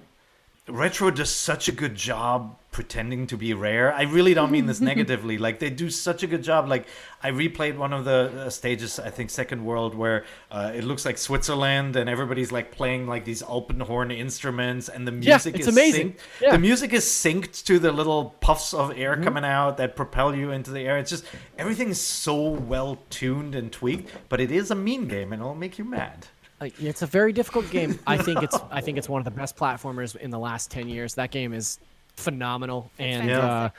retro 0.67 1.11
does 1.11 1.29
such 1.33 1.67
a 1.67 1.71
good 1.71 1.95
job 1.95 2.57
pretending 2.77 3.25
to 3.25 3.35
be 3.35 3.55
rare 3.55 3.91
i 4.01 4.03
really 4.03 4.33
don't 4.35 4.51
mean 4.51 4.67
this 4.67 4.79
negatively 4.91 5.35
like 5.39 5.57
they 5.57 5.69
do 5.83 5.89
such 5.89 6.21
a 6.21 6.27
good 6.27 6.43
job 6.43 6.61
like 6.69 6.85
i 7.23 7.31
replayed 7.31 7.75
one 7.75 7.91
of 7.91 8.05
the 8.05 8.19
uh, 8.45 8.49
stages 8.51 8.99
i 8.99 9.09
think 9.09 9.31
second 9.31 9.65
world 9.65 9.95
where 9.95 10.25
uh, 10.51 10.71
it 10.75 10.83
looks 10.83 11.03
like 11.03 11.17
switzerland 11.17 11.95
and 11.95 12.07
everybody's 12.07 12.51
like 12.51 12.71
playing 12.71 13.07
like 13.07 13.25
these 13.25 13.41
open 13.47 13.79
horn 13.79 14.11
instruments 14.11 14.89
and 14.89 15.07
the 15.07 15.11
Yeah, 15.11 15.31
music 15.33 15.55
it's 15.55 15.67
is 15.67 15.75
amazing. 15.75 16.11
synced 16.13 16.41
Yeah. 16.43 16.51
the 16.51 16.59
music 16.59 16.93
is 16.93 17.03
synced 17.05 17.65
to 17.65 17.79
the 17.79 17.91
little 17.91 18.35
puffs 18.41 18.73
of 18.75 18.87
air 18.95 19.15
Mm-hmm. 19.15 19.23
coming 19.23 19.43
out 19.45 19.77
that 19.77 19.95
propel 19.95 20.35
you 20.35 20.51
into 20.51 20.69
the 20.69 20.81
air 20.81 20.99
it's 20.99 21.09
just 21.09 21.25
everything 21.57 21.89
is 21.89 21.99
so 21.99 22.35
well 22.73 22.99
tuned 23.09 23.55
and 23.55 23.71
tweaked 23.71 24.11
but 24.29 24.39
it 24.39 24.51
is 24.51 24.69
a 24.69 24.75
mean 24.75 25.07
game 25.07 25.33
and 25.33 25.41
it'll 25.41 25.55
make 25.55 25.79
you 25.79 25.85
mad 25.85 26.27
Like, 26.61 26.73
it's 26.81 27.03
a 27.03 27.07
very 27.19 27.33
difficult 27.33 27.69
game. 27.69 27.91
I 28.07 28.17
think 28.17 28.41
it's 28.41 28.57
I 28.71 28.81
think 28.81 28.97
it's 28.99 29.09
one 29.15 29.21
of 29.21 29.25
the 29.31 29.37
best 29.41 29.55
platformers 29.55 30.15
in 30.15 30.29
the 30.31 30.39
last 30.49 30.65
ten 30.71 30.85
years. 30.89 31.13
That 31.15 31.29
game 31.29 31.53
is 31.53 31.77
phenomenal, 32.17 32.91
and 32.99 33.29
Yeah. 33.29 33.39
uh, 33.39 33.69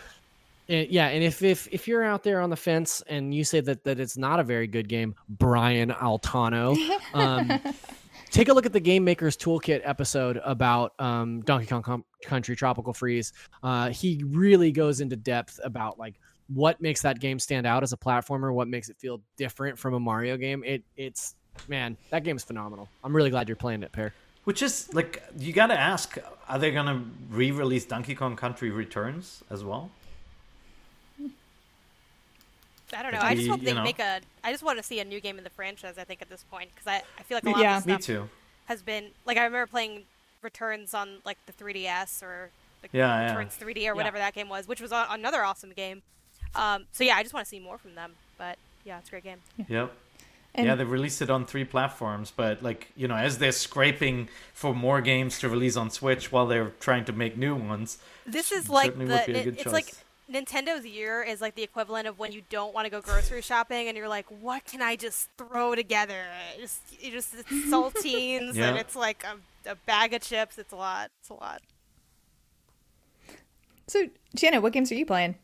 it- 0.69 0.91
yeah, 0.91 1.09
and 1.09 1.23
if 1.23 1.43
if 1.43 1.69
if 1.73 1.87
you're 1.89 2.05
out 2.05 2.23
there 2.23 2.41
on 2.41 2.51
the 2.51 2.57
fence 2.57 3.03
and 3.09 3.35
you 3.35 3.45
say 3.45 3.61
that 3.61 3.85
that 3.85 4.01
it's 4.01 4.17
not 4.17 4.41
a 4.41 4.45
very 4.45 4.67
good 4.67 4.89
game, 4.89 5.15
Brian 5.29 5.91
Altano, 5.91 6.77
um, 7.15 7.61
take 8.31 8.49
a 8.49 8.53
look 8.55 8.67
at 8.67 8.73
the 8.73 8.81
Game 8.81 9.05
Maker's 9.05 9.37
Toolkit 9.37 9.81
episode 9.85 10.41
about 10.45 10.93
um, 10.99 11.41
Donkey 11.43 11.67
Kong 11.67 11.83
Com- 11.83 12.05
Country 12.23 12.55
Tropical 12.57 12.93
Freeze. 12.93 13.33
Uh, 13.63 13.91
he 13.91 14.23
really 14.27 14.73
goes 14.73 15.01
into 15.01 15.17
depth 15.17 15.59
about 15.65 15.99
like 15.99 16.15
what 16.55 16.81
makes 16.81 17.03
that 17.03 17.21
game 17.21 17.39
stand 17.39 17.67
out 17.67 17.83
as 17.83 17.93
a 17.93 17.97
platformer, 17.97 18.53
what 18.53 18.69
makes 18.69 18.89
it 18.89 18.97
feel 18.99 19.21
different 19.37 19.79
from 19.79 19.95
a 19.95 20.01
Mario 20.01 20.37
game. 20.37 20.63
It 20.65 20.83
it's 20.97 21.35
man, 21.67 21.97
that 22.11 22.25
game 22.25 22.37
is 22.37 22.45
phenomenal. 22.45 22.89
I'm 23.03 23.15
really 23.17 23.31
glad 23.31 23.49
you're 23.49 23.57
playing 23.57 23.83
it, 23.83 23.91
Peer. 23.93 24.13
Which 24.49 24.63
is 24.63 24.89
like 24.95 25.23
you 25.39 25.53
gotta 25.53 25.79
ask: 25.79 26.17
Are 26.49 26.59
they 26.59 26.71
gonna 26.71 27.05
re-release 27.29 27.85
Donkey 27.85 28.15
Kong 28.15 28.35
Country 28.35 28.71
Returns 28.71 29.45
as 29.51 29.63
well? 29.63 29.91
I 32.97 33.03
don't 33.03 33.13
know. 33.13 33.19
It'd 33.19 33.23
I 33.31 33.35
just 33.35 33.45
be, 33.45 33.51
hope 33.51 33.61
they 33.61 33.69
you 33.69 33.75
know- 33.75 33.83
make 33.83 33.99
a. 33.99 34.21
I 34.43 34.51
just 34.51 34.63
want 34.65 34.79
to 34.79 34.83
see 34.83 35.01
a 35.01 35.05
new 35.05 35.21
game 35.21 35.37
in 35.37 35.45
the 35.45 35.51
franchise. 35.51 35.99
I 35.99 36.05
think 36.05 36.23
at 36.23 36.31
this 36.31 36.45
point 36.51 36.71
because 36.75 36.87
I, 36.87 37.03
I 37.19 37.23
feel 37.25 37.37
like 37.37 37.45
a 37.45 37.51
lot 37.51 37.61
Yeah. 37.61 37.77
of 37.77 37.85
Me 37.85 37.97
this 37.97 38.05
stuff 38.05 38.17
too. 38.25 38.29
has 38.65 38.81
been 38.81 39.09
like 39.27 39.37
I 39.37 39.45
remember 39.45 39.67
playing 39.67 40.05
Returns 40.41 40.95
on 40.95 41.19
like 41.27 41.37
the 41.45 41.53
3DS 41.53 42.23
or 42.23 42.49
like 42.83 42.91
Yeah, 42.95 43.21
yeah. 43.21 43.37
Returns 43.37 43.59
3D 43.61 43.87
or 43.87 43.95
whatever 43.95 44.17
that 44.17 44.33
game 44.35 44.49
was, 44.49 44.67
which 44.67 44.81
was 44.81 44.93
a- 44.93 45.09
another 45.11 45.45
awesome 45.45 45.73
game. 45.77 46.01
Um, 46.55 46.87
so 46.93 47.05
yeah, 47.05 47.17
I 47.17 47.23
just 47.23 47.35
want 47.35 47.45
to 47.45 47.51
see 47.51 47.61
more 47.61 47.77
from 47.77 47.95
them. 47.97 48.13
But 48.39 48.57
yeah, 48.87 48.97
it's 48.99 49.09
a 49.09 49.11
great 49.11 49.25
game. 49.25 49.41
Yep. 49.69 49.93
And- 50.59 50.67
yeah, 50.67 50.75
they 50.75 50.85
released 50.85 51.23
it 51.23 51.31
on 51.31 51.47
three 51.47 51.65
platforms, 51.65 52.33
but 52.35 52.63
like 52.63 52.89
you 52.97 53.09
know, 53.09 53.17
as 53.17 53.39
they're 53.39 53.53
scraping 53.53 54.29
for 54.53 54.75
more 54.75 55.01
games 55.01 55.39
to 55.41 55.49
release 55.49 55.77
on 55.77 55.91
Switch 55.91 56.31
while 56.33 56.47
they're 56.47 56.73
trying 56.81 57.05
to 57.07 57.13
make 57.13 57.37
new 57.37 57.55
ones, 57.55 57.99
This 58.27 58.53
is 58.53 58.69
like 58.69 58.93
the 58.99 59.05
would 59.07 59.27
be 59.27 59.33
a 59.33 59.37
it- 59.37 59.45
good 59.45 59.55
it's 59.55 59.63
choice. 59.65 59.73
like 59.73 59.95
Nintendo's 60.31 60.85
year 60.85 61.23
is 61.23 61.41
like 61.41 61.55
the 61.55 61.63
equivalent 61.63 62.07
of 62.07 62.19
when 62.19 62.33
you 62.33 62.43
don't 62.51 62.75
want 62.75 62.85
to 62.85 62.91
go 62.91 63.01
grocery 63.01 63.41
shopping 63.41 63.89
and 63.89 63.97
you're 63.97 64.09
like, 64.09 64.27
what 64.43 64.63
can 64.67 64.83
I 64.83 64.95
just 64.95 65.31
throw 65.39 65.75
together? 65.75 66.27
Just, 66.61 66.81
it 67.01 67.13
just 67.13 67.33
it's 67.35 67.49
saltines 67.73 68.55
Yeah. 68.55 68.69
and 68.69 68.77
it's 68.79 68.95
like 68.95 69.25
a, 69.25 69.71
a 69.71 69.75
bag 69.87 70.13
of 70.13 70.21
chips. 70.21 70.59
It's 70.59 70.71
a 70.73 70.77
lot. 70.77 71.11
It's 71.21 71.31
a 71.31 71.35
lot. 71.35 71.63
So, 73.87 74.09
Janet, 74.35 74.63
what 74.63 74.73
games 74.75 74.93
are 74.93 74.97
you 74.97 75.07
playing? 75.07 75.37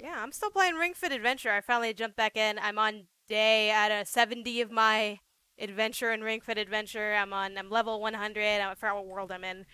Yeah, 0.00 0.22
I'm 0.22 0.32
still 0.32 0.48
playing 0.50 0.76
Ring 0.76 0.94
Fit 0.94 1.12
Adventure. 1.12 1.50
I 1.52 1.60
finally 1.60 1.92
jumped 1.92 2.16
back 2.16 2.34
in. 2.36 2.58
I'm 2.58 2.78
on 2.78 3.02
day 3.30 3.70
at 3.70 3.90
a 3.90 4.04
70 4.04 4.60
of 4.60 4.70
my 4.70 5.20
adventure 5.58 6.12
in 6.12 6.20
Ring 6.22 6.40
Fit 6.40 6.58
Adventure. 6.58 7.14
I'm 7.14 7.32
on 7.32 7.56
I'm 7.56 7.70
level 7.70 8.00
100. 8.00 8.60
I 8.60 8.74
forgot 8.74 8.96
what 8.96 9.06
world 9.06 9.32
I'm 9.32 9.44
in. 9.44 9.64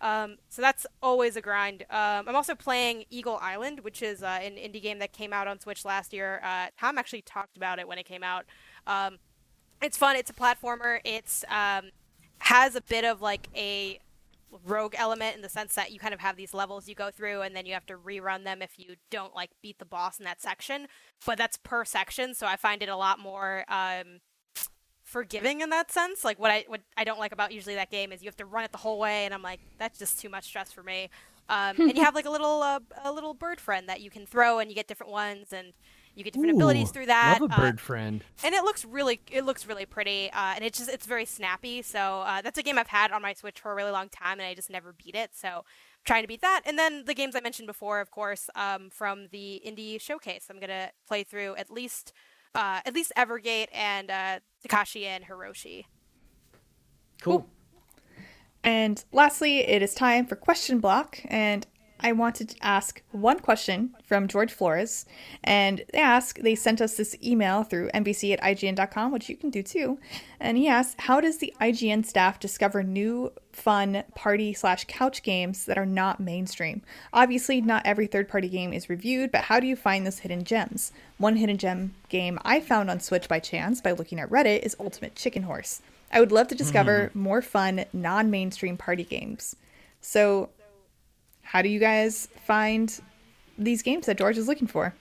Um, 0.00 0.36
so 0.50 0.60
that's 0.60 0.86
always 1.02 1.36
a 1.36 1.40
grind. 1.40 1.84
Um, 1.88 2.28
I'm 2.28 2.36
also 2.36 2.54
playing 2.54 3.04
Eagle 3.08 3.38
Island, 3.40 3.80
which 3.80 4.02
is 4.02 4.22
uh, 4.22 4.38
an 4.42 4.56
indie 4.56 4.82
game 4.82 4.98
that 4.98 5.12
came 5.12 5.32
out 5.32 5.48
on 5.48 5.60
Switch 5.60 5.84
last 5.84 6.12
year. 6.12 6.42
Uh, 6.44 6.66
Tom 6.78 6.98
actually 6.98 7.22
talked 7.22 7.56
about 7.56 7.78
it 7.78 7.88
when 7.88 7.96
it 7.96 8.04
came 8.04 8.22
out. 8.22 8.44
Um, 8.86 9.18
it's 9.80 9.96
fun. 9.96 10.16
It's 10.16 10.30
a 10.30 10.34
platformer. 10.34 10.98
It's 11.04 11.44
um, 11.48 11.90
has 12.38 12.74
a 12.74 12.82
bit 12.82 13.04
of 13.04 13.22
like 13.22 13.48
a 13.54 14.00
rogue 14.64 14.94
element 14.96 15.36
in 15.36 15.42
the 15.42 15.48
sense 15.48 15.74
that 15.74 15.90
you 15.90 15.98
kind 15.98 16.14
of 16.14 16.20
have 16.20 16.36
these 16.36 16.54
levels 16.54 16.88
you 16.88 16.94
go 16.94 17.10
through 17.10 17.42
and 17.42 17.56
then 17.56 17.66
you 17.66 17.74
have 17.74 17.86
to 17.86 17.96
rerun 17.96 18.44
them 18.44 18.62
if 18.62 18.78
you 18.78 18.94
don't 19.10 19.34
like 19.34 19.50
beat 19.62 19.78
the 19.78 19.84
boss 19.84 20.18
in 20.18 20.24
that 20.24 20.40
section 20.40 20.86
but 21.26 21.36
that's 21.36 21.56
per 21.56 21.84
section 21.84 22.34
so 22.34 22.46
i 22.46 22.56
find 22.56 22.82
it 22.82 22.88
a 22.88 22.96
lot 22.96 23.18
more 23.18 23.64
um 23.68 24.20
forgiving 25.04 25.60
in 25.60 25.70
that 25.70 25.92
sense. 25.92 26.24
Like 26.24 26.38
what 26.40 26.50
i 26.50 26.64
what 26.66 26.80
i 26.96 27.04
don't 27.04 27.20
like 27.20 27.32
about 27.32 27.52
usually 27.52 27.76
that 27.76 27.90
game 27.90 28.10
is 28.10 28.22
you 28.22 28.26
have 28.26 28.36
to 28.38 28.46
run 28.46 28.64
it 28.64 28.72
the 28.72 28.78
whole 28.78 28.98
way 28.98 29.24
and 29.24 29.34
i'm 29.34 29.42
like 29.42 29.60
that's 29.78 29.98
just 29.98 30.18
too 30.18 30.28
much 30.28 30.44
stress 30.44 30.72
for 30.72 30.82
me. 30.82 31.10
Um, 31.48 31.76
and 31.78 31.96
you 31.96 32.02
have 32.08 32.14
like 32.14 32.24
a 32.24 32.30
little 32.30 32.62
uh, 32.62 32.80
a 33.04 33.12
little 33.12 33.34
bird 33.34 33.60
friend 33.60 33.88
that 33.88 34.00
you 34.00 34.10
can 34.10 34.26
throw 34.26 34.58
and 34.58 34.70
you 34.70 34.74
get 34.74 34.88
different 34.88 35.12
ones 35.12 35.52
and 35.52 35.72
you 36.14 36.24
get 36.24 36.32
different 36.32 36.54
abilities 36.54 36.90
through 36.90 37.06
that 37.06 37.38
Love 37.40 37.50
a 37.50 37.54
Uh, 37.54 37.58
bird 37.58 37.80
friend. 37.80 38.22
and 38.44 38.54
it 38.54 38.62
looks 38.64 38.84
really 38.84 39.20
it 39.30 39.44
looks 39.44 39.66
really 39.66 39.84
pretty 39.86 40.30
uh, 40.32 40.52
and 40.54 40.64
it's 40.64 40.78
just 40.78 40.90
it's 40.90 41.06
very 41.06 41.24
snappy 41.24 41.82
so 41.82 42.20
uh, 42.20 42.40
that's 42.42 42.58
a 42.58 42.62
game 42.62 42.78
i've 42.78 42.86
had 42.88 43.10
on 43.12 43.20
my 43.22 43.32
switch 43.32 43.60
for 43.60 43.72
a 43.72 43.74
really 43.74 43.90
long 43.90 44.08
time 44.08 44.38
and 44.38 44.46
i 44.48 44.54
just 44.54 44.70
never 44.70 44.92
beat 44.92 45.14
it 45.14 45.30
so 45.34 45.48
I'm 45.48 45.62
trying 46.04 46.22
to 46.22 46.28
beat 46.28 46.40
that 46.42 46.62
and 46.66 46.78
then 46.78 47.04
the 47.06 47.14
games 47.14 47.34
i 47.36 47.40
mentioned 47.40 47.66
before 47.66 48.00
of 48.00 48.10
course 48.10 48.48
um, 48.54 48.90
from 48.90 49.28
the 49.32 49.60
indie 49.66 50.00
showcase 50.00 50.46
i'm 50.50 50.60
gonna 50.60 50.90
play 51.08 51.24
through 51.24 51.56
at 51.56 51.70
least 51.70 52.12
uh, 52.54 52.80
at 52.86 52.94
least 52.94 53.12
evergate 53.16 53.66
and 53.72 54.10
uh, 54.10 54.38
Takeshi 54.62 55.06
and 55.06 55.24
hiroshi 55.24 55.84
Cool. 57.22 57.48
And 58.62 59.04
lastly, 59.12 59.58
it 59.60 59.82
is 59.82 59.94
time 59.94 60.26
for 60.26 60.36
question 60.36 60.78
block. 60.80 61.20
And 61.26 61.66
I 62.00 62.12
wanted 62.12 62.50
to 62.50 62.56
ask 62.62 63.02
one 63.12 63.38
question 63.38 63.94
from 64.04 64.28
George 64.28 64.52
Flores. 64.52 65.06
And 65.42 65.84
they 65.92 66.00
ask, 66.00 66.38
they 66.38 66.54
sent 66.54 66.80
us 66.80 66.96
this 66.96 67.16
email 67.22 67.62
through 67.62 67.90
NVC 67.94 68.32
at 68.32 68.42
IGN.com, 68.42 69.12
which 69.12 69.28
you 69.28 69.36
can 69.36 69.50
do 69.50 69.62
too. 69.62 69.98
And 70.38 70.58
he 70.58 70.68
asked, 70.68 71.00
How 71.02 71.20
does 71.20 71.38
the 71.38 71.54
IGN 71.60 72.04
staff 72.04 72.38
discover 72.38 72.82
new, 72.82 73.32
fun 73.52 74.04
party 74.14 74.52
slash 74.52 74.84
couch 74.86 75.22
games 75.22 75.64
that 75.66 75.78
are 75.78 75.86
not 75.86 76.20
mainstream? 76.20 76.82
Obviously, 77.12 77.60
not 77.60 77.86
every 77.86 78.06
third 78.06 78.28
party 78.28 78.48
game 78.48 78.72
is 78.72 78.90
reviewed, 78.90 79.32
but 79.32 79.44
how 79.44 79.60
do 79.60 79.66
you 79.66 79.76
find 79.76 80.04
those 80.04 80.18
hidden 80.20 80.44
gems? 80.44 80.92
One 81.18 81.36
hidden 81.36 81.56
gem 81.56 81.94
game 82.08 82.38
I 82.44 82.60
found 82.60 82.90
on 82.90 83.00
Switch 83.00 83.28
by 83.28 83.38
chance 83.38 83.80
by 83.80 83.92
looking 83.92 84.20
at 84.20 84.30
Reddit 84.30 84.60
is 84.60 84.76
Ultimate 84.78 85.14
Chicken 85.14 85.44
Horse. 85.44 85.80
I 86.12 86.20
would 86.20 86.32
love 86.32 86.48
to 86.48 86.54
discover 86.54 87.08
mm-hmm. 87.08 87.18
more 87.18 87.42
fun, 87.42 87.86
non 87.92 88.30
mainstream 88.30 88.76
party 88.76 89.04
games. 89.04 89.56
So, 90.00 90.50
how 91.44 91.62
do 91.62 91.68
you 91.68 91.78
guys 91.78 92.28
find 92.46 93.00
these 93.56 93.82
games 93.82 94.06
that 94.06 94.18
George 94.18 94.36
is 94.36 94.48
looking 94.48 94.66
for? 94.66 94.94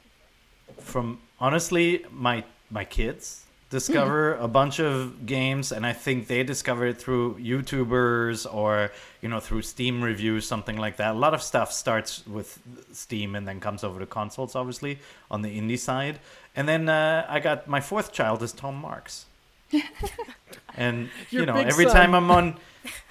from 0.80 1.20
honestly 1.40 2.06
my 2.12 2.44
my 2.70 2.86
kids 2.86 3.46
discover 3.70 4.36
a 4.36 4.48
bunch 4.48 4.80
of 4.80 5.26
games 5.26 5.72
and 5.72 5.84
i 5.86 5.92
think 5.92 6.28
they 6.28 6.44
discover 6.44 6.86
it 6.86 6.98
through 7.00 7.34
youtubers 7.36 8.46
or 8.54 8.92
you 9.22 9.28
know 9.28 9.40
through 9.40 9.62
steam 9.62 10.04
reviews 10.04 10.46
something 10.46 10.78
like 10.78 10.98
that. 10.98 11.16
A 11.16 11.18
lot 11.18 11.34
of 11.34 11.42
stuff 11.42 11.72
starts 11.72 12.26
with 12.28 12.60
steam 12.92 13.36
and 13.36 13.48
then 13.48 13.60
comes 13.60 13.84
over 13.84 14.00
to 14.00 14.06
consoles 14.06 14.56
obviously 14.56 15.00
on 15.32 15.42
the 15.42 15.60
indie 15.60 15.80
side. 15.80 16.20
And 16.56 16.68
then 16.68 16.88
uh, 16.88 17.26
i 17.28 17.40
got 17.40 17.68
my 17.68 17.82
fourth 17.82 18.12
child 18.12 18.44
is 18.44 18.52
tom 18.52 18.76
marks 18.76 19.26
and 20.76 21.10
you 21.30 21.46
know 21.46 21.56
every 21.56 21.86
son. 21.86 21.94
time 21.96 22.16
i'm 22.16 22.30
on 22.32 22.56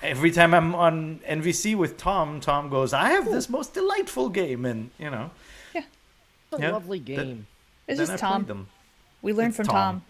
every 0.03 0.31
time 0.31 0.53
i'm 0.55 0.75
on 0.75 1.21
nvc 1.29 1.77
with 1.77 1.97
tom 1.97 2.41
tom 2.41 2.69
goes 2.69 2.93
i 2.93 3.11
have 3.11 3.27
this 3.27 3.49
most 3.49 3.75
delightful 3.75 4.29
game 4.29 4.65
and 4.65 4.91
you 4.99 5.11
know 5.11 5.31
yeah, 5.75 5.83
It's 6.51 6.59
a 6.59 6.63
Yeah, 6.63 6.73
lovely 6.73 6.99
that- 6.99 7.05
game. 7.05 7.47
It's 7.89 7.99
then 7.99 8.07
just 8.07 8.23
I 8.23 8.29
Tom. 8.29 8.45
them 8.45 8.69
We 9.23 9.33
learned 9.33 9.49
It's 9.49 9.57
from 9.57 9.67
Tom. 9.67 9.75
Tom. 9.75 10.03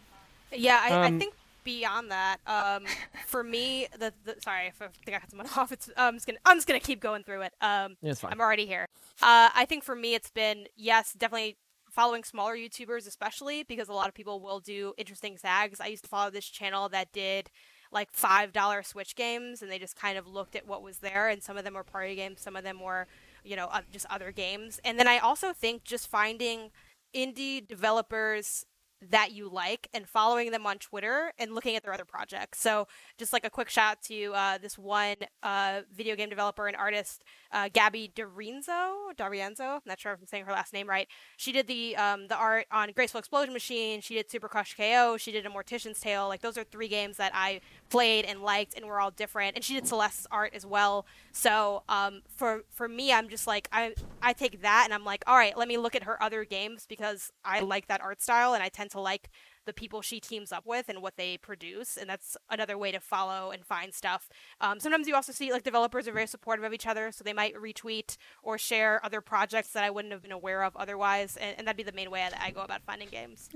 yeah 0.53 0.81
I, 0.83 0.89
I 0.95 1.07
Um, 1.07 1.19
think 1.19 1.35
beyond 1.65 2.11
that, 2.11 2.39
um, 2.47 2.85
for 3.27 3.43
me, 3.45 3.87
the, 3.99 4.13
the 4.25 4.35
sorry 4.45 4.67
if 4.67 4.83
I 4.83 4.89
think 5.05 5.17
I 5.17 5.21
cut 5.21 5.31
someone 5.31 5.47
off. 5.57 5.71
It's 5.73 5.89
I'm 5.97 6.15
just 6.15 6.27
gonna 6.27 6.39
I'm 6.45 6.57
just 6.59 6.67
gonna 6.67 6.81
keep 6.81 7.01
going 7.01 7.23
through 7.23 7.43
it. 7.43 7.53
Um, 7.61 7.97
Yeah, 8.03 8.11
it's 8.11 8.21
fine. 8.21 8.33
I'm 8.33 8.41
already 8.41 8.67
here. 8.67 8.89
Uh, 9.23 9.49
I 9.55 9.65
think 9.67 9.85
for 9.85 9.95
me, 9.95 10.15
it's 10.15 10.31
been 10.31 10.67
yes, 10.77 11.13
definitely 11.15 11.57
following 11.93 12.25
smaller 12.25 12.57
YouTubers, 12.57 13.07
especially 13.07 13.63
because 13.63 13.89
a 13.89 13.93
lot 13.93 14.09
of 14.09 14.15
people 14.15 14.41
will 14.41 14.61
do 14.61 14.95
interesting 14.97 15.37
zags. 15.37 15.81
I 15.81 15.89
used 15.89 16.05
to 16.05 16.09
follow 16.09 16.31
this 16.31 16.47
channel 16.47 16.89
that 16.89 17.13
did 17.13 17.51
like 17.93 18.09
five 18.13 18.53
dollar 18.53 18.83
Switch 18.83 19.15
games, 19.15 19.63
and 19.63 19.71
they 19.71 19.79
just 19.79 19.95
kind 19.97 20.17
of 20.17 20.27
looked 20.27 20.57
at 20.57 20.67
what 20.67 20.83
was 20.83 20.99
there, 20.99 21.29
and 21.29 21.43
some 21.43 21.57
of 21.57 21.65
them 21.65 21.75
were 21.75 21.85
party 21.85 22.17
games, 22.17 22.41
some 22.41 22.57
of 22.57 22.65
them 22.65 22.81
were 22.81 23.07
you 23.45 23.57
know 23.57 23.71
just 23.93 24.07
other 24.11 24.33
games. 24.33 24.81
And 24.85 24.99
then 24.99 25.07
I 25.07 25.19
also 25.19 25.53
think 25.53 25.85
just 25.85 26.09
finding 26.09 26.71
indie 27.15 27.67
developers 27.67 28.65
that 29.11 29.33
you 29.33 29.49
like 29.49 29.89
and 29.93 30.09
following 30.09 30.51
them 30.51 30.67
on 30.67 30.79
Twitter 30.79 31.33
and 31.39 31.55
looking 31.55 31.77
at 31.77 31.83
their 31.83 31.93
other 31.93 32.05
projects. 32.05 32.61
So, 32.61 32.87
just 33.19 33.33
like 33.33 33.45
a 33.45 33.51
quick 33.51 33.69
shout 33.69 33.83
out 33.93 34.03
to 34.03 34.33
uh, 34.33 34.59
this 34.59 34.79
one 34.79 35.17
uh, 35.43 35.81
video 35.95 36.17
game 36.17 36.29
developer 36.29 36.67
and 36.67 36.77
artist, 36.77 37.25
uh, 37.53 37.69
Gabby 37.73 38.13
DaRienzo. 38.15 39.15
DaRienzo. 39.17 39.77
I'm 39.77 39.81
not 39.87 40.01
sure 40.01 40.13
if 40.13 40.21
I'm 40.21 40.27
saying 40.27 40.45
her 40.45 40.53
last 40.53 40.73
name 40.73 40.89
right. 40.89 41.09
She 41.37 41.53
did 41.53 41.67
the 41.67 41.97
um, 41.97 42.29
the 42.29 42.37
art 42.37 42.67
on 42.71 42.93
Graceful 42.93 43.19
Explosion 43.19 43.53
Machine. 43.53 44.01
She 44.01 44.15
did 44.15 44.31
Super 44.31 44.49
Crush 44.49 44.77
KO. 44.77 45.17
She 45.19 45.33
did 45.33 45.47
A 45.47 45.51
Mortician's 45.51 46.01
Tale. 46.01 46.29
Like 46.29 46.41
those 46.41 46.57
are 46.57 46.65
three 46.65 46.89
games 46.89 47.17
that 47.17 47.33
I 47.35 47.61
played 47.93 48.25
and 48.25 48.43
liked, 48.43 48.75
and 48.77 48.87
were 48.87 48.99
all 49.01 49.11
different. 49.11 49.55
And 49.57 49.65
she 49.65 49.75
did 49.75 49.87
Celeste's 49.87 50.27
art 50.31 50.53
as 50.55 50.67
well. 50.67 51.07
So 51.33 51.83
um, 51.89 52.23
for 52.29 52.63
for 52.71 52.89
me, 52.89 53.13
I'm 53.13 53.29
just 53.29 53.47
like 53.47 53.69
I 53.73 53.95
I 54.21 54.33
take 54.33 54.63
that 54.63 54.83
and 54.85 54.95
I'm 54.95 55.05
like, 55.05 55.23
all 55.27 55.37
right, 55.37 55.57
let 55.57 55.69
me 55.69 55.77
look 55.79 55.95
at 55.95 56.05
her 56.05 56.21
other 56.23 56.45
games 56.45 56.87
because 56.89 57.31
I 57.45 57.61
like 57.61 57.87
that 57.89 58.01
art 58.01 58.21
style 58.23 58.55
and 58.55 58.63
I 58.63 58.69
tend 58.69 58.91
to 58.93 59.01
like 59.01 59.31
the 59.65 59.73
people 59.73 60.03
she 60.03 60.19
teams 60.19 60.51
up 60.51 60.67
with 60.67 60.89
and 60.89 61.01
what 61.01 61.17
they 61.17 61.39
produce 61.39 61.97
and 61.97 62.11
that's 62.11 62.37
another 62.51 62.77
way 62.77 62.91
to 62.91 62.99
follow 62.99 63.53
and 63.53 63.65
find 63.65 63.95
stuff 63.95 64.29
um, 64.61 64.81
sometimes 64.81 65.07
you 65.07 65.15
also 65.15 65.31
see 65.31 65.53
like 65.53 65.63
developers 65.63 66.09
are 66.09 66.13
very 66.13 66.27
supportive 66.27 66.65
of 66.65 66.73
each 66.73 66.85
other 66.85 67.13
so 67.13 67.23
they 67.23 67.33
might 67.33 67.55
retweet 67.55 68.17
or 68.43 68.59
share 68.59 69.01
other 69.07 69.21
projects 69.21 69.69
that 69.69 69.85
i 69.85 69.89
wouldn't 69.89 70.11
have 70.13 70.21
been 70.21 70.33
aware 70.33 70.65
of 70.65 70.75
otherwise 70.77 71.37
and, 71.37 71.55
and 71.59 71.65
that'd 71.69 71.77
be 71.77 71.85
the 71.85 71.93
main 71.93 72.11
way 72.11 72.27
that 72.29 72.37
i 72.43 72.51
go 72.51 72.61
about 72.63 72.83
finding 72.83 73.07
games 73.09 73.51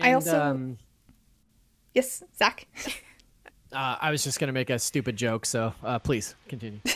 I 0.00 0.14
also- 0.14 0.40
um, 0.40 0.78
Yes, 1.92 2.22
Zach. 2.38 2.66
uh, 3.72 3.96
I 4.00 4.10
was 4.10 4.24
just 4.24 4.40
gonna 4.40 4.52
make 4.52 4.70
a 4.70 4.78
stupid 4.78 5.16
joke, 5.16 5.46
so 5.46 5.74
uh, 5.82 5.98
please 5.98 6.34
continue. 6.48 6.80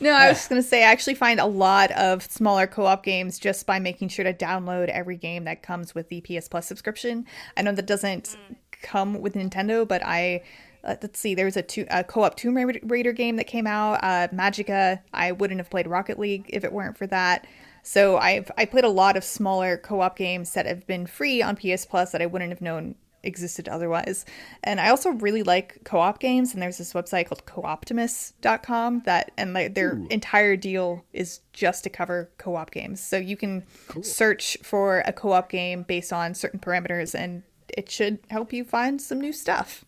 No, 0.00 0.10
I 0.10 0.28
was 0.28 0.38
just 0.38 0.50
going 0.50 0.60
to 0.60 0.66
say, 0.66 0.82
I 0.82 0.90
actually 0.90 1.14
find 1.14 1.38
a 1.38 1.46
lot 1.46 1.90
of 1.92 2.22
smaller 2.24 2.66
co 2.66 2.86
op 2.86 3.04
games 3.04 3.38
just 3.38 3.66
by 3.66 3.78
making 3.78 4.08
sure 4.08 4.24
to 4.24 4.34
download 4.34 4.88
every 4.88 5.16
game 5.16 5.44
that 5.44 5.62
comes 5.62 5.94
with 5.94 6.08
the 6.08 6.20
PS 6.22 6.48
Plus 6.48 6.66
subscription. 6.66 7.26
I 7.56 7.62
know 7.62 7.72
that 7.72 7.86
doesn't 7.86 8.36
come 8.82 9.20
with 9.20 9.34
Nintendo, 9.34 9.86
but 9.86 10.02
I. 10.04 10.42
Uh, 10.84 10.96
let's 11.00 11.20
see. 11.20 11.36
There 11.36 11.44
was 11.44 11.56
a, 11.56 11.64
a 11.90 12.02
co-op 12.02 12.36
Tomb 12.36 12.56
Raider 12.56 12.80
Raider 12.82 13.12
game 13.12 13.36
that 13.36 13.46
came 13.46 13.68
out. 13.68 14.02
Uh, 14.02 14.26
Magicka. 14.34 15.00
I 15.12 15.30
wouldn't 15.30 15.60
have 15.60 15.70
played 15.70 15.86
Rocket 15.86 16.18
League 16.18 16.46
if 16.48 16.64
it 16.64 16.72
weren't 16.72 16.98
for 16.98 17.06
that. 17.06 17.46
So 17.84 18.16
I've 18.16 18.50
I 18.58 18.64
played 18.64 18.84
a 18.84 18.88
lot 18.88 19.16
of 19.16 19.22
smaller 19.22 19.76
co-op 19.76 20.16
games 20.16 20.52
that 20.54 20.66
have 20.66 20.84
been 20.88 21.06
free 21.06 21.40
on 21.40 21.54
PS 21.54 21.86
Plus 21.86 22.10
that 22.10 22.20
I 22.20 22.26
wouldn't 22.26 22.50
have 22.50 22.60
known 22.60 22.96
existed 23.22 23.68
otherwise. 23.68 24.24
And 24.62 24.80
I 24.80 24.90
also 24.90 25.10
really 25.10 25.42
like 25.42 25.84
co-op 25.84 26.18
games 26.18 26.52
and 26.52 26.62
there's 26.62 26.78
this 26.78 26.92
website 26.92 27.28
called 27.28 27.44
cooptimus.com 27.46 29.02
that 29.04 29.30
and 29.36 29.52
like 29.52 29.74
their 29.74 30.00
entire 30.10 30.56
deal 30.56 31.04
is 31.12 31.40
just 31.52 31.84
to 31.84 31.90
cover 31.90 32.30
co-op 32.38 32.70
games. 32.70 33.00
So 33.00 33.16
you 33.16 33.36
can 33.36 33.64
search 34.02 34.56
for 34.62 35.02
a 35.06 35.12
co-op 35.12 35.48
game 35.48 35.82
based 35.82 36.12
on 36.12 36.34
certain 36.34 36.60
parameters 36.60 37.14
and 37.14 37.42
it 37.68 37.90
should 37.90 38.18
help 38.28 38.52
you 38.52 38.64
find 38.64 39.00
some 39.00 39.20
new 39.20 39.32
stuff. 39.32 39.84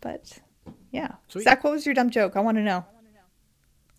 But 0.00 0.38
yeah. 0.90 1.14
Sweet. 1.28 1.44
Zach, 1.44 1.62
what 1.64 1.72
was 1.72 1.86
your 1.86 1.94
dumb 1.94 2.10
joke? 2.10 2.36
I 2.36 2.40
want 2.40 2.56
to 2.56 2.62
know. 2.62 2.84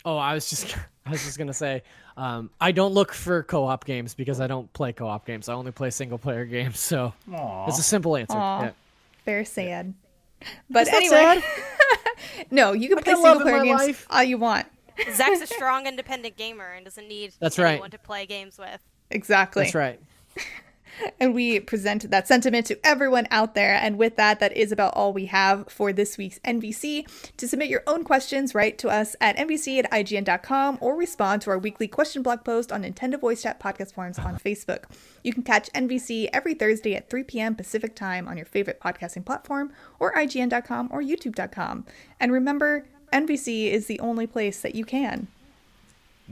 Oh, 0.03 0.17
I 0.17 0.33
was 0.33 0.49
just 0.49 0.75
I 1.05 1.09
was 1.11 1.23
just 1.23 1.37
gonna 1.37 1.53
say, 1.53 1.83
um, 2.17 2.49
I 2.59 2.71
don't 2.71 2.93
look 2.93 3.13
for 3.13 3.43
co-op 3.43 3.85
games 3.85 4.13
because 4.13 4.39
I 4.39 4.47
don't 4.47 4.71
play 4.73 4.93
co-op 4.93 5.25
games. 5.25 5.49
I 5.49 5.53
only 5.53 5.71
play 5.71 5.89
single 5.89 6.17
player 6.17 6.45
games. 6.45 6.79
So 6.79 7.13
Aw. 7.33 7.67
it's 7.67 7.79
a 7.79 7.83
simple 7.83 8.15
answer. 8.15 8.37
Aw. 8.37 8.63
Yeah. 8.63 8.71
Very 9.25 9.45
sad. 9.45 9.93
But 10.69 10.83
Is 10.87 10.93
anyway, 10.93 11.41
sad? 11.41 11.43
no, 12.51 12.73
you 12.73 12.89
can 12.89 12.97
I 12.99 13.01
play 13.01 13.13
single-player 13.13 13.63
games 13.63 13.81
life. 13.81 14.07
all 14.09 14.23
you 14.23 14.37
want. 14.37 14.67
zach's 15.13 15.41
a 15.41 15.47
strong 15.53 15.85
independent 15.85 16.35
gamer 16.37 16.71
and 16.73 16.83
doesn't 16.85 17.07
need 17.07 17.33
That's 17.39 17.59
right. 17.59 17.73
anyone 17.73 17.91
to 17.91 17.99
play 17.99 18.25
games 18.25 18.57
with 18.57 18.81
Exactly. 19.11 19.63
That's 19.63 19.75
right. 19.75 19.99
And 21.19 21.33
we 21.33 21.59
present 21.59 22.09
that 22.09 22.27
sentiment 22.27 22.65
to 22.67 22.79
everyone 22.85 23.27
out 23.31 23.55
there. 23.55 23.75
And 23.75 23.97
with 23.97 24.15
that, 24.17 24.39
that 24.39 24.55
is 24.55 24.71
about 24.71 24.93
all 24.95 25.13
we 25.13 25.25
have 25.27 25.67
for 25.69 25.93
this 25.93 26.17
week's 26.17 26.39
NVC. 26.39 27.07
To 27.37 27.47
submit 27.47 27.69
your 27.69 27.83
own 27.87 28.03
questions, 28.03 28.53
write 28.53 28.77
to 28.79 28.89
us 28.89 29.15
at 29.21 29.37
NVC 29.37 29.79
at 29.83 29.91
IGN.com 29.91 30.77
or 30.81 30.95
respond 30.95 31.41
to 31.43 31.49
our 31.49 31.59
weekly 31.59 31.87
question 31.87 32.21
blog 32.21 32.43
post 32.43 32.71
on 32.71 32.83
Nintendo 32.83 33.19
Voice 33.19 33.43
Chat 33.43 33.59
podcast 33.59 33.93
forums 33.93 34.19
on 34.19 34.37
Facebook. 34.45 34.85
You 35.23 35.33
can 35.33 35.43
catch 35.43 35.71
NVC 35.73 36.29
every 36.33 36.53
Thursday 36.53 36.95
at 36.95 37.09
3 37.09 37.23
p.m. 37.23 37.55
Pacific 37.55 37.95
time 37.95 38.27
on 38.27 38.37
your 38.37 38.45
favorite 38.45 38.79
podcasting 38.79 39.25
platform 39.25 39.71
or 39.99 40.13
IGN.com 40.13 40.89
or 40.91 41.01
YouTube.com. 41.01 41.85
And 42.19 42.31
remember, 42.31 42.85
NVC 43.13 43.71
is 43.71 43.87
the 43.87 43.99
only 43.99 44.27
place 44.27 44.61
that 44.61 44.75
you 44.75 44.85
can. 44.85 45.27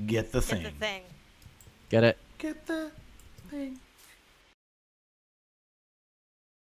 Get 0.06 0.32
the 0.32 0.42
thing. 0.42 0.64
get 0.64 0.80
the 0.80 0.86
thing 0.86 1.02
Get 1.90 2.04
it? 2.04 2.18
Get 2.38 2.68
the 2.68 2.92
thing. 3.50 3.80